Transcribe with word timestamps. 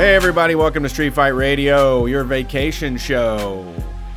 Hey, 0.00 0.14
everybody, 0.14 0.54
welcome 0.54 0.82
to 0.82 0.88
Street 0.88 1.12
Fight 1.12 1.28
Radio, 1.34 2.06
your 2.06 2.24
vacation 2.24 2.96
show. 2.96 3.70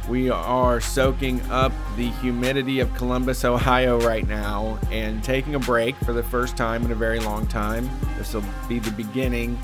We 0.08 0.30
are 0.30 0.80
soaking 0.80 1.42
up 1.52 1.74
the 1.98 2.08
humidity 2.22 2.80
of 2.80 2.94
Columbus, 2.96 3.44
Ohio 3.44 4.00
right 4.00 4.26
now 4.26 4.80
and 4.94 5.22
taking 5.22 5.56
a 5.56 5.60
break 5.60 5.98
for 5.98 6.14
the 6.14 6.24
first 6.24 6.56
time 6.56 6.86
in 6.86 6.92
a 6.92 6.96
very 6.96 7.20
long 7.20 7.46
time. 7.48 7.90
This 8.18 8.34
will 8.34 8.46
be 8.70 8.80
the 8.80 8.92
beginning 8.92 9.60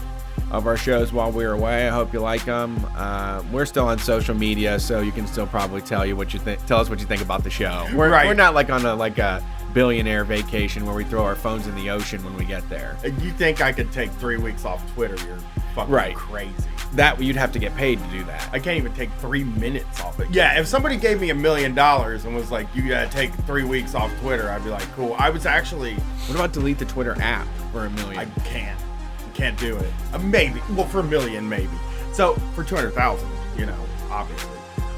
of 0.52 0.68
our 0.68 0.76
shows 0.76 1.14
while 1.14 1.32
we're 1.32 1.54
away. 1.54 1.88
I 1.88 1.92
hope 1.92 2.12
you 2.12 2.20
like 2.20 2.44
them. 2.44 2.86
Uh, 2.98 3.42
we're 3.50 3.66
still 3.66 3.86
on 3.88 3.98
social 3.98 4.36
media, 4.36 4.78
so 4.78 5.00
you 5.00 5.14
can 5.14 5.26
still 5.26 5.48
probably 5.48 5.82
tell 5.82 6.06
you 6.06 6.18
what 6.18 6.34
you 6.34 6.40
think. 6.42 6.66
Tell 6.66 6.82
us 6.82 6.90
what 6.90 7.00
you 7.00 7.06
think 7.06 7.22
about 7.22 7.46
the 7.46 7.50
show. 7.50 7.88
We're, 7.96 8.10
Right. 8.10 8.28
we're 8.28 8.34
not 8.34 8.54
like 8.54 8.70
on 8.70 8.86
a 8.86 8.94
like 8.94 9.20
a 9.20 9.42
billionaire 9.74 10.26
vacation 10.26 10.86
where 10.86 10.96
we 10.96 11.06
throw 11.06 11.24
our 11.24 11.36
phones 11.36 11.66
in 11.66 11.76
the 11.76 11.90
ocean 11.90 12.22
when 12.26 12.36
we 12.36 12.44
get 12.44 12.68
there. 12.70 12.98
You 13.06 13.32
think 13.32 13.62
I 13.62 13.72
could 13.72 13.94
take 13.94 14.12
three 14.12 14.38
weeks 14.38 14.66
off 14.66 14.84
Twitter? 14.96 15.16
You're 15.26 15.38
fucking 15.76 15.94
Right. 15.94 16.16
crazy. 16.16 16.54
That 16.94 17.22
you'd 17.22 17.36
have 17.36 17.52
to 17.52 17.60
get 17.60 17.76
paid 17.76 18.02
to 18.04 18.10
do 18.10 18.24
that. 18.24 18.50
I 18.52 18.58
can't 18.60 18.78
even 18.78 18.94
take 18.94 19.12
three 19.20 19.44
minutes 19.44 20.02
off 20.02 20.20
it. 20.20 20.28
Yeah, 20.32 20.60
if 20.60 20.68
somebody 20.68 20.98
gave 20.98 21.22
me 21.22 21.30
a 21.30 21.36
million 21.36 21.76
dollars 21.76 22.26
and 22.26 22.36
was 22.36 22.50
like, 22.50 22.68
"You 22.74 22.88
gotta 22.90 23.08
take 23.10 23.32
three 23.46 23.64
weeks 23.64 23.94
off 23.94 24.12
Twitter," 24.22 24.50
I'd 24.50 24.64
be 24.64 24.72
like, 24.72 24.92
"Cool." 24.96 25.16
I 25.20 25.30
was 25.30 25.46
actually, 25.46 25.94
What 26.26 26.36
about 26.36 26.52
delete 26.52 26.80
the 26.80 26.86
Twitter 26.86 27.16
app 27.22 27.48
for 27.72 27.86
a 27.86 27.90
million? 27.92 28.18
I 28.20 28.26
can't, 28.42 28.80
I 28.80 29.38
can't 29.38 29.58
do 29.60 29.78
it. 29.78 29.92
Uh, 30.14 30.18
maybe, 30.18 30.62
well, 30.72 30.88
for 30.88 31.02
a 31.02 31.04
million, 31.04 31.48
maybe. 31.48 31.70
So 32.12 32.34
for 32.56 32.64
two 32.64 32.76
hundred 32.76 32.96
thousand, 32.96 33.30
you 33.56 33.68
know, 33.68 33.78
obviously. 34.10 34.50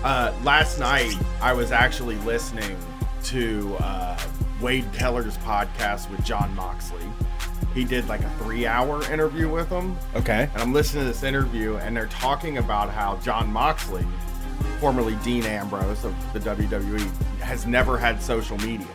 Uh, 0.03 0.31
last 0.44 0.80
night, 0.80 1.13
I 1.41 1.52
was 1.52 1.72
actually 1.73 2.16
listening 2.19 2.77
to 3.25 3.75
uh, 3.81 4.17
Wade 4.61 4.86
Keller's 4.94 5.38
podcast 5.39 6.09
with 6.09 6.23
Jon 6.23 6.55
Moxley. 6.55 7.03
He 7.73 7.86
did 7.86 8.08
like 8.08 8.22
a 8.22 8.30
three-hour 8.31 9.11
interview 9.11 9.50
with 9.50 9.69
him. 9.69 9.97
okay. 10.16 10.50
And 10.53 10.61
I'm 10.61 10.73
listening 10.73 11.03
to 11.05 11.08
this 11.08 11.23
interview, 11.23 11.77
and 11.77 11.95
they're 11.95 12.08
talking 12.08 12.58
about 12.58 12.89
how 12.89 13.17
Jon 13.17 13.52
Moxley, 13.52 14.05
formerly 14.80 15.16
Dean 15.23 15.44
Ambrose 15.44 16.03
of 16.03 16.33
the 16.33 16.39
WWE, 16.39 17.02
has 17.39 17.66
never 17.66 17.97
had 17.97 18.22
social 18.22 18.58
media. 18.58 18.88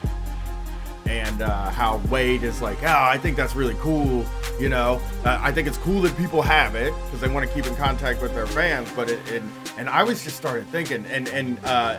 And 1.07 1.41
uh, 1.41 1.71
how 1.71 1.99
Wade 2.11 2.43
is 2.43 2.61
like, 2.61 2.83
oh, 2.83 2.87
I 2.89 3.17
think 3.17 3.37
that's 3.37 3.55
really 3.55 3.77
cool. 3.79 4.27
You 4.59 4.69
know, 4.69 5.01
uh, 5.25 5.39
I 5.41 5.53
think 5.53 5.69
it's 5.69 5.79
cool 5.79 6.01
that 6.01 6.17
people 6.17 6.43
have 6.43 6.75
it 6.75 6.93
because 7.05 7.21
they 7.21 7.29
want 7.29 7.47
to 7.47 7.55
keep 7.55 7.65
in 7.67 7.77
contact 7.77 8.21
with 8.21 8.35
their 8.35 8.47
fans. 8.47 8.91
But 8.97 9.09
it, 9.11 9.21
it 9.29 9.43
and 9.79 9.89
I 9.89 10.03
was 10.03 10.25
just 10.25 10.37
started 10.37 10.67
thinking, 10.69 11.07
and 11.07 11.29
and 11.29 11.61
uh, 11.65 11.99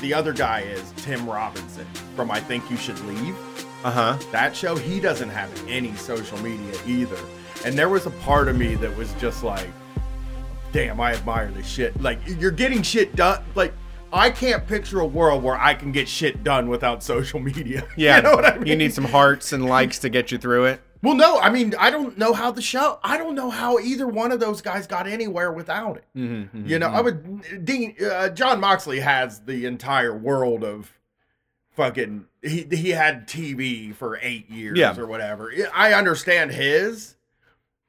the 0.00 0.14
other 0.14 0.32
guy 0.32 0.60
is 0.60 0.90
Tim 0.96 1.28
Robinson 1.28 1.84
from 2.14 2.30
I 2.30 2.40
Think 2.40 2.70
You 2.70 2.78
Should 2.78 2.98
Leave 3.00 3.36
Uh 3.84 3.90
huh. 3.90 4.18
that 4.32 4.56
show 4.56 4.74
he 4.74 4.98
doesn't 4.98 5.28
have 5.30 5.50
any 5.68 5.94
social 5.96 6.38
media 6.38 6.72
either 6.86 7.18
and 7.64 7.78
there 7.78 7.88
was 7.88 8.06
a 8.06 8.10
part 8.10 8.48
of 8.48 8.56
me 8.56 8.74
that 8.76 8.96
was 8.96 9.12
just 9.14 9.44
like 9.44 9.68
damn 10.72 11.00
i 11.00 11.12
admire 11.12 11.50
this 11.52 11.66
shit 11.66 11.98
like 12.02 12.18
you're 12.26 12.50
getting 12.50 12.82
shit 12.82 13.14
done 13.14 13.42
like 13.54 13.72
i 14.12 14.28
can't 14.28 14.66
picture 14.66 15.00
a 15.00 15.06
world 15.06 15.42
where 15.42 15.56
i 15.58 15.72
can 15.72 15.92
get 15.92 16.08
shit 16.08 16.42
done 16.42 16.68
without 16.68 17.02
social 17.02 17.38
media 17.38 17.86
Yeah. 17.96 18.16
you 18.16 18.22
know 18.24 18.32
what 18.34 18.44
i 18.44 18.56
mean 18.58 18.66
You 18.66 18.76
need 18.76 18.92
some 18.92 19.04
hearts 19.04 19.52
and 19.52 19.66
likes 19.66 19.98
to 20.00 20.08
get 20.08 20.32
you 20.32 20.38
through 20.38 20.64
it. 20.64 20.80
well 21.02 21.14
no 21.14 21.38
i 21.38 21.48
mean 21.48 21.72
i 21.78 21.88
don't 21.90 22.18
know 22.18 22.32
how 22.32 22.50
the 22.50 22.62
show 22.62 22.98
i 23.04 23.16
don't 23.16 23.36
know 23.36 23.50
how 23.50 23.78
either 23.78 24.08
one 24.08 24.32
of 24.32 24.40
those 24.40 24.60
guys 24.62 24.86
got 24.88 25.06
anywhere 25.06 25.52
without 25.52 25.96
it 25.98 26.04
Mm-hmm, 26.16 26.66
you 26.66 26.78
know 26.80 26.88
i 26.88 27.00
would 27.00 27.64
dean 27.64 27.94
uh, 28.04 28.30
jon 28.30 28.58
moxley 28.58 28.98
has 29.00 29.40
the 29.42 29.64
entire 29.66 30.16
world 30.16 30.64
of 30.64 30.92
fucking 31.76 32.24
he 32.42 32.66
he 32.70 32.90
had 32.90 33.28
tv 33.28 33.94
for 33.94 34.18
eight 34.22 34.50
years 34.50 34.78
Yeah. 34.78 34.96
or 34.98 35.06
whatever 35.06 35.52
i 35.74 35.92
understand 35.92 36.50
his 36.50 37.12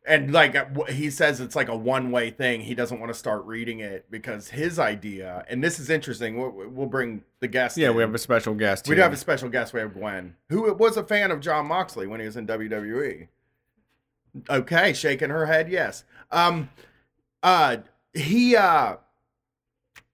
and 0.06 0.32
like 0.32 0.56
uh, 0.56 0.66
he 0.90 1.10
says 1.10 1.40
it's 1.40 1.56
like 1.56 1.68
a 1.70 1.76
one-way 1.76 2.30
thing 2.32 2.62
he 2.62 2.76
doesn't 2.76 3.00
want 3.00 3.12
to 3.12 3.18
start 3.18 3.46
reading 3.46 3.80
it 3.80 4.06
because 4.12 4.50
his 4.50 4.78
idea 4.78 5.46
and 5.50 5.64
this 5.64 5.80
is 5.80 5.90
interesting 5.90 6.38
we'll, 6.38 6.52
we'll 6.70 6.86
bring 6.88 7.24
the 7.40 7.48
guest 7.48 7.78
Yeah, 7.78 7.90
in. 7.90 7.96
we 7.96 8.02
have 8.02 8.14
a 8.14 8.18
special 8.20 8.54
guest. 8.54 8.88
we 8.88 8.96
do 8.96 9.02
have 9.02 9.14
a 9.14 9.18
special 9.18 9.50
guest 9.50 9.74
we 9.74 9.80
have 9.80 9.94
gwen 9.94 10.36
who 10.50 10.72
was 10.74 10.98
a 10.98 11.04
fan 11.04 11.32
of 11.32 11.40
jon 11.40 11.66
moxley 11.68 12.08
when 12.08 12.20
he 12.20 12.26
was 12.26 12.36
in 12.38 12.46
wwe 12.46 13.28
okay 14.50 14.94
shaking 14.94 15.30
her 15.30 15.46
head 15.46 15.70
yes 15.70 16.04
um 16.32 16.70
uh 17.42 17.78
he 18.14 18.56
uh 18.56 18.98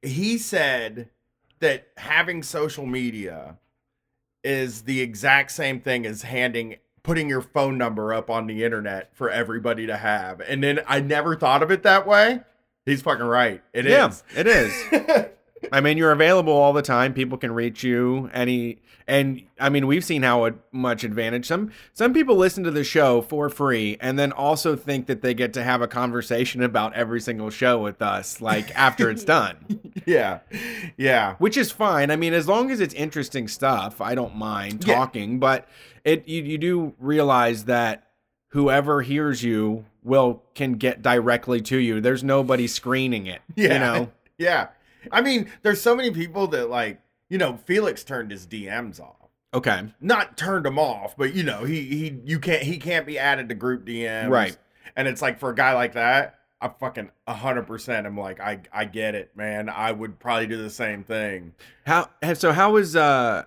he 0.01 0.38
said 0.38 1.09
that 1.63 1.88
having 1.97 2.44
social 2.44 2.85
media 2.85 3.57
is 4.44 4.84
the 4.84 5.01
exact 5.01 5.51
same 5.51 5.79
thing 5.79 6.06
as 6.06 6.22
handing 6.22 6.75
putting 7.01 7.28
your 7.28 7.41
phone 7.41 7.78
number 7.78 8.13
up 8.13 8.29
on 8.29 8.47
the 8.47 8.63
internet 8.63 9.09
for 9.16 9.29
everybody 9.29 9.85
to 9.88 9.97
have 9.97 10.40
and 10.41 10.63
then 10.63 10.79
i 10.88 11.00
never 11.00 11.35
thought 11.35 11.63
of 11.63 11.72
it 11.72 11.84
that 11.84 12.06
way 12.07 12.40
he's 12.85 13.02
fucking 13.02 13.25
right 13.25 13.62
It 13.73 13.85
is. 13.85 14.23
yeah, 14.34 14.40
it 14.40 14.47
is. 14.47 15.29
I 15.72 15.81
mean, 15.81 15.97
you're 15.97 16.12
available 16.12 16.53
all 16.53 16.74
the 16.74 16.81
time. 16.81 17.13
People 17.13 17.38
can 17.38 17.51
reach 17.51 17.84
you 17.84 18.29
any, 18.34 18.79
and 19.07 19.41
I 19.59 19.69
mean, 19.69 19.88
we've 19.88 20.03
seen 20.03 20.24
how 20.24 20.51
much 20.72 21.03
advantage 21.03 21.46
some 21.47 21.72
some 21.94 22.13
people 22.13 22.35
listen 22.35 22.63
to 22.63 22.72
the 22.72 22.84
show 22.84 23.22
for 23.22 23.50
free, 23.50 23.97
and 24.02 24.18
then 24.19 24.31
also 24.31 24.75
think 24.75 25.07
that 25.07 25.22
they 25.22 25.34
get 25.34 25.53
to 25.53 25.63
have 25.63 25.81
a 25.81 25.88
conversation 25.88 26.62
about 26.63 26.94
every 26.94 27.22
single 27.22 27.50
show 27.50 27.79
with 27.81 28.02
us, 28.02 28.41
like 28.41 28.73
after 28.78 29.09
it's 29.09 29.23
done, 29.23 29.56
yeah 30.06 30.40
yeah 30.97 31.35
which 31.38 31.57
is 31.57 31.72
fine. 31.72 32.12
I 32.12 32.16
mean, 32.16 32.34
as 32.34 32.47
long 32.47 32.72
as 32.72 32.79
it's 32.79 32.94
interesting 32.94 33.47
stuff, 33.47 34.02
I 34.02 34.16
don't 34.16 34.35
mind 34.35 34.84
Yeah. 34.85 34.96
talking. 34.96 35.40
But 35.40 35.68
it 36.03 36.28
you 36.28 36.44
you 36.44 36.57
do 36.57 36.94
realize 37.00 37.66
that 37.66 38.07
whoever 38.50 39.02
hears 39.02 39.44
you 39.44 39.85
will 40.03 40.44
can 40.53 40.73
get 40.73 41.02
directly 41.02 41.62
to 41.62 41.78
you. 41.78 42.00
There's 42.02 42.23
nobody 42.23 42.68
screening 42.68 43.25
it. 43.28 43.41
Yeah. 43.56 43.73
You 43.73 43.79
know. 43.79 44.12
Yeah. 44.40 44.69
I 45.12 45.22
mean, 45.22 45.50
there's 45.62 45.81
so 45.81 45.96
many 45.96 46.12
people 46.12 46.47
that 46.47 46.69
like, 46.69 47.00
you 47.30 47.38
know, 47.38 47.58
Felix 47.66 48.03
turned 48.03 48.31
his 48.31 48.46
DMs 48.46 49.00
off. 49.00 49.30
Okay. 49.53 49.84
Not 50.02 50.38
turned 50.38 50.66
them 50.66 50.80
off, 50.80 51.16
but 51.16 51.34
you 51.36 51.44
know, 51.44 51.64
he 51.64 51.81
he 51.84 52.19
you 52.25 52.40
can't 52.40 52.64
he 52.64 52.78
can't 52.78 53.06
be 53.06 53.19
added 53.19 53.50
to 53.50 53.56
group 53.56 53.86
DMs. 53.86 54.30
Right. 54.30 54.58
And 54.96 55.08
it's 55.08 55.22
like 55.22 55.40
for 55.40 55.50
a 55.50 55.56
guy 55.56 55.74
like 55.74 55.94
that, 55.94 56.40
I 56.59 56.69
fucking 56.69 57.12
hundred 57.28 57.68
percent 57.68 58.08
am 58.08 58.18
like, 58.18 58.40
I 58.40 58.62
I 58.72 58.86
get 58.86 59.16
it, 59.16 59.36
man. 59.36 59.69
I 59.69 59.91
would 59.91 60.19
probably 60.19 60.47
do 60.47 60.62
the 60.62 60.69
same 60.69 61.03
thing. 61.03 61.53
How 61.85 62.09
so? 62.34 62.52
How 62.52 62.78
is 62.78 62.96
uh? 62.96 63.44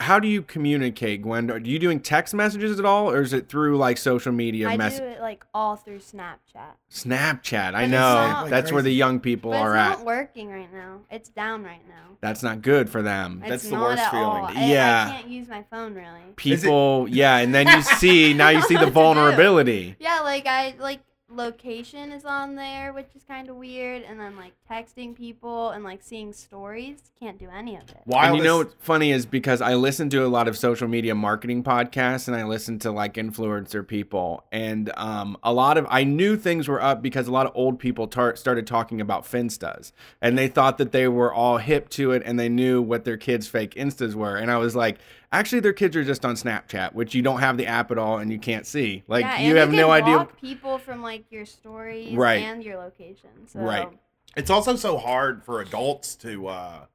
How 0.00 0.18
do 0.18 0.26
you 0.26 0.42
communicate, 0.42 1.22
Gwen? 1.22 1.48
Are 1.52 1.58
you 1.58 1.78
doing 1.78 2.00
text 2.00 2.34
messages 2.34 2.80
at 2.80 2.84
all, 2.84 3.08
or 3.08 3.22
is 3.22 3.32
it 3.32 3.48
through 3.48 3.76
like 3.78 3.96
social 3.96 4.32
media 4.32 4.68
I 4.68 4.76
mess? 4.76 4.98
do 4.98 5.04
it 5.04 5.20
like 5.20 5.44
all 5.54 5.76
through 5.76 5.98
Snapchat. 6.00 6.74
Snapchat. 6.90 7.68
I 7.68 7.72
But 7.72 7.82
it's 7.84 7.90
know 7.92 8.14
not- 8.14 8.50
that's 8.50 8.72
where 8.72 8.82
the 8.82 8.90
young 8.92 9.20
people 9.20 9.52
are 9.52 9.76
at. 9.76 9.92
It's 9.92 9.96
are 9.96 9.98
not 9.98 10.06
working 10.06 10.50
right 10.50 10.72
now. 10.72 10.98
It's 11.12 11.28
down 11.28 11.62
right 11.62 11.86
now. 11.88 12.16
That's 12.20 12.42
not 12.42 12.60
good 12.60 12.90
for 12.90 13.02
them. 13.02 13.40
It's 13.42 13.50
That's 13.50 13.64
the 13.64 13.70
not 13.76 13.82
worst 13.82 14.02
at 14.02 14.10
feeling. 14.10 14.24
all. 14.26 14.44
I- 14.46 14.66
Yeah. 14.66 15.06
I, 15.08 15.12
can't 15.16 15.28
use 15.28 15.46
my 15.48 15.62
phone 15.70 15.94
really. 15.94 16.20
People, 16.34 17.06
yeah, 17.08 17.36
and 17.36 17.54
then 17.54 17.68
you 17.68 17.82
see 17.82 18.34
now 18.34 18.48
you 18.48 18.62
see 18.68 18.74
the 18.74 18.80
What 18.80 18.84
to 18.86 18.90
do. 18.90 18.92
vulnerability. 18.94 19.94
Yeah, 20.00 20.20
like 20.20 20.46
I 20.48 20.74
like 20.80 21.00
location 21.36 22.12
is 22.12 22.24
on 22.24 22.54
there, 22.54 22.92
which 22.92 23.08
is 23.14 23.22
kind 23.24 23.48
of 23.48 23.56
weird, 23.56 24.02
and 24.02 24.18
then 24.18 24.36
like 24.36 24.52
texting 24.70 25.14
people 25.14 25.70
and 25.70 25.84
like 25.84 26.02
seeing 26.02 26.32
stories. 26.32 27.12
Can't 27.20 27.38
do 27.38 27.48
any 27.48 27.76
of 27.76 27.82
it. 27.90 28.00
While 28.04 28.28
and 28.28 28.36
you 28.36 28.42
know 28.42 28.58
what's 28.58 28.74
funny 28.78 29.12
is 29.12 29.26
because 29.26 29.60
I 29.60 29.74
listen 29.74 30.10
to 30.10 30.24
a 30.24 30.28
lot 30.28 30.48
of 30.48 30.56
social 30.56 30.88
media 30.88 31.14
marketing 31.14 31.62
podcasts 31.64 32.28
and 32.28 32.36
I 32.36 32.44
listen 32.44 32.78
to 32.80 32.90
like 32.90 33.14
influencer 33.14 33.86
people 33.86 34.44
and 34.52 34.92
um, 34.96 35.36
a 35.42 35.52
lot 35.52 35.78
of 35.78 35.86
I 35.88 36.04
knew 36.04 36.36
things 36.36 36.68
were 36.68 36.82
up 36.82 37.02
because 37.02 37.26
a 37.26 37.32
lot 37.32 37.46
of 37.46 37.52
old 37.54 37.78
people 37.78 38.06
tar- 38.06 38.36
started 38.36 38.66
talking 38.66 39.00
about 39.00 39.24
finstas 39.24 39.92
and 40.20 40.36
they 40.36 40.48
thought 40.48 40.78
that 40.78 40.92
they 40.92 41.08
were 41.08 41.32
all 41.32 41.58
hip 41.58 41.88
to 41.90 42.12
it 42.12 42.22
and 42.24 42.38
they 42.38 42.48
knew 42.48 42.80
what 42.82 43.04
their 43.04 43.16
kids 43.16 43.46
fake 43.46 43.74
instas 43.74 44.14
were 44.14 44.36
and 44.36 44.50
I 44.50 44.58
was 44.58 44.74
like 44.76 44.98
actually 45.34 45.60
their 45.60 45.72
kids 45.72 45.94
are 45.96 46.04
just 46.04 46.24
on 46.24 46.34
Snapchat 46.34 46.94
which 46.94 47.14
you 47.14 47.22
don't 47.22 47.40
have 47.40 47.56
the 47.56 47.66
app 47.66 47.90
at 47.90 47.98
all 47.98 48.18
and 48.18 48.30
you 48.32 48.38
can't 48.38 48.66
see 48.66 49.02
like 49.08 49.24
yeah, 49.24 49.40
you 49.40 49.50
and 49.50 49.58
have 49.58 49.68
can 49.70 49.76
no 49.76 49.90
idea 49.90 50.16
block 50.16 50.40
people 50.40 50.78
from 50.78 51.02
like 51.02 51.24
your 51.30 51.44
stories 51.44 52.14
Right. 52.14 52.42
and 52.42 52.62
your 52.62 52.76
location. 52.78 53.30
So 53.46 53.60
Right. 53.60 53.88
it's 54.36 54.50
also 54.50 54.76
so 54.76 54.96
hard 54.98 55.44
for 55.44 55.60
adults 55.60 56.14
to 56.16 56.46
uh 56.48 56.86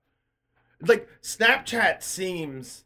like 0.81 1.07
snapchat 1.21 2.01
seems 2.01 2.85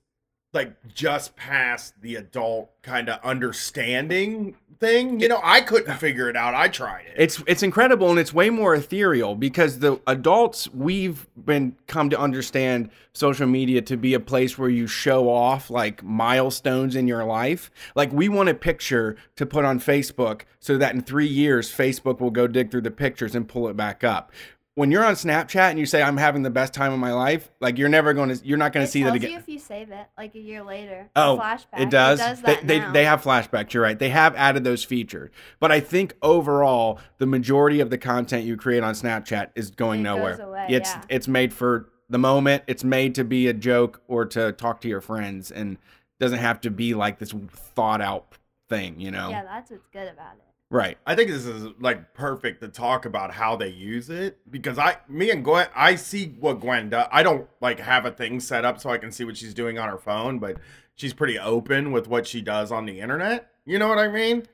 like 0.53 0.73
just 0.93 1.35
past 1.35 1.99
the 2.01 2.15
adult 2.15 2.69
kind 2.81 3.09
of 3.09 3.19
understanding 3.23 4.55
thing 4.79 5.19
you 5.19 5.27
know 5.27 5.39
i 5.43 5.61
couldn't 5.61 5.95
figure 5.97 6.29
it 6.29 6.35
out 6.35 6.53
i 6.53 6.67
tried 6.67 7.05
it 7.05 7.13
It's 7.15 7.41
it's 7.47 7.63
incredible 7.63 8.09
and 8.09 8.19
it's 8.19 8.33
way 8.33 8.49
more 8.49 8.75
ethereal 8.75 9.35
because 9.35 9.79
the 9.79 9.99
adults 10.07 10.67
we've 10.73 11.27
been 11.45 11.75
come 11.87 12.09
to 12.09 12.19
understand 12.19 12.89
social 13.13 13.47
media 13.47 13.81
to 13.83 13.95
be 13.95 14.13
a 14.13 14.19
place 14.19 14.57
where 14.57 14.69
you 14.69 14.87
show 14.87 15.29
off 15.29 15.69
like 15.69 16.03
milestones 16.03 16.95
in 16.95 17.07
your 17.07 17.23
life. 17.23 17.69
Like 17.95 18.11
we 18.11 18.27
want 18.27 18.49
a 18.49 18.53
picture 18.53 19.15
to 19.35 19.45
put 19.45 19.65
on 19.65 19.79
Facebook 19.79 20.41
so 20.59 20.77
that 20.77 20.95
in 20.95 21.01
3 21.01 21.27
years 21.27 21.71
Facebook 21.71 22.19
will 22.19 22.31
go 22.31 22.47
dig 22.47 22.71
through 22.71 22.81
the 22.81 22.91
pictures 22.91 23.35
and 23.35 23.47
pull 23.47 23.67
it 23.67 23.77
back 23.77 24.03
up. 24.03 24.31
When 24.75 24.89
you're 24.89 25.05
on 25.05 25.13
Snapchat 25.13 25.69
and 25.69 25.77
you 25.77 25.85
say 25.85 26.01
I'm 26.01 26.17
having 26.17 26.41
the 26.41 26.49
best 26.49 26.73
time 26.73 26.93
of 26.93 26.99
my 26.99 27.13
life, 27.13 27.51
like 27.59 27.77
you're 27.77 27.89
never 27.89 28.13
going 28.13 28.35
to, 28.35 28.45
you're 28.45 28.57
not 28.57 28.73
going 28.73 28.85
to 28.85 28.91
see 28.91 29.03
that 29.03 29.13
again. 29.13 29.31
you 29.31 29.37
if 29.37 29.47
you 29.47 29.59
save 29.59 29.91
it 29.91 30.07
like 30.17 30.33
a 30.33 30.39
year 30.39 30.63
later. 30.63 31.09
Oh, 31.15 31.39
flashback. 31.39 31.79
It 31.79 31.89
does. 31.91 32.19
It 32.19 32.23
does 32.23 32.41
they, 32.41 32.55
that 32.55 32.67
they, 32.67 32.79
they 32.91 33.05
have 33.05 33.21
flashbacks. 33.21 33.73
You're 33.73 33.83
right. 33.83 33.97
They 33.97 34.09
have 34.09 34.35
added 34.35 34.63
those 34.63 34.83
features. 34.83 35.29
But 35.59 35.71
I 35.71 35.79
think 35.79 36.15
overall, 36.23 36.99
the 37.19 37.27
majority 37.27 37.81
of 37.81 37.91
the 37.91 37.99
content 37.99 38.45
you 38.45 38.57
create 38.57 38.83
on 38.83 38.95
Snapchat 38.95 39.51
is 39.55 39.69
going 39.69 39.99
It 39.99 40.03
nowhere. 40.03 40.41
away, 40.41 40.67
it's 40.69 40.89
yeah. 40.89 41.01
it's 41.07 41.27
made 41.27 41.53
for 41.53 41.89
the 42.09 42.17
moment. 42.17 42.63
It's 42.67 42.83
made 42.83 43.13
to 43.15 43.23
be 43.23 43.47
a 43.47 43.53
joke 43.53 44.01
or 44.07 44.25
to 44.25 44.53
talk 44.53 44.81
to 44.81 44.87
your 44.87 45.01
friends, 45.01 45.51
and 45.51 45.77
doesn't 46.19 46.39
have 46.39 46.61
to 46.61 46.71
be 46.71 46.95
like 46.95 47.19
this 47.19 47.33
thought 47.51 48.01
out 48.01 48.37
thing. 48.69 48.99
You 48.99 49.11
know? 49.11 49.29
Yeah, 49.29 49.43
that's 49.43 49.69
what's 49.69 49.87
good 49.87 50.07
about 50.07 50.33
it. 50.37 50.52
Right. 50.73 50.97
I 51.05 51.13
think 51.13 51.29
this 51.29 51.45
is 51.45 51.67
like 51.79 52.15
perfect 52.15 52.61
to 52.61 52.67
talk 52.67 53.05
about 53.05 53.31
how 53.31 53.55
they 53.55 53.67
use 53.67 54.09
it 54.09 54.39
because 54.49 54.79
I, 54.79 54.97
me 55.07 55.29
and 55.29 55.43
Gwen, 55.43 55.67
I 55.75 55.93
see 55.93 56.35
what 56.39 56.61
Gwen 56.61 56.89
does. 56.89 57.05
I 57.11 57.21
don't 57.21 57.47
like 57.61 57.79
have 57.79 58.07
a 58.07 58.11
thing 58.11 58.39
set 58.39 58.65
up 58.65 58.79
so 58.79 58.89
I 58.89 58.97
can 58.97 59.11
see 59.11 59.23
what 59.23 59.37
she's 59.37 59.53
doing 59.53 59.77
on 59.77 59.87
her 59.87 59.99
phone, 59.99 60.39
but 60.39 60.57
she's 60.95 61.13
pretty 61.13 61.37
open 61.37 61.91
with 61.91 62.07
what 62.07 62.25
she 62.25 62.41
does 62.41 62.71
on 62.71 62.87
the 62.87 63.01
internet. 63.01 63.51
You 63.67 63.77
know 63.77 63.87
what 63.87 63.99
I 63.99 64.07
mean? 64.07 64.47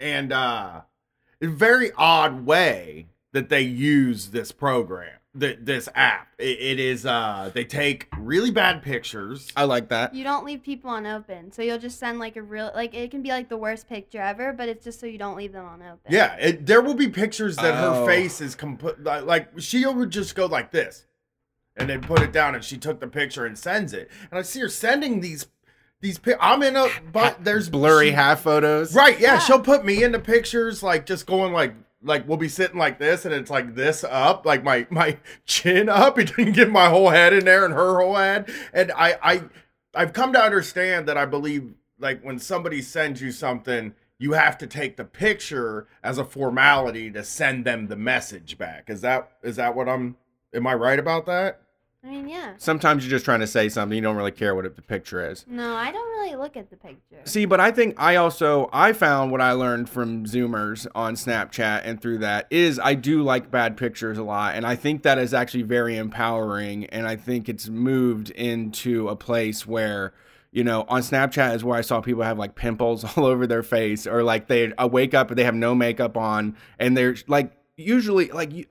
And 0.00 0.32
uh, 0.32 0.80
very 1.42 1.92
odd 1.92 2.46
way 2.46 3.08
that 3.32 3.50
they 3.50 3.60
use 3.60 4.28
this 4.28 4.52
program, 4.52 5.18
th- 5.38 5.58
this 5.62 5.88
app. 5.94 6.28
It, 6.38 6.58
it 6.60 6.80
is 6.80 7.06
uh, 7.06 7.50
they 7.54 7.64
take 7.64 8.08
really 8.18 8.50
bad 8.50 8.82
pictures. 8.82 9.50
I 9.56 9.64
like 9.64 9.88
that. 9.88 10.14
You 10.14 10.24
don't 10.24 10.44
leave 10.44 10.62
people 10.62 10.90
on 10.90 11.06
open, 11.06 11.52
so 11.52 11.62
you'll 11.62 11.78
just 11.78 11.98
send 11.98 12.18
like 12.18 12.36
a 12.36 12.42
real 12.42 12.70
like 12.74 12.94
it 12.94 13.10
can 13.10 13.22
be 13.22 13.30
like 13.30 13.48
the 13.48 13.56
worst 13.56 13.88
picture 13.88 14.20
ever, 14.20 14.52
but 14.52 14.68
it's 14.68 14.84
just 14.84 15.00
so 15.00 15.06
you 15.06 15.18
don't 15.18 15.36
leave 15.36 15.52
them 15.52 15.64
on 15.66 15.82
open. 15.82 15.98
Yeah, 16.10 16.34
it, 16.36 16.66
there 16.66 16.80
will 16.82 16.94
be 16.94 17.08
pictures 17.08 17.56
that 17.56 17.74
Oh. 17.74 18.00
her 18.00 18.06
face 18.06 18.40
is 18.40 18.54
complete. 18.54 19.00
Like, 19.02 19.24
like 19.24 19.48
she 19.60 19.84
would 19.86 20.10
just 20.10 20.34
go 20.34 20.46
like 20.46 20.70
this, 20.70 21.06
and 21.76 21.88
then 21.88 22.00
put 22.00 22.20
it 22.22 22.32
down, 22.32 22.54
and 22.54 22.64
she 22.64 22.76
took 22.78 23.00
the 23.00 23.06
picture 23.08 23.46
and 23.46 23.58
sends 23.58 23.92
it. 23.92 24.10
And 24.30 24.38
I 24.38 24.42
see 24.42 24.60
her 24.60 24.68
sending 24.68 25.20
these 25.20 25.46
these. 26.00 26.18
Pic- 26.18 26.36
I'm 26.40 26.62
in 26.62 26.76
a 26.76 26.88
but 27.12 27.44
there's 27.44 27.68
Blurry 27.70 28.08
she- 28.08 28.12
half 28.12 28.40
photos. 28.42 28.94
Right? 28.94 29.18
Yeah, 29.18 29.34
Yeah. 29.34 29.38
she'll 29.40 29.60
put 29.60 29.84
me 29.84 30.02
into 30.02 30.18
pictures 30.18 30.82
like 30.82 31.06
just 31.06 31.26
going 31.26 31.52
like 31.52 31.74
like 32.02 32.28
we'll 32.28 32.36
be 32.36 32.48
sitting 32.48 32.78
like 32.78 32.98
this, 32.98 33.24
and 33.24 33.34
it's 33.34 33.50
like 33.50 33.74
this 33.74 34.04
up, 34.04 34.46
like 34.46 34.62
my 34.62 34.86
my 34.90 35.18
chin 35.44 35.88
up. 35.88 36.18
It 36.18 36.36
didn't 36.36 36.52
get 36.52 36.70
my 36.70 36.88
whole 36.88 37.10
head 37.10 37.32
in 37.32 37.44
there 37.44 37.64
and 37.64 37.74
her 37.74 38.00
whole 38.00 38.16
head. 38.16 38.50
And 38.72 38.92
I 38.92 39.18
I 39.22 39.42
I've 39.94 40.12
come 40.12 40.32
to 40.32 40.40
understand 40.40 41.06
that 41.08 41.16
I 41.16 41.26
believe 41.26 41.74
like 41.98 42.22
when 42.22 42.38
somebody 42.38 42.82
sends 42.82 43.22
you 43.22 43.32
something, 43.32 43.94
you 44.18 44.32
have 44.32 44.58
to 44.58 44.66
take 44.66 44.96
the 44.96 45.04
picture 45.04 45.86
as 46.02 46.18
a 46.18 46.24
formality 46.24 47.10
to 47.10 47.24
send 47.24 47.64
them 47.64 47.88
the 47.88 47.96
message 47.96 48.58
back. 48.58 48.88
Is 48.88 49.00
that 49.02 49.30
is 49.42 49.56
that 49.56 49.74
what 49.74 49.88
I'm? 49.88 50.16
Am 50.54 50.66
I 50.66 50.74
right 50.74 50.98
about 50.98 51.26
that? 51.26 51.60
I 52.06 52.08
mean, 52.08 52.28
yeah. 52.28 52.52
Sometimes 52.56 53.04
you're 53.04 53.10
just 53.10 53.24
trying 53.24 53.40
to 53.40 53.48
say 53.48 53.68
something. 53.68 53.96
You 53.96 54.02
don't 54.02 54.16
really 54.16 54.30
care 54.30 54.54
what 54.54 54.76
the 54.76 54.82
picture 54.82 55.28
is. 55.28 55.44
No, 55.48 55.74
I 55.74 55.90
don't 55.90 56.08
really 56.10 56.36
look 56.36 56.56
at 56.56 56.70
the 56.70 56.76
picture. 56.76 57.16
See, 57.24 57.46
but 57.46 57.58
I 57.58 57.72
think 57.72 58.00
I 58.00 58.14
also 58.14 58.70
I 58.72 58.92
found 58.92 59.32
what 59.32 59.40
I 59.40 59.52
learned 59.52 59.90
from 59.90 60.24
Zoomers 60.24 60.86
on 60.94 61.14
Snapchat 61.16 61.82
and 61.84 62.00
through 62.00 62.18
that 62.18 62.46
is 62.50 62.78
I 62.78 62.94
do 62.94 63.22
like 63.22 63.50
bad 63.50 63.76
pictures 63.76 64.18
a 64.18 64.22
lot, 64.22 64.54
and 64.54 64.64
I 64.64 64.76
think 64.76 65.02
that 65.02 65.18
is 65.18 65.34
actually 65.34 65.62
very 65.64 65.96
empowering, 65.96 66.86
and 66.86 67.08
I 67.08 67.16
think 67.16 67.48
it's 67.48 67.68
moved 67.68 68.30
into 68.30 69.08
a 69.08 69.16
place 69.16 69.66
where 69.66 70.12
you 70.52 70.62
know 70.62 70.84
on 70.88 71.02
Snapchat 71.02 71.56
is 71.56 71.64
where 71.64 71.76
I 71.76 71.80
saw 71.80 72.00
people 72.00 72.22
have 72.22 72.38
like 72.38 72.54
pimples 72.54 73.04
all 73.16 73.26
over 73.26 73.48
their 73.48 73.64
face, 73.64 74.06
or 74.06 74.22
like 74.22 74.46
they 74.46 74.72
uh, 74.74 74.86
wake 74.86 75.12
up 75.12 75.30
and 75.30 75.38
they 75.38 75.44
have 75.44 75.56
no 75.56 75.74
makeup 75.74 76.16
on, 76.16 76.56
and 76.78 76.96
they're 76.96 77.16
like 77.26 77.50
usually 77.76 78.28
like 78.28 78.52
you. 78.52 78.66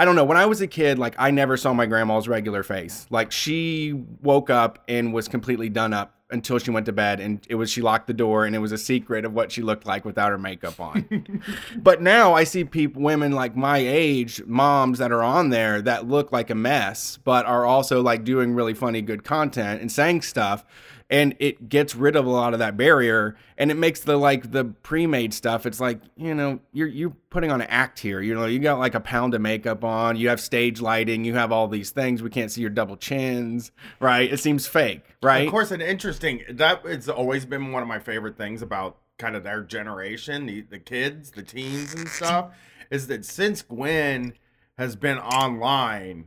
I 0.00 0.06
don't 0.06 0.16
know. 0.16 0.24
When 0.24 0.38
I 0.38 0.46
was 0.46 0.62
a 0.62 0.66
kid, 0.66 0.98
like 0.98 1.14
I 1.18 1.30
never 1.30 1.58
saw 1.58 1.74
my 1.74 1.84
grandma's 1.84 2.26
regular 2.26 2.62
face. 2.62 3.06
Like 3.10 3.30
she 3.30 3.92
woke 4.22 4.48
up 4.48 4.82
and 4.88 5.12
was 5.12 5.28
completely 5.28 5.68
done 5.68 5.92
up 5.92 6.14
until 6.30 6.58
she 6.58 6.70
went 6.70 6.86
to 6.86 6.92
bed, 6.92 7.20
and 7.20 7.46
it 7.50 7.56
was 7.56 7.70
she 7.70 7.82
locked 7.82 8.06
the 8.06 8.14
door, 8.14 8.46
and 8.46 8.56
it 8.56 8.60
was 8.60 8.72
a 8.72 8.78
secret 8.78 9.26
of 9.26 9.34
what 9.34 9.52
she 9.52 9.60
looked 9.60 9.84
like 9.84 10.06
without 10.06 10.30
her 10.30 10.38
makeup 10.38 10.80
on. 10.80 11.42
but 11.76 12.00
now 12.00 12.32
I 12.32 12.44
see 12.44 12.64
people, 12.64 13.02
women 13.02 13.32
like 13.32 13.56
my 13.56 13.76
age, 13.76 14.42
moms 14.46 15.00
that 15.00 15.12
are 15.12 15.22
on 15.22 15.50
there 15.50 15.82
that 15.82 16.08
look 16.08 16.32
like 16.32 16.48
a 16.48 16.54
mess, 16.54 17.18
but 17.22 17.44
are 17.44 17.66
also 17.66 18.00
like 18.00 18.24
doing 18.24 18.54
really 18.54 18.72
funny, 18.72 19.02
good 19.02 19.22
content 19.22 19.82
and 19.82 19.92
saying 19.92 20.22
stuff. 20.22 20.64
And 21.10 21.34
it 21.40 21.68
gets 21.68 21.96
rid 21.96 22.14
of 22.14 22.24
a 22.24 22.30
lot 22.30 22.52
of 22.52 22.60
that 22.60 22.76
barrier, 22.76 23.36
and 23.58 23.70
it 23.72 23.74
makes 23.74 24.00
the 24.00 24.16
like 24.16 24.52
the 24.52 24.64
pre-made 24.64 25.34
stuff. 25.34 25.66
It's 25.66 25.80
like 25.80 26.00
you 26.16 26.34
know 26.34 26.60
you're 26.72 26.86
you're 26.86 27.16
putting 27.30 27.50
on 27.50 27.60
an 27.60 27.66
act 27.68 27.98
here. 27.98 28.20
You 28.20 28.34
know 28.34 28.46
you 28.46 28.60
got 28.60 28.78
like 28.78 28.94
a 28.94 29.00
pound 29.00 29.34
of 29.34 29.40
makeup 29.40 29.82
on, 29.82 30.16
you 30.16 30.28
have 30.28 30.40
stage 30.40 30.80
lighting, 30.80 31.24
you 31.24 31.34
have 31.34 31.50
all 31.50 31.66
these 31.66 31.90
things. 31.90 32.22
We 32.22 32.30
can't 32.30 32.52
see 32.52 32.60
your 32.60 32.70
double 32.70 32.96
chins, 32.96 33.72
right? 33.98 34.32
It 34.32 34.38
seems 34.38 34.68
fake, 34.68 35.02
right? 35.20 35.46
Of 35.46 35.50
course, 35.50 35.72
and 35.72 35.82
interesting. 35.82 36.44
That 36.48 36.82
it's 36.84 37.08
always 37.08 37.44
been 37.44 37.72
one 37.72 37.82
of 37.82 37.88
my 37.88 37.98
favorite 37.98 38.36
things 38.36 38.62
about 38.62 38.98
kind 39.20 39.36
of 39.36 39.44
their 39.44 39.62
generation, 39.62 40.46
the, 40.46 40.62
the 40.62 40.78
kids, 40.78 41.30
the 41.32 41.42
teens, 41.42 41.94
and 41.94 42.08
stuff, 42.08 42.54
is 42.90 43.06
that 43.08 43.24
since 43.24 43.62
Gwen 43.62 44.32
has 44.78 44.96
been 44.96 45.18
online, 45.18 46.26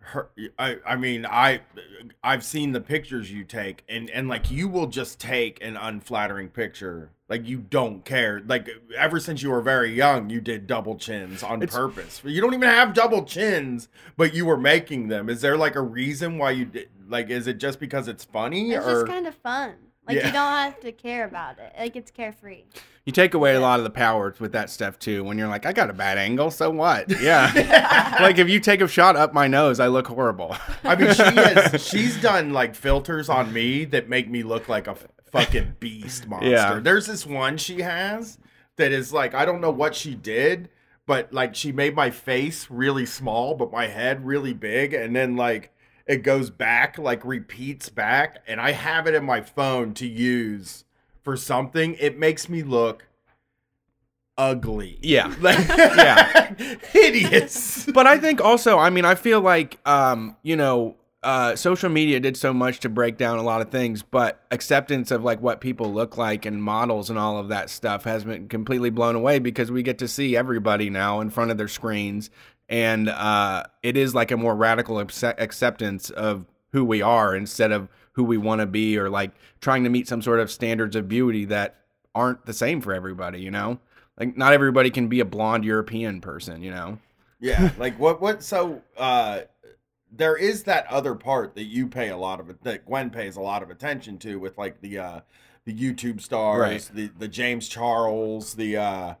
her, 0.00 0.30
I, 0.58 0.76
I 0.86 0.96
mean, 0.96 1.26
I, 1.26 1.60
I've 2.22 2.44
seen 2.44 2.72
the 2.72 2.80
pictures 2.80 3.30
you 3.32 3.44
take, 3.44 3.84
and 3.88 4.08
and 4.10 4.28
like 4.28 4.50
you 4.50 4.68
will 4.68 4.86
just 4.86 5.18
take 5.20 5.62
an 5.62 5.76
unflattering 5.76 6.48
picture. 6.48 7.10
Like 7.28 7.46
you 7.46 7.58
don't 7.58 8.04
care. 8.04 8.42
Like 8.44 8.68
ever 8.96 9.20
since 9.20 9.42
you 9.42 9.50
were 9.50 9.60
very 9.62 9.92
young, 9.94 10.30
you 10.30 10.40
did 10.40 10.66
double 10.66 10.96
chins 10.96 11.42
on 11.42 11.62
It's- 11.62 11.76
purpose. 11.76 12.20
You 12.24 12.40
don't 12.40 12.54
even 12.54 12.68
have 12.68 12.92
double 12.94 13.24
chins, 13.24 13.88
but 14.16 14.34
you 14.34 14.46
were 14.46 14.56
making 14.56 15.08
them. 15.08 15.28
Is 15.28 15.40
there 15.40 15.56
like 15.56 15.76
a 15.76 15.82
reason 15.82 16.38
why 16.38 16.50
you 16.52 16.64
did? 16.64 16.88
Like, 17.08 17.30
is 17.30 17.46
it 17.46 17.58
just 17.58 17.78
because 17.80 18.08
it's 18.08 18.24
funny, 18.24 18.72
It's 18.72 18.84
or 18.86 18.92
just 19.02 19.06
kind 19.06 19.26
of 19.26 19.34
fun. 19.36 19.74
Like 20.06 20.16
Yeah. 20.16 20.26
you 20.26 20.32
don't 20.32 20.52
have 20.52 20.80
to 20.80 20.92
care 20.92 21.24
about 21.24 21.58
it. 21.58 21.72
Like 21.78 21.96
it's 21.96 22.10
carefree. 22.10 22.64
You 23.06 23.12
take 23.12 23.34
away 23.34 23.54
a 23.54 23.60
lot 23.60 23.80
of 23.80 23.84
the 23.84 23.90
power 23.90 24.34
with 24.38 24.52
that 24.52 24.70
stuff 24.70 24.98
too. 24.98 25.24
When 25.24 25.38
you're 25.38 25.48
like, 25.48 25.66
I 25.66 25.72
got 25.72 25.90
a 25.90 25.92
bad 25.92 26.18
angle, 26.18 26.50
so 26.50 26.70
what? 26.70 27.10
Yeah. 27.20 28.16
like 28.20 28.38
if 28.38 28.48
you 28.48 28.60
take 28.60 28.80
a 28.80 28.88
shot 28.88 29.16
up 29.16 29.32
my 29.34 29.46
nose, 29.46 29.78
I 29.80 29.88
look 29.88 30.06
horrible. 30.06 30.56
I 30.84 30.96
mean, 30.96 31.12
she 31.14 31.22
has 31.22 31.86
she's 31.86 32.20
done 32.20 32.52
like 32.52 32.74
filters 32.74 33.28
on 33.28 33.52
me 33.52 33.84
that 33.86 34.08
make 34.08 34.28
me 34.28 34.42
look 34.42 34.68
like 34.68 34.86
a 34.86 34.96
fucking 35.32 35.76
beast 35.80 36.26
monster. 36.28 36.50
Yeah. 36.50 36.80
There's 36.80 37.06
this 37.06 37.24
one 37.26 37.56
she 37.56 37.80
has 37.82 38.38
that 38.76 38.92
is 38.92 39.12
like 39.12 39.34
I 39.34 39.44
don't 39.44 39.60
know 39.60 39.70
what 39.70 39.94
she 39.94 40.14
did, 40.14 40.70
but 41.06 41.32
like 41.32 41.54
she 41.54 41.72
made 41.72 41.94
my 41.94 42.10
face 42.10 42.68
really 42.70 43.06
small, 43.06 43.54
but 43.54 43.70
my 43.70 43.86
head 43.86 44.24
really 44.26 44.52
big, 44.54 44.94
and 44.94 45.14
then 45.14 45.36
like 45.36 45.72
it 46.10 46.24
goes 46.24 46.50
back, 46.50 46.98
like 46.98 47.24
repeats 47.24 47.88
back, 47.88 48.42
and 48.48 48.60
I 48.60 48.72
have 48.72 49.06
it 49.06 49.14
in 49.14 49.24
my 49.24 49.40
phone 49.40 49.94
to 49.94 50.06
use 50.08 50.84
for 51.22 51.36
something. 51.36 51.94
It 52.00 52.18
makes 52.18 52.48
me 52.48 52.64
look 52.64 53.06
ugly. 54.36 54.98
Yeah. 55.02 55.32
Like, 55.40 55.68
Yeah. 55.68 56.54
hideous. 56.92 57.86
but 57.86 58.08
I 58.08 58.18
think 58.18 58.40
also, 58.40 58.76
I 58.76 58.90
mean, 58.90 59.04
I 59.04 59.14
feel 59.14 59.40
like, 59.40 59.78
um, 59.86 60.36
you 60.42 60.56
know, 60.56 60.96
uh, 61.22 61.54
social 61.54 61.90
media 61.90 62.18
did 62.18 62.36
so 62.36 62.52
much 62.52 62.80
to 62.80 62.88
break 62.88 63.16
down 63.16 63.38
a 63.38 63.42
lot 63.42 63.60
of 63.60 63.70
things, 63.70 64.02
but 64.02 64.40
acceptance 64.50 65.12
of 65.12 65.22
like 65.22 65.40
what 65.40 65.60
people 65.60 65.92
look 65.92 66.16
like 66.16 66.44
and 66.44 66.60
models 66.60 67.08
and 67.08 67.18
all 67.20 67.38
of 67.38 67.48
that 67.48 67.70
stuff 67.70 68.02
has 68.04 68.24
been 68.24 68.48
completely 68.48 68.90
blown 68.90 69.14
away 69.14 69.38
because 69.38 69.70
we 69.70 69.82
get 69.84 69.98
to 69.98 70.08
see 70.08 70.34
everybody 70.36 70.90
now 70.90 71.20
in 71.20 71.30
front 71.30 71.50
of 71.52 71.58
their 71.58 71.68
screens, 71.68 72.30
and 72.70 73.08
uh, 73.08 73.64
it 73.82 73.96
is 73.96 74.14
like 74.14 74.30
a 74.30 74.36
more 74.36 74.54
radical 74.54 75.00
acceptance 75.00 76.08
of 76.08 76.46
who 76.72 76.84
we 76.84 77.02
are 77.02 77.34
instead 77.34 77.72
of 77.72 77.88
who 78.12 78.22
we 78.24 78.38
want 78.38 78.60
to 78.60 78.66
be 78.66 78.96
or 78.96 79.10
like 79.10 79.32
trying 79.60 79.82
to 79.84 79.90
meet 79.90 80.06
some 80.06 80.22
sort 80.22 80.38
of 80.40 80.50
standards 80.50 80.94
of 80.94 81.08
beauty 81.08 81.44
that 81.46 81.74
aren't 82.14 82.46
the 82.46 82.52
same 82.52 82.80
for 82.80 82.94
everybody. 82.94 83.40
You 83.40 83.50
know, 83.50 83.80
like 84.18 84.36
not 84.36 84.52
everybody 84.52 84.88
can 84.90 85.08
be 85.08 85.18
a 85.20 85.24
blonde 85.24 85.64
European 85.64 86.20
person. 86.20 86.62
You 86.62 86.70
know. 86.70 86.98
Yeah, 87.40 87.72
like 87.76 87.98
what 87.98 88.20
what 88.20 88.42
so 88.42 88.82
uh 88.96 89.40
there 90.12 90.36
is 90.36 90.64
that 90.64 90.86
other 90.88 91.14
part 91.14 91.54
that 91.54 91.64
you 91.64 91.86
pay 91.88 92.08
a 92.10 92.16
lot 92.16 92.38
of 92.38 92.54
that 92.62 92.86
Gwen 92.86 93.10
pays 93.10 93.36
a 93.36 93.40
lot 93.40 93.62
of 93.62 93.70
attention 93.70 94.18
to 94.18 94.38
with 94.38 94.56
like 94.58 94.80
the 94.80 94.98
uh 94.98 95.20
the 95.64 95.74
YouTube 95.74 96.20
stars, 96.20 96.60
Right. 96.60 96.90
the 96.94 97.10
the 97.18 97.28
James 97.28 97.68
Charles, 97.68 98.54
the 98.54 98.76
uh. 98.76 99.14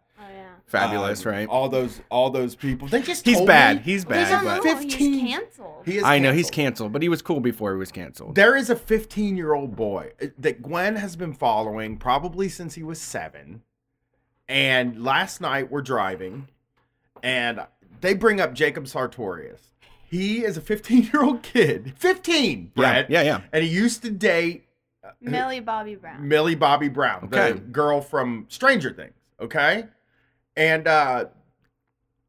Fabulous, 0.70 1.26
um, 1.26 1.32
right? 1.32 1.48
All 1.48 1.68
those 1.68 2.00
all 2.10 2.30
those 2.30 2.54
people. 2.54 2.86
They 2.86 3.02
just 3.02 3.24
He's 3.26 3.36
told 3.36 3.48
bad. 3.48 3.78
me 3.78 3.82
He's 3.82 4.04
bad, 4.04 4.30
don't 4.30 4.44
but 4.44 4.62
15 4.62 4.88
He's 5.12 5.20
canceled. 5.34 5.82
he 5.84 5.96
is 5.98 6.04
I 6.04 6.18
know 6.20 6.32
he's 6.32 6.44
canceled. 6.48 6.54
canceled, 6.54 6.92
but 6.92 7.02
he 7.02 7.08
was 7.08 7.22
cool 7.22 7.40
before 7.40 7.72
he 7.72 7.78
was 7.78 7.90
canceled. 7.90 8.36
There 8.36 8.54
is 8.56 8.70
a 8.70 8.76
15 8.76 9.36
year 9.36 9.52
old 9.52 9.74
boy 9.74 10.12
uh, 10.22 10.26
that 10.38 10.62
Gwen 10.62 10.94
has 10.96 11.16
been 11.16 11.32
following 11.32 11.96
probably 11.96 12.48
since 12.48 12.74
he 12.74 12.82
was 12.84 13.00
seven. 13.00 13.62
And 14.48 15.02
last 15.02 15.40
night 15.40 15.70
we're 15.70 15.82
driving 15.82 16.46
and 17.22 17.60
they 18.00 18.14
bring 18.14 18.40
up 18.40 18.54
Jacob 18.54 18.86
Sartorius. 18.86 19.72
He 20.08 20.44
is 20.44 20.56
a 20.56 20.60
15 20.60 21.10
year 21.12 21.22
old 21.24 21.42
kid. 21.42 21.94
15, 21.96 22.72
yeah, 22.76 23.06
yeah, 23.08 23.22
yeah. 23.22 23.40
And 23.52 23.64
he 23.64 23.70
used 23.70 24.02
to 24.02 24.10
date 24.10 24.66
Millie 25.20 25.60
Bobby 25.60 25.96
Brown. 25.96 26.28
Millie 26.28 26.54
Bobby 26.54 26.88
Brown, 26.88 27.24
Okay. 27.24 27.52
the 27.52 27.58
girl 27.58 28.00
from 28.00 28.46
Stranger 28.48 28.92
Things. 28.92 29.14
Okay. 29.40 29.86
And 30.56 30.86
uh, 30.86 31.26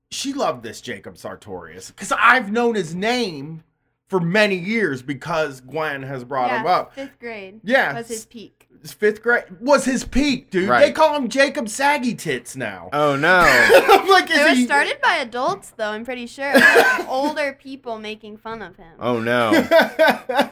she 0.10 0.34
loved 0.34 0.63
this 0.63 0.82
Jacob 0.82 1.18
Sartorius 1.18 1.90
because 1.92 2.12
I've 2.12 2.51
known 2.51 2.75
his 2.75 2.94
name 2.94 3.63
for 4.08 4.20
many 4.20 4.56
years 4.56 5.01
because 5.01 5.62
Gwen 5.62 6.04
has 6.04 6.25
brought 6.25 6.50
yeah, 6.50 6.60
him 6.60 6.68
up. 6.68 6.94
Fifth 6.94 7.18
grade. 7.18 7.62
Yeah. 7.63 7.94
Was 7.94 8.10
his 8.10 8.25
peak. 8.25 8.68
Fifth 8.84 9.22
grade 9.22 9.46
was 9.62 9.86
his 9.86 10.04
peak, 10.04 10.50
dude. 10.50 10.68
Right. 10.68 10.82
They 10.88 10.92
call 10.92 11.16
him 11.16 11.30
Jacob 11.30 11.70
Saggy 11.70 12.13
Tits 12.16 12.56
now. 12.58 12.90
Oh 12.92 13.16
no. 13.16 13.40
I'm 13.46 14.10
like, 14.10 14.30
is 14.30 14.38
It 14.38 14.50
was 14.50 14.58
he? 14.58 14.66
started 14.66 15.00
by 15.01 15.18
adults, 15.18 15.72
though. 15.78 15.92
I'm 15.92 16.04
pretty 16.04 16.28
sure. 16.28 16.51
Like, 16.60 17.08
older 17.08 17.54
people 17.54 18.00
making 18.00 18.38
fun 18.38 18.62
of 18.62 18.75
him. 18.75 18.94
Oh 19.00 19.20
no. 19.20 19.51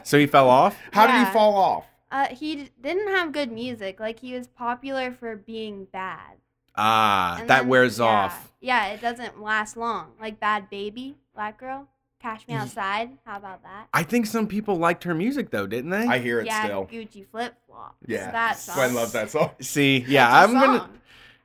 So 0.04 0.18
he 0.18 0.26
fell 0.26 0.48
off? 0.48 0.78
How 0.92 1.06
did 1.06 1.26
he 1.26 1.32
fall 1.32 1.54
off? 1.54 1.86
Uh, 2.10 2.26
he 2.28 2.56
d- 2.56 2.70
didn't 2.80 3.08
have 3.08 3.32
good 3.32 3.52
music. 3.52 4.00
Like 4.00 4.20
he 4.20 4.32
was 4.32 4.46
popular 4.46 5.12
for 5.12 5.36
being 5.36 5.86
bad. 5.92 6.38
Ah, 6.76 7.38
And 7.40 7.50
that 7.50 7.60
then- 7.60 7.68
wears 7.68 7.98
yeah. 7.98 8.04
off. 8.04 8.52
Yeah, 8.60 8.88
it 8.88 9.00
doesn't 9.00 9.40
last 9.40 9.76
long. 9.76 10.12
Like 10.20 10.38
Bhad 10.38 10.70
Bhabie, 10.70 11.14
Black 11.34 11.58
Girl, 11.58 11.88
Cash 12.20 12.46
Me 12.46 12.54
Outside. 12.54 13.10
How 13.24 13.38
about 13.38 13.62
that? 13.62 13.88
I 13.94 14.02
think 14.02 14.26
some 14.26 14.46
people 14.46 14.76
liked 14.76 15.04
her 15.04 15.14
music 15.14 15.50
though, 15.50 15.66
didn't 15.66 15.90
they? 15.90 16.06
I 16.06 16.18
hear 16.18 16.40
it 16.40 16.46
yeah, 16.46 16.64
still. 16.64 16.86
Gucci 16.86 17.26
flip 17.30 17.54
flops. 17.66 17.96
Yeah, 18.06 18.30
that 18.30 18.58
song. 18.58 18.74
Gwen 18.76 18.94
loves 18.94 19.12
that 19.12 19.30
song. 19.30 19.50
See, 19.60 20.04
yeah, 20.06 20.30
That's 20.30 20.52
I'm 20.52 20.56
a 20.58 20.60
gonna. 20.66 20.90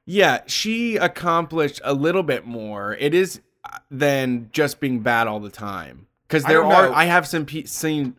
Yeah, 0.06 0.42
she 0.46 0.98
accomplished 0.98 1.80
a 1.84 1.94
little 1.94 2.22
bit 2.24 2.46
more. 2.46 2.94
It 3.00 3.14
is 3.14 3.40
uh, 3.64 3.80
than 3.90 4.50
just 4.52 4.80
being 4.80 5.00
bad 5.00 5.28
all 5.28 5.40
the 5.40 5.50
time. 5.50 6.08
Cuz 6.28 6.44
there 6.44 6.62
don't 6.62 6.72
are 6.74 6.90
know. 6.90 6.94
I 6.94 7.06
have 7.06 7.26
some 7.28 7.46
pe- 7.46 7.64
seen 7.64 8.16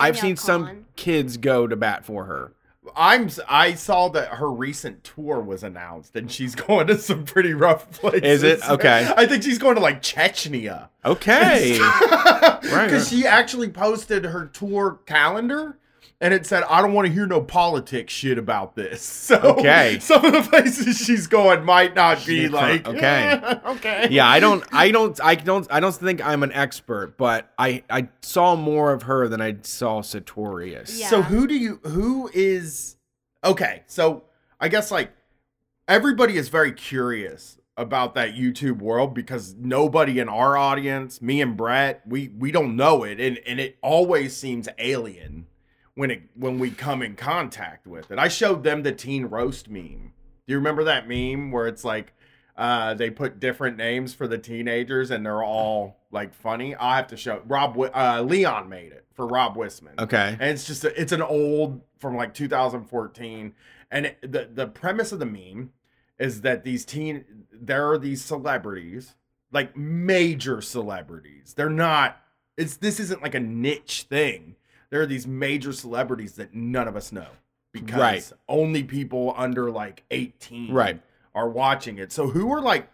I've 0.00 0.14
Danielle 0.14 0.14
seen 0.14 0.36
some 0.36 0.86
kids 0.96 1.36
go 1.36 1.66
to 1.66 1.76
bat 1.76 2.04
for 2.04 2.24
her. 2.24 2.52
I'm. 2.96 3.30
I 3.48 3.74
saw 3.74 4.08
that 4.10 4.28
her 4.28 4.50
recent 4.50 5.04
tour 5.04 5.40
was 5.40 5.62
announced, 5.62 6.16
and 6.16 6.30
she's 6.30 6.54
going 6.66 6.86
to 6.88 6.98
some 6.98 7.24
pretty 7.24 7.54
rough 7.54 7.90
places. 7.90 8.22
Is 8.22 8.42
it? 8.42 8.68
Okay. 8.68 9.12
I 9.16 9.26
think 9.26 9.42
she's 9.42 9.58
going 9.58 9.76
to 9.76 9.80
like 9.80 10.02
Chechnya. 10.02 10.88
Okay. 11.04 11.78
right. 11.80 12.60
Because 12.60 13.08
she 13.08 13.26
actually 13.26 13.68
posted 13.68 14.24
her 14.24 14.46
tour 14.46 15.00
calendar. 15.06 15.78
And 16.20 16.34
it 16.34 16.46
said, 16.46 16.64
I 16.64 16.82
don't 16.82 16.94
want 16.94 17.06
to 17.06 17.12
hear 17.12 17.28
no 17.28 17.40
politics 17.40 18.12
shit 18.12 18.38
about 18.38 18.74
this. 18.74 19.02
So 19.28 19.36
Okay. 19.36 19.98
some 20.00 20.24
of 20.24 20.32
the 20.32 20.42
places 20.42 20.98
she's 20.98 21.26
going 21.28 21.64
might 21.64 21.94
not 21.94 22.18
be 22.26 22.42
She- 22.42 22.48
like 22.48 22.88
okay. 22.88 23.40
okay. 23.66 24.08
yeah, 24.10 24.26
I 24.26 24.40
don't 24.40 24.64
I 24.72 24.90
don't 24.90 25.20
I 25.22 25.34
don't 25.36 25.66
I 25.70 25.78
don't 25.80 25.94
think 25.94 26.24
I'm 26.26 26.42
an 26.42 26.52
expert, 26.52 27.16
but 27.18 27.52
I 27.58 27.84
I 27.90 28.08
saw 28.22 28.56
more 28.56 28.92
of 28.92 29.02
her 29.02 29.28
than 29.28 29.40
I 29.40 29.58
saw 29.62 30.00
Sartorius. 30.02 30.98
Yeah. 30.98 31.08
So 31.08 31.22
who 31.22 31.46
do 31.46 31.54
you 31.54 31.80
who 31.84 32.28
is 32.34 32.96
okay, 33.44 33.82
so 33.86 34.24
I 34.58 34.68
guess 34.68 34.90
like 34.90 35.12
everybody 35.86 36.36
is 36.36 36.48
very 36.48 36.72
curious 36.72 37.58
about 37.76 38.14
that 38.16 38.34
YouTube 38.34 38.78
world 38.78 39.14
because 39.14 39.54
nobody 39.54 40.18
in 40.18 40.28
our 40.28 40.56
audience, 40.56 41.22
me 41.22 41.40
and 41.40 41.56
Brett, 41.56 42.02
we 42.06 42.28
we 42.36 42.50
don't 42.50 42.74
know 42.76 43.04
it 43.04 43.20
and 43.20 43.38
and 43.46 43.60
it 43.60 43.76
always 43.82 44.36
seems 44.36 44.68
alien 44.78 45.46
when 45.98 46.12
it 46.12 46.22
when 46.36 46.60
we 46.60 46.70
come 46.70 47.02
in 47.02 47.16
contact 47.16 47.84
with 47.84 48.12
it. 48.12 48.20
I 48.20 48.28
showed 48.28 48.62
them 48.62 48.84
the 48.84 48.92
teen 48.92 49.24
roast 49.24 49.68
meme. 49.68 50.12
Do 50.46 50.52
you 50.52 50.56
remember 50.56 50.84
that 50.84 51.08
meme 51.08 51.50
where 51.50 51.66
it's 51.66 51.82
like 51.82 52.12
uh, 52.56 52.94
they 52.94 53.10
put 53.10 53.40
different 53.40 53.76
names 53.76 54.14
for 54.14 54.28
the 54.28 54.38
teenagers 54.38 55.10
and 55.10 55.26
they're 55.26 55.42
all 55.42 55.98
like 56.12 56.32
funny? 56.32 56.76
I 56.76 56.94
have 56.94 57.08
to 57.08 57.16
show 57.16 57.42
Rob 57.46 57.76
uh, 57.76 58.22
Leon 58.22 58.68
made 58.68 58.92
it 58.92 59.06
for 59.12 59.26
Rob 59.26 59.56
Wisman. 59.56 59.98
Okay. 59.98 60.36
And 60.38 60.50
it's 60.50 60.68
just 60.68 60.84
a, 60.84 61.00
it's 61.00 61.10
an 61.10 61.20
old 61.20 61.80
from 61.98 62.16
like 62.16 62.32
2014 62.32 63.52
and 63.90 64.06
it, 64.06 64.18
the 64.22 64.48
the 64.54 64.68
premise 64.68 65.10
of 65.10 65.18
the 65.18 65.26
meme 65.26 65.72
is 66.16 66.42
that 66.42 66.62
these 66.62 66.84
teen 66.84 67.24
there 67.50 67.90
are 67.90 67.98
these 67.98 68.24
celebrities 68.24 69.16
like 69.50 69.76
major 69.76 70.60
celebrities. 70.60 71.54
They're 71.54 71.68
not 71.68 72.20
it's 72.56 72.76
this 72.76 73.00
isn't 73.00 73.20
like 73.20 73.34
a 73.34 73.40
niche 73.40 74.06
thing. 74.08 74.54
There 74.90 75.00
are 75.02 75.06
these 75.06 75.26
major 75.26 75.72
celebrities 75.72 76.34
that 76.34 76.54
none 76.54 76.88
of 76.88 76.96
us 76.96 77.12
know 77.12 77.28
because 77.72 77.98
Right. 78.00 78.32
only 78.48 78.82
people 78.82 79.34
under 79.36 79.70
like 79.70 80.04
18 80.10 80.72
Right. 80.72 81.00
are 81.34 81.48
watching 81.48 81.98
it. 81.98 82.12
So 82.12 82.28
who 82.28 82.46
were 82.46 82.60
like 82.62 82.88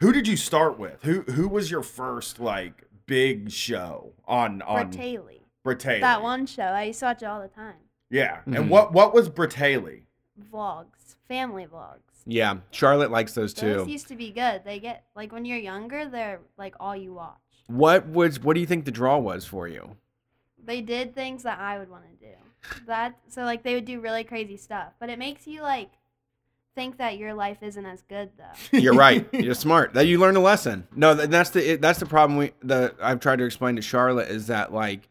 who 0.00 0.12
did 0.12 0.28
you 0.28 0.36
start 0.36 0.78
with? 0.78 1.02
Who 1.02 1.22
who 1.22 1.48
was 1.48 1.70
your 1.70 1.82
first 1.82 2.38
like 2.38 2.84
big 3.06 3.50
show 3.50 4.12
on 4.26 4.62
on 4.62 4.92
Bratayley. 4.92 5.40
Bratayley? 5.66 6.00
That 6.00 6.22
one 6.22 6.46
show. 6.46 6.62
I 6.62 6.84
used 6.84 7.00
to 7.00 7.06
watch 7.06 7.22
it 7.22 7.26
all 7.26 7.40
the 7.42 7.48
time. 7.48 7.74
Yeah. 8.10 8.40
Mhm. 8.46 8.56
And 8.56 8.70
what 8.70 8.92
what 8.92 9.12
was 9.12 9.28
Bratayley? 9.28 10.02
Vlogs. 10.52 11.16
Family 11.26 11.66
vlogs. 11.66 11.98
Yeah, 12.24 12.58
Charlotte 12.70 13.10
likes 13.10 13.34
those 13.34 13.52
Those 13.54 13.84
too. 13.86 13.90
used 13.90 14.08
to 14.08 14.14
be 14.16 14.30
good. 14.30 14.62
They 14.64 14.78
get 14.78 15.04
like 15.16 15.32
when 15.32 15.44
you're 15.44 15.58
younger, 15.58 16.06
they're 16.08 16.40
like 16.56 16.74
all 16.78 16.94
you 16.96 17.12
watch. 17.14 17.36
What 17.66 18.06
was 18.06 18.40
what 18.40 18.54
do 18.54 18.60
you 18.60 18.66
think 18.66 18.84
the 18.84 18.90
draw 18.90 19.18
was 19.18 19.44
for 19.46 19.66
you? 19.68 19.96
They 20.68 20.82
did 20.82 21.14
things 21.14 21.44
that 21.44 21.58
I 21.58 21.78
would 21.78 21.88
want 21.88 22.04
to 22.04 22.26
do. 22.26 22.34
That 22.86 23.16
so 23.28 23.42
like 23.44 23.62
they 23.62 23.74
would 23.74 23.86
do 23.86 24.00
really 24.00 24.22
crazy 24.22 24.58
stuff, 24.58 24.92
but 25.00 25.08
it 25.08 25.18
makes 25.18 25.46
you 25.46 25.62
like 25.62 25.88
think 26.74 26.98
that 26.98 27.16
your 27.16 27.32
life 27.32 27.62
isn't 27.62 27.86
as 27.86 28.02
good 28.02 28.30
though. 28.36 28.78
You're 28.78 28.92
right. 28.92 29.26
You're 29.32 29.54
smart. 29.66 29.94
That 29.94 30.06
you 30.06 30.18
learned 30.18 30.36
a 30.36 30.40
lesson. 30.40 30.86
No, 30.94 31.14
that's 31.14 31.50
the 31.50 31.72
it, 31.72 31.80
that's 31.80 32.00
the 32.00 32.06
problem. 32.06 32.38
We 32.38 32.52
the 32.60 32.94
I've 33.00 33.18
tried 33.18 33.38
to 33.38 33.46
explain 33.46 33.76
to 33.76 33.82
Charlotte 33.82 34.28
is 34.28 34.48
that 34.48 34.70
like, 34.70 35.08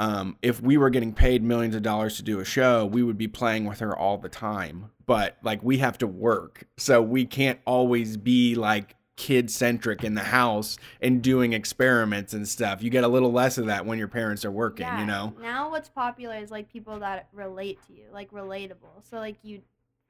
um, 0.00 0.36
if 0.42 0.60
we 0.60 0.76
were 0.76 0.90
getting 0.90 1.12
paid 1.12 1.44
millions 1.44 1.76
of 1.76 1.82
dollars 1.84 2.16
to 2.16 2.24
do 2.24 2.40
a 2.40 2.44
show, 2.44 2.84
we 2.84 3.04
would 3.04 3.16
be 3.16 3.28
playing 3.28 3.66
with 3.66 3.78
her 3.78 3.96
all 3.96 4.18
the 4.18 4.28
time. 4.28 4.90
But 5.06 5.36
like 5.44 5.62
we 5.62 5.78
have 5.78 5.96
to 5.98 6.08
work, 6.08 6.64
so 6.76 7.00
we 7.00 7.24
can't 7.24 7.60
always 7.66 8.16
be 8.16 8.56
like 8.56 8.96
kid 9.18 9.50
centric 9.50 10.04
in 10.04 10.14
the 10.14 10.22
house 10.22 10.78
and 11.02 11.20
doing 11.20 11.52
experiments 11.52 12.32
and 12.32 12.46
stuff. 12.46 12.82
You 12.82 12.88
get 12.88 13.02
a 13.02 13.08
little 13.08 13.32
less 13.32 13.58
of 13.58 13.66
that 13.66 13.84
when 13.84 13.98
your 13.98 14.06
parents 14.08 14.44
are 14.44 14.50
working. 14.50 14.86
Yeah. 14.86 15.00
You 15.00 15.06
know. 15.06 15.34
Now 15.42 15.70
what's 15.70 15.88
popular 15.88 16.36
is 16.36 16.50
like 16.52 16.72
people 16.72 17.00
that 17.00 17.28
relate 17.32 17.80
to 17.88 17.92
you, 17.92 18.04
like 18.12 18.30
relatable. 18.30 19.02
So 19.10 19.18
like 19.18 19.36
you 19.42 19.60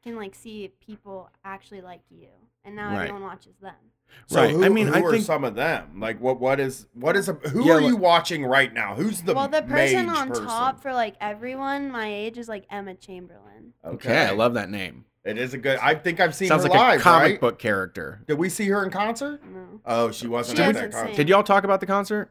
can 0.04 0.14
like 0.14 0.34
see 0.34 0.70
people 0.86 1.30
actually 1.44 1.80
like 1.80 2.02
you, 2.10 2.28
and 2.64 2.76
now 2.76 2.90
Right. 2.92 3.04
everyone 3.08 3.22
watches 3.22 3.56
them. 3.62 3.74
So 4.26 4.40
Right. 4.42 4.50
who, 4.50 4.64
I 4.64 4.68
mean, 4.68 4.86
who 4.88 4.94
I 4.94 5.00
are 5.02 5.10
think- 5.12 5.24
some 5.24 5.42
of 5.42 5.54
them? 5.54 5.98
Like 6.00 6.20
what 6.20 6.38
what 6.38 6.60
is 6.60 6.86
what 6.92 7.16
is 7.16 7.28
a 7.30 7.32
who 7.32 7.64
Yeah, 7.64 7.72
are 7.74 7.80
like- 7.80 7.88
you 7.90 7.96
watching 7.96 8.44
right 8.44 8.72
now? 8.72 8.94
Who's 8.94 9.22
the 9.22 9.32
well, 9.34 9.48
the 9.48 9.62
person 9.62 10.08
on 10.10 10.28
person? 10.28 10.44
top 10.44 10.80
for 10.82 10.92
like 10.92 11.14
everyone 11.20 11.90
my 11.90 12.12
age 12.12 12.36
is 12.38 12.46
like 12.48 12.64
Emma 12.70 12.94
Chamberlain. 12.94 13.72
Okay, 13.84 14.26
I 14.26 14.32
love 14.32 14.52
that 14.54 14.68
name. 14.70 15.06
It. 15.28 15.38
Is 15.38 15.54
a 15.54 15.58
good. 15.58 15.78
I 15.78 15.94
think 15.94 16.20
I've 16.20 16.34
seen 16.34 16.48
Sounds 16.48 16.62
her 16.64 16.68
like 16.70 16.78
live. 16.78 17.00
a 17.00 17.02
comic 17.02 17.22
right? 17.32 17.40
book 17.40 17.58
character. 17.58 18.22
Did 18.26 18.38
we 18.38 18.48
see 18.48 18.68
her 18.68 18.84
in 18.84 18.90
concert? 18.90 19.40
No. 19.44 19.80
Oh, 19.84 20.10
she 20.10 20.26
wasn't 20.26 20.56
She 20.58 20.62
at 20.62 20.74
hasn't 20.74 20.92
that 20.92 20.96
concert. 20.96 21.08
seen- 21.08 21.16
Did 21.16 21.28
y'all 21.28 21.42
talk 21.42 21.64
about 21.64 21.80
the 21.80 21.86
concert? 21.86 22.30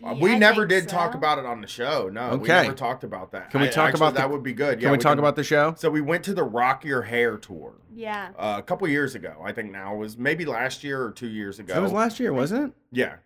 Uh, 0.00 0.10
Yeah, 0.12 0.22
we 0.22 0.32
I 0.34 0.38
never 0.38 0.60
think 0.68 0.84
did 0.84 0.88
talk 0.88 1.12
so. 1.12 1.18
about 1.18 1.38
it 1.38 1.44
on 1.44 1.60
the 1.60 1.66
show. 1.66 2.08
No, 2.08 2.28
we 2.36 2.42
Okay. 2.44 2.62
never 2.62 2.72
talked 2.74 3.02
about 3.02 3.32
that. 3.32 3.50
Can 3.50 3.60
we 3.60 3.66
I- 3.66 3.70
talk 3.70 3.88
actually, 3.88 3.98
about 3.98 4.14
the- 4.14 4.20
that? 4.20 4.30
Would 4.30 4.44
be 4.44 4.52
good. 4.52 4.78
Can 4.80 4.92
we 4.92 4.98
talk 4.98 5.18
about 5.18 5.34
the 5.34 5.42
show? 5.42 5.74
So 5.76 5.90
we 5.90 6.00
went 6.00 6.22
to 6.24 6.34
the 6.34 6.44
Rock 6.44 6.84
Your 6.84 7.02
Hair 7.02 7.38
tour 7.38 7.74
Yeah. 7.92 8.28
uh, 8.38 8.56
a 8.58 8.62
couple 8.62 8.86
years 8.86 9.16
ago. 9.16 9.34
I 9.44 9.50
think 9.52 9.72
now 9.72 9.94
it 9.94 9.98
was 9.98 10.16
maybe 10.16 10.44
last 10.44 10.84
year 10.84 11.02
or 11.02 11.10
two 11.10 11.26
years 11.26 11.58
ago. 11.58 11.74
That 11.74 11.82
was 11.82 11.92
last 11.92 12.20
year, 12.20 12.32
wasn't 12.32 12.68
it? 12.68 12.72
Yeah. 12.92 13.16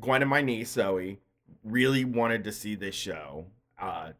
Gwen 0.00 0.20
and 0.20 0.28
my 0.28 0.42
niece 0.42 0.72
Zoe 0.72 1.20
really 1.62 2.04
wanted 2.04 2.42
to 2.42 2.50
see 2.52 2.74
this 2.74 2.94
show. 2.96 3.46
Uh, 3.80 4.10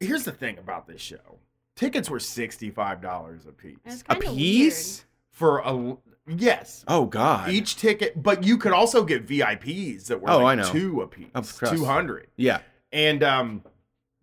here's 0.00 0.24
the 0.24 0.32
thing 0.32 0.56
about 0.56 0.86
this 0.86 1.00
show: 1.02 1.40
tickets 1.78 2.10
were 2.10 2.20
sixty 2.20 2.70
five 2.70 3.00
dollars 3.00 3.46
a 3.48 3.52
piece 3.52 3.76
A 3.86 4.04
kind 4.04 4.24
of 4.24 4.34
piece? 4.34 5.04
for 5.30 5.60
a 5.60 5.96
yes. 6.26 6.84
Oh 6.88 7.06
God. 7.06 7.50
Each 7.50 7.76
ticket, 7.76 8.20
but 8.22 8.42
you 8.44 8.58
could 8.58 8.72
also 8.72 9.04
get 9.04 9.26
VIPs 9.26 10.06
that 10.06 10.20
were 10.20 10.28
Oh, 10.30 10.38
like 10.40 10.58
I 10.58 10.62
know. 10.62 10.68
two 10.70 11.00
a 11.02 11.06
piece, 11.06 11.28
Of 11.34 11.58
two 11.70 11.84
hundred. 11.84 12.26
Yeah. 12.36 12.60
And 12.92 13.22
um, 13.22 13.62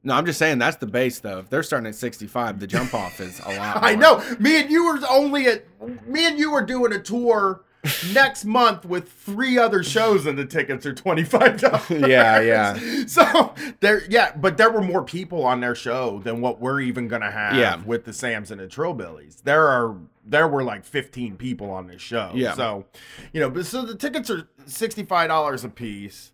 No, 0.04 0.14
I'm 0.16 0.26
just 0.26 0.38
saying 0.40 0.58
that's 0.60 0.78
the 0.78 0.88
base 0.88 1.20
though. 1.20 1.40
If 1.40 1.50
they're 1.50 1.64
starting 1.64 1.88
at 1.88 1.96
65, 1.96 2.60
the 2.60 2.68
jump 2.68 2.94
off 2.94 3.20
is 3.20 3.40
a 3.46 3.56
lot. 3.58 3.78
I 3.82 3.96
know 3.96 4.22
me 4.40 4.60
and 4.62 4.70
you 4.70 4.86
were 4.86 5.00
only 5.10 5.48
at 5.48 5.66
me 6.08 6.28
and 6.28 6.38
you 6.38 6.52
were 6.52 6.64
doing 6.66 6.94
a 6.94 7.00
tour 7.00 7.64
next 8.14 8.46
month 8.46 8.86
with 8.86 9.12
three 9.12 9.58
other 9.58 9.84
shows, 9.84 10.26
and 10.26 10.38
the 10.38 10.46
tickets 10.46 10.86
are 10.86 10.94
twenty 10.94 11.24
five 11.24 11.60
dollars. 11.62 11.90
Yeah, 11.90 12.40
yeah. 12.42 13.06
So 13.08 13.54
there, 13.80 14.04
yeah, 14.10 14.36
but 14.36 14.58
there 14.58 14.70
were 14.72 14.82
more 14.82 15.04
people 15.04 15.46
on 15.46 15.60
their 15.60 15.76
show 15.76 16.20
than 16.24 16.42
what 16.42 16.60
we're 16.60 16.82
even 16.82 17.08
gonna 17.08 17.32
have 17.32 17.56
Yeah. 17.56 17.82
with 17.86 18.06
the 18.06 18.14
Samson 18.14 18.60
and 18.60 18.70
the 18.70 18.76
Trillbillies. 18.76 19.44
There 19.44 19.68
are 19.68 19.96
there 20.26 20.48
were 20.48 20.64
like 20.64 20.86
fifteen 20.86 21.36
people 21.38 21.70
on 21.72 21.88
this 21.88 22.02
show. 22.02 22.32
Yeah. 22.34 22.54
So, 22.54 22.86
you 23.34 23.40
know, 23.40 23.50
but 23.50 23.66
so 23.66 23.84
the 23.86 23.96
tickets 23.96 24.30
are 24.30 24.48
sixty 24.66 25.04
five 25.04 25.30
dollars 25.30 25.64
a 25.64 25.70
piece, 25.70 26.32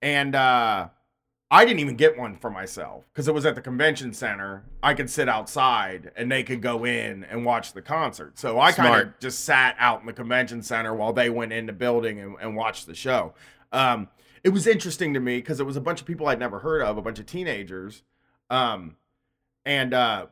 and 0.00 0.34
uh 0.34 0.88
I 1.52 1.66
didn't 1.66 1.80
even 1.80 1.96
get 1.96 2.16
one 2.16 2.34
for 2.34 2.50
myself 2.50 3.04
because 3.12 3.28
it 3.28 3.34
was 3.34 3.44
at 3.44 3.54
the 3.54 3.60
convention 3.60 4.14
center. 4.14 4.64
I 4.82 4.94
could 4.94 5.10
sit 5.10 5.28
outside 5.28 6.10
and 6.16 6.32
they 6.32 6.42
could 6.42 6.62
go 6.62 6.86
in 6.86 7.24
and 7.24 7.44
watch 7.44 7.74
the 7.74 7.82
concert. 7.82 8.38
So 8.38 8.58
I 8.58 8.72
kind 8.72 9.02
of 9.02 9.20
just 9.20 9.44
sat 9.44 9.76
out 9.78 10.00
in 10.00 10.06
the 10.06 10.14
convention 10.14 10.62
center 10.62 10.94
while 10.94 11.12
they 11.12 11.28
went 11.28 11.52
in 11.52 11.66
the 11.66 11.74
building 11.74 12.20
and, 12.20 12.36
and 12.40 12.56
watched 12.56 12.86
the 12.86 12.94
show. 12.94 13.34
Um, 13.70 14.08
it 14.42 14.48
was 14.48 14.66
interesting 14.66 15.12
to 15.12 15.20
me 15.20 15.36
because 15.36 15.60
it 15.60 15.66
was 15.66 15.76
a 15.76 15.80
bunch 15.82 16.00
of 16.00 16.06
people 16.06 16.26
I'd 16.26 16.38
never 16.38 16.60
heard 16.60 16.80
of, 16.80 16.96
a 16.96 17.02
bunch 17.02 17.18
of 17.18 17.26
teenagers. 17.26 18.02
Um, 18.48 18.96
and 19.66 19.92
uh, 19.92 20.28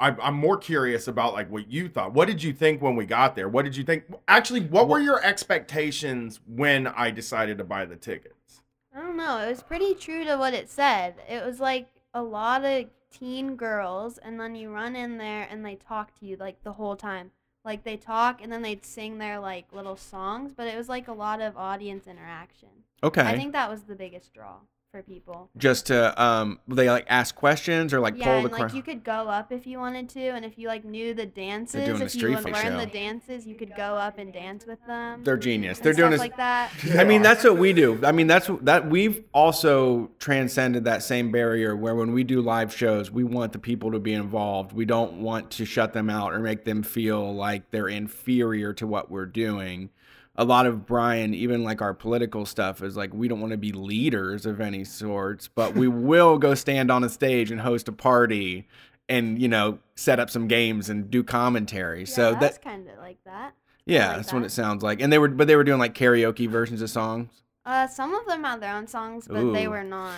I, 0.00 0.08
I'm 0.20 0.34
more 0.34 0.58
curious 0.58 1.06
about 1.06 1.34
like 1.34 1.48
what 1.52 1.70
you 1.70 1.88
thought. 1.88 2.14
What 2.14 2.26
did 2.26 2.42
you 2.42 2.52
think 2.52 2.82
when 2.82 2.96
we 2.96 3.06
got 3.06 3.36
there? 3.36 3.48
What 3.48 3.64
did 3.64 3.76
you 3.76 3.84
think? 3.84 4.06
Actually, 4.26 4.62
what 4.62 4.88
were 4.88 4.98
your 4.98 5.24
expectations 5.24 6.40
when 6.48 6.88
I 6.88 7.12
decided 7.12 7.58
to 7.58 7.64
buy 7.64 7.84
the 7.84 7.94
tickets? 7.94 8.63
I 8.94 9.00
don't 9.00 9.16
know. 9.16 9.38
It 9.38 9.48
was 9.48 9.62
pretty 9.62 9.94
true 9.94 10.24
to 10.24 10.36
what 10.36 10.54
it 10.54 10.70
said. 10.70 11.16
It 11.28 11.44
was 11.44 11.58
like 11.60 11.88
a 12.12 12.22
lot 12.22 12.64
of 12.64 12.86
teen 13.10 13.56
girls, 13.56 14.18
and 14.18 14.38
then 14.38 14.54
you 14.54 14.70
run 14.70 14.94
in 14.94 15.18
there 15.18 15.46
and 15.50 15.64
they 15.64 15.74
talk 15.74 16.18
to 16.20 16.26
you 16.26 16.36
like 16.36 16.62
the 16.62 16.74
whole 16.74 16.96
time. 16.96 17.30
Like 17.64 17.82
they 17.82 17.96
talk 17.96 18.42
and 18.42 18.52
then 18.52 18.62
they'd 18.62 18.84
sing 18.84 19.18
their 19.18 19.40
like 19.40 19.72
little 19.72 19.96
songs, 19.96 20.52
but 20.54 20.68
it 20.68 20.76
was 20.76 20.88
like 20.88 21.08
a 21.08 21.12
lot 21.12 21.40
of 21.40 21.56
audience 21.56 22.06
interaction. 22.06 22.68
Okay. 23.02 23.22
I 23.22 23.36
think 23.36 23.52
that 23.52 23.70
was 23.70 23.82
the 23.82 23.96
biggest 23.96 24.32
draw 24.32 24.58
for 24.94 25.02
people. 25.02 25.50
Just 25.56 25.86
to 25.86 26.22
um, 26.22 26.60
they 26.68 26.88
like 26.88 27.04
ask 27.08 27.34
questions 27.34 27.92
or 27.92 27.98
like 27.98 28.16
yeah, 28.16 28.26
pull 28.26 28.34
and 28.34 28.44
the 28.44 28.58
like 28.58 28.74
you 28.74 28.82
could 28.82 29.02
go 29.02 29.12
up 29.12 29.50
if 29.50 29.66
you 29.66 29.80
wanted 29.80 30.08
to, 30.10 30.28
and 30.28 30.44
if 30.44 30.56
you 30.56 30.68
like 30.68 30.84
knew 30.84 31.14
the 31.14 31.26
dances, 31.26 31.84
doing 31.84 31.98
the 31.98 32.04
if 32.04 32.14
you 32.14 32.28
would 32.28 32.44
learn 32.44 32.54
show. 32.54 32.78
the 32.78 32.86
dances, 32.86 33.44
you 33.44 33.56
could 33.56 33.74
go 33.76 33.96
up 33.96 34.18
and 34.18 34.32
dance 34.32 34.66
with 34.66 34.78
them. 34.86 35.24
They're 35.24 35.36
genius. 35.36 35.80
They're 35.80 35.94
doing 35.94 36.12
stuff 36.12 36.12
this. 36.12 36.20
like 36.20 36.36
that. 36.36 36.70
I 37.00 37.02
mean, 37.02 37.22
that's 37.22 37.42
what 37.42 37.58
we 37.58 37.72
do. 37.72 37.98
I 38.04 38.12
mean, 38.12 38.28
that's 38.28 38.48
that 38.62 38.88
we've 38.88 39.24
also 39.34 40.12
transcended 40.20 40.84
that 40.84 41.02
same 41.02 41.32
barrier 41.32 41.74
where 41.74 41.96
when 41.96 42.12
we 42.12 42.22
do 42.22 42.40
live 42.40 42.72
shows, 42.72 43.10
we 43.10 43.24
want 43.24 43.52
the 43.52 43.58
people 43.58 43.90
to 43.90 43.98
be 43.98 44.12
involved. 44.12 44.72
We 44.72 44.84
don't 44.84 45.14
want 45.14 45.50
to 45.52 45.64
shut 45.64 45.92
them 45.92 46.08
out 46.08 46.32
or 46.32 46.38
make 46.38 46.64
them 46.64 46.84
feel 46.84 47.34
like 47.34 47.72
they're 47.72 47.88
inferior 47.88 48.72
to 48.74 48.86
what 48.86 49.10
we're 49.10 49.26
doing. 49.26 49.90
A 50.36 50.44
lot 50.44 50.66
of 50.66 50.84
Brian, 50.84 51.32
even 51.32 51.62
like 51.62 51.80
our 51.80 51.94
political 51.94 52.44
stuff, 52.44 52.82
is 52.82 52.96
like 52.96 53.14
we 53.14 53.28
don't 53.28 53.40
want 53.40 53.52
to 53.52 53.56
be 53.56 53.72
leaders 53.72 54.46
of 54.46 54.60
any 54.60 54.84
sorts, 54.84 55.48
but 55.48 55.74
we 55.74 55.86
will 56.08 56.38
go 56.38 56.54
stand 56.54 56.90
on 56.90 57.04
a 57.04 57.08
stage 57.08 57.50
and 57.50 57.60
host 57.60 57.86
a 57.88 57.92
party 57.92 58.66
and 59.08 59.40
you 59.40 59.48
know 59.48 59.78
set 59.96 60.18
up 60.18 60.30
some 60.30 60.48
games 60.48 60.88
and 60.88 61.10
do 61.10 61.22
commentary. 61.22 62.00
Yeah, 62.00 62.06
so 62.06 62.30
that 62.32 62.40
that's 62.40 62.58
kind 62.58 62.88
of 62.88 62.98
like 62.98 63.18
that. 63.24 63.54
yeah, 63.86 64.08
like 64.08 64.16
that's 64.16 64.32
what 64.32 64.42
it 64.42 64.50
sounds 64.50 64.82
like. 64.82 65.00
And 65.00 65.12
they 65.12 65.18
were, 65.18 65.28
but 65.28 65.46
they 65.46 65.56
were 65.56 65.64
doing 65.64 65.78
like 65.78 65.94
karaoke 65.94 66.48
versions 66.48 66.82
of 66.82 66.90
songs. 66.90 67.30
Uh, 67.64 67.86
some 67.86 68.14
of 68.14 68.26
them 68.26 68.44
had 68.44 68.60
their 68.60 68.74
own 68.74 68.86
songs, 68.86 69.26
but 69.28 69.52
they 69.52 69.68
were 69.68 69.84
not 69.84 70.12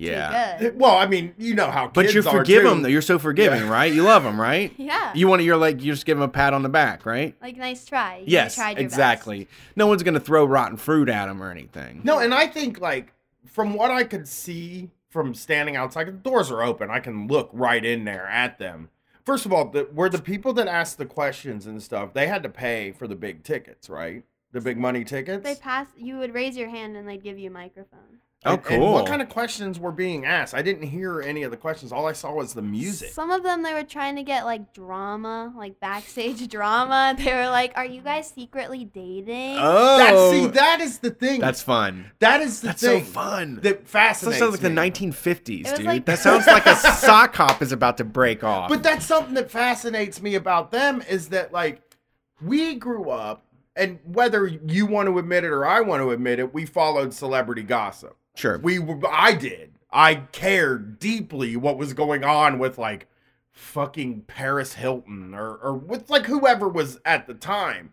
Yeah. 0.00 0.58
good. 0.58 0.78
Well, 0.78 0.96
I 0.96 1.06
mean, 1.06 1.34
you 1.38 1.54
know 1.54 1.70
how 1.70 1.88
But 1.88 2.02
kids 2.06 2.14
you 2.14 2.20
are, 2.20 2.38
forgive 2.38 2.62
too. 2.62 2.68
them 2.70 2.82
though. 2.82 2.88
You're 2.88 3.02
so 3.02 3.18
forgiving, 3.18 3.62
Yeah. 3.62 3.70
right? 3.70 3.92
You 3.92 4.02
love 4.02 4.22
them, 4.24 4.40
right? 4.40 4.72
Yeah. 4.78 5.12
You 5.14 5.28
want 5.28 5.40
to. 5.40 5.44
You're 5.44 5.56
like 5.56 5.82
you 5.82 5.92
just 5.92 6.06
give 6.06 6.16
them 6.18 6.22
a 6.28 6.32
pat 6.32 6.52
on 6.54 6.62
the 6.62 6.68
back, 6.68 7.04
right? 7.06 7.34
like 7.42 7.56
nice 7.56 7.84
try. 7.84 8.18
You 8.18 8.24
yes, 8.26 8.54
tried 8.54 8.78
your 8.78 8.80
exactly. 8.84 9.48
No 9.76 9.86
one's 9.86 10.02
gonna 10.02 10.20
throw 10.20 10.44
rotten 10.44 10.76
fruit 10.76 11.08
at 11.08 11.26
them 11.26 11.42
or 11.42 11.50
anything. 11.50 12.00
No, 12.04 12.18
and 12.18 12.32
I 12.34 12.46
think 12.46 12.80
like 12.80 13.12
from 13.46 13.74
what 13.74 13.90
I 13.90 14.04
could 14.04 14.26
see 14.28 14.90
from 15.10 15.34
standing 15.34 15.76
outside, 15.76 16.06
the 16.06 16.12
doors 16.12 16.50
are 16.50 16.62
open. 16.62 16.88
I 16.90 17.00
can 17.00 17.26
look 17.26 17.50
right 17.52 17.84
in 17.84 18.04
there 18.04 18.26
at 18.28 18.58
them. 18.58 18.88
First 19.26 19.44
of 19.44 19.52
all, 19.52 19.66
the, 19.66 19.86
were 19.92 20.08
the 20.08 20.20
people 20.22 20.52
that 20.54 20.66
asked 20.66 20.98
the 20.98 21.04
questions 21.06 21.66
and 21.66 21.82
stuff, 21.82 22.14
they 22.14 22.26
had 22.26 22.42
to 22.44 22.48
pay 22.48 22.92
for 22.92 23.06
the 23.06 23.14
big 23.16 23.42
tickets, 23.42 23.90
right? 23.90 24.24
The 24.52 24.60
big 24.60 24.78
money 24.78 25.04
tickets. 25.04 25.44
They 25.44 25.54
pass. 25.56 25.86
You 25.96 26.18
would 26.18 26.32
raise 26.32 26.56
your 26.56 26.68
hand 26.68 26.96
and 26.96 27.08
they'd 27.08 27.22
give 27.22 27.38
you 27.38 27.50
a 27.50 27.52
microphone. 27.52 28.18
Oh, 28.46 28.54
And- 28.54 28.66
and 28.70 28.82
what 28.82 29.06
kind 29.06 29.20
of 29.20 29.28
questions 29.28 29.78
were 29.78 29.92
being 29.92 30.24
asked? 30.24 30.54
I 30.54 30.62
didn't 30.62 30.84
hear 30.88 31.20
any 31.20 31.42
of 31.42 31.50
the 31.50 31.58
questions. 31.58 31.92
All 31.92 32.06
I 32.06 32.12
saw 32.14 32.32
was 32.32 32.54
the 32.54 32.62
music. 32.62 33.10
Some 33.10 33.30
of 33.30 33.42
them 33.42 33.62
they 33.62 33.74
were 33.74 33.82
trying 33.82 34.16
to 34.16 34.22
get 34.22 34.46
like 34.46 34.72
drama, 34.72 35.52
like 35.54 35.78
backstage 35.78 36.48
drama. 36.50 37.14
They 37.18 37.34
were 37.34 37.50
like, 37.50 37.72
"Are 37.76 37.84
you 37.84 38.00
guys 38.00 38.32
secretly 38.34 38.86
dating?" 38.86 39.56
Oh, 39.60 39.98
That, 39.98 40.08
see, 40.32 40.44
oh. 40.46 40.48
that 40.48 40.80
is 40.80 41.00
the 41.00 41.10
thing. 41.10 41.40
that's 41.40 41.60
fun. 41.62 42.10
that 42.20 42.40
is 42.40 42.62
the 42.62 42.72
thing. 42.72 43.00
That's 43.00 43.06
so 43.08 43.12
fun. 43.12 43.60
That 43.62 43.86
That 43.86 44.16
sounds 44.16 44.40
like 44.52 44.60
the 44.60 44.68
1950s, 44.70 45.76
dude. 45.76 45.84
like- 45.86 46.06
that 46.06 46.18
sounds 46.18 46.46
like 46.46 46.64
a 46.64 46.76
sock 46.76 47.34
hop 47.36 47.60
is 47.60 47.72
about 47.72 47.98
to 47.98 48.04
break 48.04 48.42
off. 48.42 48.70
But 48.70 48.82
that's 48.82 49.04
something 49.04 49.34
that 49.34 49.50
fascinates 49.50 50.22
me 50.22 50.34
about 50.34 50.70
them 50.70 51.02
is 51.10 51.28
that 51.28 51.52
like 51.52 51.82
we 52.40 52.74
grew 52.76 53.10
up 53.10 53.44
and 53.76 53.98
whether 54.04 54.46
you 54.46 54.86
want 54.86 55.08
to 55.08 55.18
admit 55.18 55.44
it 55.44 55.48
or 55.50 55.66
I 55.66 55.80
want 55.82 56.02
to 56.02 56.10
admit 56.10 56.38
it, 56.38 56.54
we 56.54 56.64
followed 56.64 57.12
celebrity 57.12 57.62
gossip. 57.62 58.16
Sure. 58.40 58.58
We 58.58 58.78
I 59.08 59.34
did. 59.34 59.72
I 59.92 60.14
cared 60.16 60.98
deeply 60.98 61.56
what 61.56 61.76
was 61.78 61.92
going 61.92 62.24
on 62.24 62.58
with 62.58 62.78
like 62.78 63.06
fucking 63.52 64.22
Paris 64.22 64.74
Hilton 64.74 65.34
or 65.34 65.56
or 65.56 65.74
with 65.74 66.10
like 66.10 66.26
whoever 66.26 66.68
was 66.68 66.98
at 67.04 67.26
the 67.26 67.34
time. 67.34 67.92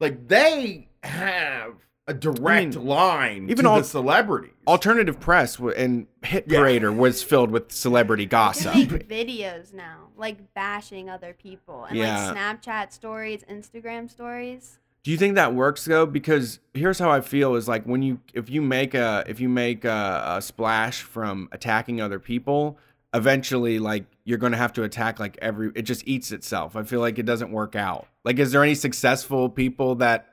Like 0.00 0.28
they 0.28 0.88
have 1.02 1.74
a 2.06 2.12
direct 2.12 2.76
mean, 2.76 2.86
line 2.86 3.50
even 3.50 3.64
to 3.64 3.70
all- 3.70 3.78
the 3.78 3.84
celebrities. 3.84 4.50
Alternative 4.66 5.18
press 5.18 5.56
w- 5.56 5.74
and 5.76 6.06
Hit 6.22 6.44
Yeah. 6.48 6.58
Parader 6.60 6.94
was 6.94 7.22
filled 7.22 7.50
with 7.50 7.72
celebrity 7.72 8.26
gossip. 8.26 8.72
videos 8.74 9.72
now, 9.72 10.08
like 10.16 10.52
bashing 10.54 11.08
other 11.08 11.32
people 11.34 11.84
and 11.84 11.96
Yeah. 11.96 12.28
like 12.32 12.36
Snapchat 12.36 12.92
stories, 12.92 13.42
Instagram 13.50 14.10
stories. 14.10 14.78
Do 15.04 15.10
you 15.10 15.18
think 15.18 15.34
that 15.34 15.54
works 15.54 15.84
though? 15.84 16.06
Because 16.06 16.58
here's 16.72 16.98
how 16.98 17.10
I 17.10 17.20
feel: 17.20 17.54
is 17.54 17.68
like 17.68 17.84
when 17.84 18.02
you 18.02 18.20
if 18.32 18.48
you 18.48 18.62
make 18.62 18.94
a 18.94 19.22
if 19.26 19.38
you 19.38 19.50
make 19.50 19.84
a, 19.84 20.36
a 20.38 20.42
splash 20.42 21.02
from 21.02 21.48
attacking 21.52 22.00
other 22.00 22.18
people, 22.18 22.78
eventually 23.12 23.78
like 23.78 24.06
you're 24.24 24.38
going 24.38 24.52
to 24.52 24.58
have 24.58 24.72
to 24.72 24.82
attack 24.82 25.20
like 25.20 25.38
every. 25.42 25.70
It 25.74 25.82
just 25.82 26.08
eats 26.08 26.32
itself. 26.32 26.74
I 26.74 26.84
feel 26.84 27.00
like 27.00 27.18
it 27.18 27.26
doesn't 27.26 27.52
work 27.52 27.76
out. 27.76 28.08
Like, 28.24 28.38
is 28.38 28.50
there 28.50 28.62
any 28.62 28.74
successful 28.74 29.50
people 29.50 29.96
that 29.96 30.26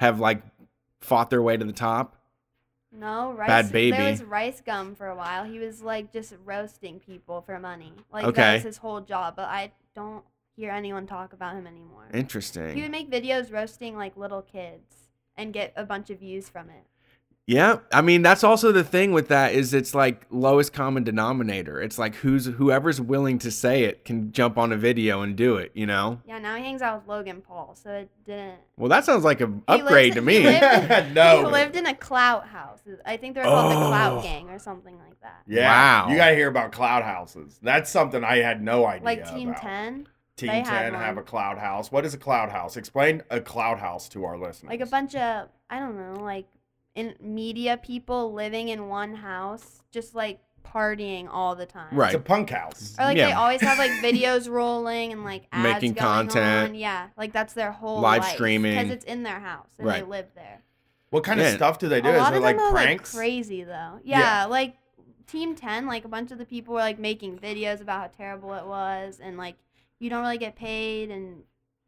have 0.00 0.18
like 0.18 0.42
fought 1.00 1.30
their 1.30 1.40
way 1.40 1.56
to 1.56 1.64
the 1.64 1.72
top? 1.72 2.16
No, 2.90 3.30
rice. 3.30 3.48
Bhad 3.48 3.70
Bhabie. 3.70 3.90
There 3.96 4.10
was 4.10 4.24
Rice 4.24 4.60
Gum 4.60 4.96
for 4.96 5.06
a 5.06 5.14
while. 5.14 5.44
He 5.44 5.60
was 5.60 5.82
like 5.82 6.12
just 6.12 6.34
roasting 6.44 6.98
people 6.98 7.42
for 7.42 7.60
money. 7.60 7.92
Like 8.12 8.24
Okay. 8.24 8.42
that 8.42 8.54
was 8.54 8.62
his 8.64 8.76
whole 8.78 9.00
job. 9.02 9.36
But 9.36 9.44
I 9.48 9.70
don't 9.94 10.24
hear 10.60 10.70
anyone 10.70 11.06
talk 11.06 11.32
about 11.32 11.54
him 11.56 11.66
anymore. 11.66 12.08
Interesting. 12.12 12.74
He 12.76 12.82
would 12.82 12.90
make 12.90 13.10
videos 13.10 13.52
roasting 13.52 13.96
like 13.96 14.16
little 14.16 14.42
kids 14.42 14.94
and 15.36 15.52
get 15.52 15.72
a 15.76 15.84
bunch 15.84 16.10
of 16.10 16.20
views 16.20 16.48
from 16.48 16.68
it. 16.70 16.84
Yeah, 17.46 17.78
I 17.92 18.00
mean 18.00 18.22
that's 18.22 18.44
also 18.44 18.70
the 18.70 18.84
thing 18.84 19.10
with 19.10 19.26
that 19.28 19.54
is 19.54 19.74
it's 19.74 19.92
like 19.92 20.24
lowest 20.30 20.72
common 20.72 21.02
denominator. 21.02 21.80
It's 21.82 21.98
like 21.98 22.14
who's 22.16 22.46
whoever's 22.46 23.00
willing 23.00 23.38
to 23.40 23.50
say 23.50 23.82
it 23.84 24.04
can 24.04 24.30
jump 24.30 24.56
on 24.56 24.70
a 24.70 24.76
video 24.76 25.22
and 25.22 25.34
do 25.34 25.56
it. 25.56 25.72
You 25.74 25.86
know. 25.86 26.20
Yeah, 26.28 26.38
now 26.38 26.54
he 26.54 26.62
hangs 26.62 26.80
out 26.80 27.00
with 27.00 27.08
Logan 27.08 27.40
Paul, 27.40 27.74
so 27.82 27.90
it 27.90 28.10
didn't. 28.24 28.60
Well, 28.76 28.88
that 28.90 29.04
sounds 29.04 29.24
like 29.24 29.40
an 29.40 29.64
upgrade 29.66 30.14
lives- 30.14 30.26
to 30.26 30.30
he 30.32 30.38
me. 30.38 30.44
lived- 30.44 31.14
no. 31.14 31.38
He 31.38 31.44
lived 31.50 31.74
in 31.74 31.86
a 31.86 31.94
clout 31.94 32.46
house. 32.46 32.80
I 33.04 33.16
think 33.16 33.34
they 33.34 33.40
were 33.40 33.46
called 33.46 33.72
the 33.72 33.76
Oh. 33.84 33.88
Clout 33.88 34.22
Gang 34.22 34.48
or 34.50 34.60
something 34.60 34.96
like 34.98 35.18
that. 35.22 35.42
Yeah. 35.48 35.66
Wow. 36.04 36.10
You 36.12 36.16
got 36.18 36.28
to 36.28 36.36
hear 36.36 36.48
about 36.48 36.70
clout 36.70 37.02
houses. 37.02 37.58
That's 37.62 37.90
something 37.90 38.22
I 38.22 38.36
had 38.36 38.62
no 38.62 38.86
idea 38.86 39.04
Like 39.04 39.28
Team 39.28 39.48
about. 39.48 39.62
10. 39.62 40.06
Team 40.40 40.48
They 40.50 40.62
10 40.62 40.94
have 40.94 41.16
a 41.18 41.22
clout 41.22 41.58
house. 41.58 41.90
What 41.92 42.04
is 42.04 42.14
a 42.14 42.18
clout 42.18 42.50
house? 42.50 42.76
Explain 42.76 43.22
a 43.30 43.40
clout 43.40 43.78
house 43.78 44.08
to 44.10 44.24
our 44.24 44.36
listeners. 44.38 44.70
Like 44.70 44.80
a 44.80 44.86
bunch 44.86 45.14
of, 45.14 45.48
I 45.68 45.78
don't 45.78 45.96
know, 45.96 46.20
like 46.22 46.46
in 46.94 47.14
media 47.20 47.76
people 47.76 48.32
living 48.32 48.68
in 48.68 48.88
one 48.88 49.14
house, 49.14 49.82
just 49.92 50.14
like 50.14 50.40
partying 50.64 51.28
all 51.30 51.54
the 51.56 51.66
time. 51.66 51.88
Right. 51.96 52.08
It's 52.14 52.16
a 52.16 52.20
punk 52.20 52.50
house. 52.50 52.94
Or 52.98 53.04
like 53.06 53.16
they 53.16 53.32
always 53.32 53.60
have 53.60 53.78
like 53.78 53.90
videos 54.02 54.48
rolling 54.48 55.12
and 55.12 55.24
like 55.24 55.44
ads 55.52 55.62
Making 55.62 55.92
going 55.94 56.04
content. 56.28 56.70
On. 56.70 56.74
Yeah, 56.74 57.08
like 57.16 57.32
that's 57.32 57.54
their 57.54 57.72
whole 57.72 58.00
Live 58.00 58.24
streaming. 58.24 58.76
because 58.76 58.90
it's 58.90 59.04
in 59.04 59.22
their 59.22 59.40
house 59.40 59.68
and 59.78 59.88
they 59.88 60.02
live 60.02 60.26
there. 60.34 60.62
What 61.10 61.24
kind 61.24 61.40
Yeah. 61.40 61.48
of 61.48 61.54
stuff 61.54 61.78
do 61.78 61.88
they 61.88 62.00
do? 62.00 62.08
a 62.08 62.12
Is 62.12 62.18
lot 62.18 62.32
it 62.34 62.36
of 62.36 62.42
like 62.42 62.56
them 62.56 62.66
are 62.66 62.72
like 62.74 63.04
crazy 63.04 63.64
though. 63.64 63.98
Yeah, 64.04 64.44
like 64.46 64.76
Team 65.26 65.54
Ten, 65.54 65.86
like 65.86 66.04
a 66.04 66.08
bunch 66.08 66.30
of 66.32 66.38
the 66.38 66.44
people 66.44 66.74
were 66.74 66.80
like 66.80 66.98
making 66.98 67.38
videos 67.38 67.80
about 67.80 68.00
how 68.00 68.06
terrible 68.16 68.54
it 68.54 68.66
was, 68.66 69.18
and 69.22 69.36
like 69.36 69.56
you 70.00 70.10
don't 70.10 70.22
really 70.22 70.38
get 70.38 70.56
paid, 70.56 71.10
and 71.10 71.42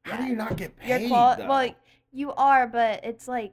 How 0.04 0.18
do 0.18 0.24
you 0.24 0.36
not 0.36 0.56
get 0.56 0.72
your 0.86 0.98
paid? 0.98 1.08
qual- 1.08 1.34
though? 1.36 1.42
well, 1.42 1.48
like, 1.50 1.76
you 2.12 2.32
are, 2.32 2.66
but 2.68 3.04
it's 3.04 3.26
like 3.26 3.52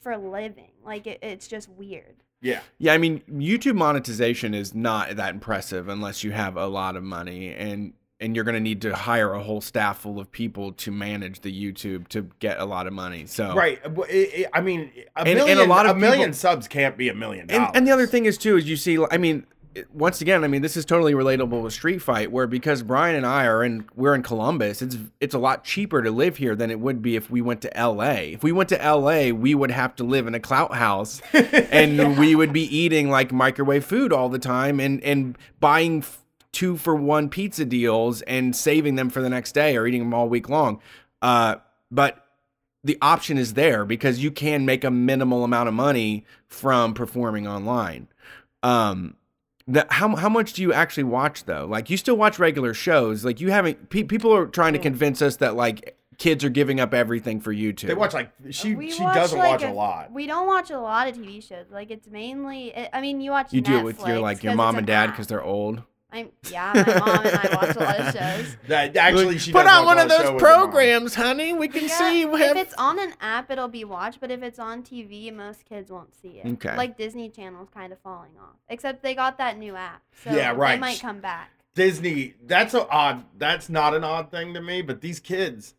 for 0.00 0.12
a 0.12 0.18
living. 0.18 0.72
Like 0.84 1.06
it, 1.06 1.20
it's 1.22 1.48
just 1.48 1.68
weird. 1.70 2.16
yeah. 2.42 2.60
Yeah, 2.78 2.92
I 2.92 2.98
mean, 2.98 3.22
YouTube 3.30 3.76
monetization 3.76 4.52
is 4.54 4.74
not 4.74 5.16
that 5.16 5.32
impressive 5.34 5.88
unless 5.88 6.22
you 6.24 6.32
have 6.32 6.56
a 6.56 6.66
lot 6.66 6.96
of 6.96 7.02
money 7.02 7.54
and 7.54 7.94
and 8.18 8.34
you're 8.34 8.46
going 8.46 8.54
to 8.54 8.60
need 8.60 8.80
to 8.80 8.94
hire 8.94 9.34
a 9.34 9.42
whole 9.42 9.60
staff 9.60 9.98
full 9.98 10.18
of 10.18 10.32
people 10.32 10.72
to 10.72 10.90
manage 10.90 11.40
the 11.40 11.52
YouTube 11.52 12.08
to 12.08 12.22
get 12.38 12.58
a 12.58 12.64
lot 12.64 12.86
of 12.86 12.94
money. 12.94 13.26
So 13.26 13.54
Right. 13.54 13.78
Well, 13.92 14.06
it- 14.08 14.14
it- 14.40 14.46
I 14.54 14.62
mean, 14.62 14.90
a 15.14 15.18
And- 15.20 15.28
and 15.28 15.38
a 15.40 15.44
million, 15.44 15.68
lot 15.68 15.84
of 15.84 15.96
a 15.96 16.00
million 16.00 16.20
people- 16.30 16.32
subs 16.38 16.66
can't 16.66 16.96
be 16.96 17.10
a 17.10 17.14
million 17.14 17.46
dollars. 17.46 17.66
and, 17.68 17.76
and 17.76 17.86
the 17.86 17.90
other 17.90 18.06
thing 18.06 18.24
is 18.24 18.38
too 18.38 18.56
is 18.56 18.66
you 18.66 18.76
see 18.78 18.96
i 19.10 19.18
mean 19.18 19.40
it- 19.40 19.46
once 19.92 20.20
again 20.20 20.44
i 20.44 20.48
mean 20.48 20.62
this 20.62 20.76
is 20.76 20.84
totally 20.84 21.12
relatable 21.12 21.62
with 21.62 21.72
street 21.72 22.00
fight 22.00 22.30
where 22.30 22.46
because 22.46 22.82
brian 22.82 23.14
and 23.16 23.26
i 23.26 23.44
are 23.46 23.64
in 23.64 23.86
we're 23.94 24.14
in 24.14 24.22
columbus 24.22 24.82
it's 24.82 24.96
it's 25.20 25.34
a 25.34 25.38
lot 25.38 25.64
cheaper 25.64 26.02
to 26.02 26.10
live 26.10 26.36
here 26.36 26.54
than 26.54 26.70
it 26.70 26.80
would 26.80 27.02
be 27.02 27.16
if 27.16 27.30
we 27.30 27.40
went 27.40 27.60
to 27.60 27.70
la 27.76 28.10
if 28.10 28.42
we 28.42 28.52
went 28.52 28.68
to 28.68 28.76
la 28.76 29.30
we 29.30 29.54
would 29.54 29.70
have 29.70 29.94
to 29.94 30.04
live 30.04 30.26
in 30.26 30.34
a 30.34 30.40
clout 30.40 30.74
house 30.74 31.20
and 31.32 32.18
we 32.18 32.34
would 32.34 32.52
be 32.52 32.64
eating 32.76 33.10
like 33.10 33.32
microwave 33.32 33.84
food 33.84 34.12
all 34.12 34.28
the 34.28 34.38
time 34.38 34.80
and 34.80 35.02
and 35.02 35.36
buying 35.60 35.98
f- 35.98 36.24
two 36.52 36.76
for 36.76 36.94
one 36.94 37.28
pizza 37.28 37.64
deals 37.64 38.22
and 38.22 38.56
saving 38.56 38.94
them 38.94 39.10
for 39.10 39.20
the 39.20 39.28
next 39.28 39.52
day 39.52 39.76
or 39.76 39.86
eating 39.86 40.00
them 40.00 40.14
all 40.14 40.28
week 40.28 40.48
long 40.48 40.80
uh 41.22 41.56
but 41.90 42.26
the 42.86 42.96
option 43.02 43.36
is 43.36 43.54
there 43.54 43.84
because 43.84 44.22
you 44.22 44.30
can 44.30 44.64
make 44.64 44.84
a 44.84 44.90
minimal 44.90 45.42
amount 45.42 45.68
of 45.68 45.74
money 45.74 46.24
from 46.46 46.94
performing 46.94 47.46
online. 47.46 48.06
Um, 48.62 49.15
The, 49.68 49.84
how 49.90 50.14
how 50.14 50.28
much 50.28 50.52
do 50.52 50.62
you 50.62 50.72
actually 50.72 51.04
watch 51.04 51.44
though? 51.44 51.66
Like 51.66 51.90
you 51.90 51.96
still 51.96 52.16
watch 52.16 52.38
regular 52.38 52.72
shows? 52.72 53.24
Like 53.24 53.40
you 53.40 53.50
haven't? 53.50 53.90
Pe- 53.90 54.04
people 54.04 54.32
are 54.34 54.46
trying 54.46 54.74
to 54.74 54.78
convince 54.78 55.20
us 55.20 55.36
that 55.36 55.56
like 55.56 55.96
kids 56.18 56.44
are 56.44 56.48
giving 56.48 56.78
up 56.78 56.94
everything 56.94 57.40
for 57.40 57.52
YouTube. 57.52 57.88
They 57.88 57.94
watch 57.94 58.14
like 58.14 58.30
she 58.50 58.76
We 58.76 58.92
she 58.92 59.02
watch, 59.02 59.14
doesn't 59.16 59.38
like, 59.38 59.50
watch 59.50 59.62
a 59.64 59.72
lot. 59.72 60.12
We 60.12 60.26
don't 60.28 60.46
watch 60.46 60.70
a 60.70 60.78
lot 60.78 61.08
of 61.08 61.16
TV 61.16 61.42
shows. 61.46 61.66
Like 61.70 61.90
it's 61.90 62.06
mainly. 62.08 62.74
I- 62.76 62.90
I 62.92 63.00
mean, 63.00 63.20
you 63.20 63.32
watch. 63.32 63.52
You 63.52 63.60
do 63.60 63.78
it 63.78 63.84
with 63.84 64.06
your 64.06 64.20
like 64.20 64.44
your 64.44 64.52
'cause 64.52 64.56
mom 64.56 64.76
and 64.76 64.86
dad 64.86 65.08
because 65.08 65.26
they're 65.26 65.42
old. 65.42 65.82
I'm 66.10 66.30
yeah, 66.50 66.72
my 66.74 66.98
mom 67.00 67.26
and 67.26 67.36
I 67.36 67.54
watch 67.56 67.76
a 67.76 67.80
lot 67.80 67.98
of 68.00 68.14
shows. 68.16 68.56
That 68.68 68.96
actually 68.96 69.38
she 69.38 69.50
put 69.52 69.66
on 69.66 69.84
one 69.84 69.98
of 69.98 70.08
those 70.08 70.18
with 70.18 70.26
her 70.28 70.32
mom. 70.32 70.38
programs, 70.38 71.14
honey. 71.16 71.52
We 71.52 71.66
can 71.68 71.84
Yeah, 71.88 71.98
see. 71.98 72.24
We 72.24 72.40
have 72.40 72.56
if 72.56 72.66
it's 72.68 72.74
on 72.74 72.98
an 73.00 73.14
app, 73.20 73.50
it'll 73.50 73.66
be 73.68 73.84
watched. 73.84 74.20
But 74.20 74.30
if 74.30 74.42
it's 74.42 74.58
on 74.58 74.82
TV, 74.82 75.34
most 75.34 75.64
kids 75.64 75.90
won't 75.90 76.14
see 76.14 76.40
it. 76.42 76.46
Okay. 76.46 76.76
Like 76.76 76.96
Disney 76.96 77.28
Channel's 77.28 77.68
kind 77.70 77.92
of 77.92 77.98
falling 77.98 78.30
off. 78.40 78.54
Except 78.68 79.02
they 79.02 79.14
got 79.14 79.36
that 79.38 79.58
new 79.58 79.74
app, 79.74 80.02
so 80.24 80.30
Yeah, 80.30 80.52
They 80.52 80.58
right. 80.58 80.80
might 80.80 81.00
come 81.00 81.20
back. 81.20 81.50
Disney, 81.74 82.34
that's 82.46 82.72
a 82.72 82.88
odd. 82.88 83.24
That's 83.36 83.68
not 83.68 83.92
an 83.94 84.04
odd 84.04 84.30
thing 84.30 84.54
to 84.54 84.62
me, 84.62 84.82
but 84.82 85.00
these 85.02 85.20
kids, 85.20 85.74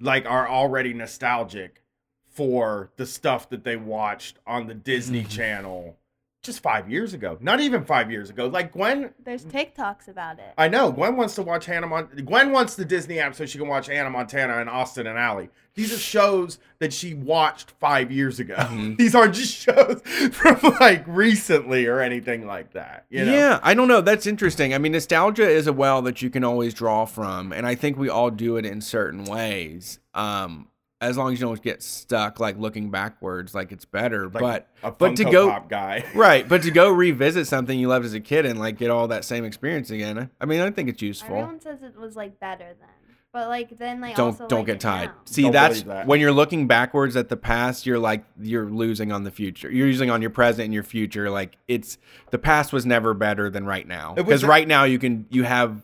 like, 0.00 0.26
are 0.26 0.46
already 0.48 0.92
nostalgic 0.92 1.82
for 2.26 2.90
the 2.96 3.06
stuff 3.06 3.48
that 3.50 3.64
they 3.64 3.76
watched 3.76 4.38
on 4.46 4.66
the 4.66 4.74
Disney 4.74 5.22
Mhm. 5.24 5.30
Channel 5.30 5.96
just 6.42 6.60
five 6.60 6.88
years 6.90 7.14
ago. 7.14 7.36
Not 7.40 7.60
even 7.60 7.84
five 7.84 8.10
years 8.10 8.30
ago. 8.30 8.46
Like 8.46 8.72
Gwen, 8.72 9.10
There's 9.24 9.44
TikToks 9.44 10.08
about 10.08 10.38
it. 10.38 10.54
I 10.56 10.68
know 10.68 10.92
Gwen 10.92 11.16
wants 11.16 11.34
to 11.34 11.42
watch 11.42 11.66
Hannah 11.66 11.86
Montana. 11.86 12.22
Gwen 12.22 12.52
wants 12.52 12.74
the 12.76 12.84
Disney 12.84 13.18
app 13.18 13.34
so 13.34 13.44
she 13.44 13.58
can 13.58 13.68
watch 13.68 13.86
Hannah 13.88 14.10
Montana 14.10 14.58
and 14.58 14.70
Austin 14.70 15.06
and 15.06 15.18
Ally. 15.18 15.46
These 15.74 15.92
are 15.92 15.98
shows 15.98 16.58
that 16.78 16.92
she 16.92 17.14
watched 17.14 17.72
five 17.72 18.10
years 18.10 18.40
ago. 18.40 18.54
Mhm. 18.56 18.96
These 18.98 19.14
aren't 19.14 19.34
just 19.34 19.54
shows 19.54 20.00
from 20.32 20.58
like 20.80 21.04
recently 21.06 21.86
or 21.86 22.00
anything 22.00 22.46
like 22.46 22.72
that. 22.72 23.06
You 23.10 23.24
know? 23.24 23.32
Yeah, 23.32 23.60
I 23.62 23.74
don't 23.74 23.88
know. 23.88 24.00
That's 24.00 24.26
interesting. 24.26 24.74
I 24.74 24.78
mean, 24.78 24.92
nostalgia 24.92 25.48
is 25.48 25.66
a 25.66 25.72
well 25.72 26.02
that 26.02 26.22
you 26.22 26.30
can 26.30 26.44
always 26.44 26.72
draw 26.74 27.04
from, 27.04 27.52
and 27.52 27.66
I 27.66 27.74
think 27.74 27.96
we 27.96 28.08
all 28.08 28.30
do 28.30 28.56
it 28.56 28.64
in 28.64 28.80
certain 28.80 29.24
ways. 29.24 29.98
Um, 30.14 30.68
as 31.00 31.16
long 31.16 31.32
as 31.32 31.40
you 31.40 31.46
don't 31.46 31.62
get 31.62 31.82
stuck 31.82 32.40
like 32.40 32.58
looking 32.58 32.90
backwards, 32.90 33.54
like 33.54 33.70
it's 33.72 33.84
better. 33.84 34.28
Like 34.28 34.40
but 34.40 34.68
a 34.82 34.90
but 34.90 35.16
to 35.16 35.24
go- 35.24 35.48
Pop 35.50 35.68
guy. 35.68 36.04
right, 36.14 36.48
but 36.48 36.62
to 36.62 36.70
go 36.70 36.90
revisit 36.90 37.46
something 37.46 37.78
you 37.78 37.88
loved 37.88 38.04
as 38.04 38.14
a 38.14 38.20
kid 38.20 38.46
and 38.46 38.58
like 38.58 38.78
get 38.78 38.90
all 38.90 39.08
that 39.08 39.24
same 39.24 39.44
experience 39.44 39.90
again, 39.90 40.30
I 40.40 40.44
mean, 40.46 40.60
I 40.60 40.70
think 40.70 40.88
it's 40.88 41.02
useful. 41.02 41.36
Everyone 41.36 41.60
says 41.60 41.82
it 41.82 41.96
was 41.96 42.16
like 42.16 42.40
better 42.40 42.74
then, 42.80 42.88
but 43.32 43.46
like 43.48 43.78
then 43.78 44.00
like 44.00 44.16
don't 44.16 44.32
also 44.32 44.48
don't 44.48 44.60
like 44.60 44.66
get 44.66 44.80
tied. 44.80 45.06
now. 45.10 45.14
See, 45.24 45.42
Don't 45.42 45.52
that's 45.52 45.82
that. 45.82 46.06
when 46.08 46.18
you're 46.18 46.32
looking 46.32 46.66
backwards 46.66 47.14
at 47.16 47.28
the 47.28 47.36
past, 47.36 47.86
you're 47.86 47.98
like 48.00 48.24
you're 48.40 48.68
losing 48.68 49.12
on 49.12 49.22
the 49.22 49.30
future. 49.30 49.70
You're 49.70 49.86
using 49.86 50.10
on 50.10 50.20
your 50.20 50.30
present 50.30 50.64
and 50.64 50.74
your 50.74 50.82
future. 50.82 51.30
Like 51.30 51.56
it's 51.68 51.98
the 52.30 52.38
past 52.38 52.72
was 52.72 52.84
never 52.84 53.14
better 53.14 53.50
than 53.50 53.66
right 53.66 53.86
now. 53.86 54.14
Because 54.14 54.42
right 54.44 54.66
now 54.66 54.82
you 54.82 54.98
can 54.98 55.26
you 55.30 55.44
have 55.44 55.82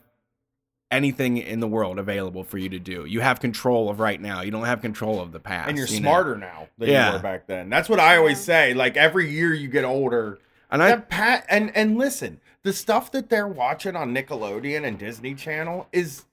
anything 0.90 1.36
in 1.38 1.60
the 1.60 1.66
world 1.68 1.98
available 1.98 2.44
for 2.44 2.58
you 2.58 2.68
to 2.68 2.78
do. 2.78 3.04
You 3.04 3.20
have 3.20 3.40
control 3.40 3.88
of 3.90 3.98
right 4.00 4.20
now. 4.20 4.42
You 4.42 4.50
don't 4.50 4.64
have 4.64 4.80
control 4.80 5.20
of 5.20 5.32
the 5.32 5.40
past. 5.40 5.68
and 5.68 5.76
you're 5.78 5.86
you 5.88 6.00
know? 6.00 6.08
smarter 6.10 6.36
now 6.36 6.68
than 6.78 6.90
Yeah. 6.90 7.08
you 7.08 7.12
were 7.16 7.22
back 7.22 7.46
then. 7.46 7.68
That's 7.68 7.88
what 7.88 7.98
I 8.00 8.16
always 8.16 8.40
say. 8.40 8.74
Like 8.74 8.96
every 8.96 9.30
year 9.30 9.52
you 9.54 9.68
get 9.68 9.84
older. 9.84 10.38
And 10.70 10.82
I 10.82 10.88
that 10.90 11.08
pat 11.08 11.46
and 11.48 11.74
and 11.76 11.98
listen, 11.98 12.40
the 12.62 12.72
stuff 12.72 13.10
that 13.12 13.28
they're 13.28 13.48
watching 13.48 13.96
on 13.96 14.14
Nickelodeon 14.14 14.84
and 14.86 14.98
Disney 14.98 15.34
Channel 15.34 15.88
is 15.92 16.24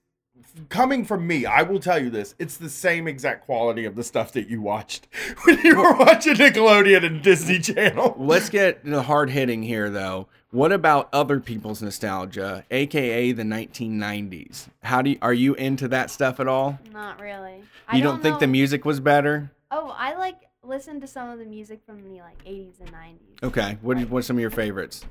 coming 0.68 1.04
from 1.04 1.26
me. 1.26 1.46
I 1.46 1.62
will 1.62 1.78
tell 1.80 2.02
you 2.02 2.10
this: 2.10 2.34
it's 2.38 2.56
the 2.56 2.70
same 2.70 3.06
exact 3.06 3.44
quality 3.44 3.84
of 3.84 3.94
the 3.94 4.02
stuff 4.04 4.32
that 4.32 4.48
you 4.48 4.60
watched 4.60 5.06
when 5.44 5.60
you 5.62 5.76
were 5.76 5.94
watching 5.96 6.34
Nickelodeon 6.34 7.04
and 7.04 7.22
Disney 7.22 7.58
Channel. 7.58 8.16
Let's 8.18 8.48
get 8.48 8.84
the 8.84 9.02
hard 9.02 9.30
hitting 9.30 9.62
here, 9.62 9.90
though. 9.90 10.28
What 10.52 10.70
about 10.70 11.08
other 11.14 11.40
people's 11.40 11.80
nostalgia, 11.80 12.64
aka 12.70 13.32
the 13.32 13.42
1990s? 13.42 14.68
How 14.82 15.00
do 15.00 15.10
you, 15.10 15.18
are 15.22 15.32
you 15.32 15.54
into 15.54 15.88
that 15.88 16.10
stuff 16.10 16.40
at 16.40 16.46
all? 16.46 16.78
Not 16.92 17.20
really. 17.20 17.56
You 17.56 17.98
I 17.98 18.00
don't, 18.00 18.22
think 18.22 18.38
the 18.38 18.46
music 18.46 18.84
was 18.84 19.00
better? 19.00 19.50
Oh, 19.70 19.94
I 19.96 20.14
like 20.14 20.36
listen 20.62 21.00
to 21.00 21.06
some 21.06 21.30
of 21.30 21.38
the 21.38 21.46
music 21.46 21.80
from 21.86 22.02
the 22.04 22.20
like 22.20 22.44
80s 22.44 22.80
and 22.80 22.92
90s. 22.92 23.42
Okay, 23.44 23.78
what 23.80 23.96
are, 23.96 24.00
what's 24.02 24.26
some 24.26 24.36
of 24.36 24.40
your 24.42 24.50
favorites? 24.50 25.06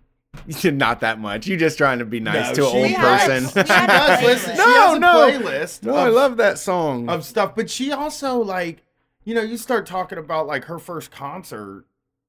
Not 0.64 0.98
that 1.00 1.20
much. 1.20 1.46
You're 1.46 1.58
just 1.60 1.78
trying 1.78 2.00
to 2.00 2.04
be 2.04 2.18
nice 2.18 2.48
No, 2.48 2.54
to 2.54 2.60
an 2.70 2.74
old 2.76 2.82
We 2.82 2.92
had- 2.92 3.28
person. 3.28 3.62
we 3.62 3.68
had 3.72 3.84
a 3.84 3.86
does 3.86 4.22
listen. 4.24 4.56
No, 4.56 4.64
she 4.64 4.72
has 4.72 4.96
a 4.96 4.98
no. 4.98 5.14
playlist. 5.30 5.82
no, 5.84 5.94
I 5.94 6.08
love 6.08 6.38
that 6.38 6.58
song. 6.58 7.08
of 7.08 7.24
stuff, 7.24 7.54
but 7.54 7.70
she 7.70 7.92
also 7.92 8.38
like, 8.38 8.82
you 9.24 9.34
know, 9.36 9.42
you 9.42 9.56
start 9.56 9.86
talking 9.86 10.18
about 10.18 10.48
like 10.48 10.64
her 10.64 10.80
first 10.80 11.12
concert. 11.12 11.84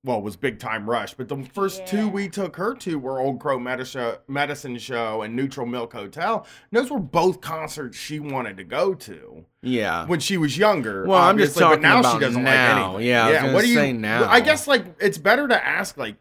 Well, 0.05 0.17
it 0.17 0.23
was 0.23 0.35
Big 0.35 0.59
Time 0.59 0.89
Rush, 0.89 1.13
but 1.13 1.29
the 1.29 1.43
first 1.53 1.79
Yeah. 1.79 1.85
two 1.85 2.09
we 2.09 2.27
took 2.27 2.57
her 2.57 2.73
to 2.75 2.99
were 2.99 3.21
Old 3.21 3.39
Crow 3.39 3.57
Medicine, 3.57 4.15
Medicine 4.27 4.77
Show 4.77 5.21
and 5.21 5.33
Neutral 5.33 5.65
Milk 5.65 5.93
Hotel. 5.93 6.45
And 6.71 6.81
Those 6.81 6.91
were 6.91 6.99
both 6.99 7.39
concerts 7.39 7.97
she 7.97 8.19
wanted 8.19 8.57
to 8.57 8.65
go 8.65 8.93
to 8.95 9.45
yeah. 9.61 10.05
when 10.05 10.19
she 10.19 10.35
was 10.35 10.57
younger. 10.57 11.05
Well, 11.07 11.17
I'm 11.21 11.37
just 11.37 11.51
obviously, 11.55 11.61
talking 11.63 11.81
but 11.83 11.87
now 11.87 11.99
about 12.01 12.13
she 12.15 12.19
doesn't 12.19 12.43
now. 12.43 12.75
like 12.75 12.95
anything. 12.95 13.07
Yeah, 13.09 13.25
I 13.27 13.43
was 13.45 13.53
what 13.53 13.61
do 13.61 13.67
you 13.69 13.75
say 13.75 13.93
now. 13.93 14.29
I 14.29 14.41
guess 14.41 14.67
like 14.67 14.85
it's 14.99 15.17
better 15.17 15.47
to 15.47 15.65
ask 15.65 15.95
like 15.97 16.17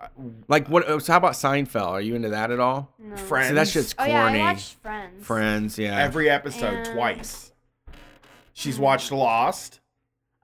uh, 0.00 0.08
Like 0.48 0.66
what? 0.68 0.82
oh, 0.88 0.98
So 0.98 1.12
how 1.12 1.18
about 1.18 1.34
Seinfeld? 1.34 1.90
Are 1.90 2.00
you 2.00 2.16
into 2.16 2.30
that 2.30 2.50
at 2.50 2.58
all? 2.58 2.92
No. 2.98 3.16
Friends. 3.16 3.50
See, 3.50 3.54
that 3.54 3.68
shit's 3.68 3.94
Oh 4.00 4.04
corny. 4.04 4.38
yeah, 4.38 4.44
I 4.48 4.52
watched 4.52 4.74
Friends. 4.82 5.24
Friends, 5.24 5.78
yeah. 5.78 5.96
every 6.02 6.28
episode 6.28 6.74
And- 6.74 6.86
twice. 6.86 7.52
She's 8.52 8.80
watched 8.80 9.12
Lost. 9.12 9.78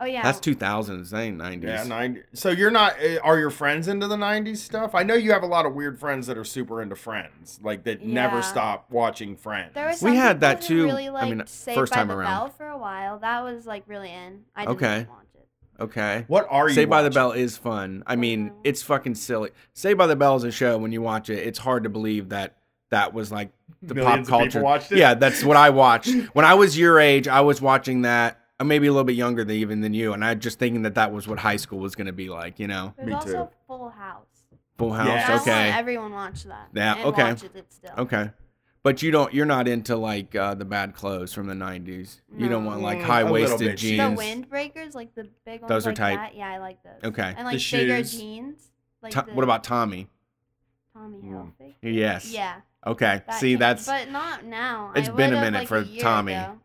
Oh 0.00 0.04
yeah. 0.04 0.22
That's 0.22 0.38
2000s. 0.38 1.10
That 1.10 1.20
ain't 1.22 1.38
90s. 1.38 1.62
Yeah, 1.64 1.82
90. 1.82 2.22
So 2.32 2.50
you're 2.50 2.70
not 2.70 2.94
uh, 3.02 3.18
are 3.24 3.36
your 3.38 3.50
friends 3.50 3.88
into 3.88 4.06
the 4.06 4.16
90s 4.16 4.58
stuff? 4.58 4.94
I 4.94 5.02
know 5.02 5.14
you 5.14 5.32
have 5.32 5.42
a 5.42 5.46
lot 5.46 5.66
of 5.66 5.74
weird 5.74 5.98
friends 5.98 6.28
that 6.28 6.38
are 6.38 6.44
super 6.44 6.80
into 6.80 6.94
Friends, 6.94 7.58
like 7.62 7.82
that 7.84 8.04
never 8.04 8.40
stop 8.42 8.86
watching 8.90 9.36
Friends. 9.36 9.72
There 9.74 9.88
was 9.88 10.00
We 10.00 10.14
had 10.16 10.40
that 10.40 10.62
who 10.62 10.68
too, 10.68 10.84
Really 10.84 11.08
I 11.08 11.24
mean, 11.28 11.42
Saved 11.46 11.76
first 11.76 11.92
by 11.92 11.96
time 11.96 12.08
the 12.08 12.14
around. 12.14 12.30
Bell 12.30 12.48
for 12.50 12.68
a 12.68 12.78
while. 12.78 13.18
That 13.18 13.42
was 13.42 13.66
like 13.66 13.82
really 13.88 14.10
in. 14.12 14.44
I 14.54 14.62
didn't 14.66 14.76
Okay. 14.76 15.06
watch 15.10 15.18
it. 15.34 15.82
Okay. 15.82 16.24
what 16.28 16.46
are 16.48 16.68
you 16.68 16.74
Saved 16.76 16.90
by 16.90 17.02
the? 17.02 17.10
Bell 17.10 17.32
is 17.32 17.56
fun. 17.56 18.02
I 18.06 18.14
mean, 18.16 18.50
Mhm. 18.50 18.54
it's 18.64 18.82
fucking 18.82 19.16
silly. 19.16 19.50
Saved 19.74 19.98
by 19.98 20.06
the 20.06 20.16
Bell 20.16 20.36
is 20.36 20.44
a 20.44 20.52
show. 20.52 20.78
When 20.78 20.92
you 20.92 21.02
watch 21.02 21.28
it, 21.28 21.38
it's 21.46 21.58
hard 21.58 21.82
to 21.84 21.88
believe 21.88 22.28
that 22.28 22.54
that 22.90 23.12
was 23.14 23.30
like 23.32 23.50
the 23.82 23.94
Millions 23.94 24.28
pop 24.28 24.42
of 24.42 24.44
culture. 24.44 24.62
watched 24.62 24.92
it? 24.92 24.98
Yeah, 24.98 25.14
that's 25.14 25.42
what 25.44 25.56
I 25.56 25.70
watched 25.70 26.10
when 26.34 26.44
I 26.44 26.54
was 26.54 26.78
your 26.78 27.00
age. 27.00 27.26
I 27.28 27.40
was 27.42 27.60
watching 27.60 28.02
that. 28.02 28.40
Uh, 28.60 28.64
Maybe 28.64 28.86
a 28.86 28.92
little 28.92 29.04
bit 29.04 29.16
younger 29.16 29.44
than 29.44 29.56
even 29.56 29.80
than 29.80 29.94
you, 29.94 30.12
and 30.12 30.24
I 30.24 30.34
just 30.34 30.58
thinking 30.58 30.82
that 30.82 30.94
that 30.96 31.12
was 31.12 31.26
what 31.28 31.38
high 31.38 31.56
school 31.56 31.78
was 31.78 31.94
going 31.94 32.06
to 32.08 32.12
be 32.12 32.28
like. 32.28 32.58
You 32.58 32.68
know, 32.68 32.94
There's 32.96 33.06
Me 33.08 33.14
also 33.14 33.44
too. 33.46 33.48
Full 33.66 33.90
House. 33.90 34.24
Full 34.76 34.92
House. 34.92 35.06
Yes. 35.08 35.28
I 35.28 35.34
Okay. 35.42 35.70
everyone 35.70 36.12
watch 36.12 36.44
that. 36.44 36.68
Yeah, 36.74 36.94
and 36.96 37.04
okay. 37.06 37.22
Watches 37.24 37.50
it 37.54 37.72
still. 37.72 37.92
Okay. 37.98 38.30
But 38.84 39.02
you 39.02 39.10
don't. 39.10 39.34
You're 39.34 39.44
not 39.46 39.66
into 39.68 39.96
like 39.96 40.34
uh, 40.36 40.54
the 40.54 40.64
bad 40.64 40.94
clothes 40.94 41.32
from 41.34 41.46
the 41.48 41.54
'90s. 41.54 42.20
You 42.36 42.48
don't 42.48 42.64
want 42.64 42.80
like 42.80 42.98
Mm, 43.00 43.02
high 43.04 43.24
waisted 43.24 43.58
bit. 43.58 43.78
The 43.80 43.98
The 43.98 44.06
jeans. 44.16 44.18
windbreakers, 44.20 44.94
like 44.94 45.14
the 45.14 45.28
big 45.44 45.60
ones 45.62 45.68
Those 45.68 45.86
are 45.86 45.90
like 45.90 45.96
tight. 45.96 46.16
that. 46.16 46.36
Yeah, 46.36 46.48
I 46.48 46.58
like 46.58 46.82
those. 46.84 47.10
Okay. 47.10 47.34
And 47.36 47.44
like 47.46 47.58
The 47.60 47.76
bigger 47.76 47.96
shoes. 47.98 48.18
jeans. 48.18 48.70
Like 49.02 49.12
To- 49.12 49.24
the 49.26 49.32
what 49.34 49.42
about 49.44 49.64
Tommy? 49.64 50.08
Tommy 50.94 51.18
Mm. 51.18 51.52
Hilfiger? 51.60 51.74
Yes. 51.82 52.30
Yeah. 52.32 52.60
Okay. 52.86 53.22
that 53.26 53.34
See, 53.40 53.50
came- 53.52 53.58
that's 53.58 53.86
But 53.86 54.10
not 54.10 54.44
now. 54.44 54.92
It's 54.94 55.08
I 55.08 55.12
been 55.12 55.32
a 55.34 55.40
minute 55.40 55.58
like, 55.60 55.68
for 55.68 55.80
year 55.82 56.00
Tommy. 56.02 56.34
ago. 56.34 56.58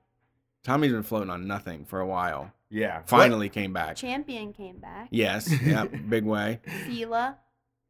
Tommy's 0.64 0.92
been 0.92 1.04
floating 1.04 1.30
on 1.30 1.46
nothing 1.48 1.86
for 1.86 2.00
a 2.00 2.08
while. 2.08 2.52
Yeah. 2.70 3.02
Finally 3.06 3.50
came 3.50 3.74
back. 3.74 3.96
Champion 3.98 4.54
came 4.54 4.78
back. 4.78 5.10
Yes. 5.12 5.52
Yep. 5.62 5.92
Big 6.10 6.24
way. 6.26 6.60
Fila. 6.86 7.38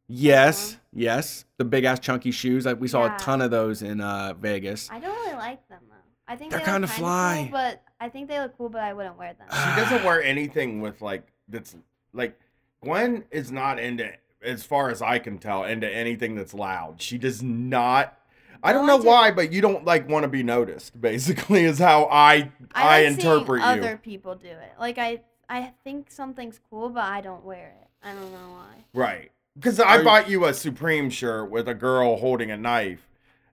Yes. 0.07 0.77
Yes. 0.91 1.45
The 1.57 1.65
big 1.65 1.85
ass 1.85 1.99
chunky 1.99 2.31
shoes. 2.31 2.65
Like 2.65 2.79
we 2.81 2.87
saw 2.87 3.05
Yeah. 3.05 3.15
a 3.15 3.19
ton 3.19 3.41
of 3.41 3.51
those 3.51 3.81
in 3.81 4.01
uh, 4.01 4.33
Vegas. 4.33 4.89
I 4.91 4.99
don't 4.99 5.15
really 5.15 5.33
like 5.37 5.67
them 5.69 5.79
though. 5.89 5.95
I 6.27 6.35
think 6.35 6.51
They're 6.51 6.59
they 6.59 6.65
kinda 6.65 6.87
kinda 6.87 6.99
fly. 6.99 7.47
cool, 7.49 7.51
but 7.51 7.83
I 7.99 8.09
think 8.09 8.27
they 8.27 8.39
look 8.39 8.57
cool, 8.57 8.69
but 8.69 8.81
I 8.81 8.93
wouldn't 8.93 9.17
wear 9.17 9.33
them. 9.33 9.47
She 9.51 9.81
doesn't 9.81 10.03
wear 10.03 10.21
anything 10.21 10.81
with 10.81 11.01
like 11.01 11.31
that's 11.47 11.75
like 12.13 12.37
Gwen 12.81 13.23
is 13.31 13.51
not 13.51 13.79
into 13.79 14.11
as 14.41 14.63
far 14.63 14.89
as 14.89 15.01
I 15.01 15.19
can 15.19 15.37
tell 15.37 15.63
into 15.63 15.89
anything 15.89 16.35
that's 16.35 16.53
loud. 16.53 17.01
She 17.01 17.17
does 17.17 17.41
not 17.41 18.17
I 18.63 18.71
don't 18.73 18.87
know 18.87 18.95
Well, 18.97 19.05
why, 19.05 19.31
but 19.31 19.51
you 19.51 19.61
don't 19.61 19.83
like 19.85 20.07
want 20.07 20.23
to 20.23 20.29
be 20.29 20.41
noticed. 20.43 20.99
Basically, 20.99 21.65
is 21.65 21.79
how 21.79 22.05
I 22.05 22.33
I, 22.33 22.51
I, 22.73 23.03
like 23.03 23.13
interpret 23.13 23.61
seeing 23.61 23.75
you. 23.77 23.83
other 23.83 23.97
people 23.97 24.35
do 24.35 24.47
it. 24.47 24.71
Like 24.79 24.97
I, 24.97 25.21
I 25.49 25.73
think 25.83 26.09
something's 26.09 26.59
cool, 26.69 26.89
but 26.89 27.03
I 27.03 27.21
don't 27.21 27.43
wear 27.43 27.75
it. 27.81 27.87
I 28.03 28.13
don't 28.13 28.31
know 28.31 28.51
why. 28.57 28.83
Right. 28.93 29.31
Because 29.55 29.79
I 29.79 29.97
you- 29.97 30.03
bought 30.03 30.29
you 30.29 30.45
a 30.45 30.53
Supreme 30.53 31.09
shirt 31.09 31.51
with 31.51 31.67
a 31.67 31.73
girl 31.75 32.15
holding 32.17 32.49
a 32.51 32.57
knife, 32.57 33.07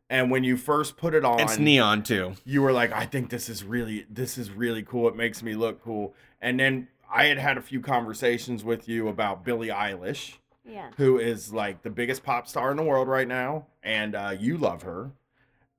and 0.09 0.31
when 0.31 0.45
you 0.45 0.57
first 0.57 0.97
put 0.97 1.13
it 1.15 1.25
on, 1.25 1.41
It's 1.41 1.59
neon 1.59 2.03
too. 2.03 2.35
you 2.45 2.63
were 2.63 2.73
like, 2.73 2.93
"I 2.93 3.05
think 3.05 3.31
this 3.31 3.49
is 3.49 3.65
really, 3.65 4.07
this 4.09 4.39
is 4.39 4.51
really 4.51 4.83
cool. 4.83 5.09
It 5.09 5.17
makes 5.17 5.43
me 5.43 5.55
look 5.55 5.83
cool." 5.85 6.15
And 6.41 6.59
then 6.59 6.89
I 7.13 7.25
had 7.27 7.37
had 7.39 7.59
a 7.59 7.63
few 7.63 7.81
conversations 7.81 8.65
with 8.65 8.89
you 8.89 9.09
about 9.09 9.45
Billie 9.45 9.69
Eilish, 9.69 10.37
Yeah. 10.71 10.91
who 10.97 11.19
is 11.19 11.53
like 11.53 11.83
the 11.83 11.91
biggest 11.91 12.23
pop 12.23 12.47
star 12.49 12.71
in 12.71 12.77
the 12.77 12.83
world 12.83 13.09
right 13.09 13.27
now, 13.29 13.67
and 13.83 14.15
uh, 14.15 14.35
you 14.39 14.57
love 14.57 14.83
her. 14.83 15.11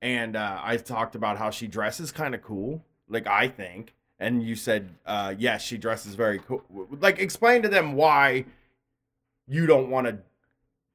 And 0.00 0.34
uh, 0.36 0.60
I 0.62 0.76
talked 0.78 1.14
about 1.14 1.38
how 1.38 1.50
she 1.50 1.66
dresses 1.68 2.10
kind 2.12 2.34
of 2.34 2.42
cool, 2.42 2.84
like 3.08 3.26
I 3.26 3.48
think. 3.48 3.94
And 4.18 4.42
you 4.42 4.54
said, 4.54 4.94
uh, 5.06 5.34
yes, 5.36 5.62
she 5.62 5.76
dresses 5.78 6.14
very 6.14 6.38
cool. 6.38 6.62
Like, 7.00 7.18
explain 7.18 7.62
to 7.62 7.68
them 7.68 7.94
why 7.94 8.44
you 9.48 9.66
don't 9.66 9.90
want 9.90 10.06
to, 10.06 10.18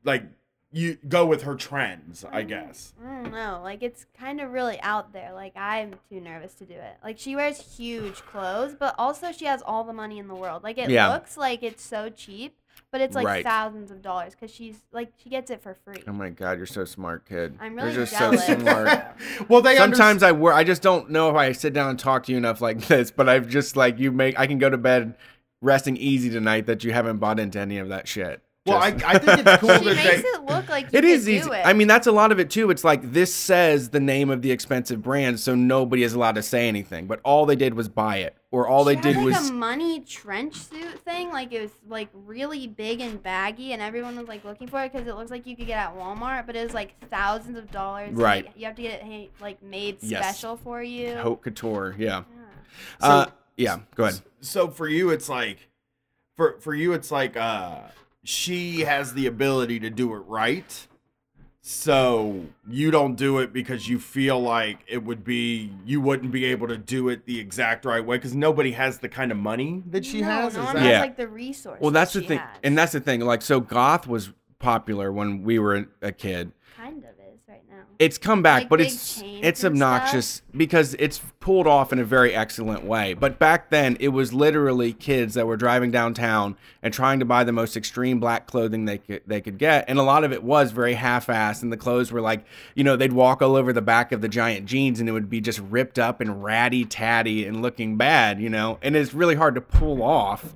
like, 0.03 0.23
you 0.71 0.97
go 1.07 1.25
with 1.25 1.43
her 1.43 1.55
trends, 1.55 2.25
I 2.29 2.43
guess. 2.43 2.93
I 3.03 3.21
don't 3.23 3.31
know. 3.31 3.61
Like 3.63 3.81
it's 3.81 4.05
kind 4.19 4.41
of 4.41 4.51
really 4.51 4.79
out 4.81 5.13
there. 5.13 5.31
Like 5.33 5.55
I'm 5.55 5.93
too 6.09 6.19
nervous 6.19 6.53
to 6.55 6.65
do 6.65 6.73
it. 6.73 6.97
Like 7.01 7.17
she 7.17 7.37
wears 7.37 7.77
huge 7.77 8.15
clothes, 8.15 8.75
but 8.77 8.93
also 8.97 9.31
she 9.31 9.45
has 9.45 9.61
all 9.65 9.85
the 9.85 9.93
money 9.93 10.19
in 10.19 10.27
the 10.27 10.35
world. 10.35 10.63
Like 10.63 10.77
it 10.77 10.89
Yeah. 10.89 11.11
looks 11.13 11.37
like 11.37 11.63
it's 11.63 11.81
so 11.83 12.09
cheap, 12.09 12.57
but 12.91 13.01
it's 13.01 13.15
like 13.15 13.25
Right. 13.27 13.43
thousands 13.43 13.91
of 13.91 14.01
dollars 14.01 14.33
because 14.33 14.49
she's 14.53 14.81
like 14.91 15.11
she 15.21 15.29
gets 15.29 15.51
it 15.51 15.61
for 15.61 15.73
free. 15.73 16.03
Oh 16.07 16.11
my 16.13 16.29
god, 16.29 16.57
you're 16.57 16.65
so 16.65 16.85
smart, 16.85 17.25
kid. 17.27 17.57
I'm 17.59 17.75
you're 17.77 17.83
really 17.85 17.95
just 17.97 18.17
jealous. 18.17 18.45
so 18.45 18.57
smart. 18.59 18.89
well, 19.49 19.61
they 19.61 19.75
Sometimes 19.77 20.23
I 20.23 20.31
work. 20.31 20.55
I 20.55 20.63
just 20.63 20.81
don't 20.81 21.09
know 21.09 21.29
if 21.29 21.35
I 21.35 21.51
sit 21.51 21.73
down 21.73 21.89
and 21.89 21.99
talk 21.99 22.23
to 22.25 22.31
you 22.31 22.37
enough 22.37 22.61
like 22.61 22.79
this. 22.87 23.11
But 23.11 23.27
I've 23.29 23.47
just 23.47 23.75
like 23.75 23.99
you 23.99 24.11
make. 24.11 24.39
I 24.39 24.47
can 24.47 24.57
go 24.57 24.69
to 24.69 24.77
bed 24.77 25.15
resting 25.61 25.97
easy 25.97 26.29
tonight 26.29 26.65
that 26.67 26.83
you 26.83 26.93
haven't 26.93 27.17
bought 27.17 27.39
into 27.39 27.59
any 27.59 27.77
of 27.79 27.89
that 27.89 28.07
shit. 28.07 28.41
Well, 28.65 28.77
I, 28.77 28.87
I 29.05 29.17
think 29.17 29.47
it's 29.47 29.57
cool 29.61 29.69
she 29.79 29.83
that 29.85 29.95
makes 29.95 30.21
they. 30.21 30.27
it 30.27 30.43
look 30.45 30.67
like 30.69 30.83
you 30.91 30.99
It 30.99 31.01
could 31.01 31.07
do 31.07 31.07
easy. 31.07 31.37
It. 31.37 31.51
I 31.65 31.73
mean, 31.73 31.87
that's 31.87 32.05
a 32.05 32.11
lot 32.11 32.31
of 32.31 32.39
it 32.39 32.49
too. 32.49 32.69
It's 32.69 32.83
like 32.83 33.13
this 33.13 33.33
says 33.33 33.89
the 33.89 33.99
name 34.01 34.29
of 34.29 34.41
the 34.41 34.51
expensive 34.51 35.01
brand, 35.01 35.39
so 35.39 35.55
nobody 35.55 36.03
is 36.03 36.13
allowed 36.13 36.35
to 36.35 36.43
say 36.43 36.67
anything. 36.67 37.07
But 37.07 37.19
all 37.23 37.45
they 37.45 37.55
did 37.55 37.73
was 37.73 37.87
buy 37.89 38.17
it, 38.17 38.36
or 38.51 38.67
all 38.67 38.83
she 38.85 38.89
they 38.89 38.95
had, 38.95 39.03
did 39.03 39.15
like 39.17 39.25
was 39.25 39.49
a 39.49 39.53
money 39.53 39.99
trench 39.99 40.55
suit 40.55 40.99
thing. 41.01 41.29
Like 41.29 41.51
it 41.51 41.61
was 41.61 41.71
like 41.87 42.09
really 42.13 42.67
big 42.67 43.01
and 43.01 43.21
baggy, 43.21 43.73
and 43.73 43.81
everyone 43.81 44.17
was 44.17 44.27
like 44.27 44.45
looking 44.45 44.67
for 44.67 44.81
it 44.83 44.91
because 44.93 45.07
it 45.07 45.15
looks 45.15 45.31
like 45.31 45.45
you 45.45 45.55
could 45.55 45.67
get 45.67 45.77
at 45.77 45.95
Walmart, 45.97 46.45
but 46.45 46.55
it 46.55 46.63
was 46.63 46.73
like 46.73 46.95
thousands 47.09 47.57
of 47.57 47.69
dollars. 47.71 48.09
and, 48.09 48.17
Right. 48.17 48.45
like, 48.45 48.57
you 48.57 48.65
have 48.65 48.75
to 48.75 48.81
get 48.81 49.05
it 49.05 49.31
like 49.41 49.61
made 49.61 49.97
Yes. 50.01 50.23
special 50.23 50.55
for 50.57 50.81
you. 50.81 51.15
haute 51.15 51.41
couture. 51.41 51.95
Yeah. 51.97 52.23
Yeah. 53.01 53.07
uh, 53.07 53.25
yeah. 53.57 53.79
Go 53.95 54.05
ahead. 54.05 54.21
So 54.41 54.69
for 54.69 54.87
you, 54.87 55.09
it's 55.09 55.27
like, 55.29 55.67
for 56.35 56.57
for 56.59 56.73
you, 56.73 56.93
it's 56.93 57.11
like, 57.11 57.35
uh, 57.35 57.79
she 58.23 58.81
has 58.81 59.13
the 59.13 59.25
ability 59.27 59.79
to 59.81 59.89
do 59.89 60.13
it 60.13 60.19
right. 60.19 60.86
So 61.69 62.45
you 62.65 62.91
don't 62.91 63.15
do 63.15 63.39
it 63.39 63.51
because 63.51 63.89
you 63.89 63.99
feel 63.99 64.39
like 64.39 64.79
it 64.87 65.03
would 65.03 65.25
be 65.25 65.69
you 65.85 65.99
wouldn't 65.99 66.31
be 66.31 66.45
able 66.45 66.69
to 66.69 66.77
do 66.77 67.09
it 67.09 67.25
the 67.25 67.37
exact 67.41 67.83
right 67.83 67.99
way 68.05 68.15
because 68.15 68.33
nobody 68.33 68.71
has 68.71 68.99
the 68.99 69.09
kind 69.09 69.33
of 69.33 69.37
money 69.37 69.83
that 69.87 70.05
she 70.05 70.21
no, 70.21 70.27
has. 70.27 70.53
No 70.53 70.61
Is 70.61 70.65
one 70.65 70.75
that- 70.75 70.81
has 70.83 70.89
Yeah. 70.91 71.01
like 71.01 71.17
the 71.17 71.27
resources. 71.27 71.81
Well, 71.81 71.91
that's 71.91 72.13
the 72.13 72.21
thing, 72.21 72.39
has. 72.39 72.57
and 72.63 72.77
that's 72.77 72.93
the 72.93 73.01
thing. 73.01 73.19
Like, 73.19 73.41
so 73.41 73.59
goth 73.59 74.07
was 74.07 74.31
popular 74.59 75.11
when 75.11 75.43
we 75.43 75.59
were 75.59 75.87
a 76.01 76.13
kid. 76.13 76.53
kind 76.77 77.03
of 77.03 77.09
is 77.33 77.41
right 77.49 77.63
now. 77.69 77.83
It's 77.99 78.17
come 78.17 78.41
back, 78.41 78.63
Like 78.63 78.69
but 78.69 78.81
it's 78.81 79.21
it's 79.25 79.63
obnoxious 79.63 80.41
because 80.55 80.95
it's 80.99 81.19
pulled 81.39 81.67
off 81.67 81.91
in 81.91 81.99
a 81.99 82.03
very 82.03 82.33
excellent 82.33 82.83
way. 82.83 83.13
But 83.13 83.39
back 83.39 83.69
then, 83.69 83.97
it 83.99 84.09
was 84.09 84.33
literally 84.33 84.93
kids 84.93 85.33
that 85.33 85.47
were 85.47 85.57
driving 85.57 85.91
downtown 85.91 86.57
and 86.83 86.93
trying 86.93 87.19
to 87.19 87.25
buy 87.25 87.43
the 87.43 87.51
most 87.51 87.75
extreme 87.75 88.19
black 88.19 88.47
clothing 88.47 88.85
they 88.85 88.99
could 88.99 89.21
they 89.25 89.41
could 89.41 89.57
get, 89.57 89.85
and 89.87 89.97
a 89.99 90.03
lot 90.03 90.23
of 90.23 90.31
it 90.31 90.43
was 90.43 90.71
very 90.71 90.93
half-assed. 90.93 91.63
And 91.63 91.71
the 91.71 91.77
clothes 91.77 92.11
were 92.11 92.21
like, 92.21 92.45
you 92.75 92.83
know, 92.83 92.95
they'd 92.95 93.13
walk 93.13 93.41
all 93.41 93.55
over 93.55 93.73
the 93.73 93.81
back 93.81 94.11
of 94.11 94.21
the 94.21 94.29
giant 94.29 94.65
jeans, 94.65 94.99
and 94.99 95.09
it 95.09 95.11
would 95.11 95.29
be 95.29 95.41
just 95.41 95.59
ripped 95.59 95.97
up 95.97 96.21
and 96.21 96.43
ratty 96.43 96.85
tatty 96.85 97.45
and 97.45 97.61
looking 97.61 97.97
bad, 97.97 98.39
you 98.39 98.49
know. 98.49 98.77
And 98.81 98.95
it's 98.95 99.13
really 99.13 99.35
hard 99.35 99.55
to 99.55 99.61
pull 99.61 100.03
off 100.03 100.53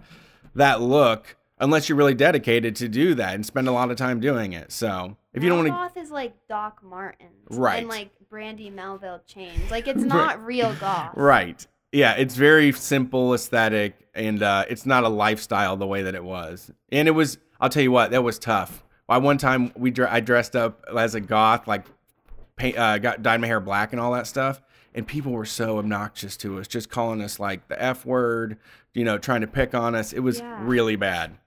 that 0.53 0.81
look 0.81 1.37
unless 1.61 1.87
you're 1.87 1.97
really 1.97 2.13
dedicated 2.13 2.75
to 2.77 2.89
do 2.89 3.13
that 3.15 3.35
and 3.35 3.45
spend 3.45 3.67
a 3.67 3.71
lot 3.71 3.89
of 3.91 3.95
time 3.97 4.19
doing 4.19 4.51
it. 4.53 4.71
So 4.71 5.15
if 5.33 5.41
you 5.43 5.49
don't 5.49 5.59
want 5.59 5.67
to 5.67 5.71
goth 5.71 5.97
is 5.97 6.11
like 6.11 6.33
Doc 6.49 6.81
Martens, 6.83 7.31
Right. 7.49 7.79
And 7.79 7.87
like 7.87 8.09
Brandy 8.29 8.69
Melville 8.69 9.21
chains. 9.25 9.71
Like 9.71 9.87
it's 9.87 10.03
not 10.03 10.43
real 10.45 10.73
goth. 10.75 11.11
Right. 11.15 11.65
Yeah, 11.93 12.13
it's 12.13 12.35
very 12.35 12.71
simple 12.71 13.33
aesthetic 13.33 14.07
and 14.13 14.41
uh, 14.43 14.65
it's 14.69 14.85
not 14.85 15.03
a 15.03 15.09
lifestyle 15.09 15.77
the 15.77 15.87
way 15.87 16.01
that 16.03 16.15
it 16.15 16.23
was. 16.23 16.71
And 16.91 17.07
it 17.07 17.11
was 17.11 17.37
I'll 17.59 17.69
tell 17.69 17.83
you 17.83 17.91
what, 17.91 18.11
that 18.11 18.23
was 18.23 18.39
tough. 18.39 18.83
I 19.07 19.17
one 19.19 19.37
time 19.37 19.71
we 19.75 19.91
dre- 19.91 20.07
I 20.09 20.19
dressed 20.21 20.55
up 20.55 20.83
as 20.97 21.15
a 21.15 21.19
goth 21.21 21.67
like 21.67 21.85
paint 22.55 22.77
uh, 22.77 22.97
got 22.97 23.21
dyed 23.21 23.41
my 23.41 23.47
hair 23.47 23.59
black 23.59 23.91
and 23.91 23.99
all 24.01 24.13
that 24.13 24.25
stuff 24.27 24.61
and 24.95 25.05
people 25.07 25.31
were 25.31 25.45
so 25.45 25.77
obnoxious 25.77 26.35
to 26.37 26.59
us 26.59 26.67
just 26.67 26.89
calling 26.89 27.21
us 27.21 27.39
like 27.39 27.67
the 27.67 27.81
F 27.81 28.05
word, 28.05 28.57
you 28.93 29.03
know, 29.05 29.17
trying 29.17 29.41
to 29.41 29.47
pick 29.47 29.73
on 29.75 29.95
us. 29.95 30.11
It 30.13 30.19
was 30.19 30.39
Yeah. 30.39 30.59
really 30.61 30.95
bad. 30.95 31.37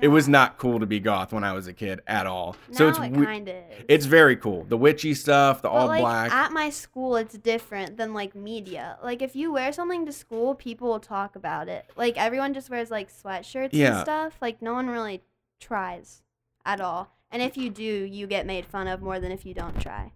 It 0.00 0.08
was 0.08 0.28
not 0.28 0.58
cool 0.58 0.80
to 0.80 0.86
be 0.86 1.00
goth 1.00 1.32
when 1.32 1.44
I 1.44 1.52
was 1.52 1.66
a 1.66 1.72
kid 1.72 2.00
at 2.06 2.26
all. 2.26 2.56
Now 2.70 2.76
so 2.78 2.88
it's 2.88 2.98
it 2.98 3.14
kind 3.14 3.48
of 3.48 3.54
it's 3.88 4.06
very 4.06 4.36
cool. 4.36 4.64
The 4.64 4.76
witchy 4.76 5.14
stuff, 5.14 5.62
the 5.62 5.68
But 5.68 5.74
all 5.74 5.86
like 5.86 6.00
black. 6.00 6.32
at 6.32 6.52
my 6.52 6.70
school, 6.70 7.16
it's 7.16 7.38
different 7.38 7.96
than 7.96 8.12
like 8.12 8.34
media. 8.34 8.98
Like 9.02 9.22
if 9.22 9.36
you 9.36 9.52
wear 9.52 9.72
something 9.72 10.04
to 10.06 10.12
school, 10.12 10.54
people 10.54 10.88
will 10.88 11.00
talk 11.00 11.36
about 11.36 11.68
it. 11.68 11.88
Like 11.96 12.16
everyone 12.16 12.54
just 12.54 12.70
wears 12.70 12.90
like 12.90 13.10
sweatshirts 13.12 13.70
Yeah. 13.72 13.94
and 13.96 14.00
stuff. 14.00 14.36
Like 14.42 14.60
no 14.60 14.74
one 14.74 14.88
really 14.88 15.22
tries 15.60 16.22
at 16.64 16.80
all. 16.80 17.10
And 17.30 17.42
if 17.42 17.56
you 17.56 17.70
do, 17.70 17.82
you 17.82 18.26
get 18.26 18.46
made 18.46 18.64
fun 18.66 18.86
of 18.88 19.02
more 19.02 19.18
than 19.20 19.32
if 19.32 19.44
you 19.46 19.54
don't 19.54 19.80
try. 19.80 20.12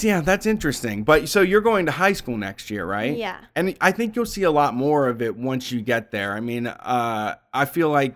Yeah, 0.00 0.20
that's 0.20 0.46
interesting. 0.46 1.02
But 1.02 1.28
so 1.28 1.40
you're 1.40 1.60
going 1.60 1.86
to 1.86 1.92
high 1.92 2.12
school 2.12 2.36
next 2.36 2.70
year, 2.70 2.86
right? 2.86 3.16
Yeah. 3.16 3.38
And 3.56 3.76
I 3.80 3.90
think 3.92 4.14
you'll 4.14 4.26
see 4.26 4.44
a 4.44 4.50
lot 4.50 4.74
more 4.74 5.08
of 5.08 5.20
it 5.22 5.36
once 5.36 5.72
you 5.72 5.80
get 5.80 6.10
there. 6.12 6.34
I 6.34 6.40
mean, 6.40 6.68
uh, 6.68 7.34
I 7.52 7.64
feel 7.64 7.90
like 7.90 8.14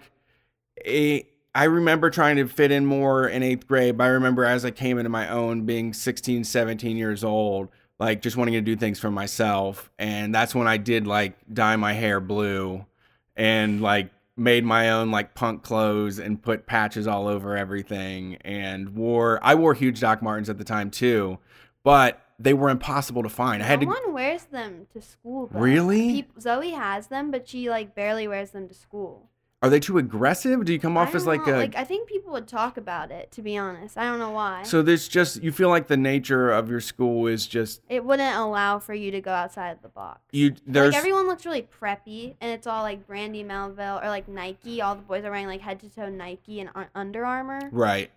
a, 0.86 1.26
I 1.54 1.64
remember 1.64 2.10
trying 2.10 2.36
to 2.36 2.46
fit 2.46 2.70
in 2.70 2.86
more 2.86 3.26
in 3.28 3.42
eighth 3.42 3.66
grade, 3.66 3.96
but 3.96 4.04
I 4.04 4.08
remember 4.08 4.44
as 4.44 4.64
I 4.64 4.70
came 4.70 4.98
into 4.98 5.10
my 5.10 5.28
own, 5.28 5.66
being 5.66 5.92
16, 5.92 6.44
17 6.44 6.96
years 6.96 7.24
old, 7.24 7.68
like 7.98 8.22
just 8.22 8.36
wanting 8.36 8.54
to 8.54 8.60
do 8.60 8.76
things 8.76 8.98
for 8.98 9.10
myself. 9.10 9.90
And 9.98 10.34
that's 10.34 10.54
when 10.54 10.68
I 10.68 10.76
did 10.76 11.06
like 11.06 11.34
dye 11.52 11.76
my 11.76 11.92
hair 11.94 12.20
blue 12.20 12.84
and 13.36 13.80
like 13.80 14.10
made 14.36 14.64
my 14.64 14.90
own 14.90 15.10
like 15.10 15.34
punk 15.34 15.62
clothes 15.62 16.18
and 16.18 16.42
put 16.42 16.66
patches 16.66 17.06
all 17.06 17.26
over 17.26 17.56
everything 17.56 18.36
and 18.42 18.94
wore 18.94 19.40
I 19.42 19.54
wore 19.54 19.72
huge 19.74 20.00
Doc 20.00 20.22
Martens 20.22 20.50
at 20.50 20.58
the 20.58 20.64
time 20.64 20.90
too, 20.90 21.38
but 21.82 22.20
they 22.38 22.52
were 22.52 22.68
impossible 22.68 23.22
to 23.22 23.30
find. 23.30 23.62
I 23.62 23.66
had 23.66 23.80
no 23.80 23.86
to 23.86 24.00
one 24.00 24.12
wears 24.12 24.44
them 24.44 24.86
to 24.92 25.00
school. 25.00 25.46
Though. 25.46 25.58
Really? 25.58 26.12
Peop- 26.12 26.40
Zoe 26.40 26.72
has 26.72 27.06
them, 27.06 27.30
but 27.30 27.48
she 27.48 27.70
like 27.70 27.94
barely 27.94 28.28
wears 28.28 28.50
them 28.50 28.68
to 28.68 28.74
school. 28.74 29.30
Are 29.66 29.70
they 29.70 29.80
too 29.80 29.98
aggressive? 29.98 30.64
Do 30.64 30.72
you 30.72 30.78
come 30.78 30.96
off 30.96 31.14
as 31.14 31.24
don't 31.24 31.38
like 31.38 31.46
know, 31.46 31.56
a 31.56 31.58
like 31.58 31.76
I 31.76 31.84
think 31.84 32.08
people 32.08 32.32
would 32.32 32.48
talk 32.48 32.76
about 32.76 33.10
it. 33.10 33.32
To 33.32 33.42
be 33.42 33.56
honest, 33.56 33.98
I 33.98 34.04
don't 34.04 34.18
know 34.18 34.30
why. 34.30 34.62
So 34.62 34.82
there's 34.82 35.08
just 35.08 35.42
you 35.42 35.52
feel 35.52 35.68
like 35.68 35.88
the 35.88 35.96
nature 35.96 36.50
of 36.50 36.70
your 36.70 36.80
school 36.80 37.26
is 37.26 37.46
just 37.46 37.82
it 37.88 38.04
wouldn't 38.04 38.36
allow 38.36 38.78
for 38.78 38.94
you 38.94 39.10
to 39.10 39.20
go 39.20 39.32
outside 39.32 39.70
of 39.70 39.82
the 39.82 39.88
box. 39.88 40.20
you 40.32 40.54
there's 40.66 40.92
like 40.92 40.98
everyone 40.98 41.26
looks 41.26 41.44
really 41.44 41.68
preppy, 41.80 42.34
and 42.40 42.50
it's 42.50 42.66
all 42.66 42.82
like 42.82 43.06
Brandy 43.06 43.42
Melville 43.42 44.00
or 44.02 44.08
like 44.08 44.28
Nike. 44.28 44.80
All 44.80 44.94
the 44.94 45.02
boys 45.02 45.24
are 45.24 45.30
wearing 45.30 45.46
like 45.46 45.60
head 45.60 45.80
to 45.80 45.88
toe 45.88 46.08
Nike 46.08 46.60
and 46.60 46.70
Under 46.94 47.24
Armour. 47.24 47.60
right. 47.72 48.10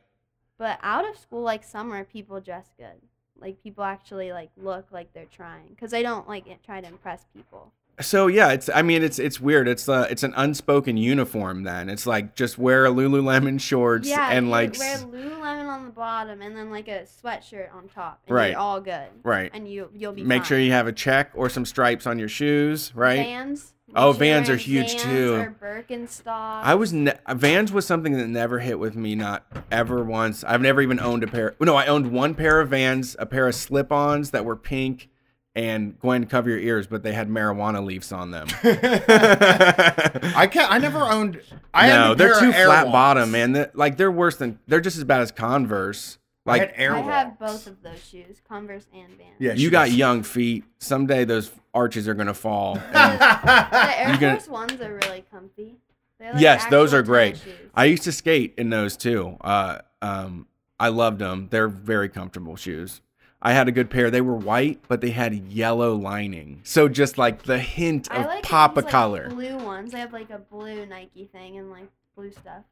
But 0.58 0.78
out 0.84 1.08
of 1.10 1.18
school, 1.18 1.42
like 1.42 1.64
summer, 1.64 2.04
people 2.04 2.42
dress 2.42 2.68
good. 2.78 3.02
Like 3.40 3.64
people 3.64 3.86
actually 3.86 4.34
like 4.34 4.50
look 4.58 4.88
like 4.92 5.14
they're 5.14 5.26
trying 5.26 5.70
because 5.70 5.92
they 5.92 6.04
don't 6.04 6.28
like 6.28 6.46
try 6.64 6.82
to 6.82 6.88
impress 6.88 7.26
people. 7.34 7.72
So 8.02 8.28
yeah, 8.28 8.52
it's 8.52 8.70
I 8.74 8.82
mean 8.82 9.04
it's 9.04 9.20
it's 9.20 9.40
weird. 9.40 9.68
It's 9.68 9.88
uh 9.90 10.08
it's 10.10 10.24
an 10.24 10.34
unspoken 10.38 10.98
uniform 10.98 11.64
then. 11.64 11.90
It's 11.90 12.06
like 12.08 12.36
just 12.36 12.58
wear 12.58 12.86
a 12.86 12.90
Lululemon 12.90 13.60
shorts 13.60 14.08
yeah, 14.08 14.30
and 14.32 14.50
like 14.50 14.78
wear 14.80 14.98
Lululemon 14.98 15.68
on 15.68 15.86
the 15.86 15.92
bottom 15.92 16.42
and 16.42 16.56
then 16.56 16.72
like 16.72 16.88
a 16.88 17.02
sweatshirt 17.04 17.74
on 17.74 17.88
top. 17.90 18.22
And 18.28 18.36
Right. 18.36 18.52
You're 18.52 18.60
all 18.60 18.82
good. 18.82 19.08
right. 19.24 19.52
And 19.54 19.68
you 19.68 19.90
you'll 19.94 20.14
be 20.14 20.24
Make 20.24 20.46
sure 20.46 20.60
you 20.60 20.72
have 20.72 20.88
a 20.88 20.94
check 20.94 21.32
or 21.34 21.50
some 21.50 21.66
stripes 21.66 22.08
on 22.08 22.20
your 22.20 22.30
shoes, 22.30 22.94
right? 22.96 23.18
Vans. 23.18 23.74
Oh, 23.96 24.14
Make 24.14 24.18
sure 24.20 24.26
you're 24.28 24.36
Vans 24.36 24.50
are 24.52 24.56
huge, 24.56 24.92
Vans 24.92 25.04
too. 25.04 25.34
Or 25.36 25.56
Birkenstock. 25.60 26.28
I 26.64 26.76
was 26.76 26.94
ne- 26.94 27.18
Vans 27.34 27.72
was 27.72 27.86
something 27.88 28.14
that 28.18 28.28
never 28.28 28.60
hit 28.60 28.78
with 28.80 28.96
me, 28.96 29.16
not 29.16 29.46
ever 29.72 30.04
once. 30.04 30.44
I've 30.44 30.62
never 30.62 30.82
even 30.82 31.00
owned 31.00 31.24
a 31.24 31.28
pair. 31.28 31.56
No, 31.60 31.76
I 31.76 31.88
owned 31.88 32.12
one 32.12 32.36
pair 32.36 32.60
of 32.62 32.70
Vans, 32.70 33.16
a 33.20 33.26
pair 33.26 33.48
of 33.48 33.56
slip-ons 33.56 34.30
that 34.32 34.46
were 34.46 34.56
pink 34.56 35.09
and 35.56 36.00
going 36.00 36.22
to 36.22 36.28
cover 36.28 36.50
your 36.50 36.60
ears, 36.60 36.88
but 36.88 37.04
they 37.04 37.12
had 37.14 37.28
marijuana 37.30 37.84
leaves 37.84 38.12
on 38.12 38.32
them. 38.32 38.48
I 38.64 40.48
can't. 40.52 40.72
I 40.72 40.78
never 40.78 41.00
owned. 41.00 41.42
I 41.74 41.88
no, 41.90 42.10
had 42.10 42.18
they're 42.18 42.40
too 42.40 42.52
flat 42.52 42.86
Ones. 42.86 42.92
bottom, 42.94 43.32
man. 43.32 43.52
They're, 43.54 43.72
like 43.74 43.98
they're 43.98 44.12
worse 44.12 44.38
than 44.38 44.60
they're 44.68 44.82
just 44.82 44.98
as 44.98 45.04
bad 45.04 45.22
as 45.22 45.32
Converse. 45.32 46.18
I 46.46 46.58
had 46.58 46.70
Like 46.70 46.74
Air 46.78 46.96
I 46.96 47.00
have 47.02 47.38
both 47.40 47.68
of 47.68 47.84
those 47.84 48.04
shoes, 48.04 48.42
Converse 48.48 48.88
and 48.94 49.10
Vans. 49.18 49.36
Yeah, 49.38 49.54
you 49.54 49.70
got 49.70 49.86
does. 49.86 49.96
young 49.96 50.24
feet. 50.24 50.64
Someday 50.80 51.24
those 51.26 51.52
arches 51.74 52.08
are 52.08 52.14
gonna 52.16 52.34
fall. 52.34 52.76
The 52.92 54.00
Air 54.00 54.14
You 54.14 54.20
gonna- 54.20 54.38
Force 54.40 54.50
Ones 54.50 54.82
are 54.82 54.94
really 54.94 55.24
comfy. 55.30 55.78
Like 56.20 56.34
yes, 56.42 56.66
those 56.66 56.94
are 56.94 57.04
great. 57.04 57.42
I 57.76 57.86
used 57.86 58.04
to 58.04 58.12
skate 58.12 58.56
in 58.58 58.70
those 58.70 58.98
too. 58.98 59.38
Uh, 59.42 59.80
um, 60.02 60.48
I 60.80 60.90
loved 60.90 61.20
them. 61.20 61.48
They're 61.52 61.68
very 61.70 62.10
comfortable 62.10 62.56
shoes. 62.56 63.00
I 63.42 63.54
had 63.54 63.68
a 63.68 63.72
good 63.72 63.90
pair. 63.90 64.12
They 64.12 64.22
were 64.22 64.36
white, 64.36 64.82
but 64.88 65.02
they 65.02 65.12
had 65.12 65.34
yellow 65.34 65.96
lining. 65.96 66.62
So 66.64 66.90
just 66.90 67.18
like 67.18 67.44
the 67.44 67.60
hint 67.60 68.12
of 68.12 68.26
like 68.26 68.44
pop 68.44 68.76
these, 68.76 68.80
of 68.80 68.84
like, 68.86 68.92
color. 68.92 69.30
Blue 69.30 69.58
ones. 69.58 69.94
They 69.94 70.00
have 70.00 70.12
like 70.12 70.30
a 70.30 70.40
blue 70.40 70.86
Nike 70.86 71.26
thing 71.26 71.58
and 71.58 71.72
like 71.72 71.88
blue 72.16 72.32
stuff. 72.32 72.64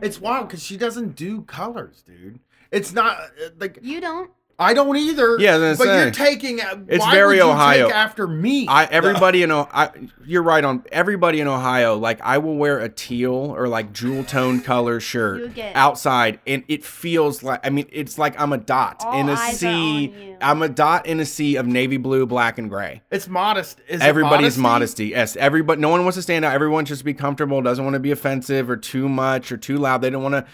It's 0.00 0.20
wild 0.20 0.48
because 0.48 0.62
she 0.62 0.76
doesn't 0.76 1.16
do 1.16 1.42
colors, 1.42 2.02
dude. 2.06 2.38
It's 2.70 2.92
not 2.92 3.18
uh, 3.18 3.50
like 3.58 3.78
You 3.82 4.00
don't. 4.00 4.30
I 4.58 4.74
don't 4.74 4.96
either. 4.96 5.38
Yeah, 5.40 5.74
but 5.76 5.84
gonna 5.84 6.02
you're 6.02 6.10
taking. 6.10 6.60
Uh, 6.60 6.84
it's 6.88 7.04
why 7.04 7.12
very 7.12 7.38
would 7.38 7.44
you 7.46 7.50
Ohio. 7.50 7.86
Take 7.86 7.94
after 7.96 8.28
me. 8.28 8.66
I 8.68 8.84
everybody 8.84 9.42
in 9.42 9.50
Ohio, 9.50 9.90
you're 10.24 10.42
right 10.42 10.62
on. 10.64 10.84
Everybody 10.92 11.40
in 11.40 11.48
Ohio, 11.48 11.96
like 11.96 12.20
I 12.20 12.38
will 12.38 12.56
wear 12.56 12.78
a 12.78 12.88
teal 12.88 13.32
or 13.34 13.66
like 13.68 13.92
jewel 13.92 14.24
tone 14.24 14.60
color 14.60 15.00
shirt 15.12 15.58
outside, 15.74 16.38
and 16.46 16.64
it 16.68 16.84
feels 16.84 17.42
like 17.42 17.66
I 17.66 17.70
mean 17.70 17.86
it's 17.90 18.18
like 18.18 18.38
I'm 18.40 18.52
a 18.52 18.58
dot 18.58 19.02
All 19.04 19.18
in 19.18 19.28
a 19.28 19.32
eyes 19.32 19.54
are 19.54 19.56
sea. 19.56 20.08
on 20.14 20.22
you. 20.22 20.36
I'm 20.40 20.62
a 20.62 20.68
dot 20.68 21.06
in 21.06 21.20
a 21.20 21.24
sea 21.24 21.56
of 21.56 21.66
navy 21.66 21.96
blue, 21.96 22.26
black, 22.26 22.58
and 22.58 22.68
gray. 22.68 23.02
It's 23.10 23.28
modest. 23.28 23.80
Is 23.88 24.00
it 24.00 24.04
Everybody's 24.04 24.58
modesty? 24.58 24.60
modesty. 24.62 25.06
Yes, 25.08 25.36
everybody. 25.36 25.80
No 25.80 25.88
one 25.88 26.02
wants 26.02 26.16
to 26.16 26.22
stand 26.22 26.44
out. 26.44 26.52
Everyone 26.54 26.84
just 26.84 27.04
be 27.04 27.14
comfortable. 27.14 27.62
Doesn't 27.62 27.84
want 27.84 27.94
to 27.94 28.00
be 28.00 28.10
offensive 28.10 28.68
or 28.70 28.76
too 28.76 29.08
much 29.08 29.50
or 29.50 29.56
too 29.56 29.78
loud. 29.78 30.02
They 30.02 30.10
don't 30.10 30.22
want 30.22 30.34
to 30.34 30.46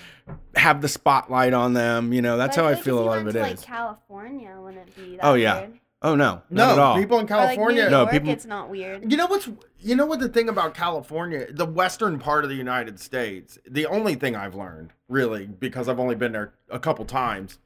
have 0.56 0.80
the 0.82 0.88
spotlight 0.88 1.52
on 1.54 1.72
them. 1.74 2.12
You 2.12 2.22
know, 2.22 2.36
that's 2.36 2.56
But 2.56 2.62
how 2.62 2.68
I 2.68 2.74
think 2.74 2.84
feel 2.84 2.98
a 2.98 3.00
lot 3.00 3.18
of 3.18 3.24
went 3.24 3.36
it 3.36 3.40
to, 3.40 3.46
is. 3.46 3.58
Like 3.58 3.62
California, 3.66 4.56
wouldn't 4.60 4.94
be 4.96 5.16
that 5.16 5.24
Oh, 5.24 5.34
yeah. 5.34 5.60
weird? 5.60 5.78
oh 6.02 6.14
no, 6.14 6.42
not 6.50 6.72
at 6.72 6.78
all. 6.78 6.94
No, 6.96 7.00
people 7.02 7.18
in 7.18 7.24
Or, 7.24 7.36
like, 7.36 7.46
California. 7.56 7.84
New 7.84 7.90
No, 7.90 8.06
people- 8.06 8.30
it's 8.30 8.44
not 8.46 8.68
weird. 8.70 9.10
You 9.10 9.16
know 9.16 9.26
what's 9.26 9.48
you 9.80 9.94
know 9.94 10.06
what 10.06 10.18
the 10.20 10.28
thing 10.28 10.48
about 10.48 10.74
California, 10.74 11.46
the 11.52 11.64
western 11.66 12.18
part 12.18 12.42
of 12.44 12.50
the 12.50 12.56
United 12.56 12.98
States, 12.98 13.58
the 13.68 13.86
only 13.86 14.14
thing 14.16 14.34
I've 14.34 14.54
learned, 14.56 14.92
really, 15.08 15.46
because 15.46 15.88
I've 15.88 16.00
only 16.00 16.16
been 16.16 16.32
there 16.32 16.52
a 16.70 16.78
couple 16.80 17.04
times, 17.04 17.58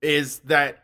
is 0.00 0.38
that 0.40 0.78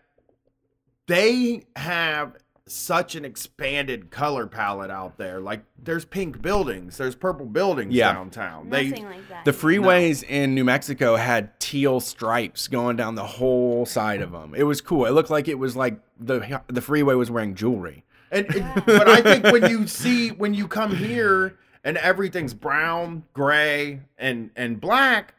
they 1.06 1.64
have 1.76 2.36
such 2.68 3.14
an 3.16 3.24
expanded 3.24 4.10
color 4.10 4.46
palette 4.46 4.90
out 4.90 5.18
there. 5.18 5.40
Like 5.40 5.64
there's 5.82 6.04
pink 6.04 6.40
buildings, 6.40 6.96
there's 6.96 7.14
purple 7.16 7.46
buildings 7.46 7.92
Yeah. 7.94 8.12
downtown. 8.12 8.68
Nothing 8.68 8.90
They 8.92 9.02
like 9.04 9.28
that. 9.28 9.44
The 9.44 9.50
here. 9.52 9.60
freeways 9.60 10.22
in 10.22 10.54
New 10.54 10.64
Mexico 10.64 11.16
had 11.16 11.58
teal 11.58 11.98
stripes 12.00 12.68
going 12.68 12.96
down 12.96 13.14
the 13.16 13.26
whole 13.26 13.84
side 13.84 14.22
of 14.22 14.30
them. 14.32 14.54
It 14.54 14.62
was 14.62 14.80
cool. 14.80 15.06
It 15.06 15.10
looked 15.10 15.30
like 15.30 15.48
it 15.48 15.58
was 15.58 15.74
like 15.76 15.98
the 16.20 16.60
the 16.68 16.80
freeway 16.80 17.14
was 17.14 17.30
wearing 17.30 17.54
jewelry. 17.54 18.04
And, 18.30 18.46
and- 18.54 18.86
but 18.86 19.08
I 19.08 19.20
think 19.22 19.44
when 19.44 19.68
you 19.70 19.86
see 19.88 20.28
when 20.30 20.54
you 20.54 20.68
come 20.68 20.94
here 20.94 21.58
and 21.84 21.96
everything's 21.96 22.54
brown, 22.54 23.24
gray, 23.32 24.00
and 24.16 24.50
and 24.54 24.80
black 24.80 25.34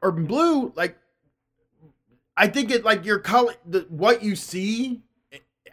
or 0.00 0.12
blue, 0.12 0.72
like 0.76 0.96
I 2.36 2.46
think 2.46 2.70
it 2.70 2.84
like 2.84 3.04
your 3.04 3.18
color, 3.18 3.54
the, 3.66 3.80
what 3.88 4.22
you 4.22 4.36
see 4.36 5.00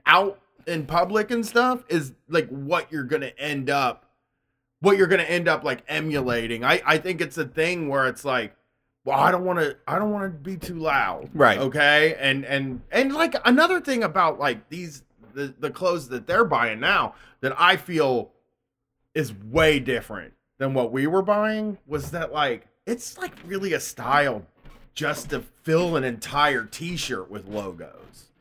out 0.08 0.40
in 0.68 0.86
public 0.86 1.32
and 1.32 1.46
stuff 1.46 1.84
is 1.90 2.14
like 2.28 2.48
what 2.50 2.92
you're 2.92 3.04
gonna 3.04 3.32
end 3.38 3.70
up, 3.70 4.06
what 4.82 4.98
you're 4.98 5.08
gonna 5.08 5.24
end 5.24 5.48
up 5.48 5.64
like 5.64 5.84
emulating. 5.88 6.64
I 6.64 6.82
I 6.86 6.98
think 6.98 7.22
it's 7.22 7.38
a 7.38 7.46
thing 7.46 7.90
where 7.90 8.08
it's 8.08 8.26
like. 8.26 8.56
Well, 9.04 9.20
I 9.20 9.30
don't 9.30 9.46
want 9.46 9.60
to. 9.60 9.78
I 9.88 10.00
don't 10.00 10.10
want 10.10 10.24
to 10.24 10.30
be 10.32 10.58
too 10.58 10.80
loud. 10.80 11.30
Right. 11.36 11.60
Okay. 11.60 12.16
And 12.20 12.44
and 12.44 12.82
and 12.92 13.14
like 13.14 13.36
another 13.46 13.80
thing 13.80 14.04
about 14.04 14.40
like 14.40 14.68
these 14.70 15.04
the 15.36 15.54
the 15.60 15.70
clothes 15.70 16.10
that 16.10 16.26
they're 16.26 16.46
buying 16.46 16.80
now 16.80 17.14
that 17.42 17.54
I 17.62 17.78
feel 17.78 18.32
is 19.14 19.32
way 19.34 19.80
different 19.80 20.34
than 20.58 20.74
what 20.74 20.92
we 20.92 21.06
were 21.06 21.22
buying 21.22 21.78
was 21.86 22.12
that 22.12 22.34
like 22.34 22.68
it's 22.86 23.18
like 23.18 23.34
really 23.46 23.74
a 23.74 23.80
style 23.80 24.44
just 24.94 25.30
to 25.30 25.44
fill 25.64 25.98
an 25.98 26.04
entire 26.04 26.64
t-shirt 26.64 27.30
with 27.30 27.48
logos 27.48 28.32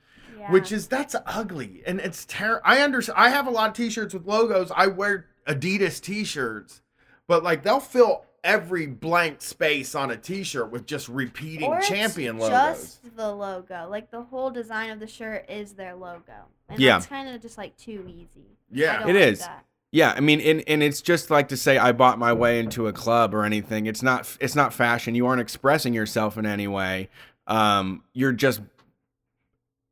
Yeah. 0.44 0.52
which 0.52 0.72
is 0.72 0.86
that's 0.88 1.16
ugly 1.26 1.82
and 1.86 2.00
it's 2.00 2.24
terrible 2.28 2.60
i 2.64 2.80
understand 2.80 3.18
i 3.18 3.30
have 3.30 3.46
a 3.46 3.50
lot 3.50 3.70
of 3.70 3.76
t-shirts 3.76 4.12
with 4.14 4.26
logos 4.26 4.70
i 4.76 4.86
wear 4.86 5.26
adidas 5.48 6.00
t-shirts 6.02 6.82
but 7.26 7.42
like 7.42 7.62
they'll 7.62 7.80
fill 7.80 8.24
every 8.42 8.86
blank 8.86 9.40
space 9.40 9.94
on 9.94 10.10
a 10.10 10.16
t-shirt 10.18 10.70
with 10.70 10.84
just 10.86 11.08
repeating 11.08 11.70
Or 11.70 11.78
it's 11.78 11.88
champion 11.88 12.36
logos 12.38 12.98
Just 13.02 13.16
the 13.16 13.32
logo, 13.32 13.88
like 13.88 14.10
the 14.10 14.20
whole 14.22 14.50
design 14.50 14.90
of 14.90 15.00
the 15.00 15.06
shirt 15.06 15.46
is 15.48 15.72
their 15.72 15.94
logo, 15.94 16.44
and 16.68 16.78
Yeah. 16.78 16.94
that's 16.98 17.06
kind 17.06 17.34
of 17.34 17.40
just 17.40 17.56
like 17.56 17.74
too 17.78 18.04
easy. 18.06 18.58
Yeah 18.70 18.98
don't 18.98 19.08
It 19.10 19.14
like 19.14 19.22
is. 19.32 19.38
that. 19.40 19.64
Yeah, 19.92 20.12
I 20.14 20.20
mean, 20.20 20.40
and, 20.40 20.62
and 20.66 20.82
it's 20.82 21.00
just 21.00 21.30
like 21.30 21.48
to 21.48 21.56
say 21.56 21.78
I 21.78 21.92
bought 21.92 22.18
my 22.18 22.32
way 22.34 22.58
into 22.58 22.88
a 22.88 22.92
club 22.92 23.32
or 23.34 23.44
anything. 23.44 23.86
It's 23.86 24.02
not 24.02 24.36
it's 24.40 24.56
not 24.56 24.74
fashion. 24.74 25.14
You 25.14 25.24
aren't 25.26 25.40
expressing 25.40 25.94
yourself 25.94 26.36
in 26.36 26.44
any 26.44 26.66
way. 26.68 27.08
Um, 27.46 28.02
you're 28.12 28.32
just 28.32 28.60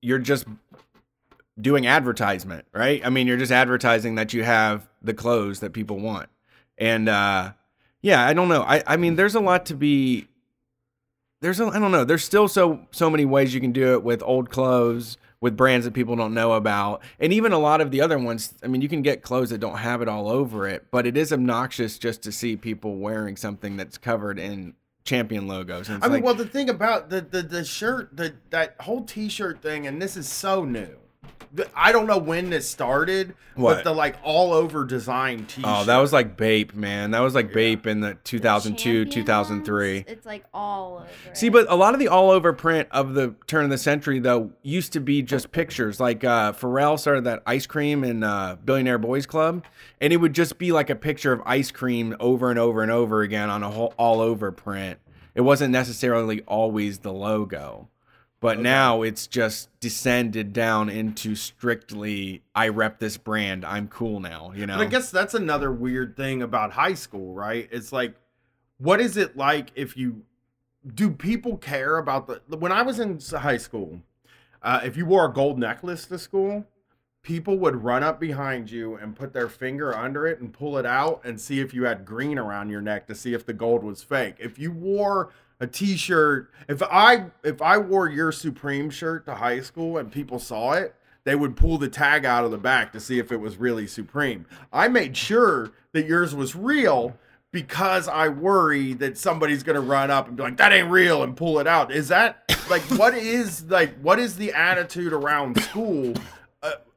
you're 0.03 0.19
just 0.19 0.45
doing 1.61 1.87
advertisement, 1.87 2.67
right? 2.73 3.05
I 3.05 3.11
mean, 3.11 3.27
you're 3.27 3.37
just 3.37 3.53
advertising 3.53 4.17
that 4.17 4.33
you 4.33 4.43
have 4.43 4.89
the 5.01 5.15
clothes 5.15 5.61
that 5.61 5.73
people 5.73 5.99
want. 5.99 6.29
And 6.77 7.09
uh, 7.09 7.53
yeah, 8.03 8.27
I 8.27 8.35
don't 8.35 8.49
know. 8.49 8.63
I 8.63 8.83
I 8.87 8.97
mean, 8.97 9.17
there's 9.17 9.35
a 9.35 9.41
lot 9.41 9.67
to 9.67 9.75
be. 9.75 10.29
There's 11.41 11.59
a, 11.59 11.67
I 11.67 11.79
don't 11.79 11.91
know. 11.91 12.05
There's 12.05 12.25
still 12.25 12.49
so 12.49 12.87
so 12.91 13.09
many 13.09 13.25
ways 13.25 13.55
you 13.55 13.61
can 13.61 13.73
do 13.73 13.93
it 13.95 14.03
with 14.03 14.23
old 14.23 14.51
clothes, 14.51 15.19
with 15.41 15.57
brands 15.57 15.85
that 15.85 15.95
people 15.95 16.17
don't 16.17 16.35
know 16.35 16.53
about, 16.53 17.03
and 17.19 17.33
even 17.33 17.53
a 17.53 17.59
lot 17.59 17.81
of 17.81 17.91
the 17.91 18.01
other 18.01 18.19
ones. 18.19 18.55
I 18.63 18.67
mean, 18.67 18.81
you 18.81 18.89
can 18.89 19.03
get 19.03 19.23
clothes 19.23 19.51
that 19.51 19.59
don't 19.59 19.79
have 19.79 20.03
it 20.03 20.09
all 20.09 20.29
over 20.29 20.67
it, 20.67 20.87
but 20.91 21.07
it 21.07 21.17
is 21.17 21.33
obnoxious 21.33 21.99
just 21.99 22.23
to 22.23 22.33
see 22.33 22.57
people 22.57 22.97
wearing 22.97 23.37
something 23.37 23.77
that's 23.77 23.99
covered 23.99 24.39
in 24.39 24.75
champion 25.05 25.47
logos. 25.47 25.91
I 25.91 25.95
mean, 25.95 26.13
like, 26.13 26.25
well, 26.25 26.35
the 26.35 26.47
thing 26.47 26.69
about 26.69 27.11
the 27.11 27.21
the, 27.21 27.43
the 27.43 27.65
shirt, 27.65 28.17
the 28.17 28.35
that 28.51 28.77
whole 28.81 29.05
T-shirt 29.05 29.63
thing, 29.63 29.87
and 29.87 30.01
this 30.01 30.17
is 30.17 30.29
so 30.29 30.65
new. 30.65 30.99
The- 31.55 31.69
I 31.77 31.93
don't 31.93 32.07
know 32.07 32.17
when 32.19 32.49
this 32.49 32.67
started, 32.69 33.35
What? 33.57 33.75
but 33.77 33.85
the 33.85 33.93
like 33.95 34.17
all 34.23 34.55
over 34.55 34.85
design 34.87 35.45
T-shirt. 35.45 35.65
oh, 35.71 35.85
that 35.85 35.99
was 35.99 36.11
like 36.13 36.37
Bape, 36.37 36.75
man. 36.75 37.11
That 37.11 37.21
was 37.21 37.35
like 37.35 37.49
Yeah. 37.49 37.55
Bape 37.55 37.87
in 37.87 38.01
the 38.01 38.17
2002, 38.25 39.05
Champion 39.05 39.11
2003. 39.11 40.05
It's 40.09 40.25
like 40.25 40.45
all 40.55 40.97
over. 40.99 41.35
See, 41.35 41.51
but 41.51 41.67
a 41.71 41.75
lot 41.77 41.93
of 41.93 42.01
the 42.01 42.09
all 42.09 42.31
over 42.31 42.55
print 42.55 42.89
of 42.91 43.13
the 43.13 43.35
turn 43.47 43.65
of 43.65 43.71
the 43.71 43.77
century, 43.77 44.19
though, 44.19 44.51
used 44.63 44.95
to 44.95 45.01
be 45.01 45.21
just 45.21 45.53
pictures. 45.53 46.01
Like 46.01 46.25
uh, 46.25 46.53
Pharrell 46.55 46.99
started 46.99 47.25
that 47.25 47.43
ice 47.47 47.67
cream 47.67 48.03
in 48.03 48.25
uh, 48.25 48.57
Billionaire 48.65 48.99
Boys 48.99 49.27
Club, 49.27 49.63
and 50.01 50.11
it 50.13 50.17
would 50.17 50.33
just 50.33 50.57
be 50.57 50.73
like 50.73 50.89
a 50.89 50.97
picture 50.97 51.33
of 51.33 51.43
ice 51.45 51.71
cream 51.71 52.17
over 52.19 52.49
and 52.49 52.59
over 52.59 52.83
and 52.83 52.91
over 52.91 53.21
again 53.21 53.51
on 53.51 53.63
a 53.63 53.71
whole 53.71 53.93
all 53.99 54.21
over 54.23 54.51
print. 54.53 54.99
It 55.35 55.43
wasn't 55.43 55.73
necessarily 55.73 56.41
always 56.43 57.01
the 57.01 57.13
logo, 57.13 57.89
but 58.43 58.59
now 58.59 59.03
it's 59.03 59.29
just 59.29 59.69
descended 59.79 60.53
down 60.53 60.89
into 60.89 61.37
strictly 61.37 62.43
I 62.57 62.69
rep 62.69 62.99
this 62.99 63.17
brand. 63.17 63.65
I'm 63.65 63.87
cool 63.87 64.19
now. 64.19 64.53
You 64.55 64.67
know. 64.67 64.79
But 64.79 64.89
I 64.89 64.91
guess 64.91 65.13
that's 65.13 65.35
another 65.35 65.71
weird 65.71 66.17
thing 66.17 66.43
about 66.43 66.73
high 66.73 66.95
school, 66.95 67.35
right? 67.35 67.69
It's 67.71 67.93
like, 67.93 68.17
what 68.79 69.01
is 69.01 69.17
it 69.17 69.37
like 69.37 69.71
if 69.77 69.97
you 69.97 70.25
do 70.93 71.11
people 71.11 71.57
care 71.57 71.99
about 71.99 72.27
the 72.27 72.57
when 72.57 72.73
I 72.73 72.83
was 72.83 72.99
in 72.99 73.21
high 73.21 73.59
school, 73.59 74.01
uh, 74.61 74.81
if 74.85 74.97
you 74.97 75.07
wore 75.07 75.27
a 75.27 75.33
gold 75.33 75.57
necklace 75.57 76.05
to 76.07 76.19
school, 76.19 76.67
people 77.23 77.57
would 77.59 77.85
run 77.85 78.03
up 78.03 78.19
behind 78.19 78.73
you 78.73 78.97
and 78.97 79.15
put 79.15 79.33
their 79.33 79.49
finger 79.49 79.97
under 79.97 80.27
it 80.27 80.41
and 80.41 80.53
pull 80.53 80.77
it 80.79 80.85
out 80.85 81.21
and 81.25 81.41
see 81.41 81.61
if 81.61 81.73
you 81.73 81.85
had 81.85 82.05
green 82.05 82.39
around 82.39 82.71
your 82.71 82.81
neck 82.81 83.07
to 83.07 83.15
see 83.15 83.35
if 83.35 83.47
the 83.47 83.53
gold 83.53 83.85
was 83.85 84.03
fake. 84.03 84.35
If 84.41 84.59
you 84.59 84.73
wore 84.73 85.31
a 85.63 85.67
t-shirt, 85.67 86.51
if 86.69 86.83
I 86.83 87.27
if 87.45 87.63
I 87.63 87.79
wore 87.79 88.11
your 88.11 88.33
Supreme 88.33 88.91
shirt 88.91 89.25
to 89.27 89.37
high 89.37 89.61
school 89.61 89.97
and 89.97 90.11
people 90.11 90.41
saw 90.41 90.73
it, 90.73 90.97
they 91.23 91.37
would 91.37 91.55
pull 91.55 91.79
the 91.79 91.89
tag 91.89 92.25
out 92.25 92.45
of 92.45 92.51
the 92.51 92.59
back 92.59 92.93
to 92.93 93.01
see 93.01 93.21
if 93.21 93.31
it 93.31 93.37
was 93.37 93.57
really 93.57 93.87
Supreme. 93.87 94.45
I 94.73 94.89
made 94.89 95.17
sure 95.17 95.71
that 95.93 96.07
yours 96.07 96.35
was 96.35 96.57
real 96.57 97.17
because 97.53 98.09
I 98.09 98.29
worry 98.29 98.93
that 98.95 99.17
somebody's 99.17 99.63
gonna 99.63 99.81
run 99.81 100.11
up 100.11 100.27
and 100.27 100.37
be 100.37 100.43
like, 100.43 100.57
"That 100.57 100.73
ain't 100.73 100.91
real," 100.91 101.23
and 101.23 101.37
pull 101.37 101.61
it 101.61 101.69
out. 101.69 101.93
Is 101.93 102.09
that 102.09 102.43
like 102.69 102.83
what 102.99 103.15
is 103.15 103.65
like 103.71 103.97
what 104.01 104.19
is 104.19 104.35
the 104.35 104.53
attitude 104.55 105.13
around 105.13 105.63
school 105.63 106.13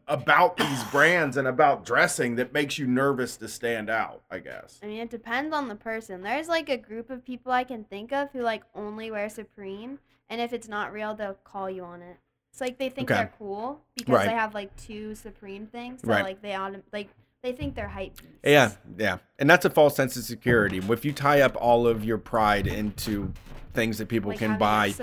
about 0.07 0.57
these 0.57 0.83
brands 0.85 1.37
and 1.37 1.47
about 1.47 1.85
dressing 1.85 2.35
that 2.35 2.53
makes 2.53 2.77
you 2.77 2.85
nervous 2.87 3.37
to 3.37 3.47
stand 3.47 3.89
out? 3.89 4.21
I 4.29 4.39
guess. 4.39 4.79
I 4.83 4.87
mean, 4.87 4.99
it 4.99 5.09
depends 5.09 5.53
on 5.53 5.67
the 5.67 5.75
person. 5.75 6.21
There's 6.21 6.47
like 6.47 6.69
a 6.69 6.77
group 6.77 7.09
of 7.09 7.23
people 7.25 7.51
I 7.51 7.63
can 7.63 7.83
think 7.85 8.11
of 8.13 8.29
who 8.31 8.41
like 8.41 8.63
only 8.75 9.11
wear 9.11 9.29
Supreme, 9.29 9.99
and 10.29 10.39
if 10.41 10.53
it's 10.53 10.67
not 10.67 10.91
real, 10.93 11.13
they'll 11.15 11.37
call 11.43 11.69
you 11.69 11.83
on 11.83 12.01
it. 12.01 12.17
It's 12.51 12.61
like 12.61 12.77
they 12.77 12.89
think 12.89 13.11
Okay. 13.11 13.19
they're 13.19 13.33
cool 13.37 13.81
because 13.95 14.13
Right. 14.15 14.27
they 14.27 14.33
have 14.33 14.53
like 14.53 14.73
two 14.77 15.13
Supreme 15.15 15.67
things. 15.67 16.01
So 16.01 16.07
Right. 16.09 16.23
like 16.23 16.41
they 16.41 16.51
autom- 16.51 16.83
like 16.93 17.09
they 17.45 17.51
think 17.51 17.75
they're 17.75 17.87
hype 17.87 18.19
beasts. 18.19 18.37
Yeah, 18.43 18.71
yeah. 18.97 19.17
And 19.37 19.49
that's 19.49 19.65
a 19.65 19.69
false 19.69 19.95
sense 19.95 20.17
of 20.17 20.23
security. 20.23 20.81
If 20.89 21.05
you 21.05 21.13
tie 21.13 21.41
up 21.41 21.55
all 21.59 21.87
of 21.87 22.03
your 22.03 22.17
pride 22.17 22.65
into 22.65 23.31
things 23.73 23.97
that 23.97 24.07
people 24.07 24.29
Like 24.29 24.39
can 24.39 24.57
buy, 24.57 24.95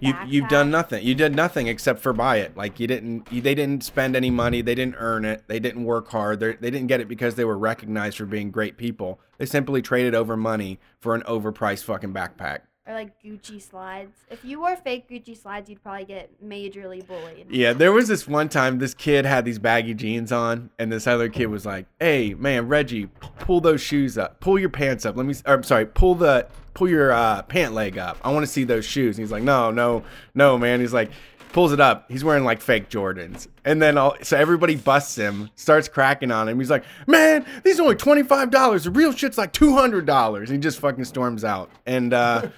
you 0.00 0.14
you've 0.26 0.48
done 0.48 0.70
nothing. 0.70 1.04
You 1.04 1.14
did 1.14 1.34
nothing 1.34 1.66
except 1.66 2.00
for 2.00 2.12
buy 2.12 2.36
it. 2.36 2.56
Like 2.56 2.78
you 2.78 2.86
didn't 2.86 3.30
you, 3.32 3.40
they 3.40 3.54
didn't 3.54 3.82
spend 3.82 4.14
any 4.14 4.30
money, 4.30 4.62
they 4.62 4.74
didn't 4.74 4.96
earn 4.98 5.24
it, 5.24 5.44
they 5.48 5.58
didn't 5.58 5.84
work 5.84 6.08
hard. 6.08 6.38
They 6.38 6.52
they 6.52 6.70
didn't 6.70 6.86
get 6.86 7.00
it 7.00 7.08
because 7.08 7.34
they 7.34 7.44
were 7.44 7.58
recognized 7.58 8.18
for 8.18 8.26
being 8.26 8.50
great 8.50 8.76
people. 8.76 9.18
They 9.38 9.46
simply 9.46 9.82
traded 9.82 10.14
over 10.14 10.36
money 10.36 10.78
for 11.00 11.14
an 11.14 11.22
overpriced 11.22 11.84
fucking 11.84 12.12
backpack. 12.12 12.60
Or 12.88 12.94
like 12.94 13.22
Gucci 13.22 13.60
slides. 13.60 14.16
If 14.30 14.42
you 14.46 14.60
wore 14.60 14.74
fake 14.74 15.10
Gucci 15.10 15.36
slides, 15.36 15.68
you'd 15.68 15.82
probably 15.82 16.06
get 16.06 16.30
majorly 16.42 17.06
bullied. 17.06 17.46
Yeah, 17.50 17.74
there 17.74 17.92
was 17.92 18.08
this 18.08 18.26
one 18.26 18.48
time 18.48 18.78
this 18.78 18.94
kid 18.94 19.26
had 19.26 19.44
these 19.44 19.58
baggy 19.58 19.92
jeans 19.92 20.32
on, 20.32 20.70
and 20.78 20.90
this 20.90 21.06
other 21.06 21.28
kid 21.28 21.48
was 21.48 21.66
like, 21.66 21.84
"Hey, 22.00 22.32
man, 22.32 22.66
Reggie, 22.66 23.08
pull 23.40 23.60
those 23.60 23.82
shoes 23.82 24.16
up, 24.16 24.40
pull 24.40 24.58
your 24.58 24.70
pants 24.70 25.04
up. 25.04 25.18
Let 25.18 25.26
me, 25.26 25.34
or, 25.44 25.56
I'm 25.56 25.62
sorry, 25.64 25.84
pull 25.84 26.14
the 26.14 26.46
pull 26.72 26.88
your 26.88 27.12
uh, 27.12 27.42
pant 27.42 27.74
leg 27.74 27.98
up. 27.98 28.16
I 28.24 28.32
want 28.32 28.46
to 28.46 28.50
see 28.50 28.64
those 28.64 28.86
shoes." 28.86 29.18
And 29.18 29.22
he's 29.22 29.32
like, 29.32 29.42
"No, 29.42 29.70
no, 29.70 30.02
no, 30.34 30.56
man." 30.56 30.80
He's 30.80 30.94
like, 30.94 31.10
pulls 31.52 31.72
it 31.72 31.80
up. 31.80 32.10
He's 32.10 32.24
wearing 32.24 32.44
like 32.44 32.62
fake 32.62 32.88
Jordans, 32.88 33.48
and 33.64 33.82
then 33.82 33.98
all, 33.98 34.16
so 34.22 34.36
everybody 34.36 34.76
busts 34.76 35.16
him, 35.16 35.50
starts 35.56 35.88
cracking 35.88 36.30
on 36.30 36.48
him. 36.48 36.58
He's 36.58 36.70
like, 36.70 36.84
"Man, 37.06 37.44
these 37.64 37.78
are 37.78 37.82
only 37.82 37.96
twenty 37.96 38.22
five 38.22 38.50
dollars. 38.50 38.84
The 38.84 38.90
real 38.90 39.12
shit's 39.12 39.36
like 39.36 39.52
two 39.52 39.74
hundred 39.74 40.06
dollars." 40.06 40.48
He 40.48 40.56
just 40.56 40.78
fucking 40.78 41.04
storms 41.04 41.44
out, 41.44 41.70
and 41.84 42.14
uh, 42.14 42.48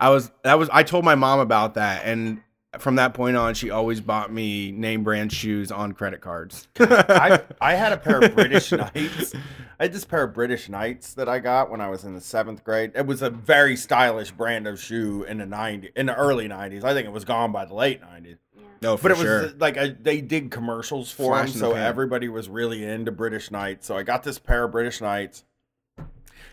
I 0.00 0.08
was 0.08 0.30
that 0.42 0.58
was 0.58 0.68
I 0.72 0.82
told 0.82 1.04
my 1.04 1.14
mom 1.14 1.38
about 1.40 1.74
that, 1.74 2.02
and 2.04 2.40
from 2.78 2.96
that 2.96 3.14
point 3.14 3.36
on, 3.36 3.54
she 3.54 3.70
always 3.70 4.00
bought 4.00 4.32
me 4.32 4.70
name 4.72 5.02
brand 5.04 5.32
shoes 5.32 5.70
on 5.70 5.92
credit 5.92 6.20
cards. 6.20 6.68
I, 6.80 7.42
I 7.60 7.74
had 7.74 7.92
a 7.92 7.96
pair 7.96 8.20
of 8.22 8.34
British 8.34 8.70
Knights. 8.72 9.34
I 9.78 9.84
had 9.84 9.92
this 9.92 10.04
pair 10.04 10.22
of 10.22 10.32
British 10.34 10.68
Knights 10.68 11.14
that 11.14 11.28
I 11.28 11.40
got 11.40 11.70
when 11.70 11.80
I 11.80 11.88
was 11.88 12.04
in 12.04 12.14
the 12.14 12.20
seventh 12.20 12.62
grade. 12.64 12.92
It 12.94 13.06
was 13.06 13.22
a 13.22 13.30
very 13.30 13.74
stylish 13.76 14.30
brand 14.30 14.66
of 14.68 14.80
shoe 14.80 15.24
in 15.24 15.38
the 15.38 15.46
90, 15.46 15.90
in 15.96 16.06
the 16.06 16.14
early 16.14 16.46
nineties. 16.48 16.84
I 16.84 16.94
think 16.94 17.06
it 17.06 17.12
was 17.12 17.24
gone 17.24 17.50
by 17.52 17.64
the 17.64 17.74
late 17.74 18.00
nineties. 18.00 18.36
No, 18.82 18.96
for 18.96 19.02
But 19.08 19.10
it 19.12 19.14
was 19.18 19.24
sure. 19.26 19.44
uh, 19.46 19.50
like 19.58 19.76
a, 19.76 19.94
they 20.00 20.20
did 20.22 20.50
commercials 20.50 21.10
for 21.10 21.34
Flash 21.34 21.52
them, 21.52 21.56
in 21.56 21.60
the 21.60 21.66
so 21.66 21.74
pan. 21.74 21.82
everybody 21.86 22.28
was 22.28 22.48
really 22.48 22.84
into 22.84 23.10
British 23.12 23.50
Knights. 23.50 23.86
So 23.86 23.96
I 23.96 24.02
got 24.04 24.22
this 24.22 24.38
pair 24.38 24.64
of 24.64 24.70
British 24.72 25.00
Knights, 25.02 25.44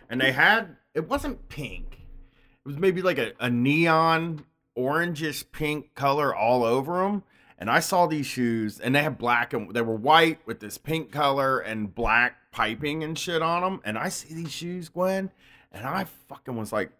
and 0.10 0.20
they 0.20 0.32
had 0.34 0.76
it 0.94 1.08
wasn't 1.08 1.48
pink. 1.48 1.87
It 2.68 2.72
was 2.72 2.80
maybe 2.80 3.02
like 3.02 3.18
a, 3.18 3.32
a 3.40 3.50
neon 3.50 4.44
orangish 4.78 5.46
pink 5.54 5.96
color 5.96 6.36
all 6.36 6.66
over 6.66 6.98
them. 7.02 7.24
And 7.58 7.70
I 7.70 7.80
saw 7.80 8.08
these 8.08 8.26
shoes, 8.26 8.78
and 8.78 8.94
they 8.94 9.02
had 9.02 9.18
black 9.18 9.54
and 9.54 9.74
they 9.74 9.82
were 9.82 9.96
white 9.96 10.46
with 10.46 10.60
this 10.60 10.78
pink 10.78 11.10
color 11.10 11.60
and 11.60 11.96
black 11.96 12.52
piping 12.52 13.06
and 13.06 13.18
shit 13.18 13.42
on 13.42 13.62
them. 13.62 13.80
And 13.86 13.98
I 13.98 14.10
see 14.10 14.34
these 14.34 14.52
shoes, 14.52 14.90
Gwen, 14.90 15.32
and 15.72 15.86
I 15.88 16.08
fucking 16.28 16.58
was 16.58 16.74
like, 16.74 16.92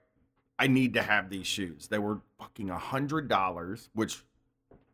I 0.58 0.68
need 0.68 0.94
to 0.94 1.02
have 1.02 1.30
these 1.30 1.48
shoes. 1.48 1.90
They 1.90 2.00
were 2.00 2.22
fucking 2.40 2.70
a 2.70 2.78
hundred 2.78 3.28
dollars, 3.28 3.90
which 3.94 4.24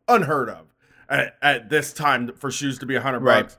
unheard 0.08 0.50
of 0.50 0.74
at, 1.08 1.36
at 1.40 1.70
this 1.70 1.92
time 1.92 2.32
for 2.34 2.50
shoes 2.50 2.80
to 2.80 2.86
be 2.86 2.96
a 2.96 3.00
hundred 3.00 3.20
Right. 3.20 3.44
bucks. 3.44 3.58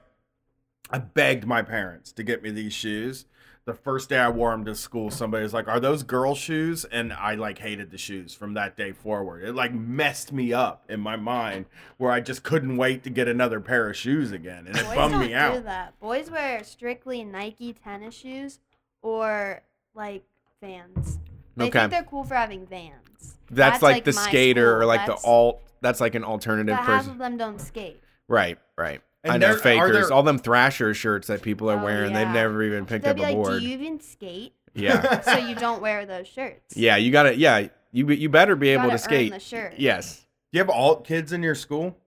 I 0.91 0.97
begged 0.97 1.47
my 1.47 1.61
parents 1.61 2.11
to 2.11 2.23
get 2.23 2.43
me 2.43 2.51
these 2.51 2.73
shoes. 2.73 3.23
The 3.65 3.73
first 3.73 4.09
day 4.09 4.19
I 4.19 4.29
wore 4.29 4.51
them 4.51 4.63
to 4.65 4.75
school, 4.75 5.09
somebody 5.09 5.41
was 5.41 5.53
like, 5.53 5.67
"Are 5.67 5.79
those 5.79 6.03
girl 6.03 6.35
shoes?" 6.35 6.85
And 6.85 7.11
I 7.11 7.33
like 7.33 7.57
hated 7.57 7.89
the 7.89 7.97
shoes 7.97 8.35
from 8.35 8.53
that 8.53 8.77
day 8.77 8.91
forward. 8.91 9.43
It 9.43 9.53
like 9.55 9.73
messed 9.73 10.31
me 10.31 10.53
up 10.53 10.83
in 10.87 10.99
my 10.99 11.15
mind, 11.15 11.65
where 11.97 12.11
I 12.11 12.21
just 12.21 12.43
couldn't 12.43 12.77
wait 12.77 13.03
to 13.05 13.09
get 13.09 13.27
another 13.27 13.59
pair 13.59 13.89
of 13.89 13.95
shoes 13.97 14.31
again, 14.31 14.67
and 14.67 14.77
it 14.77 14.85
Boys 14.85 14.95
bummed 14.95 15.11
don't 15.13 15.21
me 15.21 15.27
do 15.29 15.35
out. 15.35 15.63
that. 15.63 15.99
Boys 15.99 16.29
wear 16.29 16.63
strictly 16.63 17.23
Nike 17.23 17.73
tennis 17.73 18.13
shoes 18.13 18.59
or 19.01 19.61
like 19.95 20.23
Vans. 20.61 21.17
They 21.57 21.65
Okay. 21.65 21.79
think 21.79 21.91
they're 21.91 22.03
cool 22.03 22.23
for 22.23 22.35
having 22.35 22.67
Vans. 22.67 23.37
that's, 23.49 23.81
like, 23.81 24.03
the 24.03 24.11
my 24.13 24.21
skater 24.23 24.79
or 24.79 24.85
like 24.85 25.01
That's- 25.01 25.21
the 25.23 25.27
alt. 25.27 25.61
That's 25.81 26.01
like 26.01 26.13
an 26.15 26.23
alternative 26.23 26.75
But 26.75 26.83
half 26.85 26.97
person. 26.99 27.11
of 27.13 27.17
them 27.17 27.37
don't 27.37 27.59
skate. 27.61 28.01
Right, 28.27 28.57
right. 28.77 29.01
And 29.25 29.33
I 29.33 29.37
know 29.37 29.53
there- 29.53 29.57
fakers. 29.57 29.91
there- 30.07 30.13
all 30.13 30.23
them 30.23 30.37
Thrasher 30.39 30.93
shirts 30.93 31.27
that 31.27 31.41
people 31.41 31.69
are 31.69 31.79
Oh, 31.79 31.83
wearing. 31.83 32.13
They've 32.13 32.27
never 32.27 32.61
even 32.63 32.85
picked 32.85 33.03
They'll 33.03 33.11
up 33.11 33.17
be 33.17 33.23
a 33.23 33.25
like, 33.25 33.35
board. 33.35 33.59
"Do 33.61 33.67
you 33.67 33.73
even 33.73 33.99
skate?" 33.99 34.53
Yeah, 34.73 35.19
so 35.21 35.37
you 35.37 35.55
don't 35.55 35.81
wear 35.81 36.05
those 36.05 36.27
shirts. 36.27 36.77
yeah. 36.77 36.95
You 36.97 37.11
gotta. 37.11 37.35
Yeah, 37.37 37.67
you 37.91 38.09
you 38.11 38.29
better 38.29 38.55
be 38.55 38.69
You 38.69 38.79
able 38.79 38.91
to 38.91 38.97
skate. 38.97 39.31
Earn 39.31 39.37
the 39.37 39.43
shirt. 39.43 39.73
Yes. 39.77 40.19
Do 40.51 40.57
you 40.57 40.59
have 40.59 40.69
alt 40.69 41.05
kids 41.05 41.31
in 41.33 41.41
your 41.43 41.55
school? 41.55 41.97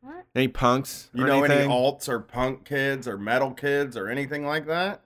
What? 0.00 0.24
Any 0.34 0.48
punks? 0.48 1.10
You 1.12 1.24
or 1.24 1.26
know 1.26 1.42
anything? 1.44 1.64
any 1.64 1.72
alts 1.72 2.08
or 2.08 2.20
punk 2.20 2.64
kids 2.64 3.08
or 3.08 3.18
metal 3.18 3.50
kids 3.50 3.96
or 3.96 4.08
anything 4.08 4.46
like 4.46 4.66
that? 4.66 5.02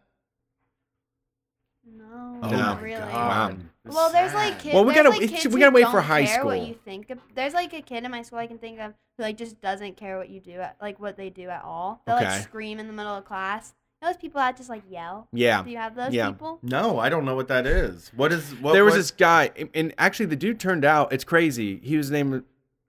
No, 1.87 2.41
Oh 2.43 2.51
not 2.51 2.77
my 2.79 2.83
really. 2.83 3.01
God. 3.01 3.53
It's 3.55 3.63
Well, 3.85 4.13
there's 4.13 4.33
like 4.35 4.61
kids. 4.61 4.75
Well, 4.75 4.85
we 4.85 4.95
gotta- 4.95 5.11
like, 5.11 5.21
we 5.21 5.29
kids 5.29 5.53
we 5.53 5.61
gotta 5.61 5.75
wait 5.75 5.87
for 5.87 5.93
don't 5.95 6.03
high 6.05 6.25
care 6.25 6.45
What 6.45 6.61
you 6.67 6.75
think? 6.85 7.11
Of, 7.11 7.19
there's 7.35 7.53
like 7.55 7.73
a 7.73 7.83
kid 7.83 8.05
in 8.05 8.11
my 8.11 8.23
school 8.23 8.39
I 8.39 8.47
can 8.47 8.59
think 8.59 8.79
of 8.79 8.95
who 9.17 9.25
like 9.25 9.37
just 9.37 9.61
doesn't 9.61 9.97
care 9.97 10.19
what 10.19 10.31
you 10.31 10.41
do, 10.41 10.53
at, 10.61 10.77
like 10.81 11.01
what 11.01 11.17
they 11.17 11.31
do 11.31 11.49
at 11.49 11.63
all. 11.65 12.01
They'll 12.07 12.17
Okay. 12.17 12.27
like 12.27 12.43
scream 12.43 12.79
in 12.79 12.87
the 12.87 12.93
middle 12.93 13.15
of 13.17 13.25
class. 13.25 13.75
Those 14.01 14.17
people 14.17 14.41
that 14.41 14.57
just 14.57 14.69
like 14.69 14.83
yell. 14.89 15.29
Yeah. 15.33 15.63
Do 15.63 15.71
you 15.71 15.77
have 15.79 15.95
those 15.95 16.13
Yeah. 16.13 16.29
people? 16.31 16.59
No, 16.63 16.99
I 16.99 17.09
don't 17.09 17.25
know 17.25 17.35
what 17.35 17.49
that 17.49 17.67
is. 17.67 18.11
What 18.15 18.33
is 18.33 18.55
what? 18.61 18.73
there 18.73 18.85
was 18.85 18.93
what- 18.93 18.99
this 18.99 19.11
guy, 19.11 19.51
and- 19.57 19.71
and 19.75 19.95
actually 19.99 20.27
the 20.27 20.37
dude 20.37 20.61
turned 20.61 20.85
out. 20.85 21.13
It's 21.13 21.25
crazy. 21.25 21.79
He 21.83 21.97
was 21.97 22.11
named 22.11 22.45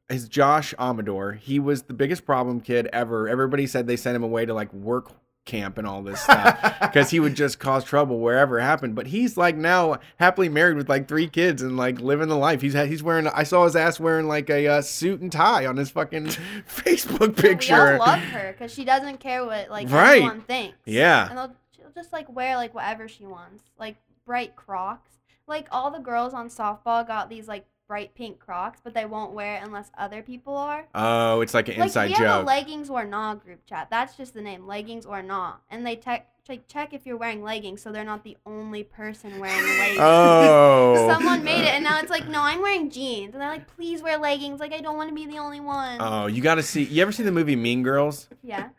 is 0.10 0.28
Josh 0.28 0.76
Amador. 0.78 1.34
He 1.34 1.60
was 1.60 1.84
the 1.84 1.94
biggest 1.94 2.24
problem 2.26 2.60
kid 2.62 2.88
ever. 2.94 3.28
Everybody 3.28 3.66
said 3.66 3.88
they 3.88 3.96
sent 3.96 4.16
him 4.16 4.22
away 4.24 4.46
to 4.46 4.54
like 4.54 4.72
work 4.74 5.12
camp 5.46 5.78
and 5.78 5.86
all 5.86 6.02
this 6.02 6.22
stuff 6.22 6.62
because 6.82 7.10
he 7.10 7.20
would 7.20 7.36
just 7.36 7.60
cause 7.60 7.84
trouble 7.84 8.20
wherever 8.20 8.60
it 8.60 8.64
happened. 8.64 8.96
But 8.96 9.08
he's 9.08 9.36
like 9.36 9.56
now 9.58 9.98
happily 10.18 10.48
married 10.50 10.78
with 10.78 10.88
like 10.89 11.08
three 11.08 11.28
kids 11.28 11.62
and 11.62 11.76
like 11.76 12.00
living 12.00 12.30
the 12.30 12.38
life. 12.38 12.62
He's 12.62 12.74
he's 12.74 13.04
wearing. 13.04 13.28
I 13.28 13.44
saw 13.44 13.66
his 13.66 13.76
ass 13.76 14.00
wearing 14.00 14.28
like 14.28 14.50
a 14.50 14.68
uh, 14.68 14.82
suit 14.82 15.20
and 15.22 15.32
tie 15.32 15.66
on 15.66 15.78
his 15.78 15.89
fucking 15.89 16.26
Facebook 16.68 17.36
picture. 17.36 17.41
We 17.48 17.50
picture. 17.56 17.91
all 17.94 17.98
love 18.00 18.20
her 18.20 18.54
because 18.58 18.74
she 18.74 18.86
doesn't 18.86 19.20
care 19.20 19.46
what 19.46 19.70
like 19.70 19.89
Right. 19.89 20.18
everyone 20.18 20.41
thinks. 20.41 20.78
Yeah. 20.86 21.30
And 21.30 21.38
they'll, 21.38 21.56
she'll 21.76 21.91
just 21.94 22.14
like 22.14 22.34
wear 22.34 22.56
like 22.56 22.74
whatever 22.74 23.08
she 23.08 23.26
wants, 23.26 23.64
like 23.78 23.98
bright 24.26 24.56
Crocs. 24.56 25.10
Like 25.46 25.68
all 25.72 25.91
the 25.91 26.00
girls 26.00 26.34
on 26.34 26.48
softball 26.48 27.06
got 27.06 27.30
these 27.30 27.50
like 27.50 27.66
bright 27.88 28.16
pink 28.16 28.40
Crocs, 28.40 28.80
but 28.84 28.94
they 28.94 29.06
won't 29.06 29.34
wear 29.34 29.58
it 29.58 29.64
unless 29.64 29.92
other 29.98 30.22
people 30.22 30.56
are. 30.56 30.86
Oh, 30.96 31.42
it's 31.42 31.54
like 31.54 31.68
an 31.70 31.76
Like 31.78 31.88
inside 31.88 32.08
we 32.08 32.14
have 32.14 32.22
a 32.22 32.40
joke. 32.40 32.48
leggings 32.48 32.90
or 32.90 33.04
not 33.06 33.44
group 33.44 33.66
chat. 33.66 33.88
That's 33.90 34.16
just 34.16 34.34
the 34.34 34.42
name, 34.42 34.66
leggings 34.68 35.06
or 35.06 35.22
not. 35.22 35.62
And 35.70 35.86
they 35.86 35.96
check 35.96 36.30
check 36.68 36.94
if 36.94 37.06
you're 37.06 37.16
wearing 37.18 37.42
leggings, 37.42 37.82
so 37.82 37.92
they're 37.92 38.04
not 38.04 38.24
the 38.26 38.36
only 38.46 38.84
person 38.84 39.40
wearing 39.40 39.64
leggings. 39.80 40.00
Oh. 40.02 41.08
Someone 41.14 41.44
made 41.44 41.62
it, 41.62 41.74
and 41.74 41.84
now 41.84 42.00
it's 42.00 42.10
like, 42.10 42.28
no, 42.28 42.42
I'm 42.42 42.62
wearing 42.62 42.90
jeans, 42.90 43.34
and 43.34 43.42
they're 43.42 43.50
like, 43.50 43.68
please 43.76 44.02
wear 44.02 44.18
leggings. 44.18 44.60
Like 44.60 44.74
I 44.74 44.80
don't 44.82 44.98
want 44.98 45.10
to 45.10 45.16
be 45.16 45.26
the 45.26 45.38
only 45.38 45.60
one. 45.60 45.98
Oh, 46.00 46.28
you 46.28 46.42
got 46.42 46.56
to 46.56 46.64
see. 46.64 46.84
You 46.84 47.02
ever 47.02 47.12
see 47.12 47.24
the 47.24 47.32
movie 47.32 47.56
Mean 47.56 47.84
Girls? 47.84 48.28
yeah. 48.42 48.70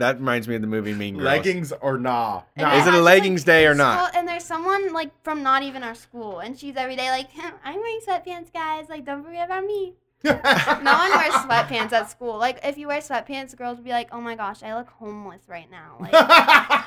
That 0.00 0.18
reminds 0.18 0.48
me 0.48 0.54
of 0.54 0.62
the 0.62 0.66
movie 0.66 0.94
Mean 0.94 1.16
Girls. 1.16 1.24
leggings 1.24 1.72
or 1.72 1.98
nah? 1.98 2.42
Nah. 2.56 2.74
Is 2.76 2.86
it 2.86 2.88
a 2.88 2.92
have, 2.92 3.04
leggings 3.04 3.44
day 3.44 3.66
or 3.66 3.74
not? 3.74 4.14
and 4.14 4.26
there's 4.26 4.44
someone 4.44 4.94
like 4.94 5.10
from 5.22 5.42
not 5.42 5.62
even 5.62 5.82
our 5.82 5.94
school, 5.94 6.38
and 6.38 6.58
she's 6.58 6.74
every 6.76 6.96
day 6.96 7.10
like, 7.10 7.28
I'm 7.62 7.76
wearing 7.76 8.00
sweatpants, 8.06 8.50
guys. 8.50 8.88
Like, 8.88 9.04
don't 9.04 9.22
forget 9.22 9.44
about 9.44 9.64
me. 9.64 9.92
No 10.24 10.32
one 10.34 11.10
wears 11.10 11.32
sweatpants 11.46 11.92
at 11.92 12.10
school. 12.10 12.36
Like, 12.38 12.60
if 12.62 12.76
you 12.76 12.88
wear 12.88 13.00
sweatpants, 13.00 13.56
girls 13.56 13.78
will 13.78 13.84
be 13.84 13.90
like, 13.90 14.08
oh 14.12 14.20
my 14.20 14.34
gosh, 14.36 14.62
I 14.62 14.76
look 14.76 14.88
homeless 14.88 15.42
right 15.48 15.70
now. 15.70 15.96
Like, 16.00 16.12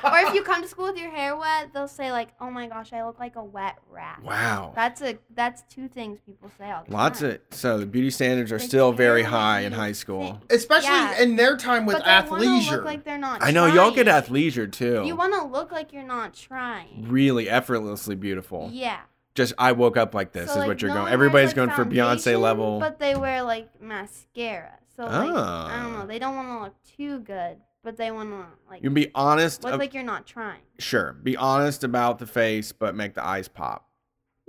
or 0.04 0.28
if 0.28 0.34
you 0.34 0.42
come 0.42 0.62
to 0.62 0.68
school 0.68 0.86
with 0.86 0.96
your 0.96 1.10
hair 1.10 1.36
wet, 1.36 1.70
they'll 1.72 1.88
say 1.88 2.12
like, 2.12 2.28
"Oh 2.40 2.50
my 2.50 2.68
gosh, 2.68 2.92
I 2.92 3.04
look 3.04 3.18
like 3.18 3.36
a 3.36 3.42
wet 3.44 3.76
rat." 3.90 4.20
Wow. 4.22 4.72
That's 4.76 5.00
a 5.02 5.18
that's 5.34 5.62
two 5.68 5.88
things 5.88 6.20
people 6.24 6.50
say 6.58 6.70
all 6.70 6.84
the 6.86 6.92
Lots 6.92 7.20
time. 7.20 7.30
of 7.32 7.38
so 7.50 7.78
the 7.78 7.86
beauty 7.86 8.10
standards 8.10 8.52
are 8.52 8.58
They 8.58 8.66
still 8.66 8.92
very 8.92 9.22
high 9.22 9.60
in 9.60 9.72
high 9.72 9.92
school. 9.92 10.34
think. 10.34 10.52
Especially 10.52 10.88
Yeah. 10.90 11.22
in 11.22 11.36
their 11.36 11.56
time 11.56 11.86
with 11.86 11.96
but 11.96 12.04
they 12.04 12.30
wanna 12.30 12.44
athleisure. 12.46 12.70
look 12.72 12.84
like 12.84 13.04
they're 13.04 13.18
not. 13.18 13.42
I 13.42 13.50
know 13.50 13.66
y'all 13.66 13.90
get 13.90 14.06
athleisure 14.06 14.70
too. 14.70 15.02
You 15.06 15.16
want 15.16 15.32
to 15.34 15.44
look 15.44 15.72
like 15.72 15.92
you're 15.92 16.02
not 16.02 16.34
trying. 16.34 17.06
really 17.08 17.48
effortlessly 17.48 18.14
beautiful. 18.14 18.68
Yeah. 18.72 19.00
Just 19.34 19.52
I 19.58 19.72
woke 19.72 19.96
up 19.96 20.14
like 20.14 20.32
this 20.32 20.46
So, 20.46 20.52
is 20.52 20.56
like, 20.58 20.68
what 20.68 20.82
you're 20.82 20.90
no 20.92 21.00
going. 21.02 21.12
Everybody's 21.12 21.54
wears, 21.54 21.68
going 21.68 21.70
for 21.70 21.84
Beyonce 21.84 22.40
level. 22.40 22.78
But 22.78 22.98
they 22.98 23.14
wear 23.16 23.42
like 23.42 23.68
mascara. 23.80 24.78
So 24.96 25.04
like 25.04 25.12
I 25.12 25.24
don't 25.24 25.36
Ah. 25.36 25.98
know. 26.00 26.06
They 26.06 26.18
don't 26.20 26.36
want 26.36 26.48
to 26.48 26.60
look 26.64 26.74
too 26.96 27.18
good, 27.20 27.56
but 27.82 27.96
they 27.96 28.12
want 28.12 28.30
to 28.30 28.46
like 28.70 28.82
you 28.82 28.90
can 28.90 28.94
be 28.94 29.10
honest. 29.14 29.64
look 29.64 29.72
ab- 29.74 29.80
like 29.80 29.92
you're 29.92 30.04
not 30.04 30.24
trying. 30.26 30.60
sure, 30.78 31.14
be 31.22 31.36
honest 31.36 31.82
about 31.82 32.20
the 32.20 32.26
face, 32.26 32.70
but 32.70 32.94
make 32.94 33.14
the 33.14 33.24
eyes 33.24 33.48
pop. 33.48 33.88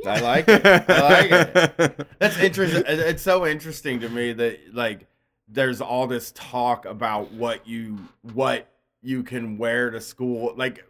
I 0.05 0.19
like 0.19 0.47
it. 0.49 0.63
I 0.65 1.01
like 1.01 1.31
it. 1.79 2.07
That's 2.19 2.37
interesting. 2.37 2.83
It's 2.85 3.23
so 3.23 3.47
interesting 3.47 4.01
to 4.01 4.09
me 4.09 4.33
that 4.33 4.75
like 4.75 5.07
there's 5.47 5.81
all 5.81 6.05
this 6.05 6.31
talk 6.35 6.85
about 6.85 7.31
what 7.31 7.65
you 7.67 7.97
what 8.33 8.67
you 9.01 9.23
can 9.23 9.57
wear 9.57 9.89
to 9.89 9.99
school, 10.01 10.53
like 10.55 10.85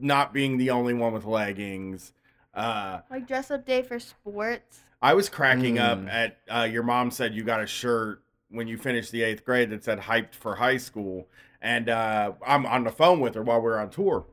not 0.00 0.34
being 0.34 0.58
the 0.58 0.70
only 0.70 0.92
one 0.94 1.12
with 1.14 1.24
leggings. 1.24 2.12
Uh, 2.58 3.00
Like 3.10 3.26
dress 3.28 3.50
up 3.50 3.64
day 3.64 3.82
for 3.82 3.98
sports. 3.98 4.80
I 5.00 5.14
was 5.14 5.28
cracking 5.28 5.78
up 5.78 5.98
Mm. 5.98 6.08
at 6.10 6.38
uh, 6.48 6.68
your 6.70 6.82
mom 6.82 7.10
said 7.12 7.32
you 7.34 7.44
got 7.44 7.62
a 7.62 7.66
shirt 7.66 8.22
when 8.50 8.66
you 8.66 8.76
finished 8.76 9.12
the 9.12 9.22
eighth 9.22 9.44
grade 9.44 9.70
that 9.70 9.84
said 9.84 10.00
"hyped 10.00 10.34
for 10.34 10.56
high 10.56 10.76
school," 10.78 11.28
and 11.62 11.88
uh, 11.88 12.32
I'm 12.44 12.66
on 12.66 12.82
the 12.84 12.90
phone 12.90 13.20
with 13.20 13.34
her 13.36 13.42
while 13.42 13.60
we 13.60 13.68
are 13.68 13.78
on 13.78 13.90
tour, 13.90 14.26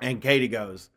and 0.00 0.22
Katie 0.22 0.48
goes, 0.48 0.88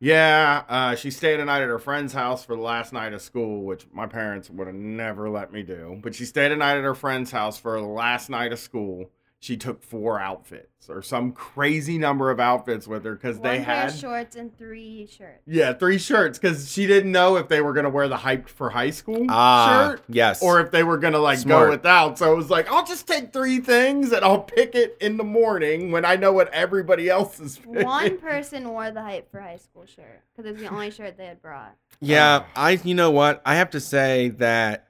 "Yeah, 0.00 0.64
uh, 0.68 0.94
she 0.94 1.10
stayed 1.10 1.38
a 1.38 1.44
night 1.44 1.60
at 1.60 1.68
her 1.68 1.78
friend's 1.78 2.14
house 2.14 2.44
for 2.44 2.56
the 2.56 2.62
last 2.62 2.94
night 2.94 3.12
of 3.12 3.20
school, 3.20 3.64
which 3.64 3.86
my 3.92 4.06
parents 4.06 4.48
would 4.48 4.68
have 4.68 4.76
never 4.76 5.28
let 5.28 5.52
me 5.52 5.62
do. 5.62 5.98
But 6.02 6.14
she 6.14 6.24
stayed 6.24 6.50
a 6.52 6.56
night 6.56 6.78
at 6.78 6.84
her 6.84 6.94
friend's 6.94 7.30
house 7.30 7.58
for 7.58 7.78
the 7.78 7.86
last 7.86 8.30
night 8.30 8.52
of 8.52 8.58
school." 8.58 9.10
She 9.40 9.56
took 9.56 9.84
four 9.84 10.18
outfits 10.18 10.88
or 10.90 11.00
some 11.00 11.30
crazy 11.30 11.96
number 11.96 12.30
of 12.32 12.40
outfits 12.40 12.88
with 12.88 13.04
her 13.04 13.12
because 13.14 13.38
they 13.38 13.60
had 13.60 13.90
shorts 13.90 14.34
and 14.34 14.56
three 14.58 15.06
shirts. 15.06 15.42
yeah, 15.46 15.72
three 15.74 15.98
shirts 15.98 16.40
because 16.40 16.72
she 16.72 16.88
didn't 16.88 17.12
know 17.12 17.36
if 17.36 17.46
they 17.46 17.60
were 17.60 17.72
gonna 17.72 17.88
wear 17.88 18.08
the 18.08 18.16
hyped 18.16 18.48
for 18.48 18.70
high 18.70 18.90
school 18.90 19.26
Ah, 19.28 19.90
shirt 19.90 20.02
yes. 20.08 20.42
or 20.42 20.60
if 20.60 20.72
they 20.72 20.82
were 20.82 20.98
gonna 20.98 21.20
like 21.20 21.38
Smart. 21.38 21.66
go 21.66 21.70
without. 21.70 22.18
So 22.18 22.32
it 22.32 22.36
was 22.36 22.50
like, 22.50 22.68
I'll 22.72 22.84
just 22.84 23.06
take 23.06 23.32
three 23.32 23.58
things 23.60 24.10
and 24.10 24.24
I'll 24.24 24.40
pick 24.42 24.74
it 24.74 24.96
in 25.00 25.16
the 25.18 25.24
morning 25.24 25.92
when 25.92 26.04
I 26.04 26.16
know 26.16 26.32
what 26.32 26.52
everybody 26.52 27.08
else 27.08 27.38
is. 27.38 27.58
picking. 27.64 27.84
One 27.84 28.18
person 28.18 28.68
wore 28.70 28.90
the 28.90 29.02
hype 29.02 29.30
for 29.30 29.40
high 29.40 29.58
school 29.58 29.86
shirt 29.86 30.22
because 30.36 30.50
it's 30.50 30.60
the 30.60 30.68
only 30.68 30.90
shirt 30.90 31.16
they 31.16 31.26
had 31.26 31.40
brought. 31.40 31.76
Yeah, 32.00 32.44
I 32.56 32.72
you 32.82 32.94
know 32.96 33.12
what? 33.12 33.40
I 33.46 33.54
have 33.54 33.70
to 33.70 33.80
say 33.80 34.30
that 34.38 34.87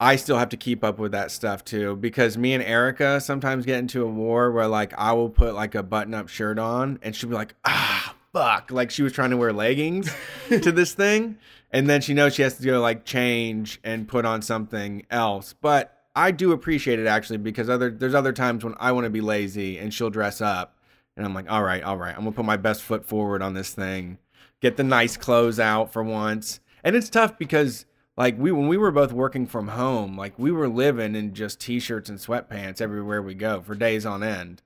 I 0.00 0.16
still 0.16 0.38
have 0.38 0.48
to 0.50 0.56
keep 0.56 0.82
up 0.82 0.98
with 0.98 1.12
that 1.12 1.30
stuff 1.30 1.64
too 1.64 1.96
because 1.96 2.36
me 2.36 2.52
and 2.52 2.62
Erica 2.62 3.20
sometimes 3.20 3.64
get 3.64 3.78
into 3.78 4.02
a 4.02 4.08
war 4.08 4.50
where 4.50 4.66
like 4.66 4.92
I 4.98 5.12
will 5.12 5.30
put 5.30 5.54
like 5.54 5.74
a 5.74 5.82
button-up 5.82 6.28
shirt 6.28 6.58
on 6.58 6.98
and 7.02 7.14
she'll 7.14 7.28
be 7.28 7.36
like, 7.36 7.54
"Ah, 7.64 8.14
fuck!" 8.32 8.70
Like 8.72 8.90
she 8.90 9.02
was 9.02 9.12
trying 9.12 9.30
to 9.30 9.36
wear 9.36 9.52
leggings 9.52 10.12
to 10.48 10.72
this 10.72 10.94
thing, 10.94 11.38
and 11.70 11.88
then 11.88 12.00
she 12.00 12.12
knows 12.12 12.34
she 12.34 12.42
has 12.42 12.58
to 12.58 12.64
go 12.64 12.80
like 12.80 13.04
change 13.04 13.80
and 13.84 14.08
put 14.08 14.24
on 14.24 14.42
something 14.42 15.06
else. 15.10 15.52
But 15.52 15.96
I 16.16 16.32
do 16.32 16.52
appreciate 16.52 16.98
it 16.98 17.06
actually 17.06 17.38
because 17.38 17.70
other 17.70 17.90
there's 17.90 18.14
other 18.14 18.32
times 18.32 18.64
when 18.64 18.74
I 18.78 18.92
want 18.92 19.04
to 19.04 19.10
be 19.10 19.20
lazy 19.20 19.78
and 19.78 19.94
she'll 19.94 20.10
dress 20.10 20.40
up, 20.40 20.76
and 21.16 21.24
I'm 21.24 21.34
like, 21.34 21.50
"All 21.50 21.62
right, 21.62 21.82
all 21.84 21.96
right, 21.96 22.14
I'm 22.14 22.24
gonna 22.24 22.32
put 22.32 22.44
my 22.44 22.56
best 22.56 22.82
foot 22.82 23.06
forward 23.06 23.42
on 23.42 23.54
this 23.54 23.72
thing, 23.72 24.18
get 24.60 24.76
the 24.76 24.84
nice 24.84 25.16
clothes 25.16 25.60
out 25.60 25.92
for 25.92 26.02
once." 26.02 26.58
And 26.82 26.96
it's 26.96 27.08
tough 27.08 27.38
because 27.38 27.86
like 28.16 28.38
we 28.38 28.52
when 28.52 28.68
we 28.68 28.76
were 28.76 28.92
both 28.92 29.12
working 29.12 29.46
from 29.46 29.68
home, 29.68 30.16
like 30.16 30.38
we 30.38 30.50
were 30.52 30.68
living 30.68 31.14
in 31.14 31.34
just 31.34 31.60
t-shirts 31.60 32.08
and 32.08 32.18
sweatpants 32.18 32.80
everywhere 32.80 33.22
we 33.22 33.34
go 33.34 33.60
for 33.60 33.74
days 33.74 34.06
on 34.06 34.22
end. 34.22 34.62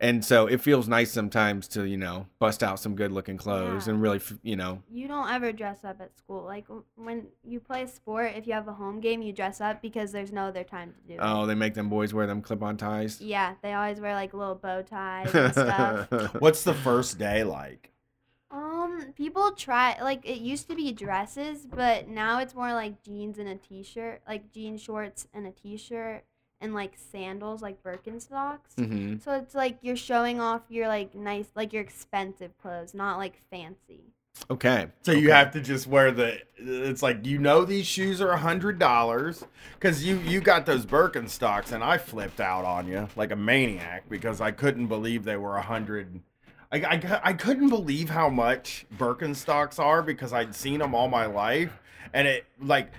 And 0.00 0.24
so 0.24 0.46
it 0.46 0.60
feels 0.60 0.86
nice 0.86 1.10
sometimes 1.10 1.66
to, 1.68 1.82
you 1.82 1.96
know, 1.96 2.28
bust 2.38 2.62
out 2.62 2.78
some 2.78 2.94
good-looking 2.94 3.36
clothes 3.36 3.88
Yeah. 3.88 3.94
and 3.94 4.00
really, 4.02 4.20
you 4.44 4.54
know, 4.54 4.80
You 4.88 5.08
don't 5.08 5.28
ever 5.28 5.50
dress 5.50 5.84
up 5.84 6.00
at 6.00 6.16
school. 6.16 6.44
Like 6.44 6.66
when 6.94 7.26
you 7.42 7.58
play 7.58 7.82
a 7.82 7.88
sport, 7.88 8.34
if 8.36 8.46
you 8.46 8.52
have 8.52 8.68
a 8.68 8.72
home 8.74 9.00
game, 9.00 9.22
you 9.22 9.32
dress 9.32 9.60
up 9.60 9.82
because 9.82 10.12
there's 10.12 10.30
no 10.30 10.42
other 10.42 10.62
time 10.62 10.92
to 10.94 11.00
do 11.08 11.14
it. 11.14 11.20
oh, 11.20 11.46
they 11.46 11.56
make 11.56 11.74
them 11.74 11.88
boys 11.88 12.14
wear 12.14 12.28
them 12.28 12.42
clip-on 12.42 12.76
ties. 12.76 13.20
Yeah, 13.20 13.54
they 13.60 13.72
always 13.72 13.98
wear 14.00 14.14
like 14.14 14.32
little 14.34 14.54
bow 14.54 14.82
ties 14.82 15.34
and 15.34 15.52
stuff. 15.52 16.34
What's 16.40 16.62
the 16.62 16.74
first 16.74 17.18
day 17.18 17.42
like? 17.42 17.90
Um, 18.50 19.12
people 19.14 19.52
try 19.52 20.00
like 20.00 20.24
it 20.24 20.38
used 20.38 20.68
to 20.68 20.74
be 20.74 20.92
dresses, 20.92 21.66
but 21.66 22.08
now 22.08 22.38
it's 22.40 22.54
more 22.54 22.72
like 22.72 23.02
jeans 23.02 23.38
and 23.38 23.48
a 23.48 23.56
t-shirt, 23.56 24.22
like 24.26 24.50
jean 24.52 24.78
shorts 24.78 25.28
and 25.34 25.46
a 25.46 25.50
t-shirt, 25.50 26.24
and 26.60 26.74
like 26.74 26.94
sandals, 26.96 27.60
like 27.60 27.82
Birkenstocks. 27.82 28.74
hmm 28.76 29.16
So 29.18 29.32
it's 29.32 29.54
like 29.54 29.78
you're 29.82 29.96
showing 29.96 30.40
off 30.40 30.62
your 30.68 30.88
like 30.88 31.14
nice, 31.14 31.48
like 31.54 31.72
your 31.72 31.82
expensive 31.82 32.56
clothes, 32.56 32.94
not 32.94 33.18
like 33.18 33.42
fancy. 33.50 34.14
Okay. 34.50 34.86
So 35.02 35.12
you 35.12 35.32
have 35.32 35.50
to 35.52 35.60
just 35.60 35.86
wear 35.86 36.10
the. 36.10 36.40
It's 36.56 37.02
like 37.02 37.26
you 37.26 37.38
know 37.38 37.64
these 37.64 37.86
shoes 37.86 38.20
are 38.20 38.30
a 38.30 38.38
hundred 38.38 38.78
dollars 38.78 39.44
because 39.74 40.04
you 40.04 40.16
you 40.18 40.40
got 40.40 40.64
those 40.64 40.86
Birkenstocks 40.86 41.72
and 41.72 41.82
I 41.84 41.98
flipped 41.98 42.40
out 42.40 42.64
on 42.64 42.86
you 42.86 43.08
like 43.16 43.30
a 43.30 43.36
maniac 43.36 44.08
because 44.08 44.40
I 44.40 44.52
couldn't 44.52 44.86
believe 44.86 45.24
they 45.24 45.36
were 45.36 45.56
a 45.56 45.62
hundred. 45.62 46.20
I, 46.70 46.76
I, 46.78 47.20
I 47.24 47.32
couldn't 47.32 47.68
believe 47.70 48.10
how 48.10 48.28
much 48.28 48.86
Birkenstocks 48.96 49.78
are 49.78 50.02
because 50.02 50.32
I'd 50.32 50.54
seen 50.54 50.80
them 50.80 50.94
all 50.94 51.08
my 51.08 51.26
life 51.26 51.80
and 52.12 52.28
it 52.28 52.44
like 52.60 52.90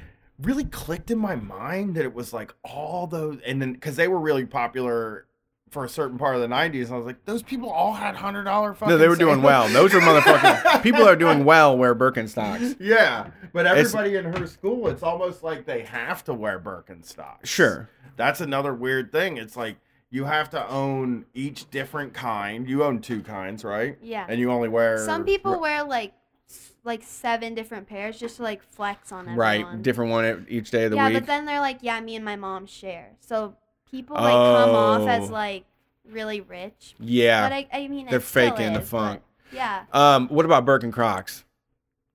really 0.41 0.63
clicked 0.65 1.11
in 1.11 1.17
my 1.19 1.35
mind 1.35 1.95
that 1.95 2.03
it 2.03 2.13
was 2.13 2.33
like 2.33 2.53
all 2.63 3.05
those 3.07 3.39
and 3.45 3.61
then 3.61 3.73
because 3.73 3.95
they 3.95 4.07
were 4.07 4.19
really 4.19 4.45
popular 4.45 5.25
for 5.69 5.83
a 5.85 5.89
certain 5.89 6.17
part 6.17 6.33
of 6.35 6.41
the 6.41 6.47
90s 6.47 6.85
and 6.85 6.93
I 6.93 6.97
was 6.97 7.05
like 7.05 7.25
those 7.25 7.43
people 7.43 7.69
all 7.69 7.93
had 7.93 8.15
hundred 8.15 8.45
dollar 8.45 8.73
fucking 8.73 8.89
No, 8.89 8.97
they 8.97 9.07
were 9.07 9.15
doing 9.15 9.43
well. 9.43 9.67
Those 9.69 9.93
are 9.93 9.99
motherfucking 9.99 10.81
people 10.81 11.07
are 11.07 11.15
doing 11.15 11.45
well 11.45 11.77
wear 11.77 11.93
Birkenstocks. 11.93 12.75
Yeah, 12.79 13.29
but 13.53 13.65
It's- 13.67 13.93
everybody 13.93 14.15
in 14.15 14.25
her 14.33 14.47
school, 14.47 14.87
it's 14.87 15.03
almost 15.03 15.43
like 15.43 15.65
they 15.65 15.81
have 15.83 16.23
to 16.23 16.33
wear 16.33 16.59
Birkenstocks. 16.59 17.45
Sure. 17.45 17.87
That's 18.15 18.41
another 18.41 18.73
weird 18.73 19.11
thing. 19.11 19.37
It's 19.37 19.55
like 19.55 19.77
you 20.11 20.25
have 20.25 20.49
to 20.51 20.67
own 20.69 21.25
each 21.33 21.69
different 21.69 22.13
kind. 22.13 22.67
You 22.67 22.83
own 22.83 23.01
two 23.01 23.21
kinds, 23.21 23.63
right? 23.63 23.97
Yeah. 24.01 24.25
And 24.27 24.39
you 24.39 24.51
only 24.51 24.69
wear 24.69 24.97
Some 25.05 25.23
people 25.25 25.59
wear 25.59 25.83
like 25.83 26.13
like 26.83 27.03
seven 27.03 27.53
different 27.53 27.87
pairs 27.87 28.17
just 28.19 28.37
to 28.37 28.43
like 28.43 28.63
flex 28.63 29.11
on 29.11 29.21
everyone. 29.21 29.37
Right. 29.37 29.81
Different 29.81 30.11
one 30.11 30.45
each 30.49 30.71
day 30.71 30.85
of 30.85 30.91
the 30.91 30.97
yeah, 30.97 31.05
week. 31.05 31.13
Yeah, 31.13 31.19
but 31.19 31.27
then 31.27 31.45
they're 31.45 31.59
like, 31.59 31.79
yeah, 31.81 31.99
me 32.01 32.15
and 32.15 32.25
my 32.25 32.35
mom 32.35 32.65
share. 32.65 33.11
So 33.19 33.55
people 33.91 34.15
like 34.15 34.31
come 34.31 34.75
off 34.75 35.07
as 35.07 35.29
Oh. 35.29 35.33
like 35.33 35.65
really 36.09 36.41
rich. 36.41 36.95
yeah. 36.99 37.47
But 37.47 37.53
I, 37.53 37.67
I 37.71 37.87
mean, 37.87 38.07
They're 38.09 38.19
still 38.19 38.49
faking 38.51 38.73
the 38.73 38.81
is, 38.81 38.89
funk. 38.89 39.21
Yeah. 39.51 39.83
um, 39.93 40.27
what 40.29 40.45
about 40.45 40.65
Birken 40.65 40.91
Crocs? 40.91 41.43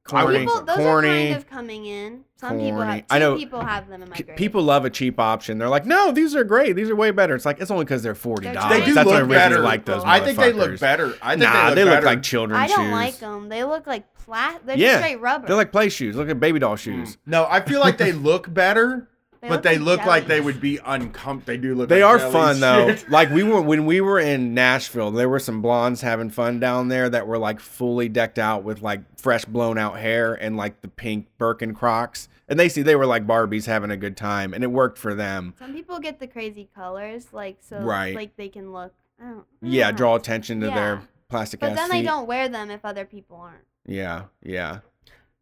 I 0.07 0.21
Corny. 0.23 0.39
People, 0.41 0.61
those 0.65 0.77
corny. 0.77 1.09
are 1.09 1.13
kind 1.13 1.37
of 1.37 1.49
coming 1.49 1.87
in. 1.87 2.25
Some 2.37 2.59
people 2.59 2.81
have. 2.83 2.99
Two 3.01 3.05
I 3.11 3.19
know 3.19 3.37
people 3.39 3.61
have 3.63 3.89
them 3.89 4.03
in 4.03 4.11
my 4.11 4.17
P- 4.17 4.23
grade. 4.25 4.37
people 4.37 4.63
love 4.63 4.85
a 4.85 4.91
cheap 4.91 5.19
option. 5.19 5.57
They're 5.57 5.71
like, 5.71 5.87
no, 5.87 6.13
these 6.13 6.35
are 6.35 6.45
great. 6.45 6.77
These 6.77 6.91
are 6.91 6.97
way 6.97 7.11
better. 7.11 7.35
It's 7.35 7.47
like 7.47 7.59
it's 7.59 7.71
only 7.71 7.87
because 7.87 8.03
they're 8.03 8.15
forty 8.15 8.53
dollars. 8.53 8.71
They 8.79 8.85
do 8.85 8.93
That's 8.93 9.07
look 9.07 9.15
what 9.15 9.23
originally 9.23 9.35
better. 9.37 9.61
like 9.61 9.87
those. 9.87 10.03
I 10.05 10.21
think 10.21 10.39
they 10.39 10.53
look 10.53 10.79
better. 10.79 11.15
I 11.23 11.37
think 11.37 11.45
nah, 11.51 11.53
they 11.53 11.67
look, 11.69 11.75
they 11.77 11.85
look 11.85 11.93
better. 11.95 12.07
like 12.07 12.23
children's 12.23 12.61
I 12.63 12.67
don't 12.67 12.85
shoes. 12.87 12.93
like 12.93 13.19
them. 13.19 13.49
They 13.49 13.65
look 13.65 13.87
like 13.87 14.13
plat. 14.15 14.61
They're 14.67 14.77
Yeah, 14.77 14.89
just 14.89 14.99
straight 15.05 15.21
rubber. 15.21 15.47
They're 15.47 15.57
like 15.57 15.73
play 15.73 15.89
shoes. 15.89 16.17
Look 16.17 16.29
at 16.29 16.39
baby 16.39 16.59
doll 16.59 16.77
shoes. 16.77 17.17
Mm. 17.17 17.19
No, 17.25 17.47
I 17.49 17.61
feel 17.63 17.81
like 17.81 17.97
they 17.97 18.13
look 18.31 18.53
better, 18.53 19.09
They 19.45 19.49
but 19.51 19.63
they 19.63 19.77
look 19.79 20.07
like 20.07 20.27
they 20.27 20.41
would 20.41 20.59
be 20.61 20.79
uncomfortable. 20.85 21.45
They 21.47 21.57
do 21.59 21.75
look. 21.75 21.89
They 21.91 22.03
like 22.03 22.15
are 22.15 22.19
jelly 22.19 22.33
fun 22.33 22.61
though. 22.61 22.97
like 23.11 23.29
we 23.31 23.43
were 23.43 23.61
when 23.61 23.85
we 23.85 24.01
were 24.01 24.19
in 24.19 24.55
Nashville, 24.55 25.11
there 25.11 25.29
were 25.29 25.39
some 25.39 25.61
blondes 25.61 26.01
having 26.01 26.31
fun 26.31 26.61
down 26.61 26.89
there 26.89 27.11
that 27.11 27.27
were 27.27 27.37
like 27.37 27.61
fully 27.61 28.09
decked 28.09 28.39
out 28.39 28.65
with 28.65 28.81
like 28.81 29.01
fresh 29.19 29.45
blown 29.45 29.77
out 29.77 29.99
hair 29.99 30.33
and 30.35 30.57
like 30.57 30.81
the 30.81 30.89
pink 30.89 31.27
Birkin 31.37 31.75
Crocs. 31.75 32.29
And 32.49 32.59
they 32.59 32.69
see 32.71 32.81
they 32.83 32.97
were 32.97 33.07
like 33.07 33.27
Barbies 33.27 33.67
having 33.67 33.91
a 33.91 33.97
good 33.97 34.17
time, 34.17 34.55
and 34.55 34.65
it 34.65 34.71
worked 34.71 34.97
for 34.99 35.15
them. 35.15 35.55
Some 35.59 35.75
people 35.75 35.99
get 35.99 36.21
the 36.21 36.27
crazy 36.27 36.69
colors, 36.75 37.29
like 37.33 37.59
so, 37.61 37.81
Right. 37.81 38.15
like 38.15 38.37
they 38.37 38.49
can 38.49 38.73
look. 38.73 38.95
I 39.21 39.25
don't, 39.25 39.39
I 39.39 39.45
Yeah, 39.63 39.85
don't 39.85 39.93
know. 39.93 39.97
draw 39.99 40.15
attention 40.17 40.61
to 40.61 40.67
Yeah. 40.69 40.75
their 40.75 41.03
plastic 41.29 41.61
But 41.61 41.71
ass 41.71 41.77
then 41.77 41.91
feet. 41.91 41.99
they 42.01 42.07
don't 42.07 42.27
wear 42.27 42.49
them 42.49 42.71
if 42.71 42.85
other 42.85 43.05
people 43.05 43.37
aren't. 43.39 43.65
Yeah, 43.87 44.25
yeah. 44.43 44.79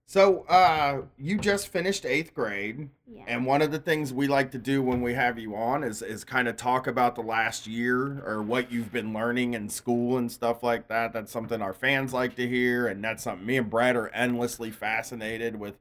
So, 0.06 0.42
uh, 0.42 1.02
you 1.16 1.38
just 1.38 1.68
finished 1.68 2.04
eighth 2.04 2.34
grade. 2.34 2.90
Yeah. 3.06 3.22
And 3.26 3.46
one 3.46 3.62
of 3.62 3.70
the 3.70 3.78
things 3.78 4.12
we 4.12 4.26
like 4.26 4.50
to 4.50 4.58
do 4.58 4.82
when 4.82 5.00
we 5.00 5.14
have 5.14 5.38
you 5.38 5.54
on 5.54 5.82
is 5.82 6.02
is 6.02 6.24
kind 6.24 6.48
of 6.48 6.56
talk 6.56 6.86
about 6.86 7.14
the 7.14 7.22
last 7.22 7.66
year 7.66 8.22
or 8.26 8.42
what 8.42 8.70
you've 8.70 8.92
been 8.92 9.14
learning 9.14 9.54
in 9.54 9.68
school 9.68 10.18
and 10.18 10.30
stuff 10.30 10.62
like 10.62 10.88
that. 10.88 11.12
That's 11.12 11.32
something 11.32 11.62
our 11.62 11.72
fans 11.72 12.12
like 12.12 12.36
to 12.36 12.46
hear, 12.46 12.86
and 12.86 13.02
that's 13.02 13.22
something 13.22 13.46
me 13.46 13.56
and 13.56 13.70
Brad 13.70 13.96
are 13.96 14.08
endlessly 14.08 14.70
fascinated 14.70 15.58
with 15.58 15.76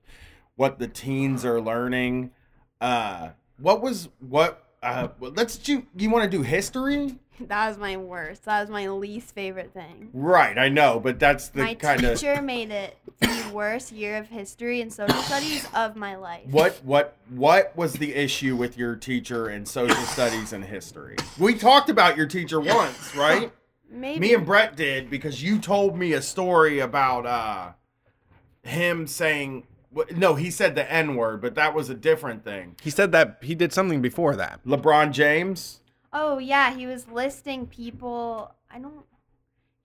what 0.56 0.80
the 0.80 0.88
teens 0.88 1.44
are 1.44 1.60
learning. 1.60 2.32
Uh, 2.80 3.30
what 3.58 3.82
was 3.82 4.10
what? 4.20 4.66
Uh, 4.82 5.10
let's 5.20 5.58
do. 5.58 5.86
You 5.96 6.10
want 6.10 6.30
to 6.30 6.38
do 6.38 6.44
history? 6.44 7.20
that 7.48 7.70
was 7.70 7.78
my 7.78 7.98
worst. 7.98 8.46
That 8.46 8.62
was 8.62 8.70
my 8.70 8.90
least 8.90 9.34
favorite 9.34 9.74
thing. 9.74 10.10
Right, 10.14 10.58
I 10.58 10.70
know, 10.70 11.00
but 11.00 11.20
that's 11.20 11.50
the 11.50 11.64
my 11.64 11.74
kind 11.76 12.04
of 12.04 12.20
teacher 12.20 12.42
made 12.42 12.72
it 12.72 12.98
the 13.20 13.52
worst 13.54 13.92
year 13.92 14.18
of 14.18 14.28
history 14.28 14.82
and 14.82 14.92
social 14.92 15.22
studies 15.22 15.68
of 15.74 15.96
my 15.96 16.16
life. 16.16 16.48
What 16.50 16.80
what 16.84 17.18
what 17.30 17.76
was 17.76 17.94
the 17.94 18.14
issue 18.14 18.56
with 18.56 18.78
your 18.78 18.96
teacher 18.96 19.50
in 19.50 19.66
social 19.66 19.96
studies 20.04 20.54
and 20.54 20.64
history? 20.64 21.16
We 21.38 21.56
talked 21.56 21.90
about 21.90 22.18
your 22.18 22.28
teacher 22.28 22.60
once, 22.60 23.16
right? 23.16 23.52
Maybe. 23.90 24.20
Me 24.20 24.34
and 24.34 24.46
Brett 24.46 24.78
did 24.78 25.10
because 25.10 25.44
you 25.44 25.60
told 25.60 25.98
me 25.98 26.14
a 26.14 26.22
story 26.22 26.80
about 26.80 27.26
uh 27.26 27.72
him 28.64 29.08
saying 29.08 29.66
no, 30.16 30.36
he 30.36 30.50
said 30.52 30.76
the 30.76 30.90
N 30.90 31.16
word, 31.16 31.42
but 31.42 31.56
that 31.56 31.74
was 31.74 31.90
a 31.90 31.94
different 31.94 32.46
thing. 32.46 32.78
He 32.82 32.90
said 32.90 33.12
that 33.12 33.40
he 33.42 33.56
did 33.56 33.74
something 33.74 34.02
before 34.02 34.36
that. 34.38 34.62
LeBron 34.66 35.12
James. 35.12 35.81
Oh 36.14 36.38
yeah, 36.40 36.76
he 36.76 36.86
was 36.88 37.08
listing 37.08 37.68
people. 37.68 38.54
I 38.70 38.80
don't. 38.80 39.06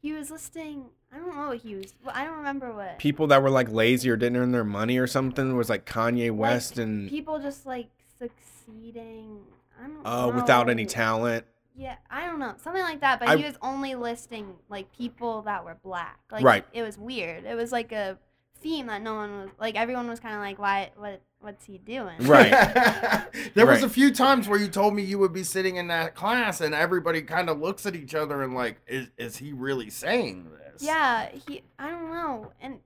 He 0.01 0.12
was 0.12 0.31
listing. 0.31 0.87
I 1.12 1.18
don't 1.18 1.35
know 1.37 1.49
what 1.49 1.59
he 1.59 1.74
was. 1.77 1.95
well, 2.05 2.14
I 2.16 2.24
don't 2.24 2.37
remember 2.39 2.72
what. 2.72 2.99
People 2.99 3.29
that 3.29 3.43
were 3.43 3.51
like 3.51 3.70
lazy 3.70 4.11
or 4.11 4.16
didn't 4.16 4.37
earn 4.37 4.53
their 4.53 4.64
money 4.64 4.99
or 4.99 5.07
something 5.07 5.57
was 5.57 5.68
like 5.70 5.87
Kanye 5.87 6.31
West 6.33 6.79
and 6.79 7.09
people 7.09 7.39
just 7.39 7.64
like 7.64 7.89
succeeding. 8.18 9.41
I 9.83 9.87
don't. 9.87 10.07
uh, 10.07 10.33
without 10.35 10.68
any 10.70 10.87
talent. 10.87 11.45
Yeah, 11.79 11.97
I 12.11 12.24
don't 12.27 12.39
know, 12.39 12.55
something 12.62 12.83
like 12.83 13.01
that. 13.01 13.20
But 13.20 13.29
I- 13.29 13.37
he 13.37 13.45
was 13.45 13.57
only 13.61 13.95
listing 13.95 14.55
like 14.70 14.91
people 14.97 15.43
that 15.43 15.64
were 15.64 15.77
black. 15.83 16.18
Like, 16.33 16.43
Right. 16.45 16.64
It 16.72 16.83
was 16.83 16.97
weird. 16.99 17.45
It 17.45 17.55
was 17.55 17.70
like 17.70 17.93
a 17.93 18.18
theme 18.66 18.86
that 18.86 19.02
no 19.02 19.14
one 19.14 19.38
was 19.38 19.50
like. 19.58 19.76
Everyone 19.76 20.08
was 20.08 20.20
kind 20.20 20.34
of 20.34 20.40
like, 20.40 20.58
"Why? 20.58 20.90
What? 20.96 21.22
What's 21.40 21.64
he 21.64 21.78
doing?" 21.78 22.16
Right. 22.20 22.50
there 23.54 23.66
was 23.66 23.82
a 23.82 23.88
few 23.88 24.12
times 24.12 24.48
where 24.48 24.58
you 24.58 24.68
told 24.68 24.94
me 24.94 25.02
you 25.02 25.18
would 25.18 25.32
be 25.32 25.44
sitting 25.44 25.76
in 25.76 25.86
that 25.88 26.14
class 26.14 26.60
and 26.60 26.74
everybody 26.74 27.22
kind 27.22 27.48
of 27.48 27.60
looks 27.60 27.86
at 27.86 27.94
each 27.94 28.14
other 28.14 28.42
and 28.42 28.54
like, 28.54 28.80
is 28.86 29.08
is 29.16 29.36
he 29.36 29.52
really 29.52 29.90
saying 29.90 30.50
this? 30.50 30.82
Yeah, 30.82 31.28
he. 31.46 31.62
I 31.78 31.90
don't 31.90 32.10
know, 32.10 32.52
and 32.60 32.80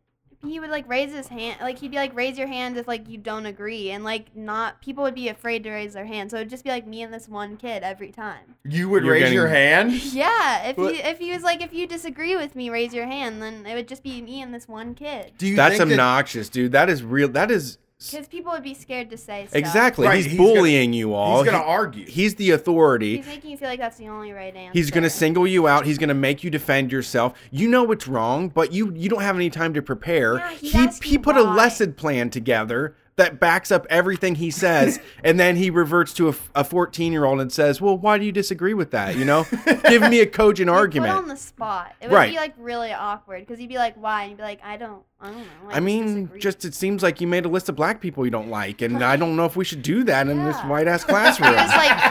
he 0.46 0.58
would 0.58 0.70
like 0.70 0.88
raise 0.88 1.12
his 1.12 1.28
hand. 1.28 1.58
Like 1.60 1.78
he'd 1.78 1.90
be 1.90 1.96
like, 1.96 2.14
"Raise 2.16 2.38
your 2.38 2.46
hand 2.46 2.76
if 2.76 2.88
like 2.88 3.08
you 3.08 3.18
don't 3.18 3.46
agree," 3.46 3.90
and 3.90 4.02
like 4.04 4.34
not 4.34 4.80
people 4.80 5.04
would 5.04 5.14
be 5.14 5.28
afraid 5.28 5.62
to 5.64 5.70
raise 5.70 5.92
their 5.92 6.06
hand. 6.06 6.30
So 6.30 6.36
it'd 6.38 6.48
just 6.50 6.64
be 6.64 6.70
like 6.70 6.86
me 6.86 7.02
and 7.02 7.12
this 7.12 7.28
one 7.28 7.56
kid 7.56 7.82
every 7.82 8.10
time. 8.10 8.54
You 8.64 8.88
would 8.88 9.04
You're 9.04 9.12
raise 9.14 9.32
your 9.32 9.48
hand? 9.60 9.92
Yeah, 9.92 10.68
if 10.68 10.76
What- 10.78 10.94
he 10.94 11.00
if 11.00 11.18
he 11.18 11.32
was 11.32 11.42
like, 11.42 11.62
if 11.62 11.72
you 11.74 11.86
disagree 11.86 12.36
with 12.36 12.56
me, 12.56 12.70
raise 12.70 12.94
your 12.94 13.06
hand. 13.06 13.42
Then 13.42 13.66
it 13.66 13.74
would 13.74 13.88
just 13.88 14.02
be 14.02 14.22
me 14.22 14.40
and 14.40 14.54
this 14.54 14.66
one 14.66 14.94
kid. 14.94 15.32
Do 15.38 15.46
you 15.46 15.56
That's 15.56 15.76
think 15.76 15.88
that- 15.90 15.94
obnoxious, 15.94 16.48
dude. 16.48 16.72
That 16.72 16.88
is 16.88 17.02
real. 17.02 17.28
That 17.28 17.50
is 17.50 17.78
Because 18.10 18.28
people 18.28 18.52
would 18.52 18.62
be 18.62 18.72
scared 18.72 19.10
to 19.10 19.16
say 19.18 19.46
stuff. 19.46 19.56
exactly. 19.56 20.06
Right, 20.06 20.16
he's, 20.16 20.24
he's 20.26 20.36
gonna- 20.38 20.52
bullying 20.54 20.92
you 20.94 21.12
all. 21.12 21.42
he's 21.42 21.50
gonna 21.52 21.62
He- 21.64 21.70
argue. 21.70 22.06
he's 22.06 22.34
the 22.36 22.50
authority. 22.52 23.18
He's 23.18 23.26
making 23.26 23.50
you 23.50 23.56
feel 23.58 23.68
like 23.68 23.78
that's 23.80 23.98
the 23.98 24.08
only 24.08 24.32
right 24.32 24.54
answer. 24.56 24.72
He's 24.72 24.90
gonna 24.90 25.10
single 25.10 25.46
you 25.46 25.68
out. 25.68 25.84
He's 25.84 25.98
gonna 25.98 26.14
make 26.14 26.42
you 26.42 26.50
defend 26.50 26.90
yourself. 26.92 27.34
You 27.50 27.68
know 27.68 27.82
what's 27.82 28.08
wrong, 28.08 28.48
but 28.48 28.72
you 28.72 28.92
you 28.94 29.08
don't 29.10 29.22
have 29.22 29.36
any 29.36 29.50
time 29.50 29.74
to 29.74 29.82
prepare. 29.82 30.36
Yeah, 30.36 30.50
he'd 30.52 30.70
he 30.72 30.78
ask 30.78 31.02
he 31.04 31.12
you 31.12 31.18
put 31.20 31.36
a 31.36 31.44
why. 31.44 31.54
lesson 31.54 31.92
plan 31.92 32.30
together 32.30 32.94
that 33.16 33.38
backs 33.38 33.70
up 33.70 33.86
everything 33.90 34.36
he 34.36 34.50
says, 34.50 34.98
and 35.24 35.38
then 35.38 35.56
he 35.56 35.68
reverts 35.70 36.14
to 36.14 36.34
a 36.54 36.64
14 36.64 37.12
year 37.12 37.24
old 37.24 37.40
and 37.40 37.52
says, 37.52 37.80
"Well, 37.80 37.98
why 37.98 38.16
do 38.18 38.24
you 38.24 38.32
disagree 38.32 38.72
with 38.74 38.90
that?" 38.92 39.16
You 39.16 39.24
know, 39.24 39.46
give 39.88 40.02
me 40.02 40.20
a 40.20 40.26
cogent 40.26 40.70
argument. 40.70 41.12
Put 41.14 41.22
on 41.22 41.28
the 41.28 41.36
spot. 41.36 41.94
It 42.00 42.08
would 42.08 42.14
Right. 42.14 42.30
be 42.32 42.36
like 42.38 42.54
really 42.58 42.92
awkward 42.92 43.40
because 43.46 43.60
you'd 43.60 43.68
be 43.68 43.76
like, 43.78 43.94
"Why?" 43.96 44.22
And 44.22 44.30
you'd 44.30 44.36
be 44.38 44.42
like, 44.42 44.60
"I 44.64 44.76
don't, 44.76 45.02
I 45.20 45.26
don't 45.30 45.38
know." 45.38 45.44
I, 45.70 45.76
I 45.76 45.80
mean, 45.80 46.22
disagree." 46.24 46.40
just 46.40 46.64
it 46.64 46.74
seems 46.74 47.02
like 47.02 47.20
you 47.20 47.26
made 47.26 47.44
a 47.44 47.48
list 47.48 47.68
of 47.68 47.76
black 47.76 48.00
people 48.00 48.24
you 48.24 48.30
don't 48.30 48.48
like, 48.48 48.80
and 48.80 49.02
I 49.04 49.16
don't 49.16 49.36
know 49.36 49.44
if 49.44 49.54
we 49.56 49.64
should 49.64 49.82
do 49.82 50.02
that 50.04 50.28
in 50.28 50.44
this 50.44 50.56
white 50.60 50.88
ass 50.88 51.04
classroom. 51.10 51.54
It's 51.56 51.76
like, 51.76 52.10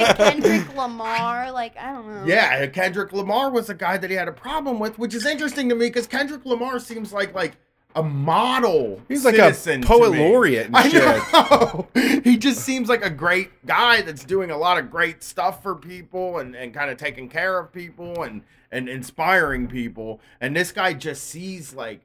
like 0.00 0.16
Kendrick 0.16 0.76
Lamar. 0.76 1.52
Like 1.52 1.76
I 1.76 1.92
don't 1.92 2.06
know. 2.08 2.24
Yeah, 2.26 2.66
Kendrick 2.66 3.12
Lamar 3.12 3.50
was 3.50 3.70
a 3.70 3.74
guy 3.74 3.96
that 3.98 4.10
he 4.10 4.16
had 4.16 4.28
a 4.28 4.32
problem 4.32 4.78
with, 4.78 4.98
which 4.98 5.14
is 5.14 5.24
interesting 5.26 5.68
to 5.68 5.74
me 5.74 5.86
because 5.86 6.06
Kendrick 6.06 6.44
Lamar 6.44 6.78
seems 6.78 7.12
like 7.12 7.34
like 7.34 7.56
a 7.96 8.02
model. 8.02 9.00
He's 9.08 9.24
like 9.24 9.38
a 9.38 9.52
poet 9.80 10.12
laureate 10.12 10.66
and 10.66 10.76
I 10.76 10.88
know. 10.88 11.88
he 12.22 12.36
just 12.36 12.60
seems 12.60 12.88
like 12.88 13.04
a 13.04 13.10
great 13.10 13.66
guy 13.66 14.02
that's 14.02 14.22
doing 14.22 14.50
a 14.50 14.56
lot 14.56 14.78
of 14.78 14.90
great 14.90 15.22
stuff 15.22 15.62
for 15.62 15.74
people 15.74 16.38
and, 16.38 16.54
and 16.54 16.74
kind 16.74 16.90
of 16.90 16.98
taking 16.98 17.28
care 17.28 17.58
of 17.58 17.72
people 17.72 18.22
and 18.22 18.42
and 18.70 18.88
inspiring 18.88 19.66
people. 19.66 20.20
And 20.40 20.54
this 20.54 20.72
guy 20.72 20.92
just 20.92 21.24
sees 21.24 21.72
like 21.74 22.02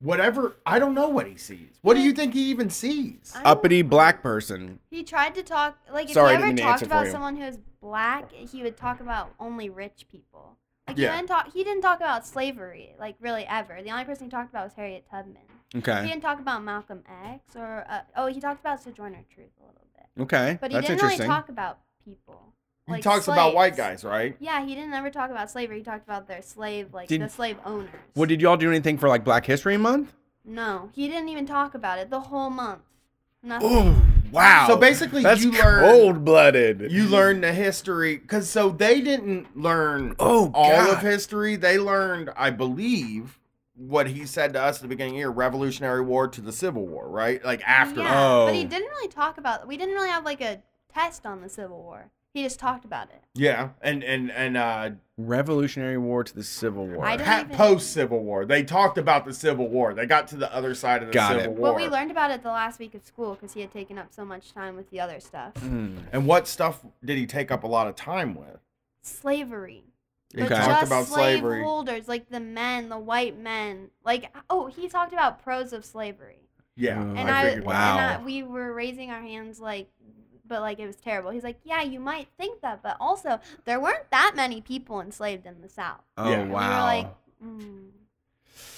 whatever. 0.00 0.56
I 0.66 0.78
don't 0.78 0.94
know 0.94 1.08
what 1.08 1.26
he 1.26 1.36
sees. 1.36 1.78
What 1.80 1.94
do 1.94 2.00
you 2.00 2.12
think 2.12 2.34
he 2.34 2.44
even 2.50 2.68
sees? 2.68 3.32
Uppity 3.44 3.80
black 3.80 4.22
person. 4.22 4.78
He 4.90 5.02
tried 5.02 5.34
to 5.36 5.42
talk 5.42 5.78
like 5.90 6.06
if 6.06 6.12
Sorry, 6.12 6.34
I 6.34 6.36
he 6.36 6.42
ever 6.42 6.56
talked 6.56 6.82
about 6.82 7.06
you. 7.06 7.12
someone 7.12 7.36
who 7.36 7.44
is 7.44 7.58
black, 7.80 8.30
he 8.30 8.62
would 8.62 8.76
talk 8.76 9.00
about 9.00 9.32
only 9.40 9.70
rich 9.70 10.06
people. 10.10 10.58
Like 10.86 10.98
Yeah. 10.98 11.10
he 11.12 11.16
didn't 11.16 11.28
talk. 11.28 11.52
He 11.52 11.64
didn't 11.64 11.82
talk 11.82 11.98
about 11.98 12.26
slavery, 12.26 12.94
like 12.98 13.16
really 13.20 13.46
ever. 13.48 13.80
The 13.82 13.90
only 13.90 14.04
person 14.04 14.24
he 14.26 14.30
talked 14.30 14.50
about 14.50 14.64
was 14.64 14.74
Harriet 14.74 15.04
Tubman. 15.10 15.36
Okay. 15.76 16.02
He 16.02 16.08
didn't 16.08 16.22
talk 16.22 16.38
about 16.40 16.62
Malcolm 16.62 17.02
X 17.26 17.56
or 17.56 17.84
uh, 17.88 18.00
oh, 18.16 18.26
he 18.26 18.38
talked 18.40 18.60
about 18.60 18.82
Sojourner 18.82 19.24
Truth 19.34 19.48
a 19.60 19.66
little 19.66 19.86
bit, 19.96 20.22
Okay. 20.22 20.58
but 20.60 20.70
he 20.70 20.76
That's 20.76 20.86
didn't 20.88 21.02
really 21.02 21.16
talk 21.26 21.48
about 21.48 21.78
people. 22.04 22.52
he 22.86 22.92
like 22.92 23.02
talks 23.02 23.26
about 23.28 23.54
white 23.54 23.76
guys, 23.76 24.04
right? 24.04 24.36
Yeah, 24.38 24.64
he 24.64 24.74
didn't 24.74 24.92
ever 24.92 25.10
talk 25.10 25.30
about 25.30 25.50
slavery. 25.50 25.78
He 25.78 25.82
talked 25.84 26.04
about 26.06 26.28
their 26.28 26.42
slave, 26.42 26.92
like 26.92 27.08
Did- 27.08 27.22
the 27.22 27.28
slave 27.28 27.56
owners. 27.64 27.88
Well, 28.14 28.26
did 28.26 28.40
y'all 28.42 28.56
do 28.58 28.68
anything 28.68 28.98
for 28.98 29.08
like 29.08 29.24
Black 29.24 29.46
History 29.46 29.76
Month? 29.76 30.12
No, 30.44 30.90
he 30.94 31.08
didn't 31.08 31.30
even 31.30 31.46
talk 31.46 31.74
about 31.74 31.98
it 31.98 32.10
the 32.10 32.20
whole 32.20 32.50
month. 32.50 32.82
Nothing. 33.42 34.13
Wow. 34.32 34.66
So 34.68 34.76
basically, 34.76 35.22
That's 35.22 35.42
you 35.42 35.52
learn 35.52 35.80
cold 35.80 36.24
blooded. 36.24 36.90
you 36.92 37.04
learn 37.04 37.40
the 37.40 37.52
history 37.52 38.16
because 38.16 38.48
so 38.48 38.70
they 38.70 39.00
didn't 39.00 39.56
learn 39.56 40.14
Oh, 40.18 40.50
all 40.54 40.70
God. 40.70 40.90
of 40.96 41.00
history. 41.02 41.56
They 41.56 41.78
learned, 41.78 42.30
I 42.36 42.50
believe, 42.50 43.38
what 43.76 44.08
he 44.08 44.26
said 44.26 44.52
to 44.54 44.62
us 44.62 44.76
at 44.76 44.82
the 44.82 44.88
beginning 44.88 45.12
of 45.14 45.16
the 45.16 45.18
year: 45.20 45.30
Revolutionary 45.30 46.02
War 46.02 46.28
to 46.28 46.40
the 46.40 46.52
Civil 46.52 46.86
War, 46.86 47.08
right? 47.08 47.44
Like 47.44 47.62
after. 47.66 48.00
Yeah, 48.00 48.44
but 48.46 48.54
he 48.54 48.64
Oh. 48.64 48.68
didn't 48.68 48.88
really 48.88 49.08
talk 49.08 49.38
about. 49.38 49.66
We 49.66 49.76
didn't 49.76 49.94
really 49.94 50.10
have 50.10 50.24
like 50.24 50.40
a 50.40 50.62
test 50.92 51.26
on 51.26 51.40
the 51.40 51.48
Civil 51.48 51.82
War. 51.82 52.10
He 52.32 52.42
just 52.42 52.58
talked 52.58 52.84
about 52.84 53.08
it. 53.10 53.22
Yeah, 53.34 53.70
and 53.80 54.02
and 54.04 54.30
and 54.30 54.56
uh, 54.56 54.90
Revolutionary 55.16 55.96
War 55.96 56.24
to 56.24 56.34
the 56.34 56.42
Civil 56.42 56.86
War. 56.88 57.04
I 57.04 57.16
don't 57.16 57.28
even- 57.46 57.56
post 57.56 57.92
Civil 57.92 58.18
War, 58.24 58.44
they 58.44 58.64
talked 58.64 58.98
about 58.98 59.24
the 59.24 59.32
Civil 59.32 59.68
War. 59.68 59.94
They 59.94 60.06
got 60.06 60.26
to 60.28 60.36
the 60.36 60.52
other 60.52 60.74
side 60.74 61.02
of 61.02 61.08
the 61.08 61.14
Got 61.14 61.28
Civil 61.36 61.44
it. 61.44 61.50
War. 61.52 61.60
Well, 61.60 61.74
we 61.76 61.88
learned 61.88 62.10
about 62.10 62.32
it 62.32 62.42
the 62.42 62.48
last 62.48 62.80
week 62.80 62.94
of 62.94 63.04
school 63.04 63.34
because 63.34 63.52
he 63.54 63.60
had 63.60 63.72
taken 63.72 63.96
up 63.96 64.12
so 64.12 64.24
much 64.24 64.52
time 64.52 64.74
with 64.74 64.90
the 64.90 64.98
other 65.00 65.20
stuff. 65.20 65.56
Hmm. 65.58 65.98
and 66.12 66.26
what 66.26 66.48
stuff 66.48 66.84
did 67.04 67.16
he 67.16 67.26
take 67.26 67.50
up 67.52 67.62
a 67.62 67.68
lot 67.68 67.86
of 67.86 67.94
time 67.94 68.34
with? 68.34 68.58
Slavery. 69.02 69.84
He 70.34 70.42
But 70.42 70.50
Okay. 70.50 70.62
talked 70.64 70.86
about 70.86 71.06
slave 71.06 71.38
slavery. 71.38 71.62
holders, 71.62 72.08
like 72.08 72.28
the 72.28 72.40
men, 72.40 72.88
the 72.88 72.98
white 72.98 73.38
men. 73.38 73.90
Like, 74.04 74.34
oh, 74.50 74.66
he 74.66 74.88
talked 74.88 75.12
about 75.12 75.40
pros 75.44 75.72
of 75.72 75.84
slavery. 75.84 76.40
Yeah, 76.74 76.98
Oh, 76.98 77.14
And 77.14 77.30
I 77.30 77.40
I, 77.40 77.44
figured. 77.44 77.66
Wow. 77.66 77.98
and 77.98 78.20
I, 78.20 78.24
we 78.24 78.42
were 78.42 78.72
raising 78.72 79.12
our 79.12 79.20
hands 79.20 79.60
like, 79.60 79.88
but 80.46 80.60
like 80.60 80.78
it 80.78 80.86
was 80.86 80.96
terrible. 80.96 81.30
He's 81.30 81.44
like, 81.44 81.58
yeah, 81.64 81.82
you 81.82 82.00
might 82.00 82.28
think 82.38 82.60
that, 82.60 82.82
but 82.82 82.96
also 83.00 83.40
there 83.64 83.80
weren't 83.80 84.10
that 84.10 84.32
many 84.36 84.60
people 84.60 85.00
enslaved 85.00 85.46
in 85.46 85.60
the 85.62 85.68
South. 85.68 86.02
Oh, 86.16 86.28
Yeah. 86.28 86.40
And 86.40 86.48
we 86.48 86.54
were 86.54 86.60
wow. 86.60 86.84
like, 86.84 87.14
mm. 87.44 87.88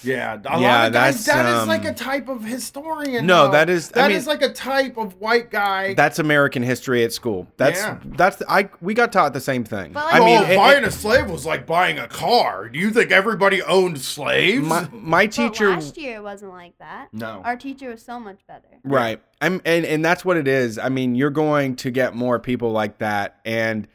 Yeah, 0.03 0.35
a 0.45 0.61
Yeah, 0.61 0.79
lot 0.79 0.87
of 0.89 0.93
guys. 0.93 1.25
that's, 1.25 1.27
That 1.27 1.63
is 1.63 1.69
like 1.69 1.81
um, 1.83 1.87
a 1.89 1.95
type 1.95 2.29
of 2.29 2.45
historian. 2.45 3.27
No, 3.27 3.47
though. 3.47 3.53
that 3.53 3.69
is- 3.69 3.91
I 3.93 3.95
that 4.03 4.09
mean- 4.09 4.17
is 4.17 4.27
like 4.27 4.43
a 4.43 4.53
type 4.53 4.97
of 4.97 5.21
white 5.21 5.51
guy. 5.51 5.95
That's 5.95 6.19
American 6.19 6.63
history 6.63 7.03
at 7.05 7.13
school. 7.13 7.47
That's 7.57 7.81
Yeah. 7.81 7.99
that's 8.17 8.43
I 8.49 8.69
we 8.81 8.95
got 8.95 9.13
taught 9.13 9.33
the 9.33 9.41
same 9.41 9.65
thing. 9.65 9.93
But, 9.93 10.05
like, 10.07 10.15
I 10.15 10.19
mean, 10.21 10.39
oh, 10.43 10.45
it- 10.53 10.57
buying 10.57 10.85
it- 10.85 10.89
a 10.89 10.91
slave 10.93 11.29
was 11.31 11.45
like 11.45 11.67
buying 11.67 11.99
a 11.99 12.07
car. 12.09 12.69
Do 12.69 12.79
you 12.79 12.91
think 12.91 13.11
everybody 13.11 13.63
owned 13.63 14.01
slaves? 14.01 14.67
my 14.67 14.89
my 14.93 15.27
But 15.27 15.33
teacher 15.33 15.71
last 15.71 15.97
year 15.97 16.17
it 16.17 16.23
wasn't 16.23 16.53
like 16.53 16.79
that. 16.79 17.09
no. 17.13 17.43
Our 17.45 17.57
teacher 17.57 17.91
was 17.91 18.03
so 18.03 18.21
much 18.21 18.39
better. 18.47 18.69
Right. 18.85 19.21
I'm 19.41 19.61
and 19.65 19.85
and 19.85 20.05
that's 20.05 20.25
what 20.25 20.37
it 20.37 20.47
is. 20.49 20.79
I 20.79 20.89
mean, 20.89 21.15
you're 21.15 21.31
going 21.31 21.77
to 21.77 21.91
get 21.91 22.15
more 22.15 22.39
people 22.39 22.71
like 22.71 22.99
that 22.99 23.41
and 23.45 23.89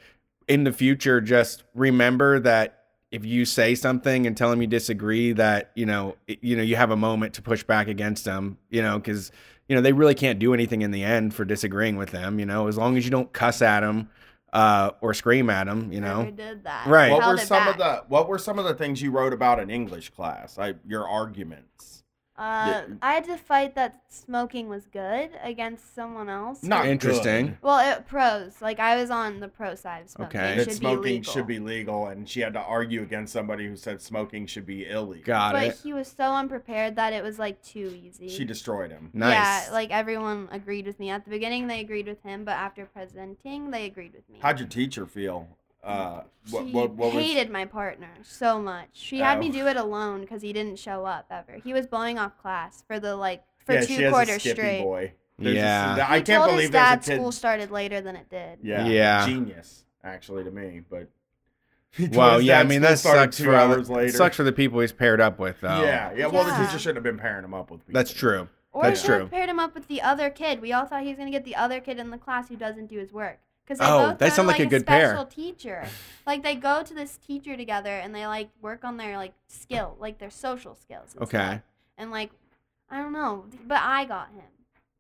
in 0.48 0.64
the 0.66 0.74
future 0.74 1.22
just 1.22 1.64
remember 1.74 2.40
that 2.42 2.81
if 3.12 3.26
you 3.26 3.43
say 3.45 3.76
something 3.76 4.26
and 4.26 4.38
tell 4.38 4.49
them 4.49 4.62
you 4.62 4.68
disagree 4.68 5.34
that, 5.34 5.72
you 5.76 5.86
know, 5.86 6.16
it- 6.28 6.39
you 6.41 6.55
know, 6.55 6.64
you 6.64 6.76
have 6.78 6.91
a 6.91 6.95
moment 6.95 7.34
to 7.36 7.41
push 7.41 7.64
back 7.64 7.88
against 7.88 8.26
them, 8.26 8.57
you 8.70 8.82
know, 8.82 8.99
cuz 8.99 9.32
you 9.68 9.76
know, 9.76 9.82
they 9.82 9.93
really 9.93 10.16
can't 10.16 10.38
do 10.39 10.53
anything 10.53 10.82
in 10.82 10.91
the 10.91 11.01
end 11.03 11.34
for 11.34 11.45
disagreeing 11.45 11.95
with 11.95 12.12
them, 12.12 12.39
you 12.39 12.45
know, 12.45 12.68
as 12.68 12.78
long 12.78 12.97
as 12.97 13.05
you 13.05 13.12
don't 13.12 13.32
cuss 13.32 13.62
at 13.62 13.82
them 13.82 14.09
uh 14.53 14.91
or 14.99 15.14
scream 15.14 15.49
at 15.49 15.66
them, 15.66 15.93
you 15.93 16.01
know. 16.01 16.30
did 16.30 16.64
that. 16.66 16.86
Right. 16.88 17.09
what 17.12 17.22
Held 17.24 17.34
were 17.39 17.45
some 17.45 17.64
back. 17.64 17.70
of 17.74 17.78
the 17.78 18.03
What 18.09 18.28
were 18.28 18.38
some 18.38 18.59
of 18.59 18.66
the 18.66 18.74
things 18.74 19.01
you 19.01 19.12
wrote 19.12 19.32
about 19.34 19.59
in 19.59 19.70
English 19.70 20.09
class? 20.09 20.57
I, 20.57 20.74
your 20.86 21.07
arguments. 21.07 22.01
Uh, 22.38 22.84
I 23.02 23.14
had 23.14 23.26
to 23.26 23.38
fight 23.38 23.76
that 23.76 24.02
smoking 24.10 24.68
was 24.68 24.88
good 24.88 25.30
against 25.44 25.94
someone 25.94 26.28
else. 26.30 26.64
Not 26.64 26.88
Interesting. 26.88 27.48
good. 27.48 27.58
Well, 27.62 27.98
it, 27.98 28.08
pros. 28.08 28.62
Like 28.62 28.80
I 28.80 28.96
was 28.96 29.12
on 29.12 29.40
the 29.42 29.48
pro 29.48 29.76
side 29.76 30.04
of 30.04 30.10
smoking. 30.10 30.40
Okay. 30.40 30.54
It 30.54 30.58
That 30.58 30.64
should 30.70 30.74
smoking 30.78 31.02
be 31.04 31.10
legal. 31.20 31.34
should 31.34 31.48
be 31.48 31.60
legal, 31.60 32.08
and 32.08 32.28
she 32.28 32.40
had 32.40 32.54
to 32.54 32.60
argue 32.60 33.04
against 33.04 33.34
somebody 33.34 33.68
who 33.68 33.76
said 33.76 34.02
smoking 34.02 34.48
should 34.48 34.66
be 34.66 34.90
illegal. 34.90 35.26
Got 35.26 35.54
But 35.54 35.64
it. 35.66 35.80
he 35.84 35.94
was 35.94 36.08
so 36.08 36.34
unprepared 36.34 36.96
that 36.96 37.14
it 37.14 37.22
was 37.22 37.38
like 37.38 37.62
too 37.62 37.96
easy. 38.02 38.30
She 38.30 38.46
destroyed 38.46 38.92
him. 38.92 39.12
Nice. 39.14 39.34
Yeah, 39.68 39.74
like 39.74 39.92
everyone 39.92 40.48
agreed 40.52 40.88
with 40.88 41.00
me 41.00 41.10
at 41.10 41.26
the 41.26 41.30
beginning. 41.30 41.68
They 41.68 41.82
agreed 41.82 42.08
with 42.08 42.24
him, 42.24 42.44
but 42.46 42.54
after 42.56 42.86
presenting, 42.86 43.70
they 43.72 43.86
agreed 43.86 44.14
with 44.14 44.28
me. 44.30 44.40
How'd 44.42 44.60
your 44.60 44.68
teacher 44.70 45.06
feel? 45.06 45.48
Uh, 45.84 46.22
what, 46.52 46.66
she 46.68 46.72
what, 46.74 46.92
what 46.92 47.14
was? 47.14 47.24
hated 47.24 47.50
my 47.50 47.66
partner 47.66 48.10
so 48.24 48.60
much. 48.60 48.90
She 48.94 49.20
had 49.20 49.40
me 49.40 49.50
Oh. 49.50 49.52
do 49.52 49.68
it 49.68 49.78
alone 49.78 50.22
because 50.22 50.42
he 50.42 50.54
didn't 50.54 50.78
show 50.78 51.06
up 51.06 51.26
ever. 51.32 51.54
He 51.64 51.74
was 51.74 51.88
blowing 51.88 52.20
off 52.20 52.38
class 52.40 52.84
for 52.88 53.00
the 53.00 53.16
like 53.16 53.44
for 53.66 53.74
yeah, 53.74 53.82
she 53.82 53.98
two 53.98 54.04
has 54.04 54.12
quarters 54.14 54.42
skippy 54.42 54.56
straight. 54.62 54.84
boy. 54.84 55.14
There's 55.40 55.56
Yeah. 55.56 56.06
I 56.08 56.18
He 56.18 56.24
can't 56.24 56.38
told 56.38 56.50
believe 56.52 56.62
his 56.64 56.72
there's 56.72 56.84
a 56.84 56.96
dad 56.98 57.04
kid. 57.04 57.16
school 57.16 57.32
started 57.32 57.72
later 57.72 58.00
than 58.02 58.16
it 58.16 58.30
did. 58.30 58.60
Yeah, 58.62 58.86
Yeah. 58.86 59.26
genius 59.26 59.86
actually 60.04 60.44
to 60.44 60.52
me, 60.52 60.82
but. 60.90 61.08
he 61.92 62.08
Well, 62.08 62.40
yeah, 62.42 62.60
I 62.60 62.64
mean 62.64 62.82
that 62.82 63.00
sucks 63.00 63.40
for 63.40 63.54
hours 63.56 63.90
other, 63.90 63.96
later. 64.02 64.12
sucks 64.18 64.36
for 64.38 64.44
the 64.44 64.54
people 64.54 64.80
he's 64.80 64.92
paired 64.94 65.20
up 65.20 65.40
with 65.40 65.62
though. 65.62 65.82
Yeah, 65.84 66.12
yeah. 66.16 66.28
Well, 66.28 66.44
the 66.46 66.52
teacher 66.66 66.78
shouldn't 66.80 66.98
have 66.98 67.04
been 67.04 67.18
pairing 67.18 67.44
him 67.44 67.54
up 67.54 67.70
with 67.72 67.82
people. 67.86 67.98
That's 68.00 68.14
true. 68.14 68.48
Or 68.74 68.84
That's 68.84 69.04
true. 69.04 69.28
paired 69.28 69.50
him 69.50 69.60
up 69.60 69.74
with 69.74 69.88
the 69.90 70.02
other 70.02 70.30
kid. 70.30 70.62
We 70.62 70.72
all 70.72 70.86
thought 70.86 71.02
he 71.04 71.10
was 71.10 71.18
gonna 71.18 71.30
get 71.32 71.44
the 71.44 71.56
other 71.58 71.82
kid 71.82 72.00
in 72.00 72.10
the 72.12 72.18
class 72.18 72.48
who 72.48 72.56
doesn't 72.56 72.86
do 72.88 73.00
his 73.00 73.12
work. 73.12 73.40
Because 73.64 73.80
they 73.80 73.86
Oh, 73.86 74.09
both 74.09 74.18
they 74.20 74.30
sound 74.30 74.47
to, 74.47 74.51
like 74.53 74.59
a 74.59 74.64
a 74.64 74.68
good 74.68 74.86
pair. 74.86 75.09
special 75.09 75.26
teacher. 75.26 75.86
Like 76.26 76.43
they 76.43 76.55
go 76.55 76.84
to 76.84 76.93
this 76.93 77.18
teacher 77.18 77.55
together 77.55 77.89
and 77.89 78.14
they 78.14 78.26
like 78.28 78.49
work 78.62 78.84
on 78.84 78.97
their 78.97 79.18
like 79.18 79.34
skill, 79.47 79.95
like 79.99 80.18
their 80.20 80.30
social 80.30 80.76
skills. 80.76 81.14
and 81.14 81.24
Okay. 81.24 81.38
stuff. 81.38 81.62
And 81.97 82.12
like, 82.12 82.32
I 82.89 82.97
don't 83.01 83.14
know, 83.14 83.45
but 83.68 83.80
I 83.82 84.05
got 84.05 84.30
him. 84.30 84.43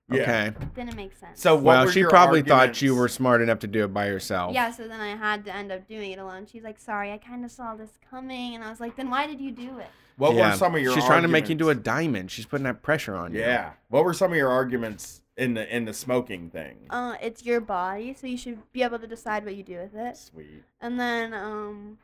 Yeah. 0.09 0.21
Okay. 0.21 0.53
Didn't 0.75 0.95
make 0.95 1.15
sense. 1.15 1.41
So 1.41 1.55
what 1.55 1.63
Well, 1.63 1.87
she 1.89 2.01
your 2.01 2.09
probably 2.09 2.41
thought 2.41 2.81
you 2.81 2.95
were 2.95 3.07
smart 3.07 3.41
enough 3.41 3.59
to 3.59 3.67
do 3.67 3.83
it 3.85 3.93
by 3.93 4.07
yourself. 4.07 4.53
yeah, 4.53 4.69
so 4.71 4.87
then 4.87 4.99
I 4.99 5.15
had 5.15 5.45
to 5.45 5.55
end 5.55 5.71
up 5.71 5.87
doing 5.87 6.11
it 6.11 6.19
alone. 6.19 6.45
She's 6.51 6.63
like, 6.63 6.79
"Sorry, 6.79 7.11
I 7.13 7.17
kind 7.17 7.45
of 7.45 7.51
saw 7.51 7.75
this 7.75 7.91
coming," 8.09 8.55
and 8.55 8.63
I 8.63 8.69
was 8.69 8.81
like, 8.81 8.95
"Then 8.97 9.09
why 9.09 9.25
did 9.25 9.39
you 9.39 9.51
do 9.51 9.79
it?" 9.79 9.87
What 10.17 10.35
Yeah. 10.35 10.51
were 10.51 10.57
some 10.57 10.75
of 10.75 10.81
your? 10.81 10.93
She's 10.93 11.05
trying 11.05 11.21
to 11.21 11.29
make 11.29 11.47
you 11.47 11.53
into 11.53 11.69
a 11.69 11.75
diamond. 11.75 12.29
She's 12.29 12.45
putting 12.45 12.65
that 12.65 12.81
pressure 12.81 13.15
on 13.15 13.33
you. 13.33 13.39
Yeah. 13.39 13.71
What 13.87 14.03
were 14.03 14.13
some 14.13 14.31
of 14.31 14.37
your 14.37 14.49
arguments 14.49 15.21
in 15.41 15.55
the 15.55 15.75
in 15.75 15.85
the 15.85 15.93
smoking 15.93 16.49
thing? 16.49 16.77
Uh, 16.89 17.15
it's 17.21 17.43
your 17.43 17.59
body, 17.59 18.13
so 18.13 18.27
you 18.27 18.37
should 18.37 18.59
be 18.71 18.83
able 18.83 18.99
to 18.99 19.07
decide 19.07 19.43
what 19.43 19.55
you 19.55 19.63
do 19.63 19.77
with 19.77 19.95
it. 19.95 20.15
Sweet. 20.15 20.63
And 20.79 20.99
then, 20.99 21.33
um, 21.33 21.97